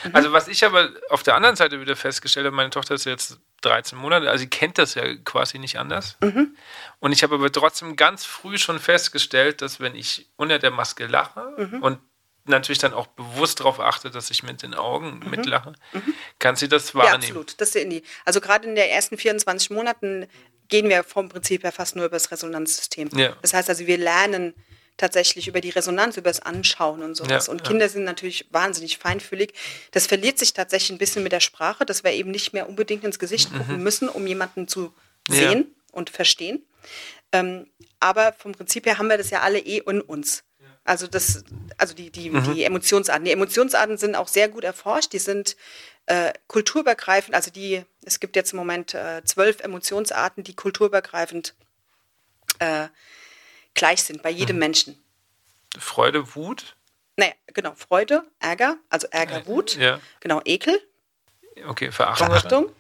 Mhm. 0.04 0.16
Also 0.16 0.32
was 0.32 0.48
ich 0.48 0.64
aber 0.66 0.90
auf 1.10 1.24
der 1.24 1.36
anderen 1.36 1.56
Seite 1.56 1.80
wieder 1.80 1.96
festgestellt 1.96 2.46
habe, 2.46 2.56
meine 2.56 2.70
Tochter 2.70 2.96
ist 2.96 3.06
jetzt 3.06 3.40
13 3.62 3.98
Monate, 3.98 4.30
also 4.30 4.42
sie 4.42 4.50
kennt 4.50 4.78
das 4.78 4.96
ja 4.96 5.16
quasi 5.24 5.60
nicht 5.60 5.78
anders. 5.78 6.18
Mhm. 6.22 6.56
Und 7.00 7.12
ich 7.12 7.24
habe 7.24 7.36
aber 7.36 7.52
trotzdem 7.52 7.96
ganz 7.96 8.26
früh 8.26 8.58
schon 8.58 8.80
festgestellt, 8.80 9.62
dass 9.62 9.80
wenn 9.80 9.96
ich 9.96 10.30
unter 10.36 10.60
der 10.60 10.72
Maske 10.72 11.08
lache 11.08 11.54
mhm. 11.58 11.82
und 11.82 12.00
natürlich 12.46 12.78
dann 12.78 12.94
auch 12.94 13.08
bewusst 13.08 13.60
darauf 13.60 13.80
achte, 13.80 14.12
dass 14.12 14.30
ich 14.30 14.44
mit 14.44 14.62
den 14.62 14.76
Augen 14.76 15.20
mhm. 15.24 15.32
mitlache, 15.32 15.74
mhm. 15.94 16.14
kann 16.40 16.56
sie 16.56 16.68
das 16.68 16.94
wahrnehmen. 16.94 17.12
Ja, 17.12 17.28
absolut. 17.28 17.60
Das 17.60 17.74
sehen 17.74 17.90
die. 17.90 18.04
Also 18.24 18.40
gerade 18.40 18.68
in 18.68 18.76
den 18.76 18.88
ersten 18.88 19.18
24 19.18 19.72
Monaten 19.72 20.28
gehen 20.68 20.90
wir 20.90 21.04
vom 21.04 21.30
Prinzip 21.30 21.64
her 21.64 21.72
fast 21.72 21.96
nur 21.96 22.06
über 22.06 22.16
das 22.16 22.32
Resonanzsystem. 22.32 23.10
Ja. 23.16 23.36
Das 23.42 23.54
heißt 23.54 23.70
also, 23.70 23.88
wir 23.88 23.98
lernen 23.98 24.54
tatsächlich 24.98 25.48
über 25.48 25.62
die 25.62 25.70
Resonanz, 25.70 26.18
über 26.18 26.30
das 26.30 26.42
Anschauen 26.42 27.04
und 27.04 27.16
sowas. 27.16 27.48
Ja, 27.48 27.52
und 27.52 27.64
Kinder 27.64 27.86
ja. 27.86 27.90
sind 27.90 28.04
natürlich 28.04 28.48
wahnsinnig 28.52 28.98
feinfühlig. 28.98 29.54
Das 29.92 30.08
verliert 30.08 30.40
sich 30.40 30.54
tatsächlich 30.54 30.92
ein 30.92 30.98
bisschen 30.98 31.24
mit 31.24 31.32
der 31.32 31.40
Sprache, 31.40 31.86
dass 31.86 32.04
wir 32.04 32.12
eben 32.12 32.32
nicht 32.32 32.54
mehr 32.54 32.70
unbedingt 32.70 33.04
ins 33.04 33.20
Gesicht 33.20 33.52
mhm. 33.52 33.58
gucken 33.58 33.84
müssen, 33.84 34.10
um 34.10 34.26
jemanden 34.26 34.68
zu 34.68 34.94
sehen 35.30 35.66
ja. 35.68 35.84
und 35.92 36.10
verstehen. 36.10 36.66
Ähm, 37.32 37.68
aber 38.00 38.34
vom 38.34 38.54
Prinzip 38.54 38.86
her 38.86 38.98
haben 38.98 39.08
wir 39.08 39.18
das 39.18 39.30
ja 39.30 39.42
alle 39.42 39.60
eh 39.60 39.80
in 39.80 40.02
uns. 40.02 40.44
Also 40.86 41.08
das, 41.08 41.44
also 41.78 41.96
die, 41.96 42.12
die, 42.12 42.30
mhm. 42.30 42.54
die 42.54 42.64
Emotionsarten. 42.64 43.26
Die 43.26 43.32
Emotionsarten 43.32 43.98
sind 43.98 44.16
auch 44.16 44.28
sehr 44.28 44.50
gut 44.50 44.64
erforscht. 44.64 45.14
Die 45.14 45.20
sind 45.20 45.58
äh, 46.06 46.32
kulturübergreifend, 46.48 47.36
also 47.36 47.50
die, 47.50 47.84
es 48.04 48.20
gibt 48.20 48.36
jetzt 48.36 48.54
im 48.54 48.58
Moment 48.58 48.94
äh, 48.94 49.24
zwölf 49.26 49.60
Emotionsarten, 49.62 50.44
die 50.44 50.54
kulturübergreifend 50.54 51.56
äh, 52.60 52.88
gleich 53.76 54.04
sind 54.04 54.24
bei 54.24 54.30
jedem 54.32 54.56
mhm. 54.56 54.62
Menschen. 54.62 55.04
Freude, 55.78 56.36
Wut? 56.36 56.76
Naja, 57.18 57.34
genau, 57.48 57.76
Freude, 57.76 58.24
Ärger, 58.40 58.78
also 58.90 59.08
Ärger, 59.12 59.46
Wut, 59.46 59.78
ja. 59.78 60.00
genau, 60.20 60.42
Ekel. 60.44 60.82
Okay, 61.68 61.92
Verachtung. 61.92 62.28
Verachtung. 62.28 62.76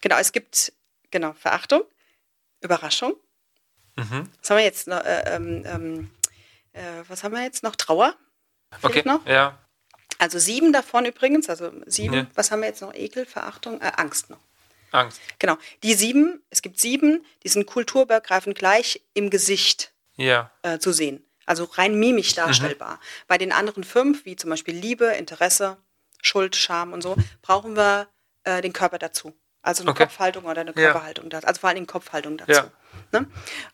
Genau, 0.00 0.16
es 0.18 0.32
gibt, 0.32 0.72
genau, 1.10 1.32
Verachtung, 1.34 1.82
Überraschung. 2.60 3.14
Mhm. 3.96 4.30
Was 4.40 4.50
haben 4.50 4.56
wir 4.56 4.64
jetzt 4.64 4.86
noch? 4.86 5.04
Äh, 5.04 5.36
ähm, 5.36 5.62
ähm, 5.66 6.10
äh, 6.72 7.02
was 7.08 7.22
haben 7.22 7.32
wir 7.32 7.42
jetzt 7.42 7.62
noch? 7.62 7.76
Trauer. 7.76 8.14
Okay, 8.82 9.02
noch. 9.04 9.24
ja. 9.26 9.58
Also 10.18 10.38
sieben 10.38 10.72
davon 10.72 11.06
übrigens, 11.06 11.48
also 11.48 11.72
sieben, 11.86 12.14
ja. 12.14 12.26
was 12.34 12.50
haben 12.50 12.60
wir 12.60 12.68
jetzt 12.68 12.82
noch? 12.82 12.94
Ekel, 12.94 13.26
Verachtung, 13.26 13.80
äh, 13.80 13.92
Angst 13.96 14.30
noch. 14.30 14.40
Angst. 14.90 15.20
Genau. 15.38 15.58
Die 15.82 15.94
sieben, 15.94 16.42
es 16.50 16.62
gibt 16.62 16.80
sieben, 16.80 17.24
die 17.42 17.48
sind 17.48 17.66
kulturübergreifend 17.66 18.56
gleich 18.56 19.02
im 19.12 19.28
Gesicht 19.28 19.93
ja. 20.16 20.50
äh, 20.62 20.78
zu 20.78 20.92
sehen. 20.92 21.24
Also 21.46 21.64
rein 21.64 21.98
mimisch 21.98 22.34
darstellbar. 22.34 22.94
Mhm. 22.94 22.98
Bei 23.28 23.38
den 23.38 23.52
anderen 23.52 23.84
fünf, 23.84 24.24
wie 24.24 24.36
zum 24.36 24.50
Beispiel 24.50 24.74
Liebe, 24.74 25.06
Interesse, 25.06 25.76
Schuld, 26.22 26.56
Scham 26.56 26.92
und 26.92 27.02
so, 27.02 27.16
brauchen 27.42 27.76
wir 27.76 28.08
äh, 28.44 28.62
den 28.62 28.72
Körper 28.72 28.98
dazu. 28.98 29.34
Also 29.62 29.82
eine 29.82 29.92
okay. 29.92 30.04
Kopfhaltung 30.04 30.44
oder 30.44 30.60
eine 30.60 30.74
Körperhaltung 30.74 31.30
dazu. 31.30 31.46
Also 31.46 31.60
vor 31.60 31.70
allem 31.70 31.86
Kopfhaltung 31.86 32.36
dazu. 32.36 32.52
Ja. 32.52 32.70
Ne? 33.12 33.30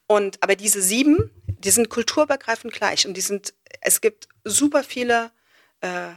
Und 0.06 0.42
aber 0.42 0.54
diese 0.54 0.80
sieben, 0.80 1.30
die 1.46 1.70
sind 1.70 1.90
kulturübergreifend 1.90 2.72
gleich 2.72 3.06
und 3.06 3.14
die 3.14 3.20
sind, 3.20 3.54
es 3.80 4.00
gibt 4.00 4.28
super 4.44 4.84
viele, 4.84 5.32
äh, 5.80 6.10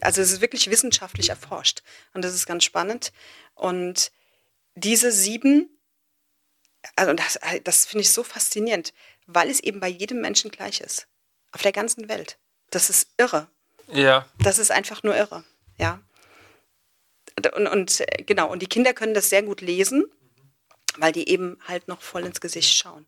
also 0.00 0.22
es 0.22 0.32
ist 0.32 0.40
wirklich 0.40 0.70
wissenschaftlich 0.70 1.30
erforscht 1.30 1.82
und 2.14 2.24
das 2.24 2.34
ist 2.34 2.46
ganz 2.46 2.64
spannend. 2.64 3.12
Und 3.54 4.12
diese 4.74 5.10
sieben, 5.10 5.68
also 6.96 7.12
das, 7.12 7.38
das 7.64 7.86
finde 7.86 8.02
ich 8.02 8.12
so 8.12 8.22
faszinierend, 8.22 8.92
weil 9.34 9.50
es 9.50 9.60
eben 9.60 9.80
bei 9.80 9.88
jedem 9.88 10.20
Menschen 10.20 10.50
gleich 10.50 10.80
ist. 10.80 11.06
Auf 11.52 11.62
der 11.62 11.72
ganzen 11.72 12.08
Welt. 12.08 12.38
Das 12.70 12.90
ist 12.90 13.08
irre. 13.16 13.48
Ja. 13.88 14.26
Das 14.38 14.58
ist 14.58 14.70
einfach 14.70 15.02
nur 15.02 15.16
irre. 15.16 15.44
Ja. 15.78 16.00
Und, 17.54 17.68
und 17.68 18.04
genau, 18.26 18.50
und 18.50 18.60
die 18.60 18.68
Kinder 18.68 18.92
können 18.92 19.14
das 19.14 19.30
sehr 19.30 19.42
gut 19.42 19.60
lesen, 19.60 20.04
weil 20.96 21.12
die 21.12 21.28
eben 21.28 21.58
halt 21.66 21.88
noch 21.88 22.02
voll 22.02 22.24
ins 22.24 22.40
Gesicht 22.40 22.74
schauen. 22.74 23.06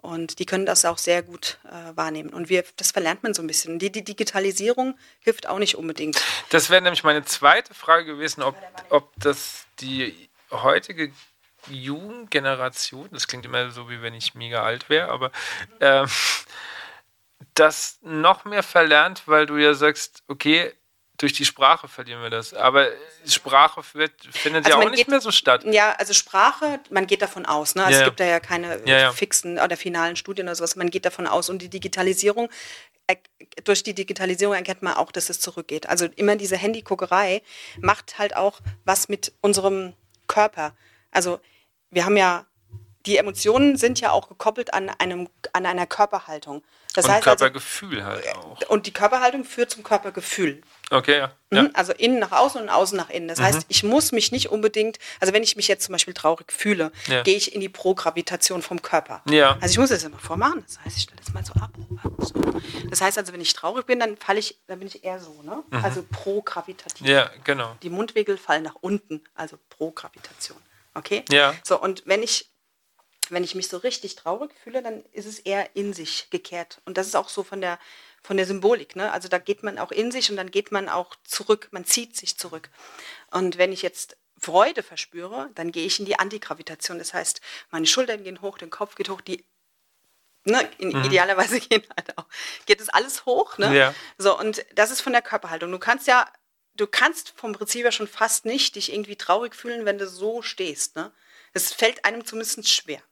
Und 0.00 0.38
die 0.38 0.46
können 0.46 0.64
das 0.64 0.84
auch 0.84 0.98
sehr 0.98 1.22
gut 1.22 1.58
äh, 1.64 1.96
wahrnehmen. 1.96 2.30
Und 2.30 2.48
wir, 2.48 2.64
das 2.76 2.92
verlernt 2.92 3.24
man 3.24 3.34
so 3.34 3.42
ein 3.42 3.48
bisschen. 3.48 3.80
Die, 3.80 3.90
die 3.90 4.04
Digitalisierung 4.04 4.96
hilft 5.18 5.48
auch 5.48 5.58
nicht 5.58 5.74
unbedingt. 5.74 6.22
Das 6.50 6.70
wäre 6.70 6.80
nämlich 6.82 7.02
meine 7.02 7.24
zweite 7.24 7.74
Frage 7.74 8.04
gewesen, 8.04 8.42
ob, 8.42 8.56
ob 8.90 9.12
das 9.16 9.66
die 9.80 10.28
heutige 10.52 11.12
Jugendgeneration, 11.68 13.08
das 13.12 13.26
klingt 13.26 13.44
immer 13.44 13.70
so, 13.70 13.90
wie 13.90 14.02
wenn 14.02 14.14
ich 14.14 14.34
mega 14.34 14.62
alt 14.62 14.88
wäre, 14.88 15.08
aber 15.08 15.30
äh, 15.80 16.06
das 17.54 17.98
noch 18.02 18.44
mehr 18.44 18.62
verlernt, 18.62 19.22
weil 19.26 19.46
du 19.46 19.56
ja 19.56 19.74
sagst, 19.74 20.22
okay, 20.28 20.72
durch 21.18 21.32
die 21.32 21.44
Sprache 21.44 21.88
verlieren 21.88 22.22
wir 22.22 22.30
das. 22.30 22.54
Aber 22.54 22.88
Sprache 23.26 23.82
wird, 23.92 24.12
findet 24.30 24.66
also 24.66 24.78
ja 24.78 24.84
auch 24.84 24.90
nicht 24.90 25.00
geht, 25.00 25.08
mehr 25.08 25.20
so 25.20 25.32
statt. 25.32 25.64
Ja, 25.64 25.92
also 25.98 26.14
Sprache, 26.14 26.78
man 26.90 27.08
geht 27.08 27.22
davon 27.22 27.44
aus. 27.44 27.74
Ne? 27.74 27.84
Also 27.84 27.98
ja, 27.98 28.02
es 28.02 28.04
gibt 28.06 28.20
da 28.20 28.24
ja 28.24 28.38
keine 28.38 28.80
ja, 28.86 28.98
ja. 28.98 29.12
fixen 29.12 29.58
oder 29.58 29.76
finalen 29.76 30.14
Studien 30.14 30.46
oder 30.46 30.54
sowas. 30.54 30.76
Man 30.76 30.90
geht 30.90 31.04
davon 31.04 31.26
aus. 31.26 31.50
Und 31.50 31.60
die 31.60 31.68
Digitalisierung, 31.68 32.48
durch 33.64 33.82
die 33.82 33.94
Digitalisierung 33.94 34.54
erkennt 34.54 34.82
man 34.82 34.94
auch, 34.94 35.10
dass 35.10 35.28
es 35.28 35.40
zurückgeht. 35.40 35.88
Also 35.88 36.06
immer 36.14 36.36
diese 36.36 36.56
Handyguckerei 36.56 37.42
macht 37.80 38.18
halt 38.18 38.36
auch 38.36 38.60
was 38.84 39.08
mit 39.08 39.32
unserem 39.40 39.94
Körper. 40.28 40.72
Also 41.10 41.40
wir 41.90 42.04
haben 42.04 42.16
ja, 42.16 42.46
die 43.06 43.16
Emotionen 43.16 43.76
sind 43.76 44.00
ja 44.00 44.10
auch 44.10 44.28
gekoppelt 44.28 44.74
an, 44.74 44.90
einem, 44.90 45.28
an 45.52 45.66
einer 45.66 45.86
Körperhaltung. 45.86 46.62
Das 46.94 47.04
und 47.04 47.12
heißt 47.12 47.28
also 47.28 47.44
Körpergefühl 47.44 48.00
also, 48.00 48.26
halt 48.26 48.36
auch. 48.36 48.70
Und 48.70 48.86
die 48.86 48.92
Körperhaltung 48.92 49.44
führt 49.44 49.70
zum 49.70 49.82
Körpergefühl. 49.82 50.62
Okay, 50.90 51.18
ja. 51.18 51.32
Mhm, 51.50 51.70
also 51.74 51.92
innen 51.92 52.18
nach 52.18 52.32
außen 52.32 52.60
und 52.60 52.68
außen 52.68 52.96
nach 52.96 53.10
innen. 53.10 53.28
Das 53.28 53.38
mhm. 53.38 53.44
heißt, 53.44 53.66
ich 53.68 53.84
muss 53.84 54.12
mich 54.12 54.32
nicht 54.32 54.50
unbedingt, 54.50 54.98
also 55.20 55.32
wenn 55.32 55.42
ich 55.42 55.54
mich 55.54 55.68
jetzt 55.68 55.84
zum 55.84 55.92
Beispiel 55.92 56.14
traurig 56.14 56.52
fühle, 56.52 56.90
ja. 57.06 57.22
gehe 57.22 57.36
ich 57.36 57.54
in 57.54 57.60
die 57.60 57.68
Progravitation 57.68 58.62
vom 58.62 58.82
Körper. 58.82 59.22
Ja. 59.28 59.58
Also 59.60 59.72
ich 59.72 59.78
muss 59.78 59.90
das 59.90 60.02
immer 60.02 60.18
vormachen. 60.18 60.64
Das 60.66 60.78
heißt, 60.84 60.96
ich 60.96 61.02
stelle 61.04 61.20
das 61.24 61.32
mal 61.32 61.44
so 61.44 61.52
ab. 61.54 61.70
So. 62.18 62.34
Das 62.90 63.00
heißt 63.00 63.18
also, 63.18 63.32
wenn 63.32 63.40
ich 63.40 63.52
traurig 63.52 63.86
bin, 63.86 64.00
dann 64.00 64.16
falle 64.16 64.38
ich, 64.38 64.58
dann 64.66 64.78
bin 64.78 64.88
ich 64.88 65.04
eher 65.04 65.20
so, 65.20 65.42
ne? 65.42 65.62
Mhm. 65.70 65.84
Also 65.84 66.04
progravitativ. 66.10 67.06
Ja, 67.06 67.30
genau. 67.44 67.76
Die 67.82 67.90
Mundwinkel 67.90 68.38
fallen 68.38 68.64
nach 68.64 68.76
unten, 68.80 69.22
also 69.34 69.58
Progravitation. 69.68 70.58
Okay? 70.98 71.24
Ja. 71.30 71.54
So, 71.64 71.80
und 71.80 72.02
wenn 72.06 72.22
ich 72.22 72.50
wenn 73.30 73.44
ich 73.44 73.54
mich 73.54 73.68
so 73.68 73.76
richtig 73.78 74.16
traurig 74.16 74.50
fühle, 74.62 74.82
dann 74.82 75.04
ist 75.12 75.26
es 75.26 75.38
eher 75.38 75.76
in 75.76 75.92
sich 75.92 76.30
gekehrt. 76.30 76.80
Und 76.84 76.96
das 76.96 77.06
ist 77.06 77.14
auch 77.14 77.28
so 77.28 77.42
von 77.42 77.60
der, 77.60 77.78
von 78.22 78.36
der 78.36 78.46
Symbolik. 78.46 78.96
Ne? 78.96 79.12
Also 79.12 79.28
da 79.28 79.38
geht 79.38 79.62
man 79.62 79.78
auch 79.78 79.92
in 79.92 80.10
sich 80.10 80.30
und 80.30 80.36
dann 80.36 80.50
geht 80.50 80.72
man 80.72 80.88
auch 80.88 81.14
zurück, 81.24 81.68
man 81.70 81.84
zieht 81.84 82.16
sich 82.16 82.38
zurück. 82.38 82.70
Und 83.30 83.58
wenn 83.58 83.72
ich 83.72 83.82
jetzt 83.82 84.16
Freude 84.40 84.82
verspüre, 84.82 85.50
dann 85.54 85.72
gehe 85.72 85.84
ich 85.84 85.98
in 85.98 86.06
die 86.06 86.18
Antigravitation. 86.18 86.98
Das 86.98 87.12
heißt, 87.12 87.40
meine 87.70 87.86
Schultern 87.86 88.22
gehen 88.22 88.40
hoch, 88.40 88.58
der 88.58 88.68
Kopf 88.68 88.94
geht 88.94 89.08
hoch, 89.08 89.20
die 89.20 89.44
ne, 90.44 90.68
in, 90.78 90.90
mhm. 90.90 91.04
idealerweise 91.04 91.60
gehen 91.68 91.82
halt 91.96 92.16
auch, 92.16 92.26
geht 92.66 92.80
es 92.80 92.88
alles 92.88 93.26
hoch. 93.26 93.58
Ne? 93.58 93.76
Ja. 93.76 93.94
So, 94.16 94.38
und 94.38 94.64
das 94.74 94.90
ist 94.90 95.00
von 95.00 95.12
der 95.12 95.22
Körperhaltung. 95.22 95.70
Du 95.70 95.78
kannst 95.78 96.06
ja, 96.06 96.30
du 96.78 96.86
kannst 96.86 97.34
vom 97.36 97.52
Prinzip 97.52 97.84
ja 97.84 97.92
schon 97.92 98.08
fast 98.08 98.46
nicht 98.46 98.76
dich 98.76 98.92
irgendwie 98.92 99.16
traurig 99.16 99.54
fühlen, 99.54 99.84
wenn 99.84 99.98
du 99.98 100.08
so 100.08 100.40
stehst. 100.40 100.96
Ne? 100.96 101.12
Es 101.52 101.74
fällt 101.74 102.04
einem 102.04 102.24
zumindest 102.24 102.68
schwer. 102.68 103.02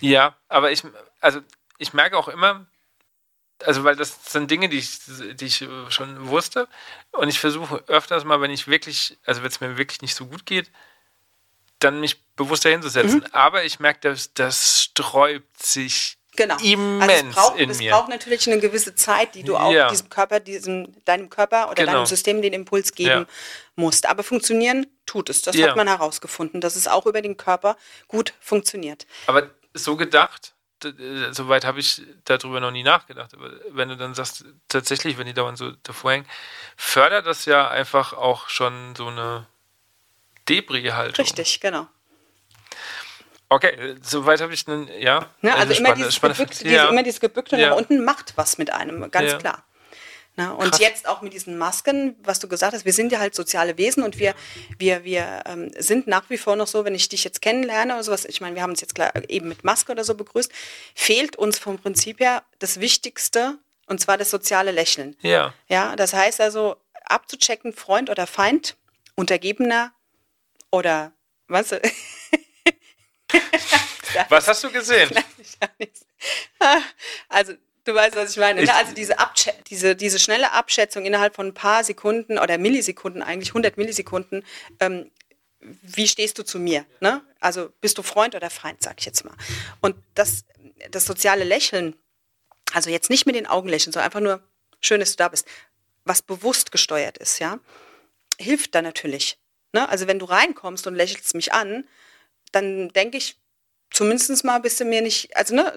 Ja, 0.00 0.36
aber 0.48 0.70
ich, 0.70 0.82
also 1.20 1.40
ich 1.78 1.92
merke 1.92 2.16
auch 2.16 2.28
immer, 2.28 2.66
also 3.64 3.84
weil 3.84 3.96
das 3.96 4.32
sind 4.32 4.50
Dinge, 4.50 4.68
die 4.68 4.78
ich, 4.78 5.00
die 5.06 5.46
ich 5.46 5.66
schon 5.88 6.28
wusste. 6.28 6.68
Und 7.12 7.28
ich 7.28 7.40
versuche 7.40 7.82
öfters 7.86 8.24
mal, 8.24 8.40
wenn 8.40 8.50
ich 8.50 8.68
wirklich, 8.68 9.16
also 9.24 9.42
wenn 9.42 9.50
es 9.50 9.60
mir 9.60 9.78
wirklich 9.78 10.02
nicht 10.02 10.14
so 10.14 10.26
gut 10.26 10.44
geht, 10.44 10.70
dann 11.78 12.00
mich 12.00 12.22
bewusster 12.36 12.70
hinzusetzen. 12.70 13.20
Mhm. 13.20 13.32
Aber 13.32 13.64
ich 13.64 13.80
merke, 13.80 14.00
dass 14.00 14.34
das 14.34 14.82
sträubt 14.82 15.62
sich 15.62 16.18
genau. 16.36 16.56
immens 16.62 17.02
also 17.02 17.26
es 17.28 17.34
braucht, 17.34 17.58
in 17.58 17.70
es 17.70 17.78
mir. 17.78 17.92
Braucht 17.92 18.08
natürlich 18.08 18.46
eine 18.46 18.60
gewisse 18.60 18.94
Zeit, 18.94 19.34
die 19.34 19.42
du 19.42 19.56
auch 19.56 19.72
ja. 19.72 19.88
diesem 19.88 20.08
Körper, 20.08 20.40
diesem, 20.40 21.04
deinem 21.04 21.30
Körper 21.30 21.66
oder 21.70 21.74
genau. 21.74 21.92
deinem 21.92 22.06
System 22.06 22.42
den 22.42 22.52
Impuls 22.52 22.92
geben 22.92 23.10
ja. 23.10 23.26
musst. 23.74 24.06
Aber 24.06 24.22
funktionieren 24.22 24.86
tut 25.06 25.30
es. 25.30 25.42
Das 25.42 25.56
ja. 25.56 25.68
hat 25.68 25.76
man 25.76 25.88
herausgefunden, 25.88 26.60
dass 26.60 26.76
es 26.76 26.88
auch 26.88 27.06
über 27.06 27.22
den 27.22 27.36
Körper 27.36 27.76
gut 28.08 28.34
funktioniert. 28.40 29.06
Aber 29.26 29.50
so 29.74 29.96
gedacht, 29.96 30.54
soweit 31.30 31.64
habe 31.64 31.80
ich 31.80 32.02
darüber 32.24 32.60
noch 32.60 32.70
nie 32.70 32.82
nachgedacht. 32.82 33.34
Aber 33.34 33.50
wenn 33.70 33.88
du 33.88 33.96
dann 33.96 34.14
sagst, 34.14 34.44
tatsächlich, 34.68 35.18
wenn 35.18 35.26
die 35.26 35.34
dauernd 35.34 35.58
so 35.58 35.72
davor 35.82 36.12
hängen, 36.12 36.26
fördert 36.76 37.26
das 37.26 37.46
ja 37.46 37.68
einfach 37.68 38.12
auch 38.12 38.48
schon 38.48 38.94
so 38.94 39.08
eine 39.08 39.46
Debris-Haltung. 40.48 41.24
Richtig, 41.24 41.60
genau. 41.60 41.88
Okay, 43.48 43.94
soweit 44.02 44.40
habe 44.40 44.54
ich 44.54 44.66
einen, 44.66 44.88
ja. 44.98 45.28
ja 45.42 45.54
also 45.54 45.74
immer 45.74 45.94
dieses, 45.94 46.20
gebückt, 46.20 46.64
diese, 46.64 46.74
ja. 46.74 46.88
immer 46.88 47.02
dieses 47.02 47.20
Gebückte 47.20 47.56
ja. 47.56 47.70
nach 47.70 47.76
unten 47.76 48.04
macht 48.04 48.32
was 48.36 48.58
mit 48.58 48.72
einem, 48.72 49.10
ganz 49.10 49.32
ja. 49.32 49.38
klar. 49.38 49.64
Na, 50.38 50.52
und 50.52 50.70
Krass. 50.70 50.80
jetzt 50.80 51.08
auch 51.08 51.22
mit 51.22 51.32
diesen 51.32 51.56
Masken, 51.56 52.14
was 52.22 52.40
du 52.40 52.48
gesagt 52.48 52.74
hast, 52.74 52.84
wir 52.84 52.92
sind 52.92 53.10
ja 53.10 53.18
halt 53.18 53.34
soziale 53.34 53.78
Wesen 53.78 54.02
und 54.02 54.18
wir, 54.18 54.34
wir, 54.78 55.02
wir 55.02 55.42
ähm, 55.46 55.70
sind 55.78 56.06
nach 56.06 56.28
wie 56.28 56.36
vor 56.36 56.56
noch 56.56 56.66
so, 56.66 56.84
wenn 56.84 56.94
ich 56.94 57.08
dich 57.08 57.24
jetzt 57.24 57.40
kennenlerne 57.40 57.94
oder 57.94 58.02
sowas, 58.02 58.26
ich 58.26 58.42
meine, 58.42 58.54
wir 58.54 58.62
haben 58.62 58.70
uns 58.70 58.82
jetzt 58.82 58.94
klar 58.94 59.12
eben 59.28 59.48
mit 59.48 59.64
Maske 59.64 59.92
oder 59.92 60.04
so 60.04 60.14
begrüßt, 60.14 60.52
fehlt 60.94 61.36
uns 61.36 61.58
vom 61.58 61.78
Prinzip 61.78 62.20
her 62.20 62.42
das 62.58 62.80
Wichtigste, 62.80 63.58
und 63.86 64.00
zwar 64.00 64.18
das 64.18 64.30
soziale 64.30 64.72
Lächeln. 64.72 65.16
Ja. 65.22 65.54
Ja, 65.68 65.96
das 65.96 66.12
heißt 66.12 66.40
also, 66.40 66.76
abzuchecken, 67.04 67.72
Freund 67.72 68.10
oder 68.10 68.26
Feind, 68.26 68.76
Untergebener 69.14 69.92
oder 70.70 71.12
was? 71.48 71.74
was 74.28 74.48
hast 74.48 74.64
du 74.64 74.70
gesehen? 74.70 75.10
Also 77.28 77.54
Du 77.86 77.94
weißt, 77.94 78.16
was 78.16 78.32
ich 78.32 78.36
meine. 78.36 78.64
Ne? 78.64 78.74
Also 78.74 78.92
diese, 78.94 79.14
diese, 79.70 79.94
diese 79.94 80.18
schnelle 80.18 80.52
Abschätzung 80.52 81.04
innerhalb 81.04 81.36
von 81.36 81.46
ein 81.46 81.54
paar 81.54 81.84
Sekunden 81.84 82.36
oder 82.36 82.58
Millisekunden, 82.58 83.22
eigentlich 83.22 83.50
100 83.50 83.76
Millisekunden, 83.76 84.44
ähm, 84.80 85.08
wie 85.60 86.08
stehst 86.08 86.36
du 86.38 86.44
zu 86.44 86.58
mir? 86.58 86.84
Ne? 87.00 87.22
Also 87.38 87.70
bist 87.80 87.96
du 87.96 88.02
Freund 88.02 88.34
oder 88.34 88.50
Feind, 88.50 88.82
sag 88.82 88.96
ich 88.98 89.06
jetzt 89.06 89.24
mal. 89.24 89.34
Und 89.80 89.94
das, 90.14 90.44
das 90.90 91.06
soziale 91.06 91.44
Lächeln, 91.44 91.94
also 92.72 92.90
jetzt 92.90 93.08
nicht 93.08 93.24
mit 93.24 93.36
den 93.36 93.46
Augen 93.46 93.68
lächeln, 93.68 93.92
sondern 93.92 94.06
einfach 94.06 94.20
nur, 94.20 94.42
schön, 94.80 94.98
dass 94.98 95.12
du 95.12 95.16
da 95.18 95.28
bist, 95.28 95.46
was 96.04 96.22
bewusst 96.22 96.72
gesteuert 96.72 97.18
ist, 97.18 97.38
ja, 97.38 97.60
hilft 98.36 98.74
da 98.74 98.82
natürlich. 98.82 99.38
Ne? 99.72 99.88
Also 99.88 100.08
wenn 100.08 100.18
du 100.18 100.26
reinkommst 100.26 100.88
und 100.88 100.96
lächelst 100.96 101.36
mich 101.36 101.52
an, 101.52 101.86
dann 102.52 102.88
denke 102.90 103.18
ich, 103.18 103.36
zumindest 103.90 104.44
mal 104.44 104.58
bist 104.58 104.80
du 104.80 104.84
mir 104.84 105.00
nicht, 105.00 105.34
also 105.36 105.54
ne, 105.54 105.72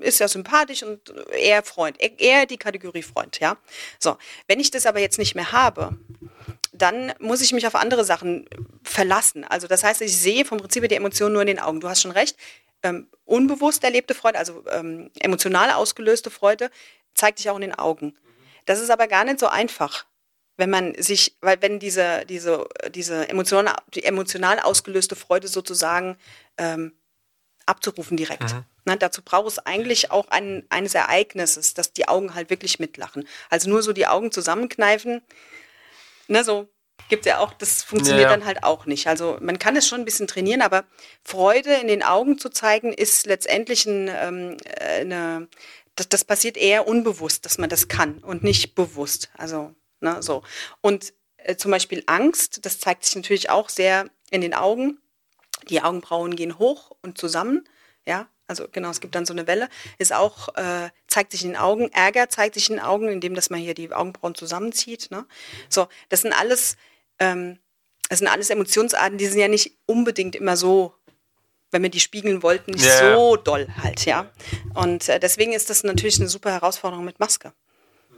ist 0.00 0.20
ja 0.20 0.28
sympathisch 0.28 0.82
und 0.82 1.12
eher 1.32 1.62
Freund, 1.62 2.00
e-, 2.00 2.12
eher 2.18 2.46
die 2.46 2.58
Kategorie 2.58 3.02
Freund, 3.02 3.40
ja. 3.40 3.56
So, 3.98 4.16
wenn 4.46 4.60
ich 4.60 4.70
das 4.70 4.86
aber 4.86 5.00
jetzt 5.00 5.18
nicht 5.18 5.34
mehr 5.34 5.52
habe, 5.52 5.96
dann 6.72 7.12
muss 7.18 7.40
ich 7.40 7.52
mich 7.52 7.66
auf 7.66 7.74
andere 7.74 8.04
Sachen 8.04 8.48
verlassen. 8.82 9.44
Also 9.44 9.66
das 9.66 9.84
heißt, 9.84 10.00
ich 10.02 10.16
sehe 10.16 10.44
vom 10.44 10.58
Prinzip 10.58 10.88
die 10.88 10.94
Emotionen 10.94 11.32
nur 11.32 11.42
in 11.42 11.48
den 11.48 11.58
Augen. 11.58 11.80
Du 11.80 11.88
hast 11.88 12.02
schon 12.02 12.10
recht. 12.10 12.36
Ähm, 12.82 13.08
unbewusst 13.24 13.84
erlebte 13.84 14.14
Freude, 14.14 14.38
also 14.38 14.64
ähm, 14.70 15.10
emotional 15.20 15.70
ausgelöste 15.72 16.30
Freude, 16.30 16.70
zeigt 17.14 17.38
sich 17.38 17.50
auch 17.50 17.56
in 17.56 17.62
den 17.62 17.74
Augen. 17.74 18.16
Das 18.64 18.80
ist 18.80 18.90
aber 18.90 19.06
gar 19.06 19.24
nicht 19.24 19.40
so 19.40 19.48
einfach 19.48 20.06
wenn 20.56 20.70
man 20.70 20.94
sich, 21.00 21.36
weil 21.40 21.60
wenn 21.62 21.78
diese, 21.78 22.24
diese, 22.26 22.68
diese 22.94 23.28
emotional, 23.28 23.76
die 23.94 24.04
emotional 24.04 24.60
ausgelöste 24.60 25.16
Freude 25.16 25.48
sozusagen 25.48 26.16
ähm, 26.58 26.92
abzurufen 27.66 28.16
direkt. 28.16 28.52
Mhm. 28.52 28.64
Ne, 28.84 28.96
dazu 28.96 29.22
braucht 29.22 29.48
es 29.48 29.58
eigentlich 29.58 30.10
auch 30.10 30.28
ein, 30.28 30.64
eines 30.70 30.94
Ereignisses, 30.94 31.74
dass 31.74 31.92
die 31.92 32.08
Augen 32.08 32.34
halt 32.34 32.50
wirklich 32.50 32.78
mitlachen. 32.78 33.26
Also 33.48 33.68
nur 33.68 33.82
so 33.82 33.92
die 33.92 34.06
Augen 34.06 34.32
zusammenkneifen, 34.32 35.22
ne, 36.28 36.44
so 36.44 36.68
gibt 37.08 37.26
es 37.26 37.30
ja 37.30 37.38
auch, 37.38 37.52
das 37.52 37.82
funktioniert 37.82 38.24
ja, 38.24 38.30
ja. 38.30 38.36
dann 38.36 38.46
halt 38.46 38.62
auch 38.62 38.86
nicht. 38.86 39.06
Also 39.06 39.38
man 39.40 39.58
kann 39.58 39.76
es 39.76 39.86
schon 39.86 40.00
ein 40.00 40.04
bisschen 40.04 40.26
trainieren, 40.26 40.62
aber 40.62 40.84
Freude 41.24 41.74
in 41.74 41.88
den 41.88 42.02
Augen 42.02 42.38
zu 42.38 42.48
zeigen, 42.48 42.92
ist 42.92 43.26
letztendlich 43.26 43.86
ein, 43.86 44.08
ähm, 44.08 44.56
äh, 44.64 45.00
eine, 45.00 45.48
das, 45.96 46.08
das 46.08 46.24
passiert 46.24 46.56
eher 46.56 46.86
unbewusst, 46.86 47.44
dass 47.44 47.58
man 47.58 47.68
das 47.68 47.88
kann 47.88 48.18
und 48.18 48.42
nicht 48.42 48.74
bewusst. 48.74 49.30
Also, 49.36 49.74
ne, 50.00 50.22
so. 50.22 50.42
Und 50.80 51.12
äh, 51.38 51.56
zum 51.56 51.70
Beispiel 51.70 52.02
Angst, 52.06 52.64
das 52.64 52.78
zeigt 52.78 53.04
sich 53.04 53.16
natürlich 53.16 53.50
auch 53.50 53.68
sehr 53.68 54.08
in 54.30 54.40
den 54.40 54.54
Augen. 54.54 54.98
Die 55.68 55.82
Augenbrauen 55.82 56.36
gehen 56.36 56.58
hoch 56.58 56.92
und 57.02 57.18
zusammen. 57.18 57.68
Ja, 58.06 58.28
also 58.46 58.66
genau, 58.70 58.90
es 58.90 59.00
gibt 59.00 59.14
dann 59.14 59.26
so 59.26 59.32
eine 59.32 59.46
Welle. 59.46 59.68
Ist 59.98 60.12
auch, 60.12 60.54
äh, 60.56 60.90
zeigt 61.06 61.32
sich 61.32 61.44
in 61.44 61.50
den 61.50 61.56
Augen. 61.56 61.90
Ärger 61.92 62.28
zeigt 62.28 62.54
sich 62.54 62.70
in 62.70 62.76
den 62.76 62.84
Augen, 62.84 63.08
indem 63.08 63.34
dass 63.34 63.50
man 63.50 63.60
hier 63.60 63.74
die 63.74 63.92
Augenbrauen 63.92 64.34
zusammenzieht. 64.34 65.10
Ne? 65.10 65.26
So, 65.68 65.88
das 66.08 66.22
sind 66.22 66.32
alles 66.32 66.76
ähm, 67.20 67.58
das 68.10 68.18
sind 68.18 68.28
alles 68.28 68.50
Emotionsarten, 68.50 69.18
die 69.18 69.26
sind 69.26 69.38
ja 69.38 69.46
nicht 69.46 69.78
unbedingt 69.86 70.34
immer 70.34 70.56
so, 70.56 70.94
wenn 71.70 71.82
wir 71.82 71.90
die 71.90 72.00
spiegeln 72.00 72.42
wollten, 72.42 72.72
nicht 72.72 72.84
yeah. 72.84 73.14
so 73.14 73.36
doll 73.36 73.68
halt, 73.80 74.04
ja. 74.04 74.28
Und 74.74 75.08
äh, 75.08 75.20
deswegen 75.20 75.52
ist 75.52 75.70
das 75.70 75.84
natürlich 75.84 76.18
eine 76.18 76.28
super 76.28 76.50
Herausforderung 76.50 77.04
mit 77.04 77.20
Maske. 77.20 77.52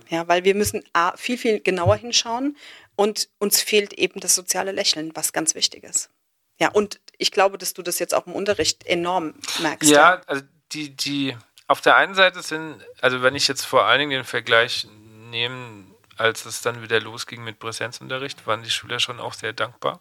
Ja, 0.09 0.29
weil 0.29 0.45
wir 0.45 0.55
müssen 0.55 0.85
A, 0.93 1.17
viel, 1.17 1.39
viel 1.39 1.61
genauer 1.61 1.97
hinschauen 1.97 2.57
und 2.97 3.29
uns 3.39 3.61
fehlt 3.61 3.93
eben 3.95 4.21
das 4.21 4.35
soziale 4.35 4.73
Lächeln, 4.73 5.13
was 5.15 5.33
ganz 5.33 5.55
wichtig 5.55 5.85
ist. 5.85 6.11
Ja, 6.59 6.69
und 6.71 7.01
ich 7.19 7.31
glaube, 7.31 7.59
dass 7.59 7.75
du 7.75 7.83
das 7.83 7.99
jetzt 7.99 8.15
auch 8.15 8.27
im 8.27 8.35
Unterricht 8.35 8.87
enorm 8.87 9.35
merkst. 9.61 9.91
Ja, 9.91 10.15
ja. 10.15 10.21
also 10.27 10.43
die, 10.73 10.95
die 10.95 11.37
auf 11.67 11.81
der 11.81 11.97
einen 11.97 12.15
Seite 12.15 12.43
sind, 12.43 12.85
also 13.01 13.23
wenn 13.23 13.35
ich 13.35 13.49
jetzt 13.49 13.65
vor 13.65 13.85
allen 13.87 14.01
Dingen 14.01 14.11
den 14.11 14.25
Vergleich 14.25 14.87
nehme, 15.31 15.87
als 16.17 16.45
es 16.45 16.61
dann 16.61 16.83
wieder 16.83 17.01
losging 17.01 17.43
mit 17.43 17.59
Präsenzunterricht, 17.59 18.47
waren 18.47 18.63
die 18.63 18.71
Schüler 18.71 19.01
schon 19.01 19.21
auch 19.21 19.35
sehr 19.35 19.53
dankbar. 19.53 20.01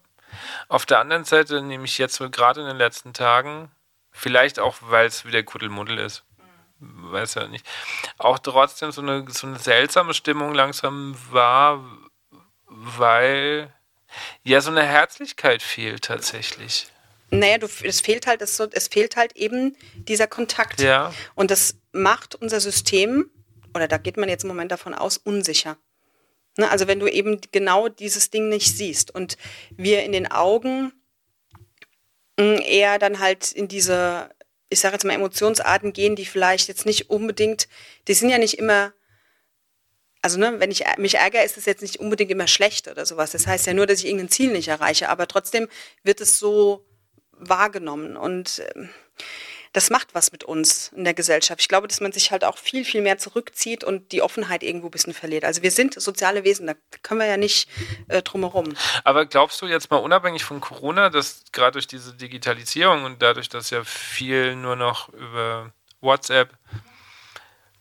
Auf 0.67 0.85
der 0.85 0.99
anderen 0.99 1.25
Seite 1.25 1.61
nehme 1.61 1.85
ich 1.85 1.97
jetzt 1.97 2.19
gerade 2.31 2.61
in 2.61 2.67
den 2.67 2.77
letzten 2.77 3.13
Tagen, 3.13 3.71
vielleicht 4.11 4.59
auch, 4.59 4.77
weil 4.81 5.07
es 5.07 5.25
wieder 5.25 5.43
Kuddelmuddel 5.43 5.97
ist, 5.97 6.23
weiß 6.81 7.35
ja 7.35 7.47
nicht, 7.47 7.65
auch 8.17 8.39
trotzdem 8.39 8.91
so 8.91 9.01
eine, 9.01 9.25
so 9.29 9.47
eine 9.47 9.59
seltsame 9.59 10.13
Stimmung 10.13 10.53
langsam 10.53 11.15
war, 11.31 11.83
weil 12.67 13.73
ja 14.43 14.61
so 14.61 14.71
eine 14.71 14.83
Herzlichkeit 14.83 15.61
fehlt 15.61 16.03
tatsächlich. 16.05 16.87
Naja, 17.29 17.59
du, 17.59 17.67
es 17.83 18.01
fehlt 18.01 18.27
halt, 18.27 18.41
es, 18.41 18.59
es 18.59 18.87
fehlt 18.89 19.15
halt 19.15 19.37
eben 19.37 19.77
dieser 19.95 20.27
Kontakt. 20.27 20.81
Ja. 20.81 21.13
Und 21.33 21.49
das 21.49 21.77
macht 21.93 22.35
unser 22.35 22.59
System, 22.59 23.31
oder 23.73 23.87
da 23.87 23.97
geht 23.97 24.17
man 24.17 24.27
jetzt 24.27 24.43
im 24.43 24.49
Moment 24.49 24.71
davon 24.71 24.93
aus, 24.93 25.17
unsicher. 25.17 25.77
Ne, 26.57 26.69
also 26.69 26.87
wenn 26.87 26.99
du 26.99 27.07
eben 27.07 27.39
genau 27.51 27.87
dieses 27.87 28.29
Ding 28.29 28.49
nicht 28.49 28.75
siehst 28.75 29.15
und 29.15 29.37
wir 29.71 30.03
in 30.03 30.11
den 30.11 30.29
Augen 30.29 30.91
hm, 32.37 32.61
eher 32.65 32.99
dann 32.99 33.19
halt 33.19 33.53
in 33.53 33.69
diese, 33.69 34.29
ich 34.71 34.79
sage 34.79 34.93
jetzt 34.93 35.03
mal, 35.03 35.13
Emotionsarten 35.13 35.91
gehen, 35.91 36.15
die 36.15 36.25
vielleicht 36.25 36.69
jetzt 36.69 36.85
nicht 36.85 37.09
unbedingt, 37.09 37.67
die 38.07 38.13
sind 38.13 38.29
ja 38.29 38.37
nicht 38.37 38.57
immer, 38.57 38.93
also 40.21 40.39
ne, 40.39 40.59
wenn 40.59 40.71
ich 40.71 40.85
mich 40.97 41.15
ärgere, 41.15 41.43
ist 41.43 41.57
es 41.57 41.65
jetzt 41.65 41.81
nicht 41.81 41.97
unbedingt 41.97 42.31
immer 42.31 42.47
schlecht 42.47 42.87
oder 42.87 43.05
sowas. 43.05 43.31
Das 43.31 43.47
heißt 43.47 43.67
ja 43.67 43.73
nur, 43.73 43.85
dass 43.85 43.99
ich 43.99 44.05
irgendein 44.05 44.29
Ziel 44.29 44.53
nicht 44.53 44.69
erreiche, 44.69 45.09
aber 45.09 45.27
trotzdem 45.27 45.67
wird 46.03 46.21
es 46.21 46.39
so 46.39 46.85
wahrgenommen 47.31 48.15
und 48.15 48.59
äh, 48.59 48.87
das 49.73 49.89
macht 49.89 50.13
was 50.13 50.31
mit 50.31 50.43
uns 50.43 50.91
in 50.95 51.03
der 51.03 51.13
Gesellschaft. 51.13 51.61
Ich 51.61 51.69
glaube, 51.69 51.87
dass 51.87 52.01
man 52.01 52.11
sich 52.11 52.31
halt 52.31 52.43
auch 52.43 52.57
viel, 52.57 52.83
viel 52.83 53.01
mehr 53.01 53.17
zurückzieht 53.17 53.83
und 53.83 54.11
die 54.11 54.21
Offenheit 54.21 54.63
irgendwo 54.63 54.87
ein 54.87 54.91
bisschen 54.91 55.13
verliert. 55.13 55.45
Also 55.45 55.61
wir 55.61 55.71
sind 55.71 55.99
soziale 55.99 56.43
Wesen, 56.43 56.67
da 56.67 56.73
können 57.03 57.21
wir 57.21 57.27
ja 57.27 57.37
nicht 57.37 57.69
äh, 58.09 58.21
drumherum. 58.21 58.73
Aber 59.03 59.25
glaubst 59.25 59.61
du 59.61 59.67
jetzt 59.67 59.89
mal 59.89 59.97
unabhängig 59.97 60.43
von 60.43 60.59
Corona, 60.59 61.09
dass 61.09 61.43
gerade 61.51 61.73
durch 61.73 61.87
diese 61.87 62.13
Digitalisierung 62.13 63.05
und 63.05 63.21
dadurch, 63.21 63.47
dass 63.49 63.69
ja 63.69 63.83
viel 63.83 64.55
nur 64.55 64.75
noch 64.75 65.09
über 65.09 65.71
WhatsApp 66.01 66.53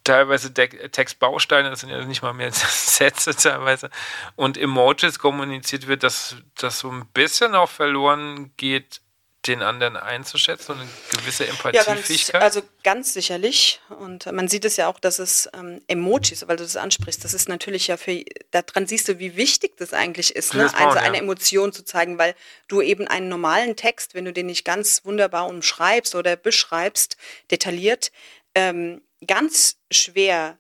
teilweise 0.05 0.53
Textbausteine, 0.53 1.70
das 1.70 1.80
sind 1.80 1.91
ja 1.91 2.05
nicht 2.05 2.22
mal 2.22 2.32
mehr 2.32 2.53
Sätze 2.53 3.34
teilweise, 3.34 3.91
und 4.36 4.57
Emojis 4.57 5.18
kommuniziert 5.18 5.86
wird, 5.86 6.03
dass 6.03 6.36
das 6.57 6.78
so 6.78 6.91
ein 6.91 7.07
bisschen 7.07 7.55
auch 7.55 7.68
verloren 7.68 8.53
geht, 8.57 9.01
den 9.47 9.62
anderen 9.62 9.97
einzuschätzen 9.97 10.72
und 10.72 10.80
eine 10.80 10.88
gewisse 11.18 11.47
Empathiefähigkeit? 11.47 12.34
Ja, 12.34 12.41
ganz, 12.41 12.57
also 12.57 12.62
ganz 12.82 13.12
sicherlich. 13.14 13.80
Und 13.88 14.30
man 14.30 14.49
sieht 14.49 14.64
es 14.66 14.76
ja 14.76 14.86
auch, 14.88 15.01
dass 15.01 15.18
es 15.18 15.49
ähm, 15.55 15.80
Emojis, 15.86 16.47
weil 16.47 16.57
du 16.57 16.62
das 16.62 16.76
ansprichst, 16.76 17.24
das 17.24 17.32
ist 17.32 17.49
natürlich 17.49 17.86
ja 17.86 17.97
für, 17.97 18.22
daran 18.51 18.86
siehst 18.86 19.09
du, 19.09 19.18
wie 19.18 19.36
wichtig 19.36 19.76
das 19.78 19.95
eigentlich 19.95 20.36
ist, 20.36 20.55
ne? 20.55 20.72
also 20.74 20.99
eine 20.99 21.16
ja. 21.16 21.22
Emotion 21.22 21.72
zu 21.72 21.84
zeigen, 21.84 22.18
weil 22.18 22.34
du 22.68 22.82
eben 22.82 23.09
einen 23.09 23.28
normalen 23.28 23.76
Text, 23.76 24.14
wenn 24.14 24.26
du 24.26 24.32
den 24.32 24.47
nicht 24.47 24.64
ganz 24.64 25.05
wunderbar 25.05 25.47
umschreibst 25.47 26.14
oder 26.14 26.36
beschreibst, 26.36 27.16
detailliert, 27.51 28.12
ähm, 28.55 29.01
ganz 29.26 29.76
schwer 29.91 30.59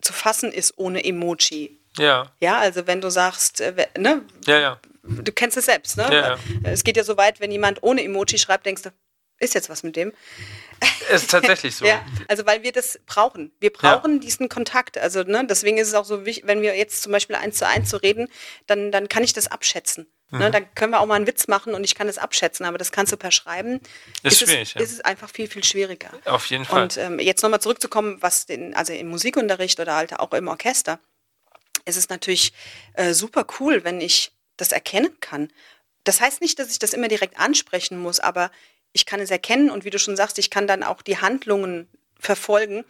zu 0.00 0.12
fassen 0.12 0.50
ist 0.50 0.76
ohne 0.76 1.04
Emoji. 1.04 1.78
Ja. 1.98 2.32
Ja, 2.40 2.58
also 2.58 2.86
wenn 2.86 3.00
du 3.00 3.10
sagst, 3.10 3.60
äh, 3.60 3.86
ne? 3.98 4.22
Ja, 4.46 4.58
ja 4.58 4.80
du 5.02 5.32
kennst 5.32 5.56
es 5.56 5.66
selbst, 5.66 5.96
ne? 5.96 6.04
Ja, 6.04 6.28
ja. 6.28 6.38
Es 6.64 6.84
geht 6.84 6.96
ja 6.96 7.04
so 7.04 7.16
weit, 7.16 7.40
wenn 7.40 7.50
jemand 7.50 7.82
ohne 7.82 8.02
Emoji 8.02 8.38
schreibt, 8.38 8.66
denkst 8.66 8.82
du, 8.82 8.90
ist 9.38 9.54
jetzt 9.54 9.68
was 9.68 9.82
mit 9.82 9.96
dem? 9.96 10.12
Ist 11.12 11.30
tatsächlich 11.30 11.74
so. 11.74 11.84
ja, 11.86 12.04
also 12.28 12.46
weil 12.46 12.62
wir 12.62 12.70
das 12.70 13.00
brauchen. 13.06 13.52
Wir 13.58 13.72
brauchen 13.72 14.14
ja. 14.14 14.20
diesen 14.20 14.48
Kontakt. 14.48 14.98
Also 14.98 15.24
ne, 15.24 15.44
deswegen 15.48 15.78
ist 15.78 15.88
es 15.88 15.94
auch 15.94 16.04
so 16.04 16.24
wichtig, 16.24 16.46
wenn 16.46 16.62
wir 16.62 16.76
jetzt 16.76 17.02
zum 17.02 17.10
Beispiel 17.10 17.34
eins 17.34 17.58
zu 17.58 17.66
eins 17.66 17.90
so 17.90 17.96
reden, 17.96 18.28
dann, 18.68 18.92
dann 18.92 19.08
kann 19.08 19.24
ich 19.24 19.32
das 19.32 19.48
abschätzen. 19.48 20.06
Ne? 20.30 20.38
Mhm. 20.38 20.44
Ne, 20.44 20.50
dann 20.52 20.74
können 20.76 20.92
wir 20.92 21.00
auch 21.00 21.06
mal 21.06 21.16
einen 21.16 21.26
Witz 21.26 21.48
machen 21.48 21.74
und 21.74 21.82
ich 21.82 21.96
kann 21.96 22.06
das 22.06 22.18
abschätzen, 22.18 22.64
aber 22.64 22.78
das 22.78 22.92
kannst 22.92 23.12
du 23.12 23.16
per 23.16 23.32
Schreiben. 23.32 23.80
Ist, 24.22 24.42
ist 24.42 24.48
schwierig. 24.48 24.68
Es, 24.68 24.74
ja. 24.74 24.80
ist 24.80 24.92
es 24.92 25.00
einfach 25.00 25.28
viel, 25.28 25.48
viel 25.48 25.64
schwieriger. 25.64 26.10
Auf 26.24 26.46
jeden 26.46 26.64
Fall. 26.64 26.84
Und 26.84 26.96
ähm, 26.96 27.18
jetzt 27.18 27.42
nochmal 27.42 27.60
zurückzukommen, 27.60 28.18
was 28.20 28.46
den, 28.46 28.74
also 28.74 28.92
im 28.92 29.08
Musikunterricht 29.08 29.80
oder 29.80 29.96
halt 29.96 30.18
auch 30.20 30.32
im 30.32 30.46
Orchester, 30.46 31.00
ist 31.84 31.96
es 31.96 32.08
natürlich 32.08 32.52
äh, 32.94 33.12
super 33.12 33.46
cool, 33.60 33.84
wenn 33.84 34.00
ich 34.00 34.32
das 34.56 34.72
erkennen 34.72 35.18
kann. 35.20 35.48
Das 36.04 36.20
heißt 36.20 36.40
nicht, 36.40 36.58
dass 36.58 36.70
ich 36.70 36.78
das 36.78 36.94
immer 36.94 37.08
direkt 37.08 37.38
ansprechen 37.38 37.98
muss, 37.98 38.20
aber 38.20 38.50
ich 38.92 39.06
kann 39.06 39.20
es 39.20 39.30
erkennen 39.30 39.70
und 39.70 39.84
wie 39.84 39.90
du 39.90 39.98
schon 39.98 40.16
sagst, 40.16 40.38
ich 40.38 40.50
kann 40.50 40.66
dann 40.66 40.82
auch 40.82 41.02
die 41.02 41.18
Handlungen 41.18 41.88
verfolgen. 42.18 42.84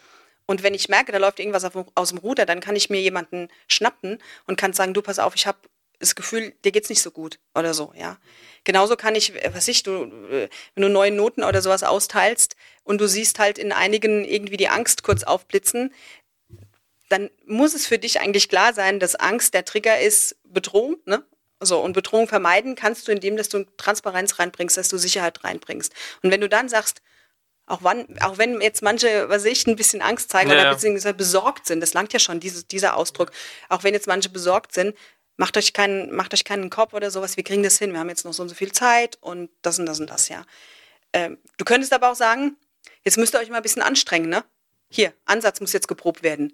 Und 0.47 0.63
wenn 0.63 0.75
ich 0.75 0.89
merke, 0.89 1.13
da 1.13 1.19
läuft 1.19 1.39
irgendwas 1.39 1.65
auf, 1.65 1.87
aus 1.95 2.09
dem 2.09 2.19
Ruder, 2.19 2.47
dann 2.47 2.61
kann 2.61 2.77
ich 2.77 2.91
mir 2.91 3.01
jemanden 3.01 3.49
schnappen 3.69 4.19
und 4.47 4.57
kann 4.57 4.73
sagen, 4.73 4.95
du 4.95 5.03
pass 5.03 5.19
auf, 5.19 5.35
ich 5.35 5.47
habe 5.47 5.59
das 6.01 6.17
Gefühl, 6.17 6.53
dir 6.65 6.73
geht's 6.73 6.89
nicht 6.89 7.01
so 7.01 7.13
gut 7.13 7.39
oder 7.55 7.75
so, 7.75 7.93
ja. 7.97 8.19
Genauso 8.65 8.97
kann 8.97 9.15
ich, 9.15 9.35
was 9.55 9.69
ich, 9.69 9.85
du, 9.85 10.11
wenn 10.31 10.83
du 10.83 10.89
neue 10.89 11.13
Noten 11.13 11.45
oder 11.45 11.63
sowas 11.63 11.85
austeilst 11.85 12.57
und 12.83 13.01
du 13.01 13.07
siehst 13.07 13.39
halt 13.39 13.57
in 13.57 13.71
einigen 13.71 14.25
irgendwie 14.25 14.57
die 14.57 14.69
Angst 14.69 15.05
kurz 15.05 15.23
aufblitzen, 15.23 15.95
dann 17.13 17.31
muss 17.47 17.75
es 17.75 17.87
für 17.87 17.99
dich 17.99 18.21
eigentlich 18.21 18.49
klar 18.49 18.73
sein, 18.73 18.99
dass 18.99 19.15
Angst 19.15 19.55
der 19.55 19.65
Trigger 19.65 20.01
ist 20.01 20.37
Bedrohung, 20.45 20.97
ne? 21.05 21.25
So, 21.61 21.79
und 21.81 21.93
Bedrohung 21.93 22.27
vermeiden 22.27 22.75
kannst 22.75 23.07
du, 23.07 23.13
indem 23.13 23.37
dass 23.37 23.49
du 23.49 23.65
Transparenz 23.77 24.41
reinbringst, 24.41 24.77
dass 24.77 24.89
du 24.89 24.97
Sicherheit 24.99 25.45
reinbringst. 25.45 25.93
Und 26.23 26.33
wenn 26.33 26.41
du 26.41 26.49
dann 26.49 26.69
sagst, 26.69 27.03
auch, 27.67 27.79
wann, 27.83 28.07
auch 28.21 28.39
wenn 28.39 28.61
jetzt 28.61 28.83
manche, 28.83 29.29
was 29.29 29.45
ich, 29.45 29.67
ein 29.67 29.77
bisschen 29.77 30.03
Angst 30.03 30.31
zeigen 30.31 30.51
ja, 30.51 30.61
oder 30.61 30.75
beziehungsweise 30.75 31.15
besorgt 31.15 31.67
sind, 31.67 31.81
das 31.81 31.95
langt 31.95 32.13
ja 32.13 32.19
schon, 32.19 32.41
diese, 32.41 32.65
dieser 32.65 32.97
Ausdruck, 32.97 33.31
auch 33.69 33.85
wenn 33.85 33.95
jetzt 33.95 34.09
manche 34.09 34.29
besorgt 34.29 34.75
sind, 34.75 34.97
macht 35.37 35.57
euch 35.57 35.73
keinen, 35.73 36.13
macht 36.13 36.35
euch 36.35 36.45
keinen 36.45 36.71
Kopf 36.71 36.93
oder 36.95 37.11
sowas, 37.11 37.37
wir 37.37 37.45
kriegen 37.45 37.63
das 37.63 37.79
hin, 37.79 37.93
wir 37.93 38.01
haben 38.01 38.09
jetzt 38.09 38.25
noch 38.25 38.33
so 38.33 38.43
und 38.43 38.49
so 38.49 38.55
viel 38.55 38.73
Zeit 38.73 39.17
und 39.21 39.51
das 39.63 39.79
und 39.79 39.87
das 39.87 40.01
und 40.01 40.11
das, 40.11 40.29
ja. 40.29 40.45
Ähm, 41.13 41.39
du 41.59 41.65
könntest 41.65 41.93
aber 41.93 42.11
auch 42.11 42.17
sagen, 42.17 42.57
jetzt 43.05 43.19
müsst 43.19 43.35
ihr 43.35 43.39
euch 43.41 43.51
mal 43.51 43.59
ein 43.59 43.63
bisschen 43.63 43.83
anstrengen, 43.83 44.29
ne? 44.29 44.45
Hier, 44.89 45.15
Ansatz 45.25 45.61
muss 45.61 45.73
jetzt 45.73 45.89
geprobt 45.89 46.23
werden. 46.23 46.53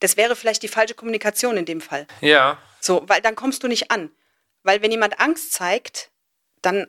Das 0.00 0.16
wäre 0.16 0.36
vielleicht 0.36 0.62
die 0.62 0.68
falsche 0.68 0.94
Kommunikation 0.94 1.56
in 1.56 1.64
dem 1.64 1.80
Fall. 1.80 2.06
Ja. 2.20 2.58
So, 2.80 3.02
weil 3.06 3.20
dann 3.20 3.34
kommst 3.34 3.62
du 3.62 3.68
nicht 3.68 3.90
an. 3.90 4.10
Weil 4.62 4.82
wenn 4.82 4.90
jemand 4.90 5.20
Angst 5.20 5.52
zeigt, 5.52 6.10
dann 6.60 6.86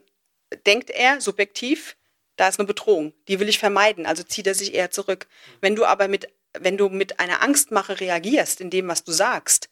denkt 0.66 0.90
er 0.90 1.22
subjektiv, 1.22 1.96
da 2.36 2.48
ist 2.48 2.60
eine 2.60 2.68
Bedrohung, 2.68 3.14
die 3.28 3.40
will 3.40 3.50
ich 3.50 3.60
vermeiden, 3.60 4.06
also 4.06 4.24
zieht 4.24 4.48
er 4.48 4.56
sich 4.56 4.74
eher 4.74 4.92
zurück. 4.92 5.28
Wenn 5.60 5.76
du 5.76 5.86
aber 5.86 6.08
mit, 6.08 6.28
wenn 6.58 6.78
du 6.78 6.90
mit 6.90 7.20
einer 7.20 7.42
Angstmache 7.42 8.00
reagierst 8.00 8.62
in 8.62 8.70
dem, 8.70 8.88
was 8.88 9.04
du 9.04 9.12
sagst, 9.12 9.70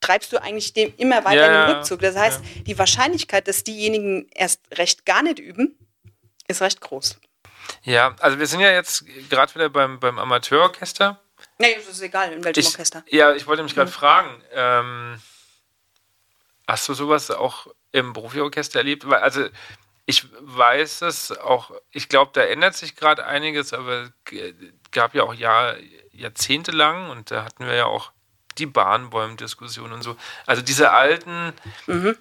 treibst 0.00 0.32
du 0.32 0.40
eigentlich 0.40 0.72
dem 0.72 0.92
immer 0.96 1.24
weiter 1.24 1.46
ja, 1.46 1.62
in 1.62 1.68
den 1.68 1.76
Rückzug. 1.76 2.00
Das 2.00 2.16
heißt, 2.16 2.40
ja. 2.44 2.62
die 2.62 2.78
Wahrscheinlichkeit, 2.78 3.48
dass 3.48 3.64
diejenigen 3.64 4.28
erst 4.34 4.60
recht 4.72 5.06
gar 5.06 5.22
nicht 5.22 5.38
üben, 5.38 5.78
ist 6.48 6.60
recht 6.60 6.80
groß. 6.80 7.18
Ja, 7.82 8.14
also 8.20 8.38
wir 8.38 8.46
sind 8.46 8.60
ja 8.60 8.72
jetzt 8.72 9.04
gerade 9.28 9.54
wieder 9.54 9.68
beim, 9.68 9.98
beim 9.98 10.18
Amateurorchester. 10.18 11.20
Nee, 11.58 11.74
das 11.76 11.88
ist 11.88 12.00
egal, 12.00 12.32
in 12.32 12.44
welchem 12.44 12.60
ich, 12.60 12.66
Orchester. 12.66 13.04
Ja, 13.08 13.34
ich 13.34 13.46
wollte 13.46 13.62
mich 13.62 13.74
gerade 13.74 13.90
mhm. 13.90 13.94
fragen, 13.94 14.42
ähm, 14.52 15.20
Hast 16.66 16.88
du 16.88 16.94
sowas 16.94 17.30
auch 17.30 17.68
im 17.92 18.12
Profiorchester 18.12 18.80
erlebt? 18.80 19.04
Also 19.04 19.48
ich 20.04 20.26
weiß 20.40 21.02
es 21.02 21.36
auch, 21.38 21.70
ich 21.90 22.08
glaube, 22.08 22.32
da 22.34 22.42
ändert 22.42 22.74
sich 22.74 22.96
gerade 22.96 23.24
einiges, 23.24 23.72
aber 23.72 24.10
es 24.30 24.52
gab 24.90 25.14
ja 25.14 25.22
auch 25.22 25.34
Jahr, 25.34 25.76
Jahrzehnte 26.12 26.72
lang 26.72 27.10
und 27.10 27.30
da 27.30 27.44
hatten 27.44 27.66
wir 27.66 27.74
ja 27.74 27.86
auch 27.86 28.12
die 28.58 28.66
Bahnbäumen-Diskussion 28.66 29.92
und 29.92 30.02
so. 30.02 30.16
Also 30.44 30.62
diese 30.62 30.90
alten, 30.90 31.52
mhm. 31.86 32.16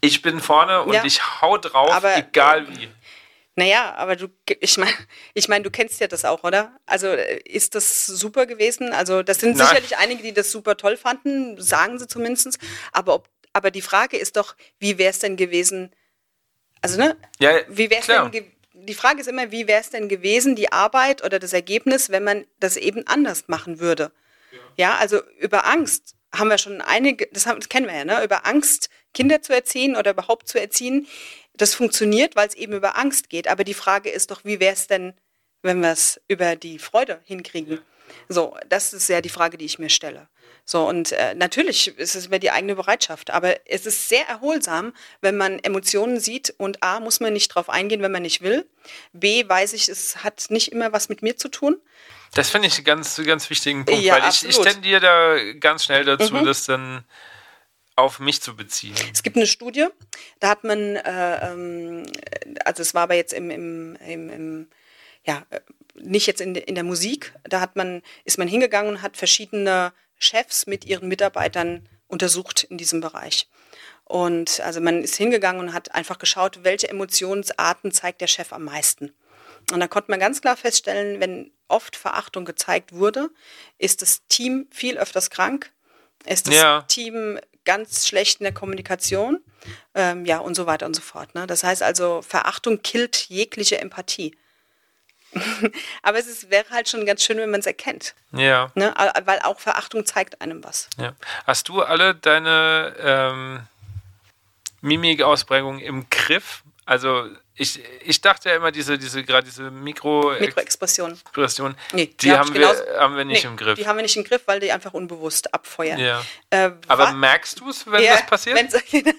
ich 0.00 0.22
bin 0.22 0.40
vorne 0.40 0.82
und 0.82 0.92
ja. 0.92 1.04
ich 1.04 1.40
hau 1.40 1.58
drauf, 1.58 1.90
aber, 1.90 2.16
egal 2.16 2.68
wie. 2.68 2.88
Naja, 3.56 3.94
aber 3.96 4.16
du, 4.16 4.28
ich 4.60 4.78
meine, 4.78 4.94
ich 5.34 5.48
mein, 5.48 5.62
du 5.62 5.70
kennst 5.70 6.00
ja 6.00 6.06
das 6.06 6.24
auch, 6.24 6.44
oder? 6.44 6.78
Also 6.86 7.08
ist 7.08 7.74
das 7.74 8.06
super 8.06 8.46
gewesen? 8.46 8.92
Also 8.92 9.22
das 9.22 9.40
sind 9.40 9.56
Nein. 9.56 9.66
sicherlich 9.66 9.96
einige, 9.96 10.22
die 10.22 10.32
das 10.32 10.50
super 10.50 10.76
toll 10.76 10.96
fanden, 10.96 11.60
sagen 11.60 11.98
sie 11.98 12.06
zumindest. 12.06 12.58
Aber 12.92 13.14
ob 13.14 13.28
aber 13.52 13.72
die 13.72 13.82
Frage 13.82 14.16
ist 14.16 14.36
doch, 14.36 14.54
wie 14.78 14.96
wäre 14.96 15.10
es 15.10 15.18
denn 15.18 15.36
gewesen, 15.36 15.90
also 16.82 16.98
ne, 16.98 17.16
ja, 17.40 17.50
wie 17.68 17.90
wäre 17.90 18.00
es 18.00 18.06
denn 18.06 18.52
die 18.72 18.94
Frage 18.94 19.20
ist 19.20 19.26
immer, 19.26 19.50
wie 19.50 19.66
wäre 19.66 19.80
es 19.80 19.90
denn 19.90 20.08
gewesen, 20.08 20.56
die 20.56 20.72
Arbeit 20.72 21.22
oder 21.24 21.38
das 21.38 21.52
Ergebnis, 21.52 22.10
wenn 22.10 22.24
man 22.24 22.46
das 22.60 22.76
eben 22.76 23.06
anders 23.06 23.48
machen 23.48 23.78
würde? 23.78 24.12
Ja, 24.52 24.58
ja 24.76 24.96
also 24.96 25.20
über 25.38 25.66
Angst 25.66 26.16
haben 26.32 26.48
wir 26.48 26.58
schon 26.58 26.80
einige, 26.80 27.28
das, 27.32 27.46
haben, 27.46 27.60
das 27.60 27.68
kennen 27.68 27.86
wir 27.86 27.96
ja, 27.96 28.04
ne? 28.04 28.24
über 28.24 28.46
Angst 28.46 28.88
Kinder 29.12 29.42
zu 29.42 29.52
erziehen 29.52 29.96
oder 29.96 30.12
überhaupt 30.12 30.48
zu 30.48 30.60
erziehen. 30.60 31.06
Das 31.60 31.74
funktioniert, 31.74 32.36
weil 32.36 32.48
es 32.48 32.54
eben 32.54 32.72
über 32.72 32.96
Angst 32.96 33.28
geht. 33.28 33.46
Aber 33.46 33.64
die 33.64 33.74
Frage 33.74 34.08
ist 34.08 34.30
doch, 34.30 34.44
wie 34.44 34.60
wäre 34.60 34.72
es 34.72 34.86
denn, 34.86 35.12
wenn 35.60 35.82
wir 35.82 35.92
es 35.92 36.18
über 36.26 36.56
die 36.56 36.78
Freude 36.78 37.20
hinkriegen? 37.24 37.80
So, 38.30 38.56
das 38.70 38.94
ist 38.94 39.10
ja 39.10 39.20
die 39.20 39.28
Frage, 39.28 39.58
die 39.58 39.66
ich 39.66 39.78
mir 39.78 39.90
stelle. 39.90 40.28
So, 40.64 40.88
und 40.88 41.12
äh, 41.12 41.34
natürlich 41.34 41.88
ist 41.98 42.14
es 42.14 42.26
über 42.26 42.38
die 42.38 42.50
eigene 42.50 42.76
Bereitschaft, 42.76 43.28
aber 43.30 43.56
es 43.66 43.84
ist 43.84 44.08
sehr 44.08 44.26
erholsam, 44.26 44.94
wenn 45.20 45.36
man 45.36 45.58
Emotionen 45.58 46.18
sieht 46.18 46.54
und 46.56 46.82
A, 46.82 46.98
muss 46.98 47.20
man 47.20 47.34
nicht 47.34 47.48
drauf 47.48 47.68
eingehen, 47.68 48.00
wenn 48.00 48.12
man 48.12 48.22
nicht 48.22 48.40
will. 48.40 48.66
B, 49.12 49.46
weiß 49.46 49.74
ich, 49.74 49.90
es 49.90 50.24
hat 50.24 50.46
nicht 50.48 50.72
immer 50.72 50.94
was 50.94 51.10
mit 51.10 51.20
mir 51.20 51.36
zu 51.36 51.48
tun. 51.48 51.76
Das 52.32 52.48
finde 52.48 52.68
ich 52.68 52.76
einen 52.76 52.84
ganz, 52.84 53.20
ganz 53.22 53.50
wichtigen 53.50 53.84
Punkt, 53.84 54.02
ja, 54.02 54.14
weil 54.14 54.30
ich, 54.30 54.48
ich 54.48 54.58
tendiere 54.58 55.00
da 55.00 55.36
ganz 55.58 55.84
schnell 55.84 56.06
dazu, 56.06 56.34
mhm. 56.34 56.46
das 56.46 56.64
dann 56.64 57.04
auf 58.00 58.18
mich 58.18 58.40
zu 58.40 58.56
beziehen. 58.56 58.94
Es 59.12 59.22
gibt 59.22 59.36
eine 59.36 59.46
Studie, 59.46 59.86
da 60.38 60.50
hat 60.50 60.64
man, 60.64 60.96
äh, 60.96 61.52
ähm, 61.52 62.04
also 62.64 62.82
es 62.82 62.94
war 62.94 63.02
aber 63.02 63.14
jetzt 63.14 63.32
im, 63.32 63.50
im, 63.50 63.96
im, 64.06 64.30
im 64.30 64.68
ja, 65.24 65.44
äh, 65.50 65.60
nicht 65.94 66.26
jetzt 66.26 66.40
in, 66.40 66.54
in 66.54 66.74
der 66.74 66.84
Musik, 66.84 67.34
da 67.44 67.60
hat 67.60 67.76
man, 67.76 68.02
ist 68.24 68.38
man 68.38 68.48
hingegangen 68.48 68.90
und 68.90 69.02
hat 69.02 69.16
verschiedene 69.16 69.92
Chefs 70.18 70.66
mit 70.66 70.84
ihren 70.84 71.08
Mitarbeitern 71.08 71.88
untersucht 72.06 72.64
in 72.64 72.78
diesem 72.78 73.00
Bereich. 73.00 73.48
Und 74.04 74.60
also 74.60 74.80
man 74.80 75.04
ist 75.04 75.14
hingegangen 75.16 75.60
und 75.60 75.72
hat 75.72 75.94
einfach 75.94 76.18
geschaut, 76.18 76.64
welche 76.64 76.88
Emotionsarten 76.88 77.92
zeigt 77.92 78.20
der 78.20 78.26
Chef 78.26 78.52
am 78.52 78.64
meisten. 78.64 79.12
Und 79.72 79.80
da 79.80 79.86
konnte 79.86 80.10
man 80.10 80.18
ganz 80.18 80.40
klar 80.40 80.56
feststellen, 80.56 81.20
wenn 81.20 81.52
oft 81.68 81.94
Verachtung 81.94 82.44
gezeigt 82.44 82.92
wurde, 82.92 83.30
ist 83.78 84.02
das 84.02 84.26
Team 84.26 84.66
viel 84.70 84.98
öfters 84.98 85.30
krank, 85.30 85.70
ist 86.26 86.48
das 86.48 86.54
ja. 86.54 86.82
Team 86.82 87.38
ganz 87.64 88.06
schlecht 88.06 88.40
in 88.40 88.44
der 88.44 88.54
Kommunikation, 88.54 89.40
ähm, 89.94 90.24
ja 90.24 90.38
und 90.38 90.54
so 90.54 90.66
weiter 90.66 90.86
und 90.86 90.94
so 90.94 91.02
fort. 91.02 91.34
Ne? 91.34 91.46
Das 91.46 91.64
heißt 91.64 91.82
also, 91.82 92.22
Verachtung 92.22 92.82
killt 92.82 93.28
jegliche 93.28 93.80
Empathie. 93.80 94.36
Aber 96.02 96.18
es 96.18 96.26
ist, 96.26 96.50
wäre 96.50 96.68
halt 96.70 96.88
schon 96.88 97.06
ganz 97.06 97.22
schön, 97.22 97.38
wenn 97.38 97.50
man 97.50 97.60
es 97.60 97.66
erkennt. 97.66 98.14
Ja. 98.32 98.70
Ne? 98.74 98.92
Weil 99.24 99.40
auch 99.40 99.60
Verachtung 99.60 100.04
zeigt 100.04 100.40
einem 100.40 100.64
was. 100.64 100.88
Ja. 100.98 101.14
Hast 101.46 101.68
du 101.68 101.82
alle 101.82 102.14
deine 102.14 102.96
ähm, 102.98 103.60
Mimikausprägungen 104.80 105.80
im 105.80 106.08
Griff? 106.10 106.64
Also 106.90 107.28
ich, 107.54 107.78
ich 108.04 108.20
dachte 108.20 108.48
ja 108.48 108.56
immer, 108.56 108.72
diese, 108.72 108.98
diese 108.98 109.22
gerade 109.22 109.46
diese 109.46 109.70
Mikro 109.70 110.34
Mikroexpression. 110.40 111.12
Expression, 111.12 111.76
nee, 111.92 112.06
die, 112.06 112.16
die 112.16 112.32
haben, 112.32 112.52
wir, 112.52 112.66
haben 112.98 113.16
wir 113.16 113.24
nicht 113.24 113.44
nee, 113.44 113.50
im 113.50 113.56
Griff. 113.56 113.78
Die 113.78 113.86
haben 113.86 113.94
wir 113.94 114.02
nicht 114.02 114.16
im 114.16 114.24
Griff, 114.24 114.42
weil 114.46 114.58
die 114.58 114.72
einfach 114.72 114.92
unbewusst 114.92 115.54
abfeuern. 115.54 116.00
Ja. 116.00 116.26
Äh, 116.50 116.72
Aber 116.88 117.12
merkst 117.12 117.60
du 117.60 117.70
es, 117.70 117.86
wenn 117.86 118.02
ja, 118.02 118.16
das 118.16 118.26
passiert? 118.26 118.58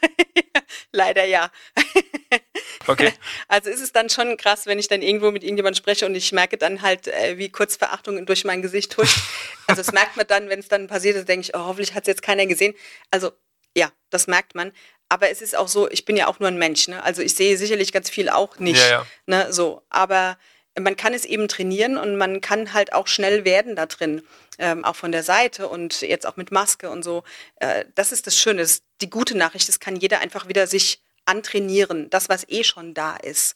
Leider 0.91 1.23
ja. 1.23 1.49
Okay. 2.87 3.13
Also 3.47 3.69
ist 3.69 3.81
es 3.81 3.91
dann 3.91 4.09
schon 4.09 4.37
krass, 4.37 4.65
wenn 4.65 4.79
ich 4.79 4.87
dann 4.87 5.01
irgendwo 5.01 5.29
mit 5.29 5.43
irgendjemandem 5.43 5.77
spreche 5.77 6.05
und 6.05 6.15
ich 6.15 6.31
merke 6.31 6.57
dann 6.57 6.81
halt, 6.81 7.07
äh, 7.07 7.37
wie 7.37 7.49
kurz 7.49 7.75
Verachtung 7.75 8.25
durch 8.25 8.43
mein 8.43 8.61
Gesicht 8.61 8.97
huscht. 8.97 9.19
Also 9.67 9.81
das 9.83 9.91
merkt 9.91 10.17
man 10.17 10.25
dann, 10.27 10.49
wenn 10.49 10.59
es 10.59 10.67
dann 10.67 10.87
passiert 10.87 11.15
ist, 11.15 11.29
denke 11.29 11.45
ich, 11.45 11.55
oh, 11.55 11.59
hoffentlich 11.59 11.93
hat 11.93 12.03
es 12.03 12.07
jetzt 12.07 12.23
keiner 12.23 12.47
gesehen. 12.47 12.73
Also 13.11 13.33
ja, 13.75 13.91
das 14.09 14.27
merkt 14.27 14.55
man 14.55 14.71
aber 15.11 15.29
es 15.29 15.41
ist 15.41 15.57
auch 15.57 15.67
so, 15.67 15.91
ich 15.91 16.05
bin 16.05 16.15
ja 16.15 16.27
auch 16.27 16.39
nur 16.39 16.47
ein 16.47 16.57
Mensch, 16.57 16.87
ne? 16.87 17.03
Also 17.03 17.21
ich 17.21 17.35
sehe 17.35 17.57
sicherlich 17.57 17.91
ganz 17.91 18.09
viel 18.09 18.29
auch 18.29 18.59
nicht. 18.59 18.79
Ja, 18.79 18.89
ja. 18.89 19.05
Ne? 19.25 19.51
So, 19.51 19.81
aber 19.89 20.37
man 20.79 20.95
kann 20.95 21.13
es 21.13 21.25
eben 21.25 21.49
trainieren 21.49 21.97
und 21.97 22.15
man 22.15 22.39
kann 22.39 22.71
halt 22.71 22.93
auch 22.93 23.07
schnell 23.07 23.43
werden 23.43 23.75
da 23.75 23.87
drin, 23.87 24.21
ähm, 24.57 24.85
auch 24.85 24.95
von 24.95 25.11
der 25.11 25.23
Seite 25.23 25.67
und 25.67 25.99
jetzt 25.99 26.25
auch 26.25 26.37
mit 26.37 26.51
Maske 26.51 26.89
und 26.89 27.03
so. 27.03 27.23
Äh, 27.57 27.83
das 27.95 28.13
ist 28.13 28.25
das 28.25 28.37
Schöne, 28.37 28.61
das 28.61 28.71
ist 28.71 28.83
die 29.01 29.09
gute 29.09 29.37
Nachricht, 29.37 29.67
das 29.67 29.81
kann 29.81 29.97
jeder 29.97 30.19
einfach 30.19 30.47
wieder 30.47 30.65
sich 30.65 31.01
antrainieren, 31.31 32.09
das, 32.09 32.27
was 32.27 32.47
eh 32.49 32.63
schon 32.63 32.93
da 32.93 33.15
ist. 33.15 33.55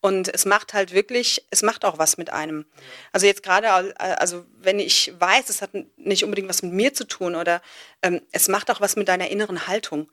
Und 0.00 0.32
es 0.32 0.44
macht 0.44 0.72
halt 0.72 0.92
wirklich, 0.92 1.44
es 1.50 1.62
macht 1.62 1.84
auch 1.84 1.98
was 1.98 2.16
mit 2.16 2.30
einem. 2.30 2.64
Also 3.12 3.26
jetzt 3.26 3.42
gerade, 3.42 3.98
also 3.98 4.46
wenn 4.58 4.78
ich 4.78 5.12
weiß, 5.18 5.50
es 5.50 5.60
hat 5.60 5.70
nicht 5.96 6.24
unbedingt 6.24 6.48
was 6.48 6.62
mit 6.62 6.72
mir 6.72 6.94
zu 6.94 7.04
tun 7.04 7.34
oder 7.34 7.60
ähm, 8.02 8.22
es 8.30 8.48
macht 8.48 8.70
auch 8.70 8.80
was 8.80 8.94
mit 8.94 9.08
deiner 9.08 9.28
inneren 9.28 9.66
Haltung. 9.66 10.10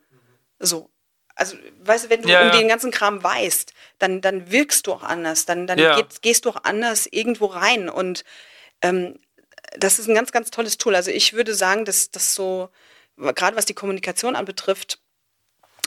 So. 0.59 0.89
Also, 1.35 1.57
weißt 1.81 2.05
du, 2.05 2.09
wenn 2.11 2.21
du 2.21 2.29
ja, 2.29 2.41
um 2.41 2.47
ja. 2.47 2.57
den 2.57 2.67
ganzen 2.67 2.91
Kram 2.91 3.23
weißt, 3.23 3.73
dann, 3.97 4.21
dann 4.21 4.51
wirkst 4.51 4.85
du 4.85 4.93
auch 4.93 5.01
anders, 5.01 5.45
dann, 5.45 5.65
dann 5.65 5.79
ja. 5.79 5.99
gehst, 5.99 6.21
gehst, 6.21 6.45
du 6.45 6.51
auch 6.51 6.63
anders 6.63 7.07
irgendwo 7.09 7.47
rein. 7.47 7.89
Und 7.89 8.23
ähm, 8.83 9.19
das 9.77 9.97
ist 9.97 10.07
ein 10.07 10.13
ganz, 10.13 10.31
ganz 10.31 10.51
tolles 10.51 10.77
Tool. 10.77 10.93
Also 10.95 11.09
ich 11.09 11.33
würde 11.33 11.55
sagen, 11.55 11.85
dass 11.85 12.11
das 12.11 12.35
so, 12.35 12.69
gerade 13.17 13.57
was 13.57 13.65
die 13.65 13.73
Kommunikation 13.73 14.35
anbetrifft, 14.35 14.99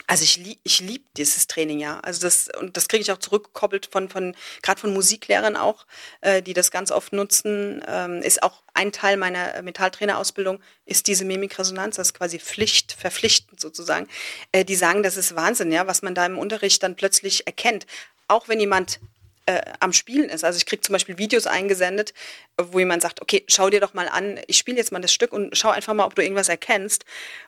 also 0.09 0.23
ich, 0.23 0.37
lieb, 0.37 0.59
ich 0.63 0.81
liebe 0.81 1.05
dieses 1.17 1.49
Training, 1.49 1.81
ja. 1.81 1.99
Also 2.01 2.21
das, 2.21 2.49
und 2.61 2.77
das 2.77 2.87
kriege 2.87 3.03
ich 3.03 3.11
auch 3.11 3.19
zurückgekoppelt 3.19 3.87
von, 3.87 4.09
von 4.09 4.37
gerade 4.63 4.81
von 4.81 4.93
Musiklehrern 4.93 5.57
auch, 5.57 5.85
äh, 6.21 6.43
die 6.43 6.55
das 6.55 6.71
ganz 6.71 6.93
oft 6.93 7.13
nutzen. 7.13 7.83
Ähm, 7.89 8.23
ist 8.23 8.43
auch 8.43 8.63
ein 8.73 8.93
Teil 8.93 9.17
meiner 9.17 9.61
Metalltrainerausbildung, 9.63 10.61
ist 10.85 11.09
diese 11.09 11.25
Mimikresonanz, 11.25 11.97
das 11.97 12.09
ist 12.09 12.15
quasi 12.15 12.39
Pflicht, 12.39 12.93
verpflichtend 12.93 13.61
sozusagen. 13.61 14.07
Äh, 14.53 14.65
die 14.65 14.77
sagen, 14.77 15.03
das 15.03 15.17
ist 15.17 15.35
Wahnsinn, 15.35 15.73
ja, 15.73 15.89
was 15.89 16.03
man 16.03 16.15
da 16.15 16.25
im 16.25 16.39
Unterricht 16.39 16.83
dann 16.85 16.95
plötzlich 16.95 17.47
erkennt. 17.47 17.87
Auch 18.29 18.49
wenn 18.49 18.61
jemand 18.61 19.01
äh, 19.47 19.63
am 19.81 19.93
Spielen 19.93 20.29
ist. 20.29 20.45
Also 20.45 20.57
ich 20.59 20.67
kriege 20.67 20.83
zum 20.83 20.93
Beispiel 20.93 21.19
Videos 21.19 21.47
eingesendet, 21.47 22.13
wo 22.61 22.79
jemand 22.79 23.03
sagt, 23.03 23.23
okay, 23.23 23.45
schau 23.49 23.71
dir 23.71 23.81
doch 23.81 23.95
mal 23.95 24.09
an, 24.09 24.41
ich 24.47 24.59
spiele 24.59 24.77
jetzt 24.77 24.93
mal 24.93 25.01
das 25.01 25.13
Stück 25.13 25.33
und 25.33 25.57
schau 25.57 25.71
einfach 25.71 25.95
mal, 25.95 26.05
ob 26.05 26.15
du 26.15 26.23
irgendwas 26.23 26.49
erkennst. 26.49 27.05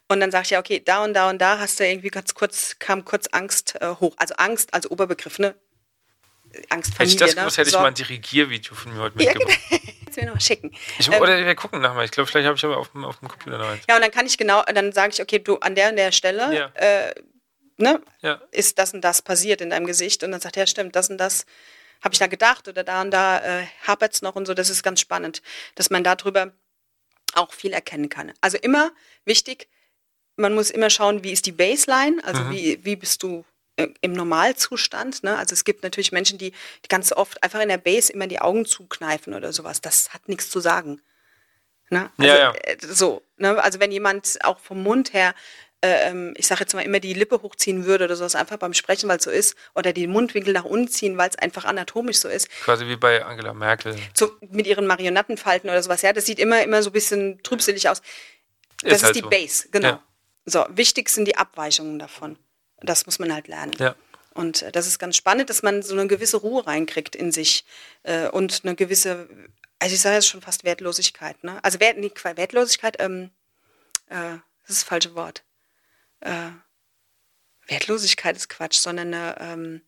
Und 0.09 0.21
dann 0.21 0.31
sage 0.31 0.45
ich 0.45 0.51
ja, 0.51 0.61
okay, 0.61 0.81
da 0.85 1.05
und 1.05 1.15
da 1.15 1.29
und 1.29 1.39
da 1.39 1.59
hast 1.59 1.81
du 1.81 1.87
irgendwie 1.87 2.09
ganz 2.09 2.35
kurz, 2.35 2.77
kam 2.79 3.05
kurz 3.05 3.29
Angst 3.33 3.75
äh, 3.81 3.95
hoch. 4.01 4.15
Also 4.17 4.35
Angst 4.37 4.73
als 4.73 4.91
Oberbegriff, 4.91 5.39
ne? 5.39 5.55
Angst 6.71 6.95
Hätte 6.99 7.11
ich 7.11 7.17
das 7.17 7.35
ne? 7.35 7.43
gewusst, 7.43 7.59
hätte 7.59 7.71
so. 7.71 7.77
ich 7.77 7.83
mal 7.83 7.89
ein 7.89 7.95
Dirigiervideo 7.95 8.75
von 8.75 8.95
mir 8.95 9.01
heute 9.01 9.17
mitgebracht. 9.17 9.59
Ja, 9.71 9.79
genau. 9.79 9.93
Jetzt 10.07 10.17
mir 10.17 10.27
noch 10.27 10.41
schicken. 10.41 10.73
Ich, 10.99 11.09
ähm, 11.09 11.21
oder 11.21 11.45
wir 11.45 11.55
gucken 11.55 11.81
nachher. 11.81 12.05
Ich 12.05 12.11
glaube, 12.11 12.29
vielleicht 12.29 12.47
habe 12.47 12.57
ich 12.57 12.65
aber 12.65 12.79
auf 12.79 12.91
dem, 12.93 13.05
auf 13.05 13.19
dem 13.19 13.29
Computer 13.29 13.59
noch 13.59 13.69
eins. 13.69 13.83
Ja, 13.89 13.97
und 13.97 14.03
dann 14.03 14.11
kann 14.11 14.25
ich 14.25 14.39
genau, 14.39 14.63
dann 14.63 14.93
sage 14.93 15.13
ich, 15.13 15.21
okay, 15.21 15.39
du 15.39 15.57
an 15.57 15.75
der 15.75 15.91
und 15.91 15.97
der 15.97 16.13
Stelle 16.13 16.55
ja. 16.57 16.71
äh, 16.75 17.15
ne, 17.77 18.01
ja. 18.23 18.41
ist 18.51 18.79
das 18.79 18.95
und 18.95 19.03
das 19.03 19.21
passiert 19.21 19.61
in 19.61 19.71
deinem 19.71 19.87
Gesicht. 19.87 20.23
Und 20.23 20.33
dann 20.33 20.41
sagt 20.41 20.57
er, 20.57 20.63
ja, 20.63 20.67
stimmt, 20.67 20.97
das 20.97 21.11
und 21.11 21.19
das 21.19 21.45
habe 22.03 22.15
ich 22.15 22.19
da 22.19 22.27
gedacht 22.27 22.69
oder 22.69 22.85
da 22.85 23.03
und 23.03 23.11
da 23.11 23.39
äh, 23.39 23.67
hapert 23.87 24.15
es 24.15 24.23
noch 24.23 24.37
und 24.37 24.47
so. 24.47 24.55
Das 24.55 24.71
ist 24.71 24.83
ganz 24.83 25.01
spannend, 25.01 25.43
dass 25.75 25.91
man 25.91 26.05
darüber 26.05 26.53
auch 27.35 27.53
viel 27.53 27.73
erkennen 27.73 28.09
kann. 28.09 28.33
Also 28.41 28.57
immer 28.59 28.91
wichtig, 29.25 29.69
man 30.37 30.55
muss 30.55 30.71
immer 30.71 30.91
schauen, 30.91 31.25
wie 31.25 31.33
ist 31.33 31.47
die 31.47 31.53
Baseline, 31.53 32.23
also 32.25 32.51
wie, 32.51 32.85
wie 32.85 32.97
bist 32.97 33.23
du 33.23 33.45
äh, 33.77 33.89
im 34.01 34.13
Normalzustand. 34.13 35.23
Ne? 35.25 35.37
Also 35.37 35.53
es 35.53 35.65
gibt 35.65 35.83
natürlich 35.83 36.13
Menschen, 36.13 36.39
die, 36.39 36.51
die 36.51 36.89
ganz 36.89 37.13
oft 37.13 37.43
einfach 37.43 37.61
in 37.61 37.69
der 37.69 37.79
Base 37.79 38.13
immer 38.13 38.27
die 38.27 38.41
Augen 38.41 38.65
zukneifen 38.65 39.35
oder 39.35 39.53
sowas. 39.53 39.81
Das 39.81 40.13
hat 40.15 40.29
nichts 40.29 40.51
zu 40.51 40.61
sagen. 40.61 41.01
Ne? 41.91 42.11
Also, 42.19 42.31
ja, 42.31 42.39
ja. 42.39 42.55
Äh, 42.55 42.77
so, 42.81 43.23
ne? 43.37 43.63
Also 43.63 43.81
wenn 43.81 43.93
jemand 43.93 44.39
auch 44.45 44.59
vom 44.59 44.83
Mund 44.83 45.13
her 45.13 45.35
ähm, 45.83 46.35
ich 46.37 46.47
sage 46.47 46.61
jetzt 46.63 46.75
mal, 46.75 46.83
immer 46.83 47.01
die 47.01 47.15
Lippe 47.15 47.41
hochziehen 47.43 47.85
würde 47.85 48.05
oder 48.05 48.17
sowas, 48.17 48.35
einfach 48.35 48.57
beim 48.57 48.75
Sprechen, 48.75 49.09
weil 49.09 49.19
es 49.19 49.25
so 49.25 49.31
ist, 49.31 49.57
oder 49.75 49.93
die 49.93 50.07
Mundwinkel 50.07 50.53
nach 50.53 50.65
unten 50.65 50.89
ziehen, 50.89 51.17
weil 51.19 51.31
es 51.31 51.37
einfach 51.37 51.65
anatomisch 51.65 52.19
so 52.19 52.29
ist. 52.29 52.51
Quasi 52.63 52.87
wie 52.87 52.97
bei 52.97 53.25
Angela 53.25 53.55
Merkel. 53.55 53.97
So, 54.15 54.33
mit 54.51 54.67
ihren 54.67 54.87
Marionettenfalten 54.87 55.71
oder 55.71 55.83
sowas, 55.83 56.03
ja, 56.03 56.13
das 56.13 56.27
sieht 56.27 56.41
immer, 56.41 56.63
immer 56.63 56.83
so 56.83 56.91
ein 56.91 56.93
bisschen 56.93 57.43
trübselig 57.43 57.89
aus. 57.89 58.03
Das 58.83 58.93
ist, 58.93 58.97
ist 58.97 59.05
halt 59.05 59.17
die 59.17 59.21
so. 59.21 59.31
Base, 59.31 59.69
genau. 59.71 59.89
Ja. 59.89 60.03
So, 60.47 60.67
wichtig 60.71 61.11
sind 61.11 61.27
die 61.27 61.37
Abweichungen 61.37 61.99
davon. 61.99 62.39
Das 62.81 63.07
muss 63.07 63.19
man 63.19 63.33
halt 63.33 63.49
lernen. 63.49 63.73
Ja. 63.79 63.95
Und 64.35 64.63
äh, 64.63 64.73
das 64.73 64.87
ist 64.87 64.99
ganz 64.99 65.17
spannend, 65.17 65.51
dass 65.51 65.63
man 65.63 65.83
so 65.83 65.95
eine 65.95 66.07
gewisse 66.09 66.39
Ruhe 66.39 66.67
reinkriegt 66.67 67.15
in 67.15 67.31
sich 67.31 67.65
äh, 68.03 68.29
und 68.29 68.63
eine 68.65 68.75
gewisse, 68.75 69.29
also 69.79 69.95
ich 69.95 70.01
sage 70.01 70.17
jetzt 70.17 70.29
schon 70.29 70.41
fast 70.41 70.65
Wertlosigkeit. 70.65 71.43
Ne? 71.45 71.59
Also 71.63 71.79
Wert, 71.81 71.99
nee, 71.99 72.11
Wertlosigkeit, 72.35 72.97
ähm, 73.01 73.31
äh, 74.09 74.39
das 74.63 74.77
ist 74.77 74.83
das 74.83 74.85
falsche 74.85 75.15
Wort 75.15 75.43
äh, 76.21 76.51
Wertlosigkeit 77.67 78.37
ist 78.37 78.49
Quatsch, 78.49 78.79
sondern 78.79 79.15
eine, 79.15 79.37
ähm, 79.41 79.83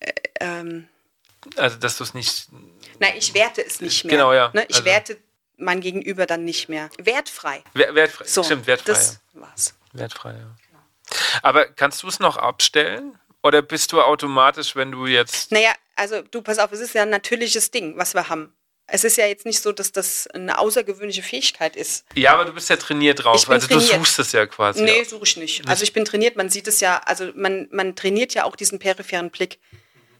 äh, 0.00 0.12
ähm, 0.40 0.88
also 1.56 1.76
dass 1.78 1.96
du 1.96 2.04
es 2.04 2.14
nicht. 2.14 2.48
Nein, 2.98 3.14
ich 3.16 3.34
werte 3.34 3.64
es 3.64 3.80
nicht 3.80 4.04
mehr. 4.04 4.16
Genau, 4.16 4.32
ja. 4.32 4.50
Ne? 4.52 4.64
Ich 4.68 4.76
also. 4.76 4.84
werte 4.84 5.18
mein 5.56 5.80
Gegenüber 5.80 6.26
dann 6.26 6.44
nicht 6.44 6.68
mehr. 6.68 6.90
Wertfrei. 6.98 7.62
wertfrei. 7.74 8.26
So, 8.26 8.42
Stimmt, 8.42 8.66
wertfrei. 8.66 8.92
Das 8.92 9.20
ja. 9.34 9.40
war's. 9.40 9.74
Wertfrei, 9.92 10.32
ja. 10.32 10.56
Aber 11.42 11.66
kannst 11.66 12.02
du 12.02 12.08
es 12.08 12.20
noch 12.20 12.36
abstellen? 12.36 13.18
Oder 13.42 13.62
bist 13.62 13.92
du 13.92 14.02
automatisch, 14.02 14.76
wenn 14.76 14.92
du 14.92 15.06
jetzt. 15.06 15.50
Naja, 15.50 15.72
also 15.96 16.22
du, 16.22 16.42
pass 16.42 16.58
auf, 16.58 16.72
es 16.72 16.80
ist 16.80 16.94
ja 16.94 17.02
ein 17.02 17.10
natürliches 17.10 17.70
Ding, 17.70 17.96
was 17.96 18.14
wir 18.14 18.28
haben. 18.28 18.54
Es 18.92 19.04
ist 19.04 19.16
ja 19.16 19.26
jetzt 19.26 19.46
nicht 19.46 19.60
so, 19.60 19.72
dass 19.72 19.92
das 19.92 20.26
eine 20.28 20.58
außergewöhnliche 20.58 21.22
Fähigkeit 21.22 21.76
ist. 21.76 22.04
Ja, 22.14 22.34
aber 22.34 22.44
du 22.44 22.52
bist 22.52 22.68
ja 22.68 22.76
trainiert 22.76 23.24
drauf, 23.24 23.48
also 23.48 23.66
trainiert. 23.66 23.92
du 23.92 23.96
suchst 23.98 24.18
es 24.18 24.32
ja 24.32 24.46
quasi. 24.46 24.82
Nee, 24.82 25.04
suche 25.04 25.24
ich 25.24 25.36
nicht. 25.36 25.68
Also 25.68 25.84
ich 25.84 25.92
bin 25.92 26.04
trainiert, 26.04 26.36
man 26.36 26.50
sieht 26.50 26.66
es 26.68 26.80
ja, 26.80 26.98
also 27.04 27.30
man, 27.34 27.68
man 27.70 27.96
trainiert 27.96 28.34
ja 28.34 28.44
auch 28.44 28.56
diesen 28.56 28.78
peripheren 28.78 29.30
Blick. 29.30 29.58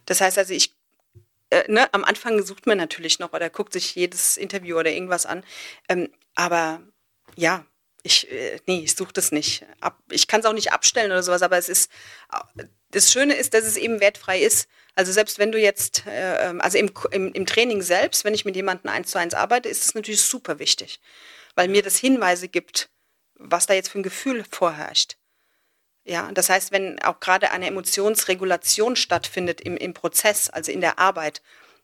Das 0.05 0.21
heißt 0.21 0.37
also, 0.37 0.53
ich, 0.53 0.73
äh, 1.49 1.69
ne, 1.71 1.93
am 1.93 2.03
Anfang 2.03 2.41
sucht 2.43 2.65
man 2.65 2.77
natürlich 2.77 3.19
noch 3.19 3.33
oder 3.33 3.49
guckt 3.49 3.73
sich 3.73 3.95
jedes 3.95 4.37
Interview 4.37 4.77
oder 4.77 4.91
irgendwas 4.91 5.25
an. 5.25 5.43
Ähm, 5.89 6.09
aber 6.35 6.81
ja, 7.35 7.65
ich, 8.03 8.31
äh, 8.31 8.59
nee, 8.67 8.81
ich 8.83 8.95
suche 8.95 9.13
das 9.13 9.31
nicht. 9.31 9.65
Ab, 9.79 9.99
ich 10.09 10.27
kann 10.27 10.39
es 10.39 10.45
auch 10.45 10.53
nicht 10.53 10.71
abstellen 10.71 11.11
oder 11.11 11.23
sowas, 11.23 11.41
aber 11.41 11.57
es 11.57 11.69
ist, 11.69 11.91
das 12.91 13.11
Schöne 13.11 13.35
ist, 13.35 13.53
dass 13.53 13.65
es 13.65 13.77
eben 13.77 13.99
wertfrei 13.99 14.39
ist. 14.39 14.67
Also 14.95 15.11
selbst 15.11 15.39
wenn 15.39 15.51
du 15.51 15.59
jetzt, 15.59 16.05
äh, 16.05 16.49
ähm, 16.49 16.61
also 16.61 16.77
im, 16.77 16.91
im, 17.11 17.33
im 17.33 17.45
Training 17.45 17.81
selbst, 17.81 18.25
wenn 18.25 18.33
ich 18.33 18.45
mit 18.45 18.55
jemandem 18.55 18.91
eins 18.91 19.11
zu 19.11 19.19
eins 19.19 19.33
arbeite, 19.33 19.69
ist 19.69 19.85
es 19.85 19.95
natürlich 19.95 20.21
super 20.21 20.59
wichtig, 20.59 20.99
weil 21.55 21.67
mir 21.67 21.81
das 21.81 21.97
Hinweise 21.97 22.47
gibt, 22.47 22.89
was 23.35 23.65
da 23.65 23.73
jetzt 23.73 23.89
für 23.89 23.99
ein 23.99 24.03
Gefühl 24.03 24.43
vorherrscht. 24.49 25.17
Ja, 26.03 26.31
das 26.31 26.49
heißt, 26.49 26.71
wenn 26.71 26.99
auch 27.03 27.19
gerade 27.19 27.51
eine 27.51 27.67
Emotionsregulation 27.67 28.95
stattfindet 28.95 29.61
im, 29.61 29.77
im 29.77 29.93
Prozess, 29.93 30.49
also 30.49 30.71
in 30.71 30.81
der 30.81 30.99
Arbeit, 30.99 31.41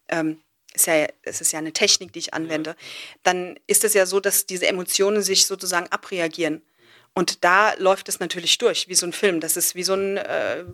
ähm, 0.09 0.41
ist 0.73 0.87
ja, 0.87 1.07
es 1.23 1.41
ist 1.41 1.51
ja 1.51 1.59
eine 1.59 1.73
Technik, 1.73 2.13
die 2.13 2.19
ich 2.19 2.33
anwende, 2.33 2.75
dann 3.23 3.59
ist 3.67 3.83
es 3.83 3.93
ja 3.93 4.05
so, 4.05 4.19
dass 4.19 4.45
diese 4.45 4.67
Emotionen 4.67 5.21
sich 5.21 5.45
sozusagen 5.45 5.87
abreagieren. 5.89 6.61
Und 7.13 7.43
da 7.43 7.73
läuft 7.75 8.09
es 8.09 8.19
natürlich 8.19 8.57
durch, 8.57 8.87
wie 8.87 8.95
so 8.95 9.05
ein 9.05 9.13
Film. 9.13 9.39
Das 9.39 9.57
ist 9.57 9.75
wie 9.75 9.83
so 9.83 9.93
ein, 9.93 10.17
äh, 10.17 10.65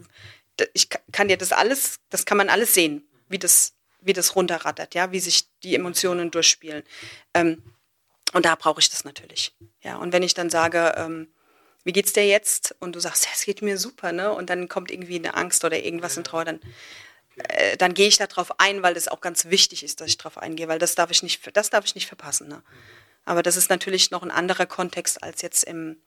ich 0.73 0.89
kann 1.11 1.27
dir 1.27 1.37
das 1.37 1.51
alles, 1.51 1.99
das 2.09 2.25
kann 2.25 2.37
man 2.37 2.49
alles 2.49 2.73
sehen, 2.73 3.07
wie 3.29 3.39
das, 3.39 3.73
wie 4.01 4.13
das 4.13 4.35
runterrattert, 4.35 4.95
ja, 4.95 5.11
wie 5.11 5.19
sich 5.19 5.49
die 5.63 5.75
Emotionen 5.75 6.31
durchspielen. 6.31 6.83
Ähm, 7.33 7.63
und 8.33 8.45
da 8.45 8.55
brauche 8.55 8.79
ich 8.79 8.89
das 8.89 9.05
natürlich. 9.05 9.55
Ja, 9.81 9.97
und 9.97 10.13
wenn 10.13 10.23
ich 10.23 10.33
dann 10.33 10.49
sage, 10.49 10.93
ähm, 10.97 11.27
wie 11.83 11.91
geht's 11.91 12.13
dir 12.13 12.25
jetzt? 12.25 12.75
Und 12.79 12.95
du 12.95 12.99
sagst, 12.99 13.27
es 13.33 13.45
geht 13.45 13.61
mir 13.61 13.77
super, 13.77 14.11
ne? 14.11 14.31
Und 14.31 14.49
dann 14.49 14.69
kommt 14.69 14.91
irgendwie 14.91 15.17
eine 15.17 15.35
Angst 15.35 15.63
oder 15.65 15.83
irgendwas 15.83 16.17
in 16.17 16.23
Trauer, 16.23 16.45
dann, 16.45 16.59
äh, 17.35 17.77
dann 17.77 17.93
gehe 17.93 18.07
ich 18.07 18.17
darauf 18.17 18.59
ein, 18.59 18.81
weil 18.83 18.93
das 18.93 19.07
auch 19.07 19.21
ganz 19.21 19.45
wichtig 19.45 19.83
ist, 19.83 20.01
dass 20.01 20.07
ich 20.07 20.17
darauf 20.17 20.37
eingehe, 20.37 20.67
weil 20.67 20.79
das 20.79 20.95
darf 20.95 21.11
ich 21.11 21.23
nicht, 21.23 21.55
das 21.55 21.69
darf 21.69 21.85
ich 21.85 21.95
nicht 21.95 22.07
verpassen. 22.07 22.47
Ne? 22.47 22.63
Aber 23.25 23.43
das 23.43 23.57
ist 23.57 23.69
natürlich 23.69 24.11
noch 24.11 24.23
ein 24.23 24.31
anderer 24.31 24.65
Kontext 24.65 25.21
als 25.23 25.41
jetzt 25.41 25.63
im, 25.63 25.97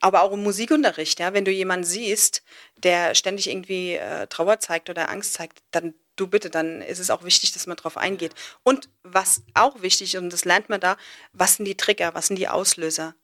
aber 0.00 0.22
auch 0.22 0.32
im 0.32 0.42
Musikunterricht, 0.42 1.20
ja, 1.20 1.32
wenn 1.32 1.44
du 1.44 1.50
jemanden 1.50 1.84
siehst, 1.84 2.42
der 2.76 3.14
ständig 3.14 3.48
irgendwie 3.48 3.94
äh, 3.94 4.26
Trauer 4.26 4.60
zeigt 4.60 4.90
oder 4.90 5.08
Angst 5.08 5.34
zeigt, 5.34 5.62
dann 5.70 5.94
du 6.16 6.26
bitte, 6.26 6.50
dann 6.50 6.80
ist 6.82 6.98
es 6.98 7.10
auch 7.10 7.24
wichtig, 7.24 7.52
dass 7.52 7.66
man 7.66 7.76
darauf 7.76 7.96
eingeht. 7.96 8.32
Und 8.62 8.88
was 9.02 9.42
auch 9.54 9.82
wichtig 9.82 10.14
ist, 10.14 10.20
und 10.20 10.32
das 10.32 10.44
lernt 10.44 10.68
man 10.68 10.80
da, 10.80 10.96
was 11.32 11.56
sind 11.56 11.64
die 11.64 11.76
Trigger, 11.76 12.14
was 12.14 12.28
sind 12.28 12.38
die 12.38 12.48
Auslöser? 12.48 13.14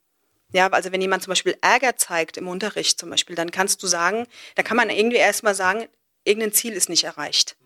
Ja, 0.52 0.68
also 0.68 0.90
wenn 0.90 1.00
jemand 1.00 1.22
zum 1.22 1.30
Beispiel 1.30 1.56
Ärger 1.60 1.96
zeigt 1.96 2.36
im 2.36 2.48
Unterricht 2.48 2.98
zum 2.98 3.10
Beispiel, 3.10 3.36
dann 3.36 3.52
kannst 3.52 3.82
du 3.82 3.86
sagen, 3.86 4.26
da 4.56 4.62
kann 4.62 4.76
man 4.76 4.90
irgendwie 4.90 5.18
erstmal 5.18 5.54
sagen, 5.54 5.86
irgendein 6.24 6.52
Ziel 6.52 6.72
ist 6.72 6.88
nicht 6.88 7.04
erreicht. 7.04 7.56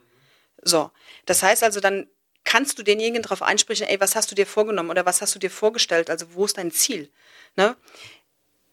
So, 0.63 0.91
das 1.25 1.43
heißt 1.43 1.63
also, 1.63 1.81
dann 1.81 2.09
kannst 2.45 2.79
du 2.79 2.83
denjenigen 2.83 3.23
darauf 3.23 3.41
einsprechen, 3.41 3.87
ey, 3.87 4.01
was 4.01 4.15
hast 4.17 4.31
du 4.31 4.35
dir 4.35 4.47
vorgenommen 4.47 4.91
oder 4.91 5.07
was 5.07 5.23
hast 5.23 5.35
du 5.35 5.39
dir 5.39 5.51
vorgestellt, 5.51 6.11
also 6.11 6.35
wo 6.35 6.45
ist 6.45 6.59
dein 6.59 6.71
Ziel? 6.71 7.11
Ne? 7.57 7.75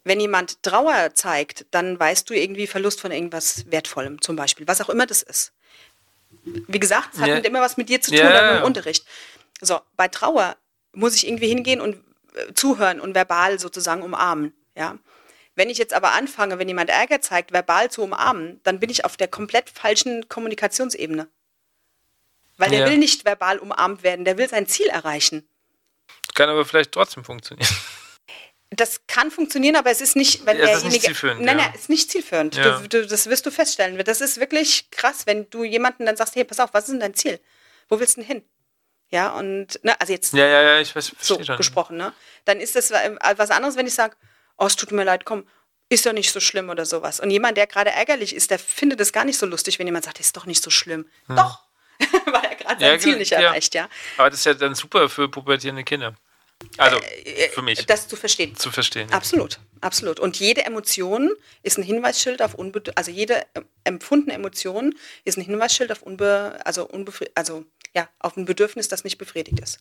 Wenn 0.03 0.19
jemand 0.19 0.63
Trauer 0.63 1.13
zeigt, 1.13 1.65
dann 1.71 1.99
weißt 1.99 2.29
du 2.29 2.33
irgendwie 2.33 2.67
Verlust 2.67 3.01
von 3.01 3.11
irgendwas 3.11 3.65
Wertvollem 3.69 4.21
zum 4.21 4.35
Beispiel, 4.35 4.67
was 4.67 4.81
auch 4.81 4.89
immer 4.89 5.05
das 5.05 5.21
ist. 5.21 5.53
Wie 6.43 6.79
gesagt, 6.79 7.13
es 7.13 7.19
hat 7.19 7.27
ja. 7.27 7.37
immer 7.37 7.61
was 7.61 7.77
mit 7.77 7.89
dir 7.89 8.01
zu 8.01 8.09
tun, 8.09 8.19
ja, 8.19 8.33
ja, 8.33 8.51
mit 8.51 8.61
dem 8.61 8.65
Unterricht. 8.65 9.05
So, 9.59 9.79
bei 9.95 10.07
Trauer 10.07 10.57
muss 10.93 11.15
ich 11.15 11.27
irgendwie 11.27 11.47
hingehen 11.47 11.81
und 11.81 12.03
zuhören 12.53 12.99
und 12.99 13.13
verbal 13.13 13.59
sozusagen 13.59 14.01
umarmen. 14.01 14.53
Ja. 14.75 14.97
Wenn 15.55 15.69
ich 15.69 15.77
jetzt 15.77 15.93
aber 15.93 16.13
anfange, 16.13 16.57
wenn 16.57 16.67
jemand 16.67 16.89
Ärger 16.89 17.21
zeigt, 17.21 17.51
verbal 17.51 17.91
zu 17.91 18.01
umarmen, 18.03 18.59
dann 18.63 18.79
bin 18.79 18.89
ich 18.89 19.05
auf 19.05 19.17
der 19.17 19.27
komplett 19.27 19.69
falschen 19.69 20.27
Kommunikationsebene. 20.29 21.27
Weil 22.57 22.69
der 22.69 22.79
ja. 22.79 22.89
will 22.89 22.97
nicht 22.97 23.25
verbal 23.25 23.59
umarmt 23.59 24.03
werden, 24.03 24.25
der 24.25 24.37
will 24.37 24.49
sein 24.49 24.67
Ziel 24.67 24.87
erreichen. 24.87 25.47
Kann 26.33 26.49
aber 26.49 26.65
vielleicht 26.65 26.91
trotzdem 26.91 27.23
funktionieren. 27.23 27.69
Das 28.73 29.01
kann 29.05 29.31
funktionieren, 29.31 29.75
aber 29.75 29.91
es 29.91 29.99
ist 29.99 30.15
nicht, 30.15 30.45
wenn 30.45 30.57
ja, 30.57 30.65
derjenige. 30.65 30.87
Ist 30.87 30.93
nicht 30.93 31.05
zielführend, 31.05 31.41
nein, 31.41 31.59
ja. 31.59 31.65
nein, 31.65 31.75
ist 31.75 31.89
nicht 31.89 32.09
zielführend. 32.09 32.55
Ja. 32.55 32.79
Du, 32.79 32.87
du, 32.87 33.05
das 33.05 33.27
wirst 33.27 33.45
du 33.45 33.51
feststellen. 33.51 34.01
Das 34.05 34.21
ist 34.21 34.39
wirklich 34.39 34.89
krass, 34.91 35.25
wenn 35.25 35.49
du 35.49 35.65
jemanden 35.65 36.05
dann 36.05 36.15
sagst, 36.15 36.35
hey, 36.35 36.45
pass 36.45 36.59
auf, 36.59 36.73
was 36.73 36.85
ist 36.85 36.91
denn 36.91 37.01
dein 37.01 37.13
Ziel? 37.13 37.39
Wo 37.89 37.99
willst 37.99 38.15
du 38.15 38.21
denn 38.21 38.27
hin? 38.27 38.43
Ja, 39.09 39.31
und, 39.31 39.83
ne, 39.83 39.99
also 39.99 40.13
jetzt 40.13 40.33
ja, 40.33 40.45
ja, 40.45 40.61
ja, 40.61 40.79
ich 40.79 40.95
weiß, 40.95 41.11
so 41.19 41.43
schon. 41.43 41.57
gesprochen, 41.57 41.97
ne? 41.97 42.13
Dann 42.45 42.61
ist 42.61 42.77
das 42.77 42.91
äh, 42.91 43.11
was 43.35 43.51
anderes, 43.51 43.75
wenn 43.75 43.85
ich 43.85 43.93
sage, 43.93 44.15
oh, 44.57 44.65
es 44.65 44.77
tut 44.77 44.93
mir 44.93 45.03
leid, 45.03 45.25
komm, 45.25 45.45
ist 45.89 46.05
doch 46.05 46.13
nicht 46.13 46.31
so 46.31 46.39
schlimm 46.39 46.69
oder 46.69 46.85
sowas. 46.85 47.19
Und 47.19 47.29
jemand, 47.29 47.57
der 47.57 47.67
gerade 47.67 47.89
ärgerlich 47.89 48.33
ist, 48.33 48.51
der 48.51 48.59
findet 48.59 49.01
es 49.01 49.11
gar 49.11 49.25
nicht 49.25 49.37
so 49.37 49.45
lustig, 49.45 49.79
wenn 49.79 49.87
jemand 49.87 50.05
sagt, 50.05 50.21
ist 50.21 50.37
doch 50.37 50.45
nicht 50.45 50.63
so 50.63 50.69
schlimm. 50.69 51.05
Hm. 51.27 51.35
Doch, 51.35 51.65
weil 51.99 52.45
er 52.45 52.55
gerade 52.55 52.79
sein 52.79 52.93
ja, 52.93 52.99
Ziel 52.99 53.17
nicht 53.17 53.31
ja. 53.31 53.41
erreicht, 53.41 53.75
ja. 53.75 53.89
Aber 54.15 54.29
das 54.29 54.39
ist 54.39 54.45
ja 54.45 54.53
dann 54.53 54.75
super 54.75 55.09
für 55.09 55.27
pubertierende 55.27 55.83
Kinder. 55.83 56.15
Also 56.77 56.97
äh, 56.97 57.49
für 57.49 57.61
mich. 57.61 57.85
Das 57.85 58.07
zu 58.07 58.15
verstehen. 58.15 58.55
Zu 58.55 58.71
verstehen. 58.71 59.07
Ja. 59.09 59.15
Absolut, 59.15 59.59
absolut. 59.81 60.19
Und 60.19 60.39
jede 60.39 60.65
Emotion 60.65 61.31
ist 61.63 61.77
ein 61.77 61.83
Hinweisschild 61.83 62.41
auf 62.41 62.55
Unbe 62.55 62.81
also 62.95 63.11
jede 63.11 63.41
äh, 63.53 63.61
empfundene 63.83 64.33
Emotion 64.33 64.95
ist 65.23 65.37
ein 65.37 65.43
Hinweisschild 65.43 65.91
auf 65.91 66.01
Unbe 66.01 66.59
also, 66.63 66.87
Unbefri 66.87 67.29
also 67.35 67.65
ja, 67.93 68.07
auf 68.19 68.37
ein 68.37 68.45
Bedürfnis, 68.45 68.87
das 68.87 69.03
nicht 69.03 69.17
befriedigt 69.17 69.59
ist. 69.59 69.79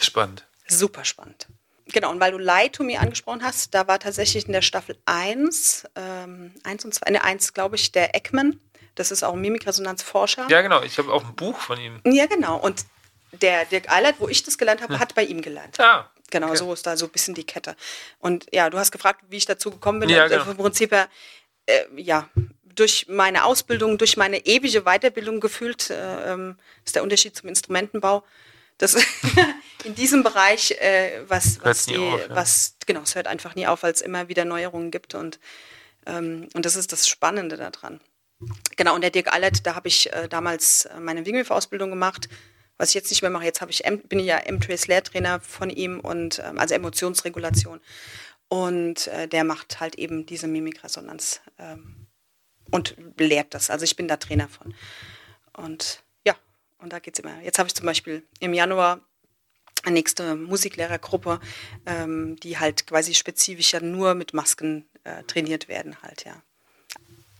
Spannend. 0.00 0.46
Super 0.66 1.04
spannend. 1.04 1.48
Genau, 1.86 2.10
und 2.10 2.20
weil 2.20 2.32
du 2.32 2.38
Lie 2.38 2.70
to 2.70 2.82
Me 2.82 2.98
angesprochen 2.98 3.42
hast, 3.42 3.74
da 3.74 3.86
war 3.86 3.98
tatsächlich 3.98 4.46
in 4.46 4.52
der 4.52 4.62
Staffel 4.62 4.96
1, 5.04 5.84
ähm, 5.96 6.54
1 6.62 6.84
und 6.84 6.94
2, 6.94 7.10
ne, 7.10 7.22
1 7.22 7.52
glaube 7.52 7.76
ich, 7.76 7.92
der 7.92 8.14
Eckman. 8.14 8.58
Das 8.94 9.10
ist 9.10 9.22
auch 9.22 9.34
ein 9.34 9.40
Mimikresonanzforscher. 9.40 10.46
Ja, 10.48 10.62
genau. 10.62 10.82
Ich 10.82 10.98
habe 10.98 11.12
auch 11.12 11.24
ein 11.24 11.34
Buch 11.34 11.58
von 11.58 11.78
ihm. 11.80 12.00
Ja, 12.06 12.26
genau. 12.26 12.56
Und 12.56 12.86
der 13.40 13.64
Dirk 13.64 13.90
Eilert, 13.90 14.16
wo 14.18 14.28
ich 14.28 14.42
das 14.42 14.58
gelernt 14.58 14.82
habe, 14.82 14.94
hm. 14.94 15.00
hat 15.00 15.14
bei 15.14 15.24
ihm 15.24 15.42
gelernt. 15.42 15.78
Ah, 15.80 16.10
genau, 16.30 16.48
okay. 16.48 16.56
so 16.56 16.72
ist 16.72 16.86
da 16.86 16.96
so 16.96 17.06
ein 17.06 17.12
bisschen 17.12 17.34
die 17.34 17.44
Kette. 17.44 17.76
Und 18.18 18.46
ja, 18.52 18.70
du 18.70 18.78
hast 18.78 18.90
gefragt, 18.90 19.24
wie 19.28 19.36
ich 19.36 19.46
dazu 19.46 19.70
gekommen 19.70 20.00
bin. 20.00 20.08
Ja, 20.08 20.28
genau. 20.28 20.50
Im 20.50 20.56
Prinzip 20.56 20.92
ja, 20.92 21.08
äh, 21.66 21.84
ja, 21.96 22.28
durch 22.74 23.06
meine 23.08 23.44
Ausbildung, 23.44 23.98
durch 23.98 24.16
meine 24.16 24.44
ewige 24.46 24.82
Weiterbildung 24.82 25.40
gefühlt, 25.40 25.90
äh, 25.90 26.32
ähm, 26.32 26.58
ist 26.84 26.96
der 26.96 27.02
Unterschied 27.02 27.36
zum 27.36 27.48
Instrumentenbau. 27.48 28.24
Das 28.78 28.96
in 29.84 29.94
diesem 29.94 30.22
Bereich, 30.22 30.72
äh, 30.72 31.22
was, 31.28 31.60
was, 31.62 31.86
die, 31.86 31.96
auf, 31.96 32.20
ja. 32.20 32.34
was, 32.34 32.76
genau, 32.86 33.02
es 33.02 33.14
hört 33.14 33.26
einfach 33.26 33.54
nie 33.54 33.66
auf, 33.66 33.82
weil 33.82 33.92
es 33.92 34.00
immer 34.00 34.28
wieder 34.28 34.44
Neuerungen 34.44 34.90
gibt 34.90 35.14
und, 35.14 35.38
ähm, 36.06 36.48
und 36.54 36.64
das 36.64 36.74
ist 36.76 36.92
das 36.92 37.08
Spannende 37.08 37.56
daran. 37.56 38.00
Genau, 38.76 38.94
und 38.94 39.02
der 39.02 39.10
Dirk 39.10 39.32
Allert, 39.32 39.64
da 39.64 39.74
habe 39.74 39.88
ich 39.88 40.12
äh, 40.12 40.28
damals 40.28 40.86
äh, 40.86 40.98
meine 40.98 41.24
Wingwave-Ausbildung 41.24 41.90
gemacht, 41.90 42.28
was 42.78 42.90
ich 42.90 42.94
jetzt 42.94 43.10
nicht 43.10 43.22
mehr 43.22 43.30
mache. 43.30 43.44
Jetzt 43.44 43.62
ich 43.68 43.84
M, 43.84 44.00
bin 44.00 44.18
ich 44.18 44.26
ja 44.26 44.38
M-Trace 44.38 44.86
Lehrtrainer 44.86 45.40
von 45.40 45.70
ihm 45.70 46.00
und 46.00 46.42
ähm, 46.44 46.58
also 46.58 46.74
Emotionsregulation. 46.74 47.80
Und 48.48 49.06
äh, 49.08 49.28
der 49.28 49.44
macht 49.44 49.80
halt 49.80 49.96
eben 49.96 50.26
diese 50.26 50.46
Mimikresonanz 50.46 51.40
ähm, 51.58 52.06
und 52.70 52.96
lehrt 53.18 53.54
das. 53.54 53.70
Also 53.70 53.84
ich 53.84 53.96
bin 53.96 54.08
da 54.08 54.16
Trainer 54.16 54.48
von. 54.48 54.74
Und 55.56 56.02
ja, 56.24 56.36
und 56.78 56.92
da 56.92 56.98
geht 56.98 57.14
es 57.14 57.24
immer. 57.24 57.40
Jetzt 57.42 57.58
habe 57.58 57.68
ich 57.68 57.74
zum 57.74 57.86
Beispiel 57.86 58.22
im 58.40 58.54
Januar 58.54 59.00
eine 59.84 59.94
nächste 59.94 60.34
Musiklehrergruppe, 60.36 61.40
ähm, 61.86 62.36
die 62.40 62.58
halt 62.58 62.86
quasi 62.86 63.14
spezifisch 63.14 63.72
ja 63.72 63.80
nur 63.80 64.14
mit 64.14 64.34
Masken 64.34 64.86
äh, 65.04 65.22
trainiert 65.24 65.68
werden 65.68 66.00
halt, 66.02 66.24
ja. 66.24 66.42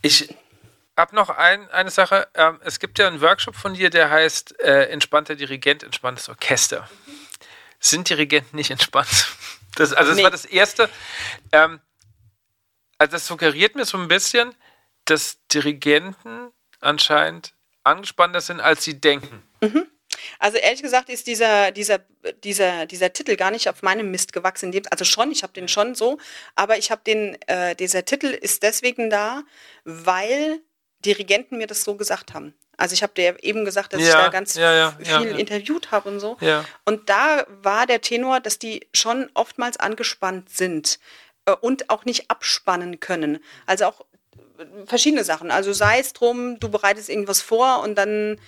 Ich 0.02 0.34
habe 0.96 1.14
noch 1.14 1.28
ein, 1.30 1.70
eine 1.70 1.90
Sache. 1.90 2.28
Ähm, 2.34 2.60
es 2.64 2.78
gibt 2.78 2.98
ja 2.98 3.06
einen 3.06 3.20
Workshop 3.20 3.56
von 3.56 3.74
dir, 3.74 3.90
der 3.90 4.10
heißt 4.10 4.60
äh, 4.60 4.84
Entspannter 4.86 5.34
Dirigent, 5.34 5.82
entspanntes 5.82 6.28
Orchester. 6.28 6.88
Sind 7.80 8.08
Dirigenten 8.08 8.56
nicht 8.56 8.70
entspannt? 8.70 9.08
Das, 9.76 9.92
also 9.92 10.10
das 10.10 10.18
nee. 10.18 10.22
war 10.22 10.30
das 10.30 10.44
Erste. 10.44 10.88
Ähm, 11.50 11.80
also 12.96 13.10
das 13.10 13.26
suggeriert 13.26 13.74
mir 13.74 13.84
so 13.84 13.98
ein 13.98 14.06
bisschen, 14.06 14.54
dass 15.04 15.38
Dirigenten 15.52 16.52
anscheinend 16.78 17.54
angespannter 17.82 18.40
sind, 18.40 18.60
als 18.60 18.84
sie 18.84 19.00
denken. 19.00 19.42
Mhm. 19.60 19.88
Also 20.38 20.58
ehrlich 20.58 20.82
gesagt 20.82 21.08
ist 21.08 21.26
dieser, 21.26 21.72
dieser, 21.72 21.98
dieser, 22.44 22.86
dieser 22.86 23.12
Titel 23.12 23.36
gar 23.36 23.50
nicht 23.50 23.68
auf 23.68 23.82
meinem 23.82 24.10
Mist 24.10 24.32
gewachsen. 24.32 24.72
Also 24.90 25.04
schon, 25.04 25.30
ich 25.32 25.42
habe 25.42 25.52
den 25.52 25.68
schon 25.68 25.94
so, 25.94 26.18
aber 26.54 26.78
ich 26.78 26.90
habe 26.90 27.02
den, 27.04 27.36
äh, 27.46 27.74
dieser 27.74 28.04
Titel 28.04 28.26
ist 28.26 28.62
deswegen 28.62 29.10
da, 29.10 29.42
weil 29.84 30.60
Dirigenten 31.04 31.58
mir 31.58 31.66
das 31.66 31.84
so 31.84 31.94
gesagt 31.96 32.34
haben. 32.34 32.54
Also 32.76 32.94
ich 32.94 33.02
habe 33.02 33.12
dir 33.14 33.36
eben 33.42 33.64
gesagt, 33.64 33.92
dass 33.92 34.00
ja, 34.00 34.08
ich 34.08 34.14
da 34.14 34.28
ganz 34.28 34.54
ja, 34.54 34.74
ja, 34.74 35.20
viel 35.20 35.38
interviewt 35.38 35.90
habe 35.90 36.08
und 36.08 36.20
so. 36.20 36.36
Und 36.84 37.08
da 37.08 37.46
war 37.62 37.86
der 37.86 38.00
Tenor, 38.00 38.40
dass 38.40 38.58
die 38.58 38.86
schon 38.92 39.30
oftmals 39.34 39.76
angespannt 39.76 40.50
sind 40.50 40.98
äh, 41.46 41.52
und 41.52 41.90
auch 41.90 42.04
nicht 42.04 42.30
abspannen 42.30 43.00
können. 43.00 43.38
Also 43.66 43.86
auch 43.86 44.04
verschiedene 44.86 45.24
Sachen. 45.24 45.50
Also 45.50 45.72
sei 45.72 46.00
es 46.00 46.12
drum, 46.12 46.58
du 46.58 46.68
bereitest 46.68 47.08
irgendwas 47.08 47.40
vor 47.40 47.82
und 47.82 47.96
dann 47.96 48.38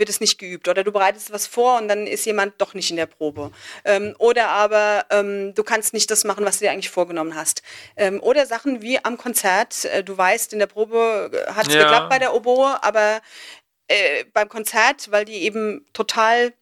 wird 0.00 0.08
es 0.08 0.18
nicht 0.18 0.38
geübt. 0.38 0.66
Oder 0.66 0.82
du 0.82 0.90
bereitest 0.90 1.32
was 1.32 1.46
vor 1.46 1.78
und 1.78 1.86
dann 1.86 2.08
ist 2.08 2.26
jemand 2.26 2.60
doch 2.60 2.74
nicht 2.74 2.90
in 2.90 2.96
der 2.96 3.06
Probe. 3.06 3.52
Ähm, 3.84 4.16
oder 4.18 4.48
aber 4.48 5.06
ähm, 5.10 5.54
du 5.54 5.62
kannst 5.62 5.94
nicht 5.94 6.10
das 6.10 6.24
machen, 6.24 6.44
was 6.44 6.58
du 6.58 6.64
dir 6.64 6.72
eigentlich 6.72 6.90
vorgenommen 6.90 7.36
hast. 7.36 7.62
Ähm, 7.96 8.20
oder 8.20 8.46
Sachen 8.46 8.82
wie 8.82 9.02
am 9.04 9.16
Konzert. 9.16 9.84
Äh, 9.84 10.02
du 10.02 10.18
weißt, 10.18 10.52
in 10.52 10.58
der 10.58 10.66
Probe 10.66 11.30
äh, 11.32 11.52
hat 11.52 11.68
es 11.68 11.74
ja. 11.74 11.82
geklappt 11.82 12.10
bei 12.10 12.18
der 12.18 12.34
Oboe, 12.34 12.82
aber 12.82 13.20
äh, 13.86 14.24
beim 14.32 14.48
Konzert, 14.48 15.12
weil 15.12 15.24
die 15.24 15.42
eben 15.44 15.86
total 15.92 16.52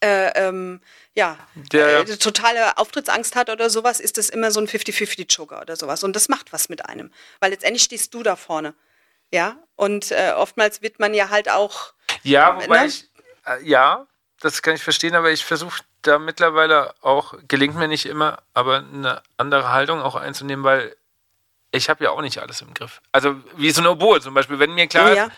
äh, 0.00 0.30
ähm, 0.48 0.80
ja, 1.14 1.36
Der- 1.72 2.00
äh, 2.00 2.16
totale 2.16 2.78
Auftrittsangst 2.78 3.36
hat 3.36 3.50
oder 3.50 3.70
sowas, 3.70 4.00
ist 4.00 4.18
das 4.18 4.28
immer 4.28 4.50
so 4.50 4.60
ein 4.60 4.68
50-50-Joker 4.68 5.60
oder 5.60 5.76
sowas. 5.76 6.04
Und 6.04 6.14
das 6.16 6.28
macht 6.28 6.52
was 6.52 6.68
mit 6.68 6.86
einem. 6.86 7.12
Weil 7.40 7.50
letztendlich 7.50 7.82
stehst 7.82 8.14
du 8.14 8.22
da 8.22 8.36
vorne. 8.36 8.74
Ja, 9.30 9.56
und 9.76 10.10
äh, 10.10 10.32
oftmals 10.34 10.80
wird 10.80 11.00
man 11.00 11.12
ja 11.12 11.28
halt 11.28 11.50
auch, 11.50 11.92
Ja, 12.22 12.60
wobei 12.60 12.80
Ne? 12.82 12.86
ich, 12.86 13.08
äh, 13.46 13.64
ja, 13.64 14.06
das 14.40 14.62
kann 14.62 14.74
ich 14.74 14.82
verstehen, 14.82 15.14
aber 15.14 15.30
ich 15.30 15.44
versuche 15.44 15.82
da 16.02 16.18
mittlerweile 16.18 16.94
auch, 17.02 17.34
gelingt 17.48 17.76
mir 17.76 17.88
nicht 17.88 18.06
immer, 18.06 18.42
aber 18.54 18.78
eine 18.78 19.22
andere 19.36 19.70
Haltung 19.70 20.00
auch 20.00 20.14
einzunehmen, 20.14 20.64
weil 20.64 20.96
ich 21.70 21.88
habe 21.90 22.04
ja 22.04 22.10
auch 22.10 22.22
nicht 22.22 22.38
alles 22.38 22.60
im 22.62 22.72
Griff. 22.72 23.00
Also 23.12 23.36
wie 23.56 23.70
so 23.70 23.82
ein 23.82 23.86
Oboe 23.86 24.20
zum 24.20 24.34
Beispiel, 24.34 24.58
wenn 24.58 24.74
mir 24.74 24.86
klar 24.86 25.12
ja, 25.12 25.24
ist, 25.26 25.32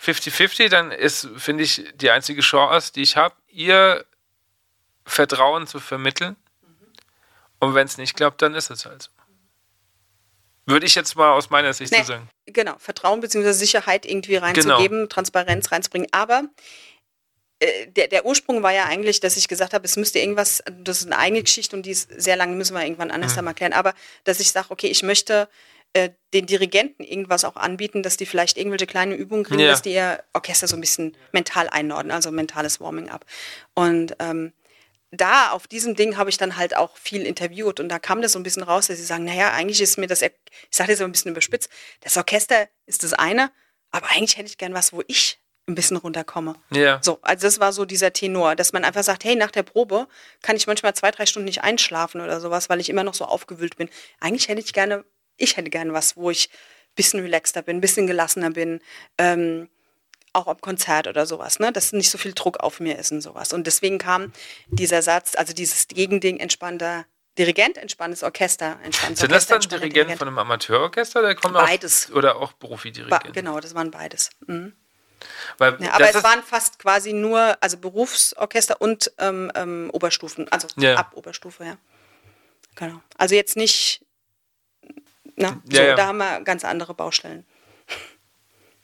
50-50, 0.00 0.68
dann 0.68 0.90
ist, 0.90 1.28
finde 1.36 1.64
ich, 1.64 1.84
die 1.94 2.10
einzige 2.10 2.40
Chance, 2.42 2.92
die 2.92 3.02
ich 3.02 3.16
habe, 3.16 3.34
ihr 3.48 4.04
Vertrauen 5.04 5.66
zu 5.66 5.80
vermitteln. 5.80 6.36
Und 7.60 7.74
wenn 7.74 7.86
es 7.86 7.98
nicht 7.98 8.14
klappt, 8.14 8.42
dann 8.42 8.54
ist 8.54 8.70
es 8.70 8.86
halt 8.86 9.02
so. 9.02 9.10
Würde 10.68 10.86
ich 10.86 10.94
jetzt 10.94 11.16
mal 11.16 11.32
aus 11.32 11.50
meiner 11.50 11.72
Sicht 11.72 11.92
Nee. 11.92 11.98
so 11.98 12.04
sagen. 12.04 12.28
genau, 12.46 12.74
Vertrauen 12.78 13.20
bzw. 13.20 13.52
Sicherheit 13.52 14.04
irgendwie 14.06 14.36
reinzugeben, 14.36 15.08
Transparenz 15.08 15.72
reinzubringen. 15.72 16.08
Aber 16.12 16.44
äh, 17.60 17.86
der, 17.88 18.08
der 18.08 18.24
Ursprung 18.26 18.62
war 18.62 18.72
ja 18.72 18.84
eigentlich, 18.84 19.20
dass 19.20 19.36
ich 19.36 19.48
gesagt 19.48 19.72
habe, 19.74 19.84
es 19.84 19.96
müsste 19.96 20.18
irgendwas, 20.18 20.62
das 20.70 21.00
ist 21.00 21.06
eine 21.06 21.18
eigene 21.18 21.42
Geschichte 21.42 21.74
und 21.74 21.84
die 21.86 21.90
ist 21.90 22.08
sehr 22.20 22.36
lang, 22.36 22.56
müssen 22.56 22.74
wir 22.74 22.82
irgendwann 22.84 23.10
anders 23.10 23.32
Mhm. 23.32 23.38
einmal 23.40 23.54
klären, 23.54 23.72
aber 23.72 23.94
dass 24.24 24.40
ich 24.40 24.50
sage, 24.52 24.68
okay, 24.70 24.86
ich 24.88 25.02
möchte 25.02 25.48
äh, 25.94 26.10
den 26.34 26.44
Dirigenten 26.44 27.02
irgendwas 27.02 27.44
auch 27.46 27.56
anbieten, 27.56 28.02
dass 28.02 28.18
die 28.18 28.26
vielleicht 28.26 28.58
irgendwelche 28.58 28.86
kleine 28.86 29.14
Übungen 29.14 29.42
kriegen, 29.44 29.60
Ja. 29.60 29.68
dass 29.70 29.80
die 29.82 29.94
ihr 29.94 30.22
Orchester 30.34 30.68
so 30.68 30.76
ein 30.76 30.82
bisschen 30.82 31.16
mental 31.32 31.66
einordnen, 31.70 32.12
also 32.12 32.30
mentales 32.30 32.78
Warming-up. 32.78 33.24
Und 33.74 34.14
ähm, 34.18 34.52
da 35.10 35.52
auf 35.52 35.66
diesem 35.66 35.94
Ding 35.94 36.16
habe 36.16 36.30
ich 36.30 36.36
dann 36.36 36.56
halt 36.56 36.76
auch 36.76 36.96
viel 36.96 37.22
interviewt 37.22 37.80
und 37.80 37.88
da 37.88 37.98
kam 37.98 38.20
das 38.20 38.32
so 38.32 38.38
ein 38.38 38.42
bisschen 38.42 38.62
raus, 38.62 38.88
dass 38.88 38.98
sie 38.98 39.04
sagen, 39.04 39.24
naja, 39.24 39.52
eigentlich 39.52 39.80
ist 39.80 39.96
mir 39.96 40.06
das, 40.06 40.22
ich 40.22 40.32
sage 40.70 40.90
das 40.92 40.98
so 40.98 41.04
ein 41.04 41.12
bisschen 41.12 41.30
überspitzt, 41.30 41.70
das 42.00 42.16
Orchester 42.16 42.68
ist 42.86 43.04
das 43.04 43.14
eine, 43.14 43.50
aber 43.90 44.10
eigentlich 44.10 44.36
hätte 44.36 44.48
ich 44.48 44.58
gern 44.58 44.74
was, 44.74 44.92
wo 44.92 45.02
ich 45.06 45.38
ein 45.66 45.74
bisschen 45.74 45.96
runterkomme. 45.96 46.56
Ja. 46.70 47.00
So, 47.02 47.18
also 47.22 47.46
das 47.46 47.60
war 47.60 47.72
so 47.72 47.84
dieser 47.84 48.12
Tenor, 48.12 48.56
dass 48.56 48.72
man 48.72 48.84
einfach 48.84 49.02
sagt, 49.02 49.24
hey, 49.24 49.36
nach 49.36 49.50
der 49.50 49.62
Probe 49.62 50.08
kann 50.42 50.56
ich 50.56 50.66
manchmal 50.66 50.94
zwei, 50.94 51.10
drei 51.10 51.26
Stunden 51.26 51.44
nicht 51.44 51.62
einschlafen 51.62 52.20
oder 52.20 52.40
sowas, 52.40 52.68
weil 52.68 52.80
ich 52.80 52.88
immer 52.88 53.04
noch 53.04 53.14
so 53.14 53.24
aufgewühlt 53.26 53.76
bin. 53.76 53.88
Eigentlich 54.20 54.48
hätte 54.48 54.60
ich 54.60 54.72
gerne, 54.72 55.04
ich 55.36 55.56
hätte 55.56 55.70
gerne 55.70 55.92
was, 55.92 56.16
wo 56.16 56.30
ich 56.30 56.48
ein 56.50 56.94
bisschen 56.96 57.20
relaxter 57.20 57.62
bin, 57.62 57.78
ein 57.78 57.80
bisschen 57.82 58.06
gelassener 58.06 58.50
bin, 58.50 58.80
ähm, 59.18 59.68
auch 60.32 60.46
am 60.46 60.60
Konzert 60.60 61.06
oder 61.06 61.26
sowas, 61.26 61.58
ne? 61.58 61.72
dass 61.72 61.92
nicht 61.92 62.10
so 62.10 62.18
viel 62.18 62.32
Druck 62.32 62.60
auf 62.60 62.80
mir 62.80 62.98
ist 62.98 63.12
und 63.12 63.20
sowas. 63.20 63.52
Und 63.52 63.66
deswegen 63.66 63.98
kam 63.98 64.32
dieser 64.68 65.02
Satz, 65.02 65.34
also 65.36 65.52
dieses 65.52 65.88
Gegending 65.88 66.38
entspannter 66.38 67.06
Dirigent, 67.38 67.78
entspanntes 67.78 68.24
Orchester, 68.24 68.78
entspanntes 68.82 69.20
Sind 69.20 69.30
das 69.30 69.44
Orchester, 69.44 69.54
dann 69.54 69.56
entspannter 69.56 69.78
Dirigenten 69.78 69.94
Dirigent. 69.94 70.18
von 70.18 70.28
einem 70.28 70.38
Amateurorchester 70.38 71.20
oder 71.20 71.34
kommen 71.36 71.54
Beides. 71.54 72.10
Auch, 72.10 72.16
oder 72.16 72.36
auch 72.36 72.52
Ba 72.54 72.66
Profidirigenten? 72.66 73.32
genau, 73.32 73.60
das 73.60 73.76
waren 73.76 73.92
beides. 73.92 74.30
Mhm. 74.46 74.72
Weil 75.58 75.76
Ja, 75.80 75.92
aber 75.94 76.06
das 76.06 76.16
es 76.16 76.24
waren 76.24 76.42
fast 76.42 76.78
quasi 76.80 77.12
nur, 77.12 77.56
also 77.60 77.76
Berufsorchester 77.76 78.80
und 78.80 79.12
ähm, 79.18 79.52
ähm, 79.54 79.88
Oberstufen, 79.92 80.50
also 80.50 80.66
Ja. 80.76 80.96
ab 80.96 81.12
Oberstufe, 81.14 81.64
ja. 81.64 81.76
Genau. 82.74 83.00
Also 83.16 83.34
jetzt 83.36 83.56
nicht, 83.56 84.04
na, 85.36 85.60
so, 85.70 85.76
ja. 85.80 85.94
da 85.94 86.06
haben 86.06 86.18
wir 86.18 86.40
ganz 86.40 86.64
andere 86.64 86.94
Baustellen. 86.94 87.46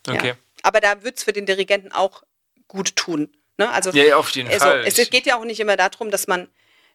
Okay. 0.07 0.35
Aber 0.65 0.81
da 0.81 1.03
wird 1.03 1.19
es 1.19 1.25
für 1.25 1.33
den 1.33 1.47
Dirigenten 1.47 1.93
auch 1.93 2.23
gut 2.69 2.97
tun. 2.97 3.29
Ne? 3.59 3.71
Also, 3.71 3.91
Ja, 3.91 4.17
auf 4.17 4.31
jeden 4.31 4.49
also, 4.49 4.65
Fall. 4.67 4.85
Es 4.87 4.97
geht 5.11 5.27
ja 5.27 5.37
auch 5.37 5.45
nicht 5.45 5.61
immer 5.61 5.77
darum, 5.77 6.11
dass 6.11 6.27
man 6.27 6.49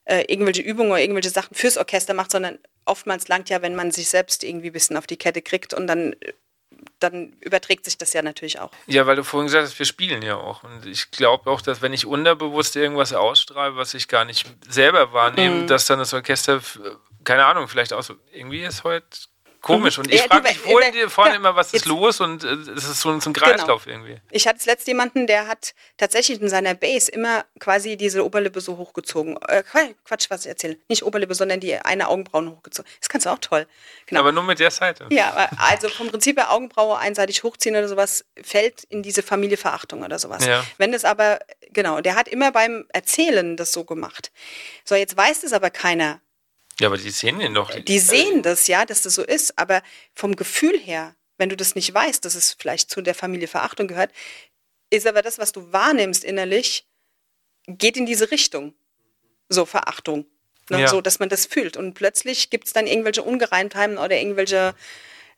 äh, 0.06 0.24
irgendwelche 0.28 0.62
Übungen 0.64 0.92
oder 0.92 1.00
irgendwelche 1.02 1.30
Sachen 1.30 1.56
fürs 1.56 1.78
Orchester 1.78 2.14
macht, 2.16 2.32
sondern 2.32 2.58
oftmals 2.86 3.28
langt 3.28 3.50
ja, 3.50 3.62
wenn 3.62 3.76
man 3.76 3.92
sich 3.92 4.10
selbst 4.10 4.44
irgendwie 4.44 4.68
ein 4.72 4.74
bisschen 4.74 4.98
auf 4.98 5.06
die 5.06 5.18
Kette 5.18 5.44
kriegt 5.44 5.74
und 5.76 5.86
dann, 5.86 6.14
äh, 6.14 6.34
dann 7.00 7.34
überträgt 7.42 7.86
sich 7.86 7.98
das 8.00 8.12
ja 8.14 8.24
natürlich 8.24 8.60
auch. 8.60 8.72
Ja, 8.88 9.06
weil 9.06 9.16
du 9.18 9.24
vorhin 9.24 9.46
gesagt 9.48 9.68
hast, 9.68 9.78
wir 9.78 9.86
spielen 9.86 10.24
ja 10.24 10.36
auch. 10.36 10.64
Und 10.64 10.88
ich 10.88 11.12
glaube 11.12 11.50
auch, 11.52 11.62
dass 11.62 11.84
wenn 11.84 11.94
ich 11.94 12.08
unterbewusst 12.08 12.76
irgendwas 12.76 13.14
ausstrahle, 13.14 13.76
was 13.76 13.94
ich 13.94 14.08
gar 14.08 14.26
nicht 14.26 14.48
selber 14.68 15.14
wahrnehme, 15.14 15.62
Mhm. 15.64 15.68
dass 15.68 15.86
dann 15.86 16.00
das 16.00 16.12
Orchester, 16.14 16.60
keine 17.24 17.46
Ahnung, 17.46 17.68
vielleicht 17.68 17.94
auch 17.94 18.02
so, 18.04 18.16
irgendwie 18.32 18.64
ist 18.64 18.84
heute 18.84 19.06
komisch. 19.62 19.98
Und 19.98 20.12
ich 20.12 20.20
Ja, 20.22 20.28
frage 20.28 20.44
mich 20.50 20.52
äh, 20.66 20.72
vorhin, 20.72 20.94
äh, 20.96 21.10
vorhin 21.10 21.34
ja, 21.34 21.40
immer, 21.40 21.56
was 21.56 21.74
ist 21.74 21.86
los? 21.86 22.20
Und 22.22 22.44
äh, 22.44 22.48
es 22.76 22.86
ist 22.86 23.02
so, 23.02 23.20
so 23.20 23.30
ein 23.30 23.34
Kreislauf 23.34 23.88
irgendwie. 23.88 24.18
Ich 24.32 24.48
hatte 24.48 24.66
letzt 24.66 24.88
jemanden, 24.88 25.28
der 25.28 25.48
hat 25.48 25.74
tatsächlich 25.98 26.42
in 26.42 26.50
seiner 26.50 26.74
Bass 26.76 27.10
immer 27.10 27.46
quasi 27.60 27.98
diese 27.98 28.26
Oberlippe 28.26 28.62
so 28.62 28.78
hochgezogen. 28.78 29.38
Äh, 29.48 29.64
Qua- 29.64 29.94
Quatsch, 30.06 30.30
was 30.30 30.42
ich 30.46 30.50
erzähle. 30.50 30.78
Nicht 30.88 31.04
Oberlippe, 31.04 31.36
sondern 31.36 31.60
die 31.60 31.76
eine 31.76 32.08
Augenbrauen 32.08 32.50
hochgezogen. 32.50 32.90
Das 33.00 33.10
kannst 33.10 33.26
du 33.26 33.32
auch 33.32 33.40
toll. 33.40 33.68
Genau. 34.06 34.22
Aber 34.22 34.32
nur 34.32 34.44
mit 34.44 34.60
der 34.60 34.72
Seite. 34.72 35.08
ja, 35.10 35.50
also 35.58 35.90
vom 35.90 36.10
Prinzip 36.10 36.38
her 36.38 36.52
Augenbraue 36.52 36.98
einseitig 36.98 37.44
hochziehen 37.44 37.76
oder 37.76 37.88
sowas 37.88 38.26
fällt 38.42 38.84
in 38.86 39.04
diese 39.04 39.24
Familieverachtung 39.24 40.04
oder 40.04 40.20
sowas. 40.20 40.46
Ja. 40.46 40.64
Wenn 40.78 40.94
es 40.94 41.06
aber, 41.06 41.40
genau, 41.72 42.02
der 42.02 42.16
hat 42.16 42.28
immer 42.28 42.52
beim 42.52 42.86
Erzählen 42.90 43.58
das 43.58 43.72
so 43.72 43.84
gemacht. 43.84 44.32
So, 44.84 44.96
jetzt 44.96 45.16
weiß 45.18 45.44
es 45.44 45.54
aber 45.54 45.70
keiner, 45.70 46.22
Ja, 46.80 46.88
aber 46.88 46.98
die 46.98 47.10
sehen 47.10 47.40
den 47.40 47.54
doch. 47.54 47.72
die 47.72 48.00
sehen 48.00 48.42
das 48.42 48.68
ja, 48.68 48.86
dass 48.86 49.02
das 49.02 49.16
so 49.16 49.24
ist, 49.24 49.58
aber 49.58 49.82
vom 50.14 50.36
Gefühl 50.36 50.78
her, 50.80 51.16
wenn 51.38 51.50
du 51.50 51.58
das 51.58 51.76
nicht 51.76 51.94
weißt, 51.94 52.24
dass 52.24 52.36
es 52.36 52.54
vielleicht 52.54 52.90
zu 52.90 53.02
der 53.02 53.16
Familie 53.16 53.48
Verachtung 53.48 53.88
gehört, 53.88 54.12
ist 54.90 55.08
aber 55.08 55.22
das, 55.22 55.38
was 55.38 55.52
du 55.52 55.72
wahrnimmst 55.72 56.24
innerlich, 56.24 56.88
geht 57.68 57.98
in 57.98 58.06
diese 58.06 58.32
Richtung. 58.32 58.74
So 59.50 59.66
Verachtung. 59.66 60.26
Ne? 60.70 60.82
Ja. 60.82 60.88
So, 60.88 61.02
dass 61.02 61.20
man 61.20 61.30
das 61.30 61.46
fühlt. 61.46 61.78
Und 61.78 61.94
plötzlich 61.94 62.50
gibt 62.50 62.68
es 62.68 62.74
dann 62.74 62.88
irgendwelche 62.88 63.24
Ungereimtheiten 63.24 63.98
oder 63.98 64.18
irgendwelche, 64.18 64.76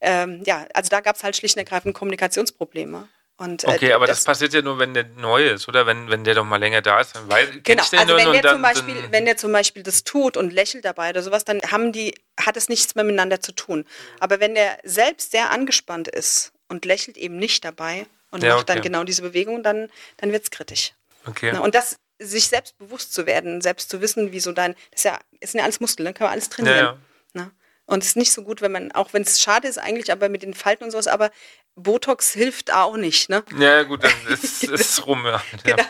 ähm, 0.01 0.43
ja, 0.45 0.67
also 0.73 0.89
da 0.89 1.01
gab 1.01 1.15
es 1.15 1.23
halt 1.23 1.35
schlicht 1.35 1.55
und 1.55 1.59
ergreifend 1.59 1.95
Kommunikationsprobleme. 1.95 3.07
Und, 3.41 3.63
äh, 3.63 3.69
Okay, 3.69 3.93
aber 3.93 4.05
das, 4.05 4.23
passiert 4.23 4.53
ja 4.53 4.61
nur, 4.61 4.77
wenn 4.77 4.93
der 4.93 5.03
neu 5.17 5.47
ist, 5.47 5.67
oder? 5.67 5.87
Wenn, 5.87 6.11
wenn 6.11 6.23
der 6.23 6.35
doch 6.35 6.45
mal 6.45 6.57
länger 6.57 6.83
da 6.83 7.01
ist, 7.01 7.15
dann 7.15 7.27
weiß 7.27 7.49
Genau, 7.63 7.81
ich 7.81 7.99
also 7.99 8.15
wenn 8.15 8.33
der, 8.33 8.41
dann, 8.43 8.53
zum 8.53 8.61
Beispiel, 8.61 9.01
dann, 9.01 9.11
wenn 9.11 9.25
der 9.25 9.35
zum 9.35 9.51
Beispiel 9.51 9.81
das 9.81 10.03
tut 10.03 10.37
und 10.37 10.53
lächelt 10.53 10.85
dabei 10.85 11.09
oder 11.09 11.23
sowas, 11.23 11.43
dann 11.43 11.59
haben 11.71 11.91
die, 11.91 12.13
hat 12.39 12.55
es 12.55 12.69
nichts 12.69 12.93
mehr 12.93 13.03
miteinander 13.03 13.41
zu 13.41 13.51
tun. 13.51 13.87
Aber 14.19 14.39
wenn 14.39 14.53
der 14.53 14.77
selbst 14.83 15.31
sehr 15.31 15.49
angespannt 15.49 16.07
ist 16.07 16.53
und 16.69 16.85
lächelt 16.85 17.17
eben 17.17 17.37
nicht 17.37 17.65
dabei 17.65 18.05
und 18.29 18.43
Ja, 18.43 18.57
macht 18.57 18.69
dann 18.69 18.77
okay. 18.77 18.89
genau 18.89 19.03
diese 19.05 19.23
Bewegung, 19.23 19.63
dann, 19.63 19.89
dann 20.17 20.31
wird 20.31 20.43
es 20.43 20.51
kritisch. 20.51 20.93
Okay. 21.25 21.49
Na, 21.51 21.61
und 21.61 21.73
das 21.73 21.97
sich 22.19 22.47
selbst 22.47 22.77
bewusst 22.77 23.11
zu 23.11 23.25
werden, 23.25 23.61
selbst 23.61 23.89
zu 23.89 24.01
wissen, 24.01 24.31
wie 24.31 24.39
so 24.39 24.51
dein, 24.51 24.75
das 24.91 24.99
ist 24.99 25.05
ja, 25.05 25.19
sind 25.43 25.57
ja 25.57 25.63
alles 25.63 25.79
Muskeln, 25.79 26.05
ne? 26.05 26.13
kann 26.13 26.25
man 26.25 26.33
alles 26.33 26.49
trainieren. 26.49 26.77
Ja, 26.77 26.83
ja. 26.83 26.97
Ne? 27.33 27.51
Und 27.85 28.03
es 28.03 28.09
ist 28.09 28.17
nicht 28.17 28.33
so 28.33 28.43
gut, 28.43 28.61
wenn 28.61 28.71
man, 28.71 28.91
auch 28.91 29.13
wenn 29.13 29.23
es 29.23 29.41
schade 29.41 29.67
ist 29.67 29.79
eigentlich, 29.79 30.11
aber 30.11 30.29
mit 30.29 30.43
den 30.43 30.53
Falten 30.53 30.83
und 30.83 30.91
sowas, 30.91 31.07
aber 31.07 31.31
Botox 31.75 32.31
hilft 32.33 32.73
auch 32.73 32.97
nicht, 32.97 33.29
ne? 33.29 33.43
Ja, 33.57 33.77
ja, 33.77 33.83
gut, 33.83 34.03
dann 34.03 34.13
ist 34.29 34.63
es 34.63 35.05
rum. 35.05 35.25
Ja. 35.25 35.41
Genau. 35.63 35.77
Ja. 35.83 35.85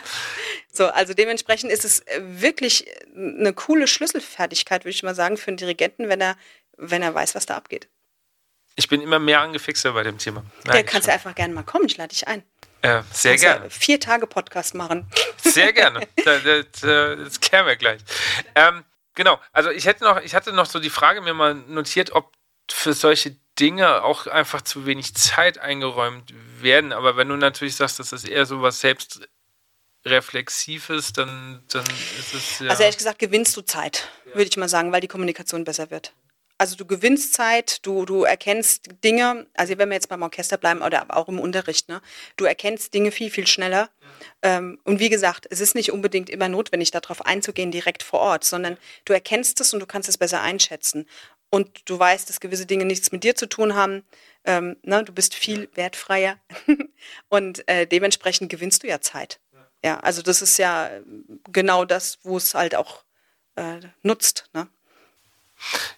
So, 0.74 0.86
also 0.86 1.12
dementsprechend 1.12 1.70
ist 1.70 1.84
es 1.84 2.00
äh, 2.06 2.20
wirklich 2.22 2.86
eine 3.14 3.52
coole 3.52 3.86
Schlüsselfertigkeit, 3.86 4.84
würde 4.84 4.94
ich 4.94 5.02
mal 5.02 5.14
sagen, 5.14 5.36
für 5.36 5.48
einen 5.48 5.58
Dirigenten, 5.58 6.08
wenn 6.08 6.22
er, 6.22 6.36
wenn 6.78 7.02
er 7.02 7.14
weiß, 7.14 7.34
was 7.34 7.44
da 7.44 7.56
abgeht. 7.58 7.88
Ich 8.74 8.88
bin 8.88 9.02
immer 9.02 9.18
mehr 9.18 9.42
angefixter 9.42 9.92
bei 9.92 10.02
dem 10.02 10.16
Thema. 10.16 10.42
Der 10.64 10.72
Merke 10.72 10.86
ich 10.86 10.92
kannst 10.92 11.08
du 11.08 11.12
einfach 11.12 11.34
gerne 11.34 11.52
mal 11.52 11.62
kommen, 11.62 11.84
ich 11.84 11.98
lade 11.98 12.08
dich 12.08 12.26
ein. 12.26 12.42
äh, 12.80 13.02
Sehr 13.12 13.32
Kannst 13.32 13.44
ja 13.44 13.52
gerne. 13.56 13.70
Vier 13.70 14.00
Tage 14.00 14.26
Podcast 14.26 14.74
machen. 14.74 15.06
Sehr 15.44 15.74
gerne. 15.74 16.08
Das, 16.24 16.42
das, 16.42 16.66
das 16.80 17.40
klären 17.40 17.66
wir 17.66 17.76
gleich. 17.76 18.00
Ähm, 18.54 18.82
genau, 19.14 19.38
also 19.52 19.68
ich 19.70 19.84
hätte 19.84 20.04
noch, 20.04 20.22
ich 20.22 20.34
hatte 20.34 20.54
noch 20.54 20.64
so 20.64 20.80
die 20.80 20.88
Frage 20.88 21.20
mir 21.20 21.34
mal 21.34 21.54
notiert, 21.54 22.12
ob 22.12 22.32
für 22.70 22.94
solche 22.94 23.36
Dinge 23.62 24.02
auch 24.02 24.26
einfach 24.26 24.62
zu 24.62 24.86
wenig 24.86 25.14
Zeit 25.14 25.58
eingeräumt 25.58 26.34
werden. 26.60 26.92
Aber 26.92 27.16
wenn 27.16 27.28
du 27.28 27.36
natürlich 27.36 27.76
sagst, 27.76 28.00
das 28.00 28.12
ist 28.12 28.26
eher 28.26 28.44
so 28.44 28.60
was 28.60 28.80
Selbstreflexives, 28.80 31.12
dann, 31.12 31.62
dann 31.68 31.84
ist 32.18 32.34
es 32.34 32.58
ja. 32.58 32.70
Also 32.70 32.82
ehrlich 32.82 32.98
gesagt 32.98 33.20
gewinnst 33.20 33.56
du 33.56 33.62
Zeit, 33.62 34.08
würde 34.34 34.50
ich 34.50 34.56
mal 34.56 34.68
sagen, 34.68 34.90
weil 34.90 35.00
die 35.00 35.06
Kommunikation 35.06 35.62
besser 35.62 35.92
wird. 35.92 36.12
Also 36.58 36.74
du 36.76 36.84
gewinnst 36.86 37.34
Zeit, 37.34 37.86
du, 37.86 38.04
du 38.04 38.24
erkennst 38.24 38.88
Dinge, 39.04 39.46
also 39.54 39.78
wenn 39.78 39.88
wir 39.88 39.94
jetzt 39.94 40.08
beim 40.08 40.22
Orchester 40.22 40.56
bleiben 40.56 40.82
oder 40.82 41.16
auch 41.16 41.28
im 41.28 41.38
Unterricht, 41.38 41.88
ne, 41.88 42.02
du 42.36 42.44
erkennst 42.44 42.92
Dinge 42.94 43.12
viel, 43.12 43.30
viel 43.30 43.46
schneller. 43.46 43.90
Ähm, 44.42 44.80
und 44.84 45.00
wie 45.00 45.08
gesagt, 45.08 45.46
es 45.50 45.60
ist 45.60 45.76
nicht 45.76 45.92
unbedingt 45.92 46.30
immer 46.30 46.48
notwendig, 46.48 46.90
darauf 46.90 47.24
einzugehen, 47.26 47.70
direkt 47.70 48.02
vor 48.02 48.18
Ort, 48.20 48.42
sondern 48.44 48.76
du 49.04 49.12
erkennst 49.12 49.60
es 49.60 49.72
und 49.72 49.78
du 49.80 49.86
kannst 49.86 50.08
es 50.08 50.18
besser 50.18 50.40
einschätzen. 50.40 51.06
Und 51.54 51.90
du 51.90 51.98
weißt, 51.98 52.30
dass 52.30 52.40
gewisse 52.40 52.64
Dinge 52.64 52.86
nichts 52.86 53.12
mit 53.12 53.24
dir 53.24 53.36
zu 53.36 53.46
tun 53.46 53.74
haben. 53.74 54.04
Ähm, 54.44 54.78
ne, 54.82 55.04
du 55.04 55.12
bist 55.12 55.34
viel 55.34 55.68
wertfreier 55.74 56.38
und 57.28 57.68
äh, 57.68 57.86
dementsprechend 57.86 58.48
gewinnst 58.48 58.82
du 58.82 58.86
ja 58.88 59.02
Zeit. 59.02 59.38
Ja, 59.84 60.00
also 60.00 60.22
das 60.22 60.40
ist 60.40 60.58
ja 60.58 60.90
genau 61.52 61.84
das, 61.84 62.18
wo 62.22 62.38
es 62.38 62.54
halt 62.54 62.74
auch 62.74 63.04
äh, 63.56 63.80
nutzt. 64.02 64.48
Ne? 64.54 64.66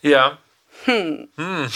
Ja. 0.02 0.38
Hm. 0.86 1.28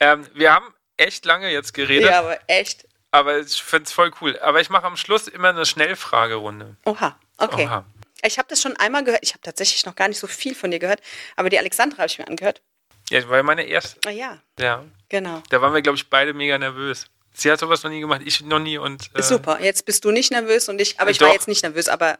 ähm, 0.00 0.28
wir 0.32 0.52
haben 0.52 0.72
echt 0.98 1.24
lange 1.24 1.50
jetzt 1.50 1.74
geredet. 1.74 2.10
Ja, 2.10 2.20
aber 2.20 2.38
echt. 2.46 2.86
aber 3.10 3.40
ich 3.40 3.60
finde 3.60 3.86
es 3.86 3.92
voll 3.92 4.12
cool. 4.20 4.38
Aber 4.38 4.60
ich 4.60 4.70
mache 4.70 4.86
am 4.86 4.96
Schluss 4.96 5.26
immer 5.26 5.48
eine 5.48 5.66
Schnellfragerunde. 5.66 6.76
Oha, 6.84 7.18
okay. 7.38 7.66
Oha. 7.66 7.84
Ich 8.24 8.38
habe 8.38 8.48
das 8.48 8.60
schon 8.60 8.76
einmal 8.76 9.04
gehört. 9.04 9.20
Ich 9.22 9.30
habe 9.32 9.40
tatsächlich 9.42 9.84
noch 9.86 9.94
gar 9.96 10.08
nicht 10.08 10.18
so 10.18 10.26
viel 10.26 10.54
von 10.54 10.70
dir 10.70 10.78
gehört, 10.78 11.00
aber 11.36 11.50
die 11.50 11.58
Alexandra 11.58 11.98
habe 11.98 12.06
ich 12.08 12.18
mir 12.18 12.26
angehört. 12.28 12.62
Ja, 13.10 13.20
das 13.20 13.28
war 13.28 13.38
ja 13.38 13.42
meine 13.42 13.62
erste. 13.64 13.98
Ah 14.06 14.10
ja, 14.10 14.40
Ja. 14.58 14.84
genau. 15.08 15.42
Da 15.50 15.60
waren 15.60 15.74
wir, 15.74 15.82
glaube 15.82 15.96
ich, 15.96 16.08
beide 16.08 16.32
mega 16.34 16.56
nervös. 16.58 17.06
Sie 17.32 17.50
hat 17.50 17.58
sowas 17.60 17.82
noch 17.82 17.90
nie 17.90 18.00
gemacht, 18.00 18.22
ich 18.24 18.40
noch 18.42 18.58
nie. 18.58 18.76
Und, 18.78 19.10
äh, 19.14 19.22
Super, 19.22 19.60
jetzt 19.62 19.84
bist 19.86 20.04
du 20.04 20.10
nicht 20.10 20.30
nervös 20.30 20.68
und 20.68 20.80
ich, 20.80 20.98
aber 21.00 21.10
ich 21.10 21.18
Doch. 21.18 21.26
war 21.26 21.32
jetzt 21.32 21.48
nicht 21.48 21.62
nervös, 21.62 21.88
aber 21.88 22.18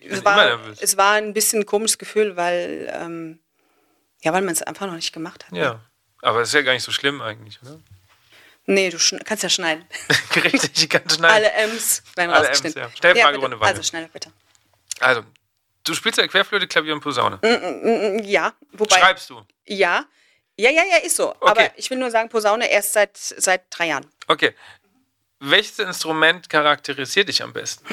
es 0.00 0.24
war, 0.24 0.36
nervös. 0.44 0.78
es 0.80 0.96
war 0.96 1.14
ein 1.14 1.34
bisschen 1.34 1.60
ein 1.62 1.66
komisches 1.66 1.98
Gefühl, 1.98 2.36
weil, 2.36 2.88
ähm, 2.92 3.40
ja, 4.22 4.32
weil 4.32 4.42
man 4.42 4.52
es 4.54 4.62
einfach 4.62 4.86
noch 4.86 4.94
nicht 4.94 5.12
gemacht 5.12 5.44
hat. 5.46 5.56
Ja. 5.56 5.80
Aber 6.22 6.40
es 6.40 6.48
ist 6.48 6.54
ja 6.54 6.62
gar 6.62 6.72
nicht 6.72 6.84
so 6.84 6.92
schlimm 6.92 7.20
eigentlich, 7.20 7.60
oder? 7.62 7.78
Nee, 8.66 8.88
du 8.90 8.96
kannst 9.24 9.42
ja 9.42 9.50
schneiden. 9.50 9.84
Richtig, 10.36 10.70
ich 10.82 10.88
kann 10.88 11.08
schneiden. 11.10 11.34
Alle 11.34 11.52
M's 11.52 12.02
werden 12.16 12.30
Alle 12.30 12.48
rausgeschnitten. 12.48 12.80
M's, 12.82 12.92
ja. 12.92 12.96
Schnellfragerunde 12.96 13.56
bitte. 13.56 13.60
weiter. 13.60 13.70
Also 13.76 13.82
schneller 13.82 14.08
bitte. 14.10 14.32
Also, 15.00 15.22
du 15.84 15.94
spielst 15.94 16.18
ja 16.18 16.26
Querflöte, 16.26 16.66
Klavier 16.66 16.94
und 16.94 17.00
Posaune. 17.00 17.38
Mm, 17.42 18.22
Ja, 18.24 18.52
wobei. 18.72 18.98
Schreibst 18.98 19.30
du? 19.30 19.42
Ja. 19.66 20.04
Ja, 20.56 20.70
ja, 20.70 20.82
ja, 20.88 20.96
ist 20.98 21.16
so. 21.16 21.30
Okay. 21.30 21.50
Aber 21.50 21.70
ich 21.78 21.90
will 21.90 21.98
nur 21.98 22.10
sagen, 22.10 22.28
Posaune 22.28 22.70
erst 22.70 22.92
seit, 22.92 23.16
seit 23.16 23.62
drei 23.70 23.88
Jahren. 23.88 24.06
Okay. 24.28 24.54
Welches 25.40 25.78
Instrument 25.80 26.48
charakterisiert 26.48 27.28
dich 27.28 27.42
am 27.42 27.52
besten? 27.52 27.84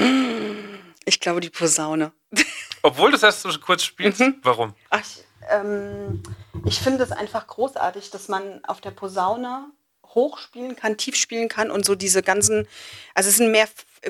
Ich 1.05 1.19
glaube, 1.19 1.39
die 1.41 1.49
Posaune. 1.49 2.11
Obwohl 2.83 3.09
du 3.11 3.17
es 3.17 3.23
erst 3.23 3.41
so 3.41 3.49
kurz 3.59 3.83
spielst? 3.83 4.19
Mhm. 4.19 4.39
Warum? 4.43 4.75
Ach, 4.91 5.01
ich, 5.01 5.23
ähm, 5.49 6.21
ich 6.65 6.79
finde 6.79 7.03
es 7.03 7.11
einfach 7.11 7.47
großartig, 7.47 8.11
dass 8.11 8.27
man 8.27 8.63
auf 8.65 8.79
der 8.79 8.91
Posaune 8.91 9.65
hoch 10.05 10.37
spielen 10.37 10.75
kann, 10.75 10.97
tief 10.97 11.15
spielen 11.15 11.49
kann 11.49 11.71
und 11.71 11.85
so 11.85 11.95
diese 11.95 12.21
ganzen, 12.21 12.67
also 13.15 13.29
es 13.29 13.37
sind 13.37 13.51
mehr 13.51 13.67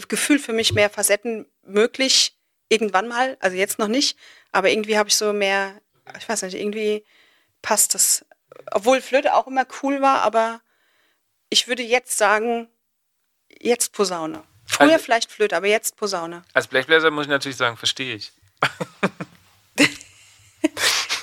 Gefühl 0.08 0.40
für 0.40 0.54
mich, 0.54 0.74
mehr 0.74 0.90
Facetten 0.90 1.46
möglich, 1.64 2.36
irgendwann 2.72 3.08
mal, 3.08 3.38
also 3.42 3.56
jetzt 3.58 3.80
noch 3.80 3.88
nicht, 3.88 4.18
aber 4.52 4.70
irgendwie 4.70 4.98
habe 4.98 5.10
ich 5.10 5.16
so 5.16 5.34
mehr, 5.34 5.80
ich 6.18 6.28
weiß 6.28 6.42
nicht, 6.44 6.56
irgendwie 6.56 7.06
passt 7.62 7.94
das, 7.94 8.26
obwohl 8.72 9.02
Flöte 9.02 9.34
auch 9.36 9.48
immer 9.48 9.66
cool 9.84 10.02
war, 10.02 10.22
aber 10.22 10.62
ich 11.50 11.68
würde 11.68 11.84
jetzt 11.84 12.18
sagen, 12.18 12.68
jetzt 13.60 13.92
Posaune. 13.94 14.44
Früher 14.66 14.94
Also- 14.94 15.04
vielleicht 15.04 15.32
Flöte, 15.32 15.56
aber 15.58 15.68
jetzt 15.68 15.98
Posaune. 15.98 16.44
Als 16.54 16.68
Blechbläser 16.68 17.12
muss 17.12 17.26
ich 17.26 17.30
natürlich 17.30 17.58
sagen, 17.58 17.78
verstehe 17.78 18.16
ich. 18.16 18.32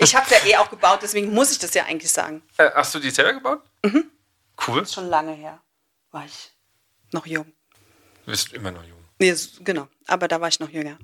Ich 0.00 0.14
habe 0.14 0.24
es 0.30 0.30
ja 0.30 0.48
eh 0.48 0.56
auch 0.58 0.70
gebaut, 0.70 1.00
deswegen 1.02 1.32
muss 1.34 1.50
ich 1.50 1.58
das 1.58 1.74
ja 1.74 1.84
eigentlich 1.84 2.10
sagen. 2.12 2.40
Äh, 2.56 2.70
hast 2.72 2.94
du 2.94 3.00
die 3.00 3.10
selber 3.10 3.32
gebaut? 3.32 3.62
Mhm. 3.84 4.08
Cool. 4.66 4.82
ist 4.82 4.94
schon 4.94 5.08
lange 5.08 5.32
her. 5.32 5.60
War 6.12 6.24
ich 6.24 6.52
noch 7.12 7.26
jung. 7.26 7.52
Du 8.24 8.30
bist 8.30 8.52
immer 8.52 8.70
noch 8.70 8.84
jung. 8.84 8.98
Nee, 9.18 9.34
genau. 9.60 9.88
Aber 10.06 10.28
da 10.28 10.40
war 10.40 10.46
ich 10.48 10.60
noch 10.60 10.68
jünger. 10.70 10.98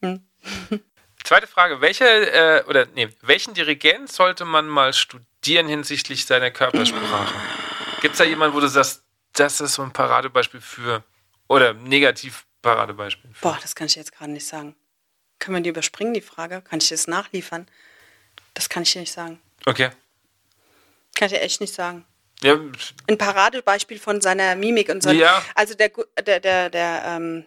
Zweite 1.24 1.46
Frage, 1.46 1.80
welche, 1.80 2.04
äh, 2.04 2.64
oder 2.68 2.86
nee, 2.94 3.08
welchen 3.22 3.54
Dirigent 3.54 4.12
sollte 4.12 4.44
man 4.44 4.68
mal 4.68 4.92
studieren 4.92 5.66
hinsichtlich 5.66 6.24
seiner 6.24 6.50
Körpersprache? 6.50 7.34
Gibt 8.00 8.12
es 8.12 8.18
da 8.18 8.24
jemanden, 8.24 8.54
wo 8.54 8.60
du 8.60 8.68
sagst, 8.68 9.02
das 9.32 9.60
ist 9.60 9.74
so 9.74 9.82
ein 9.82 9.92
Paradebeispiel 9.92 10.60
für, 10.60 11.02
oder 11.48 11.74
negativ 11.74 12.46
Paradebeispiel 12.62 13.30
für? 13.34 13.40
Boah, 13.40 13.58
das 13.60 13.74
kann 13.74 13.88
ich 13.88 13.96
jetzt 13.96 14.12
gerade 14.12 14.30
nicht 14.30 14.46
sagen. 14.46 14.76
Können 15.38 15.56
wir 15.56 15.62
die 15.62 15.70
überspringen, 15.70 16.14
die 16.14 16.20
Frage? 16.20 16.62
Kann 16.62 16.78
ich 16.80 16.88
das 16.88 17.06
nachliefern? 17.08 17.66
Das 18.54 18.68
kann 18.68 18.84
ich 18.84 18.92
dir 18.92 19.00
nicht 19.00 19.12
sagen. 19.12 19.40
Okay. 19.66 19.90
Kann 21.14 21.26
ich 21.26 21.32
dir 21.32 21.40
echt 21.40 21.60
nicht 21.60 21.74
sagen. 21.74 22.06
Ja, 22.42 22.58
Ein 23.08 23.18
Paradebeispiel 23.18 23.98
von 23.98 24.20
seiner 24.20 24.54
Mimik 24.56 24.90
und 24.90 25.02
so. 25.02 25.10
Ja. 25.10 25.42
Also 25.54 25.74
der, 25.74 25.90
der, 26.24 26.40
der, 26.40 26.70
der 26.70 27.02
ähm, 27.06 27.46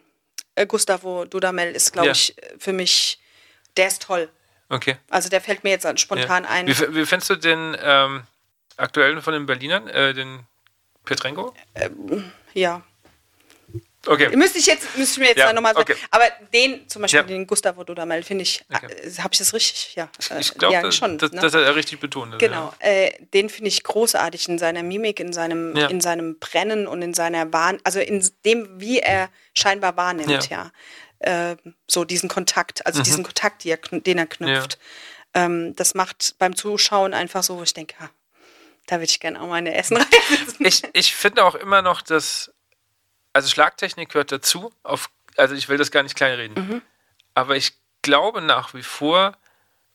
äh, 0.59 0.65
Gustavo 0.65 1.25
Dudamel 1.25 1.71
ist, 1.75 1.93
glaube 1.93 2.07
Ja. 2.07 2.11
ich, 2.13 2.35
für 2.57 2.73
mich, 2.73 3.19
der 3.77 3.87
ist 3.87 4.01
toll. 4.03 4.29
okay. 4.69 4.97
Also 5.09 5.29
der 5.29 5.41
fällt 5.41 5.63
mir 5.63 5.71
jetzt 5.71 5.99
spontan 5.99 6.43
ja. 6.43 6.49
ein. 6.49 6.67
Wie, 6.67 6.95
wie 6.95 7.05
findest 7.05 7.29
du 7.29 7.35
den 7.35 7.77
ähm, 7.81 8.23
aktuellen 8.77 9.21
von 9.21 9.33
den 9.33 9.45
Berlinern, 9.45 9.87
äh, 9.87 10.13
den 10.13 10.41
Petrenko? 11.05 11.53
Ja. 12.53 12.81
Okay. 14.05 14.33
Müsste 14.35 14.59
ich 14.59 14.65
jetzt, 14.65 14.97
müsste 14.97 15.15
ich 15.15 15.17
mir 15.19 15.27
jetzt 15.27 15.39
Ja, 15.39 15.51
nochmal 15.51 15.73
sagen. 15.73 15.91
okay. 15.91 15.99
Aber 16.09 16.23
den, 16.53 16.87
zum 16.87 17.01
Beispiel 17.01 17.19
Ja. 17.19 17.25
den 17.25 17.45
Gustavo 17.45 17.83
Dudamel, 17.83 18.23
finde 18.23 18.43
ich, 18.43 18.63
Okay. 18.73 18.85
äh, 18.93 19.11
habe 19.21 19.29
ich 19.33 19.39
das 19.39 19.53
richtig? 19.53 19.93
Ja. 19.95 20.09
äh, 20.31 20.39
Ich 20.39 20.53
glaube, 20.53 20.73
ja, 20.73 20.81
das, 20.81 20.95
schon. 20.95 21.17
das, 21.17 21.31
ne? 21.33 21.41
das 21.41 21.53
hat 21.53 21.63
er 21.63 21.75
richtig 21.75 21.99
betont. 21.99 22.33
also, 22.33 22.37
Genau, 22.37 22.73
äh, 22.79 23.11
den 23.33 23.49
finde 23.49 23.67
ich 23.67 23.83
großartig 23.83 24.47
in 24.47 24.57
seiner 24.57 24.83
Mimik, 24.83 25.19
in 25.19 25.33
seinem, 25.33 25.75
Ja. 25.75 25.87
in 25.87 25.99
seinem 25.99 26.39
Brennen 26.39 26.87
und 26.87 27.01
in 27.01 27.13
seiner 27.13 27.51
Wahrn, 27.51 27.79
also 27.83 27.99
in 27.99 28.25
dem, 28.45 28.79
wie 28.79 28.99
er 28.99 29.29
scheinbar 29.59 29.97
wahrnimmt, 29.97 30.49
ja. 30.49 30.71
Ja. 31.21 31.51
Äh, 31.51 31.57
so 31.87 32.05
diesen 32.05 32.29
Kontakt, 32.29 32.85
also 32.85 32.99
Mhm. 32.99 33.03
diesen 33.03 33.23
Kontakt, 33.23 33.65
er, 33.65 33.77
den 33.77 34.17
er 34.17 34.25
knüpft. 34.27 34.79
Ähm, 35.33 35.75
das 35.75 35.93
macht 35.93 36.35
beim 36.39 36.55
Zuschauen 36.55 37.13
einfach 37.13 37.43
so, 37.43 37.57
wo 37.57 37.63
ich 37.63 37.73
denke, 37.73 37.95
ah, 37.99 38.09
da 38.87 38.95
würde 38.95 39.05
ich 39.05 39.19
gerne 39.19 39.39
auch 39.41 39.47
mal 39.47 39.55
eine 39.55 39.75
Essen. 39.75 39.97
Ich, 40.59 40.83
ich 40.93 41.15
finde 41.15 41.43
auch 41.43 41.55
immer 41.55 41.81
noch, 41.81 42.01
dass. 42.01 42.51
Also 43.33 43.47
Schlagtechnik 43.49 44.09
gehört 44.09 44.31
dazu. 44.31 44.73
Auf, 44.81 45.09
also 45.37 45.53
ich 45.53 45.69
will 45.69 45.77
das 45.77 45.91
gar 45.91 46.01
nicht 46.03 46.15
kleinreden. 46.15 46.55
Mhm. 46.67 46.81
Aber 47.35 47.55
ich 47.55 47.73
glaube 48.01 48.41
nach 48.41 48.73
wie 48.73 48.81
vor, 48.81 49.37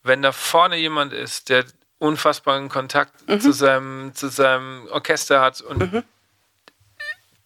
wenn 0.05 0.23
da 0.23 0.31
vorne 0.31 0.77
jemand 0.77 1.13
ist, 1.13 1.49
der 1.49 1.65
unfassbaren 1.99 2.69
Kontakt 2.69 3.27
Mhm. 3.29 3.41
zu, 3.41 3.53
seinem, 3.53 4.15
zu 4.15 4.29
seinem 4.29 4.87
Orchester 4.89 5.41
hat 5.41 5.61
und 5.63 6.05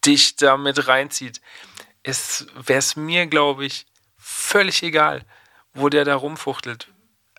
dich 0.04 0.36
da 0.36 0.56
mit 0.56 0.86
reinzieht, 0.88 1.40
wäre 2.54 2.78
es 2.78 2.96
mir, 2.96 3.26
glaube 3.26 3.64
ich, 3.64 3.86
völlig 4.18 4.82
egal, 4.82 5.22
wo 5.74 5.88
der 5.88 6.04
da 6.04 6.14
rumfuchtelt. 6.16 6.88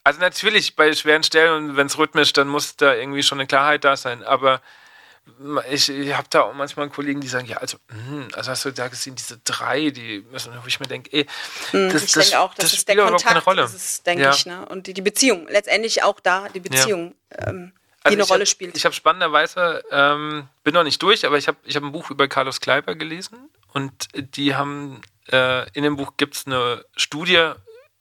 Also 0.04 0.20
natürlich 0.22 0.76
bei 0.76 0.94
schweren 0.94 1.24
Stellen 1.24 1.70
und 1.70 1.78
wenn 1.78 1.88
es 1.88 1.98
rhythmisch, 1.98 2.34
dann 2.34 2.48
muss 2.48 2.76
da 2.76 2.94
irgendwie 2.96 3.22
schon 3.24 3.40
eine 3.40 3.48
Klarheit 3.48 3.84
da 3.84 3.96
sein. 3.98 4.24
Aber 4.24 4.62
ich, 5.70 5.90
ich 5.90 6.14
habe 6.16 6.28
da 6.30 6.42
auch 6.42 6.54
manchmal 6.54 6.90
Kollegen, 6.90 7.22
die 7.22 7.28
sagen, 7.28 7.46
ja, 7.46 7.58
also, 7.58 7.78
hm, 7.90 8.30
also 8.34 8.50
hast 8.52 8.66
du 8.66 8.72
da 8.72 8.88
gesehen, 8.88 9.16
diese 9.16 9.38
drei, 9.40 9.90
die 9.92 10.26
müssen, 10.32 10.54
wo 10.64 10.68
ich 10.68 10.80
mir 10.80 10.88
denke, 10.88 11.12
ey, 11.14 11.26
das, 11.26 11.72
Hm, 11.72 11.88
ich 11.98 12.12
das, 12.14 12.30
denke 12.30 12.40
auch, 12.40 12.54
das, 12.56 12.66
das 12.66 12.74
ist 12.74 12.82
spielt 12.82 12.98
der 12.98 13.06
überhaupt 13.06 13.24
keine 13.24 13.42
Kontakt, 13.42 13.48
Rolle. 13.48 13.62
das 13.64 13.74
ist, 13.76 14.08
denke 14.08 14.24
Ja. 14.24 14.32
ich, 14.32 14.46
ne? 14.46 14.66
Und 14.68 14.88
die, 14.88 14.94
die 14.94 15.02
Beziehung, 15.02 15.48
letztendlich 15.50 16.02
auch 16.04 16.20
da 16.20 16.50
die 16.50 16.62
Beziehung, 16.62 17.14
ähm, 17.38 17.74
die 18.00 18.06
Also 18.06 18.16
eine 18.16 18.24
ich 18.24 18.30
Rolle 18.30 18.42
hab, 18.42 18.48
spielt. 18.48 18.78
Ich 18.78 18.86
habe 18.86 18.96
spannenderweise, 18.96 19.84
ähm, 19.92 20.48
bin 20.64 20.74
noch 20.74 20.84
nicht 20.84 21.02
durch, 21.02 21.26
aber 21.26 21.38
ich 21.38 21.48
habe 21.48 21.58
ich 21.64 21.76
hab 21.76 21.84
ein 21.84 21.92
Buch 21.92 22.10
über 22.10 22.28
Carlos 22.28 22.62
Kleiber 22.62 22.96
gelesen 22.96 23.50
und 23.74 24.08
die 24.14 24.56
haben, 24.56 25.02
äh, 25.32 25.70
in 25.72 25.84
dem 25.84 25.96
Buch 25.98 26.14
gibt 26.18 26.36
es 26.36 26.48
eine 26.48 26.86
Studie 26.96 27.52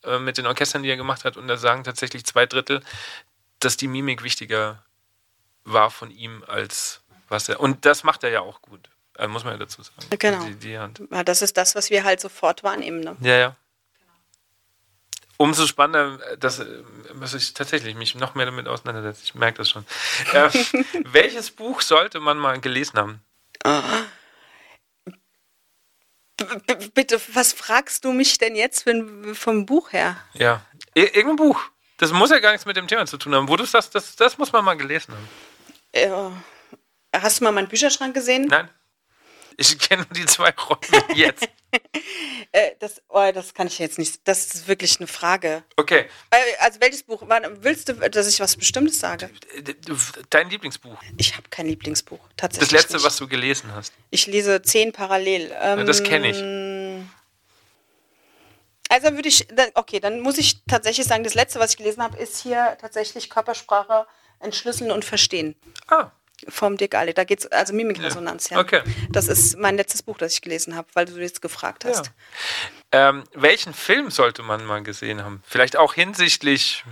äh, 0.03 0.19
mit 0.19 0.37
den 0.37 0.47
Orchestern, 0.47 0.83
die 0.83 0.89
er 0.89 0.97
gemacht 0.97 1.25
hat 1.25 1.35
und 1.37 1.47
da 1.47 1.57
sagen 1.57 1.83
tatsächlich 1.83 2.25
zwei 2.25 2.45
Drittel, 2.45 2.81
dass 3.59 3.75
die 3.75 3.87
Mimik 3.87 4.23
wichtiger 4.23 4.83
war 5.65 5.91
von 5.91 6.11
ihm 6.11 6.43
als 6.47 7.01
was 7.27 7.47
er, 7.47 7.59
und 7.59 7.85
das 7.85 8.03
macht 8.03 8.23
er 8.23 8.31
ja 8.31 8.41
auch 8.41 8.61
gut, 8.61 8.89
äh, 9.17 9.27
muss 9.27 9.43
man 9.43 9.53
ja 9.53 9.59
dazu 9.59 9.83
sagen. 9.83 10.07
Genau. 10.17 10.43
Die, 10.45 10.55
die 10.55 10.77
Hand. 10.79 11.01
Ja, 11.11 11.23
das 11.23 11.41
ist 11.41 11.57
das, 11.57 11.75
was 11.75 11.89
wir 11.89 12.03
halt 12.03 12.19
sofort 12.21 12.63
wahrnehmen. 12.63 13.01
Ne? 13.01 13.15
Ja, 13.21 13.35
ja. 13.35 13.55
Umso 15.41 15.65
spannender, 15.67 16.19
äh, 16.31 16.37
dass 16.37 16.59
äh, 16.59 16.83
muss 17.13 17.33
ich 17.33 17.53
tatsächlich 17.53 17.95
mich 17.95 18.13
noch 18.13 18.35
mehr 18.35 18.45
damit 18.45 18.67
auseinandersetzen. 18.67 19.21
Ich 19.23 19.35
merke 19.35 19.59
das 19.59 19.69
schon. 19.69 19.85
äh, 20.33 20.49
welches 21.05 21.49
Buch 21.51 21.79
sollte 21.79 22.19
man 22.19 22.37
mal 22.37 22.59
gelesen 22.59 22.99
haben? 22.99 23.21
B 26.35 26.75
bitte, 26.93 27.21
was 27.33 27.53
fragst 27.53 28.03
du 28.03 28.11
mich 28.11 28.37
denn 28.37 28.53
jetzt 28.55 28.85
ein, 28.85 29.33
vom 29.33 29.65
Buch 29.65 29.93
her? 29.93 30.17
Ja. 30.33 30.61
Ir 30.93 31.15
irgendein 31.15 31.37
Buch. 31.37 31.61
Das 31.97 32.11
muss 32.11 32.31
ja 32.31 32.39
gar 32.39 32.51
nichts 32.51 32.65
mit 32.65 32.75
dem 32.75 32.87
Thema 32.87 33.05
zu 33.05 33.17
tun 33.17 33.33
haben. 33.33 33.47
Wo 33.47 33.55
du 33.55 33.63
sagst, 33.63 33.95
das, 33.95 34.17
das 34.17 34.37
muss 34.37 34.51
man 34.51 34.65
mal 34.65 34.75
gelesen 34.75 35.13
haben. 35.13 35.29
Äh, 35.93 36.09
hast 37.17 37.39
du 37.39 37.45
mal 37.45 37.51
meinen 37.53 37.69
Bücherschrank 37.69 38.13
gesehen? 38.13 38.47
Nein? 38.47 38.69
Ich 39.59 39.77
kenne 39.77 40.03
nur 40.03 40.13
die 40.13 40.25
zwei 40.25 40.51
Rollen 40.51 41.03
jetzt. 41.15 41.47
Äh, 42.51 42.71
das, 42.79 42.99
oh, 43.09 43.31
das 43.31 43.53
kann 43.53 43.67
ich 43.67 43.77
jetzt 43.77 43.99
nicht. 43.99 44.27
Das 44.27 44.55
ist 44.55 44.67
wirklich 44.67 44.97
eine 44.99 45.05
Frage. 45.05 45.63
Okay. 45.75 46.09
Äh, 46.31 46.37
also 46.61 46.81
welches 46.81 47.03
Buch? 47.03 47.21
Willst 47.59 47.89
du, 47.89 47.93
dass 47.93 48.27
ich 48.27 48.39
was 48.39 48.55
Bestimmtes 48.55 48.97
sage? 48.97 49.29
Dein 50.31 50.49
Lieblingsbuch. 50.49 50.97
Ich 51.17 51.37
habe 51.37 51.47
kein 51.51 51.67
Lieblingsbuch. 51.67 52.17
Tatsächlich. 52.37 52.71
Das 52.71 52.81
letzte, 52.81 52.95
nicht. 52.95 53.05
was 53.05 53.17
du 53.17 53.27
gelesen 53.27 53.71
hast. 53.75 53.93
Ich 54.09 54.25
lese 54.25 54.63
zehn 54.63 54.91
parallel. 54.91 55.51
Ähm, 55.61 55.79
Ja, 55.79 55.83
das 55.83 56.03
kenne 56.03 56.29
ich. 56.31 57.05
Also 58.89 59.13
würde 59.15 59.29
ich, 59.29 59.47
okay, 59.75 59.99
dann 59.99 60.19
muss 60.21 60.39
ich 60.39 60.63
tatsächlich 60.65 61.05
sagen, 61.05 61.23
das 61.23 61.35
letzte, 61.35 61.59
was 61.59 61.71
ich 61.71 61.77
gelesen 61.77 62.01
habe, 62.01 62.17
ist 62.17 62.41
hier 62.41 62.75
tatsächlich 62.81 63.29
Körpersprache 63.29 64.07
entschlüsseln 64.39 64.89
und 64.89 65.05
verstehen. 65.05 65.55
Ah, 65.87 66.09
Vom 66.47 66.77
Dirk 66.77 66.95
Ali. 66.95 67.13
Da 67.13 67.23
geht 67.23 67.39
es, 67.39 67.47
also 67.47 67.73
Mimikresonanz, 67.73 68.49
ja. 68.49 68.59
Okay. 68.59 68.81
Das 69.09 69.27
ist 69.27 69.57
mein 69.57 69.77
letztes 69.77 70.03
Buch, 70.03 70.17
das 70.17 70.33
ich 70.33 70.41
gelesen 70.41 70.75
habe, 70.75 70.87
weil 70.93 71.05
du 71.05 71.19
jetzt 71.19 71.41
gefragt 71.41 71.83
ja. 71.83 71.91
hast. 71.91 72.11
Ähm, 72.91 73.23
welchen 73.33 73.73
Film 73.73 74.09
sollte 74.09 74.41
man 74.41 74.65
mal 74.65 74.81
gesehen 74.81 75.23
haben? 75.23 75.43
Vielleicht 75.45 75.77
auch 75.77 75.93
hinsichtlich 75.93 76.83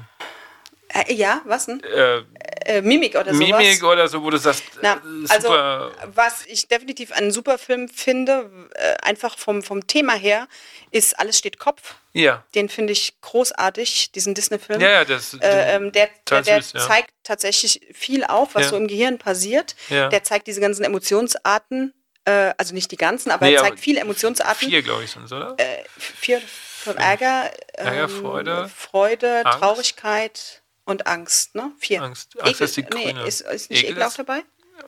ja, 1.10 1.42
was 1.46 1.66
denn? 1.66 1.82
äh, 1.84 2.24
äh, 2.66 2.82
Mimik 2.82 3.16
oder 3.16 3.34
sowas. 3.34 3.38
Mimik 3.38 3.84
oder 3.84 4.08
so, 4.08 4.24
wo 4.24 4.30
du 4.30 4.38
sagst, 4.38 4.64
Na, 4.82 4.94
äh, 4.96 5.00
also 5.30 5.48
super. 5.48 5.92
was 6.14 6.46
ich 6.46 6.68
definitiv 6.68 7.12
einen 7.12 7.32
super 7.32 7.58
Film 7.58 7.88
finde, 7.90 8.50
äh, 8.76 8.96
einfach 9.04 9.38
vom, 9.38 9.64
vom 9.64 9.86
Thema 9.88 10.14
her, 10.16 10.48
ist 10.92 11.18
Alles 11.20 11.38
steht 11.38 11.60
Kopf. 11.60 11.96
ja. 12.14 12.44
Den 12.56 12.70
finde 12.70 12.94
ich 12.94 13.20
großartig, 13.22 14.12
diesen 14.14 14.34
Disney-Film. 14.34 14.80
Ja, 14.82 14.90
ja, 14.90 15.06
das. 15.06 15.34
Äh, 15.36 15.76
ähm, 15.76 15.92
der 15.92 16.10
der, 16.30 16.42
der 16.42 16.62
süß, 16.62 16.74
ja. 16.74 16.88
zeigt 16.88 17.12
tatsächlich 17.24 17.82
viel 17.94 18.24
auf, 18.24 18.56
was 18.56 18.64
Ja. 18.64 18.70
so 18.70 18.78
im 18.78 18.88
Gehirn 18.88 19.18
passiert. 19.18 19.76
Ja. 19.90 20.10
Der 20.10 20.24
zeigt 20.24 20.48
diese 20.48 20.62
ganzen 20.62 20.84
Emotionsarten, 20.86 21.94
äh, 22.26 22.54
also 22.58 22.74
nicht 22.74 22.92
die 22.92 22.98
ganzen, 22.98 23.32
aber 23.32 23.46
Nee, 23.46 23.54
er 23.54 23.60
aber 23.60 23.70
zeigt 23.70 23.80
viele 23.82 24.00
Emotionsarten. 24.00 24.70
vier, 24.70 24.82
glaube 24.82 25.04
ich, 25.04 25.12
sind 25.12 25.32
oder? 25.32 25.56
Äh, 25.58 25.84
vier 25.98 26.42
von 26.84 26.96
Ärger, 26.98 27.52
Ärger, 27.74 28.04
ähm, 28.04 28.10
Freude, 28.10 28.72
Freude 28.74 29.46
Angst. 29.46 29.60
Traurigkeit 29.60 30.62
und 30.88 31.06
Angst. 31.06 31.54
Ne? 31.54 31.72
Vier. 31.80 32.02
Angst. 32.02 32.40
Angst 32.42 32.62
ist 32.62 32.78
die 32.78 32.82
nee, 32.84 32.88
grüne. 33.12 33.28
ist, 33.28 33.42
ist 33.42 33.70
nicht 33.70 33.84
Ekel 33.84 33.92
Ekel 33.94 34.04
auch 34.04 34.08
ist- 34.08 34.20
dabei? 34.20 34.42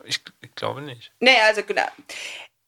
Ich, 0.05 0.21
ich 0.41 0.55
glaube 0.55 0.81
nicht. 0.81 1.11
Nee, 1.19 1.39
also 1.41 1.63
genau. 1.63 1.87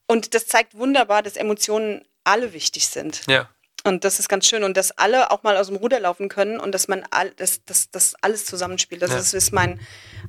Und 0.07 0.33
das 0.33 0.47
zeigt 0.47 0.75
wunderbar, 0.75 1.21
dass 1.23 1.35
Emotionen 1.37 2.03
alle 2.23 2.51
wichtig 2.53 2.87
sind. 2.87 3.21
Ja. 3.27 3.49
Und 3.83 4.03
das 4.03 4.19
ist 4.19 4.27
ganz 4.27 4.47
schön. 4.47 4.63
Und 4.63 4.75
dass 4.75 4.91
alle 4.97 5.31
auch 5.31 5.43
mal 5.43 5.55
aus 5.57 5.67
dem 5.67 5.75
Ruder 5.77 5.99
laufen 5.99 6.29
können 6.29 6.59
und 6.59 6.71
dass 6.73 6.87
man 6.87 7.05
all, 7.11 7.31
dass, 7.31 7.63
dass, 7.65 7.89
dass 7.91 8.15
alles 8.21 8.45
zusammenspielt. 8.45 9.01
Das 9.01 9.11
Ja. 9.11 9.17
ist, 9.17 9.33
ist 9.33 9.51
mein, 9.53 9.79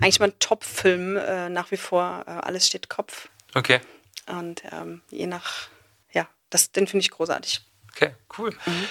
eigentlich 0.01 0.21
mein 0.21 0.39
Top-Film 0.39 1.17
äh, 1.17 1.49
nach 1.49 1.71
wie 1.71 1.77
vor. 1.77 2.25
Äh, 2.27 2.31
alles 2.31 2.67
steht 2.67 2.89
Kopf. 2.89 3.29
Okay. 3.55 3.81
Und 4.27 4.63
ähm, 4.71 5.03
je 5.11 5.27
nach, 5.27 5.69
ja, 6.13 6.29
das, 6.51 6.73
den 6.73 6.87
finde 6.87 7.03
ich 7.05 7.11
großartig. 7.11 7.61
Okay, 7.95 8.15
cool. 8.39 8.51
Mhm. 8.67 8.89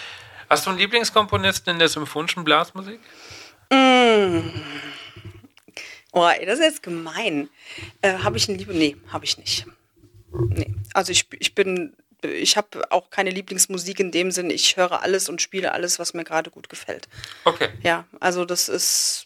Hast 0.49 0.65
du 0.65 0.69
einen 0.71 0.79
Lieblingskomponisten 0.79 1.71
in 1.73 1.79
der 1.79 1.87
symphonischen 1.87 2.43
Blasmusik? 2.43 2.99
Oh, 6.13 6.27
ey, 6.27 6.45
das 6.45 6.59
ist 6.59 6.65
jetzt 6.65 6.83
gemein. 6.83 7.49
Äh, 8.01 8.17
habe 8.19 8.37
ich 8.37 8.49
eine 8.49 8.57
Liebe? 8.57 8.73
Nee, 8.73 8.97
habe 9.07 9.23
ich 9.25 9.37
nicht. 9.37 9.65
Nee. 10.33 10.73
Also 10.93 11.11
ich, 11.11 11.27
ich 11.39 11.55
bin, 11.55 11.95
ich 12.21 12.57
habe 12.57 12.91
auch 12.91 13.09
keine 13.09 13.29
Lieblingsmusik 13.29 13.99
in 13.99 14.11
dem 14.11 14.31
Sinn. 14.31 14.49
Ich 14.49 14.75
höre 14.75 15.01
alles 15.01 15.29
und 15.29 15.41
spiele 15.41 15.71
alles, 15.71 15.99
was 15.99 16.13
mir 16.13 16.25
gerade 16.25 16.49
gut 16.51 16.67
gefällt. 16.67 17.07
Okay. 17.45 17.69
Ja, 17.81 18.05
also 18.19 18.43
das 18.43 18.67
ist, 18.67 19.25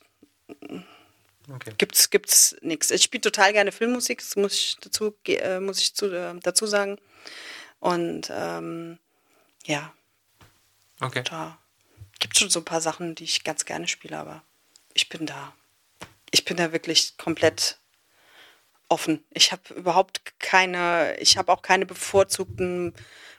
okay. 1.51 1.73
gibt's, 1.79 2.11
gibt's 2.11 2.55
nichts. 2.61 2.91
Ich 2.91 3.01
spiele 3.03 3.21
total 3.21 3.51
gerne 3.53 3.71
Filmmusik, 3.71 4.19
das 4.19 4.35
muss 4.35 4.53
ich 4.53 4.77
dazu, 4.81 5.15
äh, 5.27 5.59
muss 5.59 5.79
ich 5.79 5.95
zu, 5.95 6.11
äh, 6.11 6.35
dazu 6.43 6.67
sagen. 6.67 6.99
Und 7.79 8.31
ähm, 8.31 8.99
ja, 9.65 9.91
Okay. 11.01 11.23
da 11.27 11.57
gibt 12.25 12.39
schon 12.39 12.49
so 12.49 12.61
ein 12.61 12.65
paar 12.65 12.81
Sachen, 12.81 13.13
die 13.13 13.23
ich 13.23 13.43
ganz 13.43 13.65
gerne 13.65 13.87
spiele, 13.87 14.17
aber 14.17 14.41
ich 14.95 15.09
bin 15.09 15.27
da, 15.27 15.53
ich 16.31 16.43
bin 16.43 16.57
da 16.57 16.71
wirklich 16.71 17.19
komplett 17.19 17.77
offen. 18.89 19.23
Ich 19.29 19.51
habe 19.51 19.61
überhaupt 19.75 20.39
keine, 20.39 21.15
ich 21.19 21.37
habe 21.37 21.51
auch 21.51 21.61
keine 21.61 21.85
bevorzugten 21.85 22.95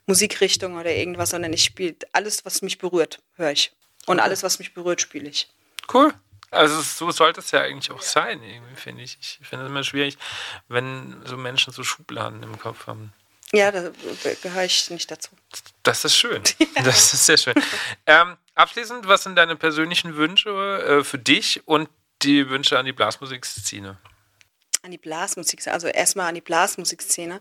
Musikrichtungen 0.07 0.79
oder 0.79 0.93
irgendwas, 0.93 1.31
sondern 1.31 1.53
ich 1.53 1.65
spiele 1.65 1.97
alles, 2.13 2.45
was 2.45 2.63
mich 2.63 2.79
berührt, 2.79 3.21
höre 3.35 3.51
ich. 3.51 3.73
Und 4.07 4.21
alles, 4.21 4.45
was 4.45 4.61
mich 4.61 4.73
berührt, 4.73 5.01
spiele 5.01 5.29
ich. 5.29 5.49
Cool. 5.93 6.15
Also 6.53 6.81
so 6.81 7.11
sollte 7.11 7.41
es 7.41 7.51
ja 7.51 7.63
eigentlich 7.63 7.91
auch 7.91 8.03
sein, 8.03 8.41
irgendwie, 8.41 8.77
finde 8.77 9.03
ich. 9.03 9.19
Ich 9.21 9.41
finde 9.43 9.65
es 9.65 9.71
immer 9.71 9.83
schwierig, 9.83 10.17
wenn 10.69 11.23
so 11.25 11.37
Menschen 11.37 11.73
so 11.73 11.83
Schubladen 11.83 12.45
im 12.45 12.57
Kopf 12.61 12.87
haben. 12.87 13.13
Ja, 13.53 13.71
da 13.71 13.91
gehöre 14.43 14.65
ich 14.65 14.91
nicht 14.91 15.11
dazu. 15.11 15.31
Das 15.83 16.05
ist 16.05 16.17
schön. 16.17 16.43
Das 16.85 17.13
ist 17.13 17.27
sehr 17.27 17.37
schön. 17.37 17.55
Ähm, 18.07 18.37
abschließend, 18.55 19.07
was 19.09 19.23
sind 19.23 19.37
deine 19.37 19.57
persönlichen 19.57 20.17
Wünsche 20.17 20.51
äh, 20.51 21.05
für 21.05 21.19
dich 21.19 21.67
und 21.67 21.89
die 22.23 22.49
Wünsche 22.51 22.79
an 22.79 22.87
die 22.87 22.93
Blasmusikszene? 22.93 23.99
An 24.83 24.91
die 24.91 24.99
Blasmusik, 24.99 25.67
also 25.69 25.87
erstmal 25.89 26.29
an 26.29 26.35
die 26.35 26.41
Blasmusikszene. 26.41 27.41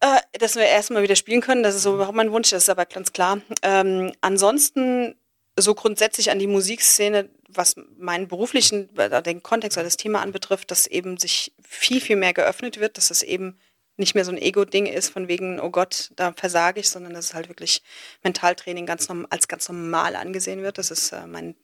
Äh, 0.00 0.38
dass 0.38 0.54
wir 0.54 0.64
erstmal 0.64 1.02
wieder 1.02 1.16
spielen 1.16 1.40
können, 1.40 1.62
das 1.62 1.74
ist 1.74 1.82
so 1.82 1.94
überhaupt 1.94 2.16
mein 2.16 2.30
Wunsch, 2.30 2.50
das 2.50 2.64
ist 2.64 2.70
aber 2.70 2.86
ganz 2.86 3.12
klar. 3.12 3.40
Ähm, 3.62 4.12
ansonsten 4.20 5.16
so 5.56 5.74
grundsätzlich 5.74 6.30
an 6.30 6.38
die 6.38 6.46
Musikszene, 6.46 7.28
was 7.48 7.74
meinen 7.98 8.28
beruflichen, 8.28 8.96
äh, 8.96 9.22
den 9.22 9.42
Kontext 9.42 9.76
oder 9.76 9.84
das 9.84 9.96
Thema 9.96 10.20
anbetrifft, 10.22 10.70
dass 10.70 10.86
eben 10.86 11.18
sich 11.18 11.52
viel, 11.66 12.00
viel 12.00 12.16
mehr 12.16 12.32
geöffnet 12.32 12.78
wird, 12.78 12.96
dass 12.96 13.10
es 13.10 13.22
eben 13.22 13.58
nicht 13.98 14.14
mehr 14.14 14.24
so 14.24 14.30
ein 14.30 14.38
Ego-Ding 14.38 14.86
ist, 14.86 15.10
von 15.10 15.28
wegen, 15.28 15.60
oh 15.60 15.70
Gott, 15.70 16.12
da 16.16 16.32
versage 16.32 16.80
ich, 16.80 16.88
sondern 16.88 17.12
dass 17.12 17.26
es 17.26 17.34
halt 17.34 17.48
wirklich 17.48 17.82
Mentaltraining 18.22 18.86
ganz 18.86 19.08
als 19.28 19.48
ganz 19.48 19.68
normal 19.68 20.16
angesehen 20.16 20.62
wird. 20.62 20.78
Das 20.78 20.90
ist 20.90 21.12
äh, 21.12 21.26
mein 21.26 21.56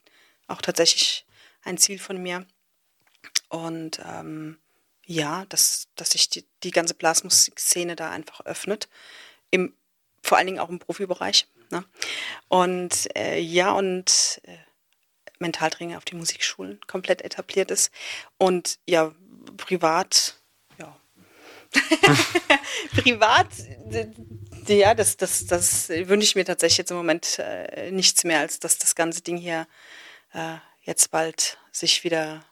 auch 0.47 0.61
tatsächlich 0.61 1.25
ein 1.63 1.79
Ziel 1.79 1.99
von 1.99 2.23
mir. 2.23 2.47
Und 3.49 4.01
ähm, 4.05 4.59
ja, 5.07 5.45
dass, 5.47 5.89
dass 5.97 6.11
sich 6.11 6.29
die, 6.29 6.45
die 6.63 6.71
ganze 6.71 6.95
Blasmusikszene 6.95 7.97
da 7.97 8.11
einfach 8.11 8.41
öffnet. 8.45 8.89
Im, 9.51 9.75
vor 10.23 10.39
allen 10.39 10.47
Dingen 10.47 10.59
auch 10.59 10.69
im 10.71 10.79
Profibereich. 10.79 11.47
Ne? 11.71 11.85
Und 12.49 13.17
äh, 13.17 13.39
ja, 13.39 13.73
und 13.73 14.41
äh, 14.45 14.57
Mentaltraining 15.39 15.97
auf 15.97 16.05
die 16.05 16.17
Musikschulen 16.17 16.81
komplett 16.87 17.23
etabliert 17.23 17.71
ist. 17.71 17.93
Und 18.39 18.79
ja, 18.87 19.15
privat. 19.57 20.41
privat, 22.97 23.49
ja, 24.67 24.95
das, 24.95 25.17
das, 25.17 25.47
das 25.47 25.89
wünsche 25.89 26.27
ich 26.27 26.35
mir 26.35 26.45
tatsächlich 26.45 26.79
jetzt 26.79 26.91
im 26.91 26.97
Moment 26.97 27.39
äh, 27.39 27.91
nichts 27.91 28.25
mehr, 28.25 28.41
als 28.41 28.61
dass 28.61 28.79
das 28.79 28.95
ganze 28.95 29.23
Ding 29.23 29.37
hier 29.37 29.67
äh, 30.33 30.57
jetzt 30.83 31.11
bald 31.11 31.59
sich 31.73 32.05
wieder 32.05 32.45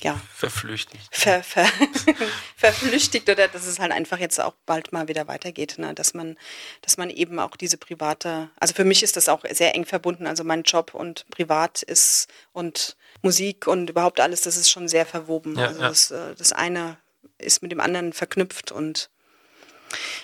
ja, 0.00 0.20
Verflüchtigt. 0.32 1.08
ver, 1.10 1.42
ver, 1.42 1.68
verflüchtigt 2.56 3.28
oder 3.28 3.48
dass 3.48 3.66
es 3.66 3.80
halt 3.80 3.90
einfach 3.90 4.18
jetzt 4.18 4.40
auch 4.40 4.54
bald 4.64 4.92
mal 4.92 5.08
wieder 5.08 5.26
weitergeht, 5.26 5.74
ne? 5.78 5.92
dass 5.92 6.14
man, 6.14 6.38
dass 6.82 6.98
man 6.98 7.10
eben 7.10 7.40
auch 7.40 7.56
diese 7.56 7.78
private, 7.78 8.48
also 8.60 8.74
für 8.74 8.84
mich 8.84 9.02
ist 9.02 9.16
das 9.16 9.28
auch 9.28 9.44
sehr 9.50 9.74
eng 9.74 9.84
verbunden, 9.86 10.28
also 10.28 10.44
mein 10.44 10.62
Job 10.62 10.94
und 10.94 11.28
privat 11.30 11.82
ist 11.82 12.28
und 12.52 12.96
Musik 13.22 13.66
und 13.66 13.90
überhaupt 13.90 14.20
alles, 14.20 14.42
das 14.42 14.56
ist 14.56 14.70
schon 14.70 14.86
sehr 14.86 15.04
verwoben. 15.04 15.58
Ja, 15.58 15.66
also 15.66 15.80
ja. 15.80 15.88
Das, 15.88 16.10
äh, 16.12 16.34
das 16.36 16.52
eine 16.52 16.96
ist 17.38 17.62
mit 17.62 17.72
dem 17.72 17.80
anderen 17.80 18.12
verknüpft 18.12 18.72
und 18.72 19.10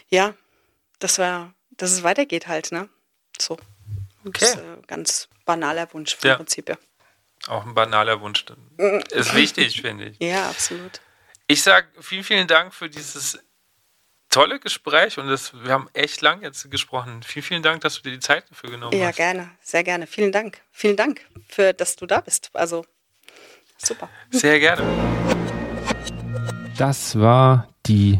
ja, 0.09 0.35
dass 0.99 1.19
wir, 1.19 1.55
dass 1.71 1.91
es 1.93 2.03
weitergeht 2.03 2.47
halt, 2.47 2.73
ne? 2.73 2.89
So. 3.39 3.57
Das 4.25 4.43
ist 4.43 4.57
Okay. 4.57 4.61
äh, 4.79 4.83
ganz 4.87 5.29
banaler 5.45 5.93
Wunsch 5.93 6.17
vom 6.17 6.29
Ja. 6.31 6.37
Prinzip, 6.37 6.69
ja. 6.69 6.77
Auch 7.49 7.67
ein 7.67 7.75
banaler 7.75 8.21
Wunsch. 8.21 8.45
Ist 9.11 9.35
wichtig, 9.35 9.81
finde 9.83 10.07
ich. 10.07 10.19
Ja, 10.19 10.49
absolut. 10.49 11.01
Ich 11.47 11.63
sage 11.63 11.87
vielen, 12.01 12.25
vielen 12.25 12.47
Dank 12.47 12.73
für 12.73 12.89
dieses 12.89 13.39
tolle 14.31 14.59
Gespräch 14.59 15.19
und 15.19 15.29
das, 15.29 15.53
wir 15.63 15.71
haben 15.73 15.89
echt 15.93 16.23
lang 16.23 16.43
jetzt 16.43 16.71
gesprochen. 16.71 17.23
Vielen, 17.23 17.43
vielen 17.45 17.63
Dank, 17.63 17.83
dass 17.83 17.97
du 17.97 18.03
dir 18.03 18.13
die 18.13 18.21
Zeit 18.21 18.51
dafür 18.51 18.71
genommen 18.71 18.99
Ja, 18.99 19.09
hast. 19.09 19.17
gerne, 19.17 19.51
sehr 19.63 19.85
gerne. 19.85 20.07
Vielen 20.07 20.33
Dank. 20.33 20.61
Vielen 20.73 20.97
Dank, 20.97 21.21
für, 21.49 21.75
dass 21.75 21.97
du 21.97 22.07
da 22.07 22.21
bist. 22.23 22.51
Also, 22.55 22.87
super. 23.77 24.09
Sehr 24.31 24.59
gerne. 24.59 25.24
Das 26.77 27.19
war 27.19 27.69
die 27.87 28.19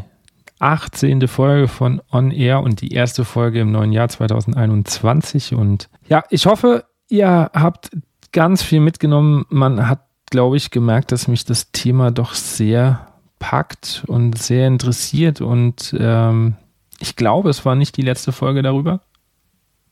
18. 0.59 1.27
Folge 1.27 1.67
von 1.67 2.01
On 2.11 2.31
Air 2.31 2.61
und 2.61 2.81
die 2.81 2.93
erste 2.93 3.25
Folge 3.25 3.59
im 3.59 3.71
neuen 3.71 3.91
Jahr 3.91 4.07
2021. 4.07 5.53
Und 5.53 5.89
ja, 6.07 6.23
ich 6.29 6.45
hoffe, 6.45 6.85
ihr 7.09 7.51
habt 7.53 7.91
ganz 8.31 8.63
viel 8.63 8.79
mitgenommen. 8.79 9.45
Man 9.49 9.89
hat, 9.89 10.05
glaube 10.29 10.57
ich, 10.57 10.71
gemerkt, 10.71 11.11
dass 11.11 11.27
mich 11.27 11.45
das 11.45 11.71
Thema 11.71 12.11
doch 12.11 12.33
sehr 12.33 13.07
packt 13.39 14.03
und 14.07 14.37
sehr 14.37 14.67
interessiert. 14.67 15.41
Und 15.41 15.95
ähm, 15.99 16.55
ich 16.99 17.15
glaube, 17.15 17.49
es 17.49 17.65
war 17.65 17.75
nicht 17.75 17.97
die 17.97 18.01
letzte 18.01 18.31
Folge 18.31 18.61
darüber. 18.61 19.01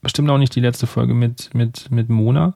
Bestimmt 0.02 0.30
auch 0.30 0.38
nicht 0.38 0.56
die 0.56 0.61
letzte 0.61 0.88
Folge 0.88 1.14
mit, 1.14 1.53
mit, 1.53 1.91
mit 1.91 2.10
Mona. 2.10 2.56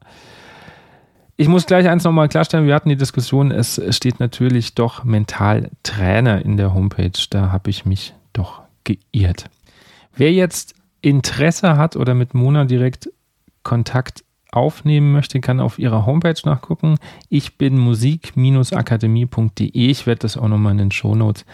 Ich 1.39 1.47
muss 1.47 1.68
gleich 1.68 1.88
eins 1.88 2.03
nochmal 2.03 2.30
klarstellen, 2.30 2.65
wir 2.65 2.73
hatten 2.73 2.89
die 2.89 2.97
Diskussion, 2.97 3.51
es 3.51 3.80
steht 3.95 4.19
natürlich 4.19 4.73
doch 4.73 5.03
Mentaltrainer 5.03 6.43
in 6.43 6.57
der 6.57 6.73
Homepage, 6.73 7.11
da 7.30 7.51
habe 7.51 7.69
ich 7.69 7.85
mich 7.85 8.15
doch 8.34 8.64
geirrt. 8.84 9.51
Wer 10.15 10.34
jetzt 10.34 10.73
Interesse 11.01 11.77
hat 11.77 11.95
oder 11.95 12.15
mit 12.15 12.34
Mona 12.34 12.65
direkt 12.65 13.11
Kontakt 13.61 14.23
aufnehmen 14.51 15.11
möchte, 15.11 15.39
kann 15.39 15.59
auf 15.59 15.77
ihrer 15.77 16.07
Homepage 16.07 16.41
nachgucken. 16.43 16.95
Ich 17.30 17.59
bin 17.59 17.77
musik-akademie.de. 17.77 19.69
Ich 19.73 20.07
werde 20.07 20.19
das 20.19 20.38
auch 20.38 20.47
nochmal 20.47 20.72
in 20.72 20.80
den 20.80 20.91
Shownotes 20.91 21.45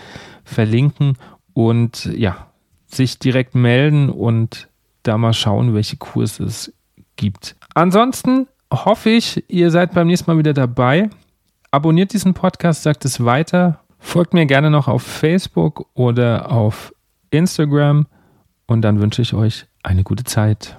verlinken 0.46 1.18
und 1.52 2.06
ja, 2.16 2.48
sich 2.86 3.20
direkt 3.20 3.54
melden 3.54 4.10
und 4.10 4.70
da 5.04 5.18
mal 5.18 5.34
schauen, 5.34 5.74
welche 5.74 5.98
Kurse 5.98 6.46
es 6.46 6.72
gibt. 7.18 7.58
Ansonsten 7.74 8.48
hoffe 8.74 9.10
ich, 9.10 9.44
ihr 9.50 9.72
seid 9.72 9.94
beim 9.94 10.08
nächsten 10.08 10.30
Mal 10.30 10.38
wieder 10.38 10.54
dabei. 10.54 11.10
Abonniert 11.72 12.14
diesen 12.14 12.34
Podcast, 12.34 12.84
sagt 12.84 13.06
es 13.06 13.24
weiter. 13.24 13.80
Folgt 14.00 14.34
mir 14.34 14.46
gerne 14.46 14.70
noch 14.70 14.88
auf 14.88 15.04
Facebook 15.04 15.88
oder 15.94 16.52
auf 16.52 16.94
Instagram. 17.30 18.08
Und 18.68 18.82
dann 18.82 19.00
wünsche 19.00 19.22
ich 19.22 19.34
euch 19.34 19.66
eine 19.84 20.04
gute 20.04 20.24
Zeit. 20.24 20.78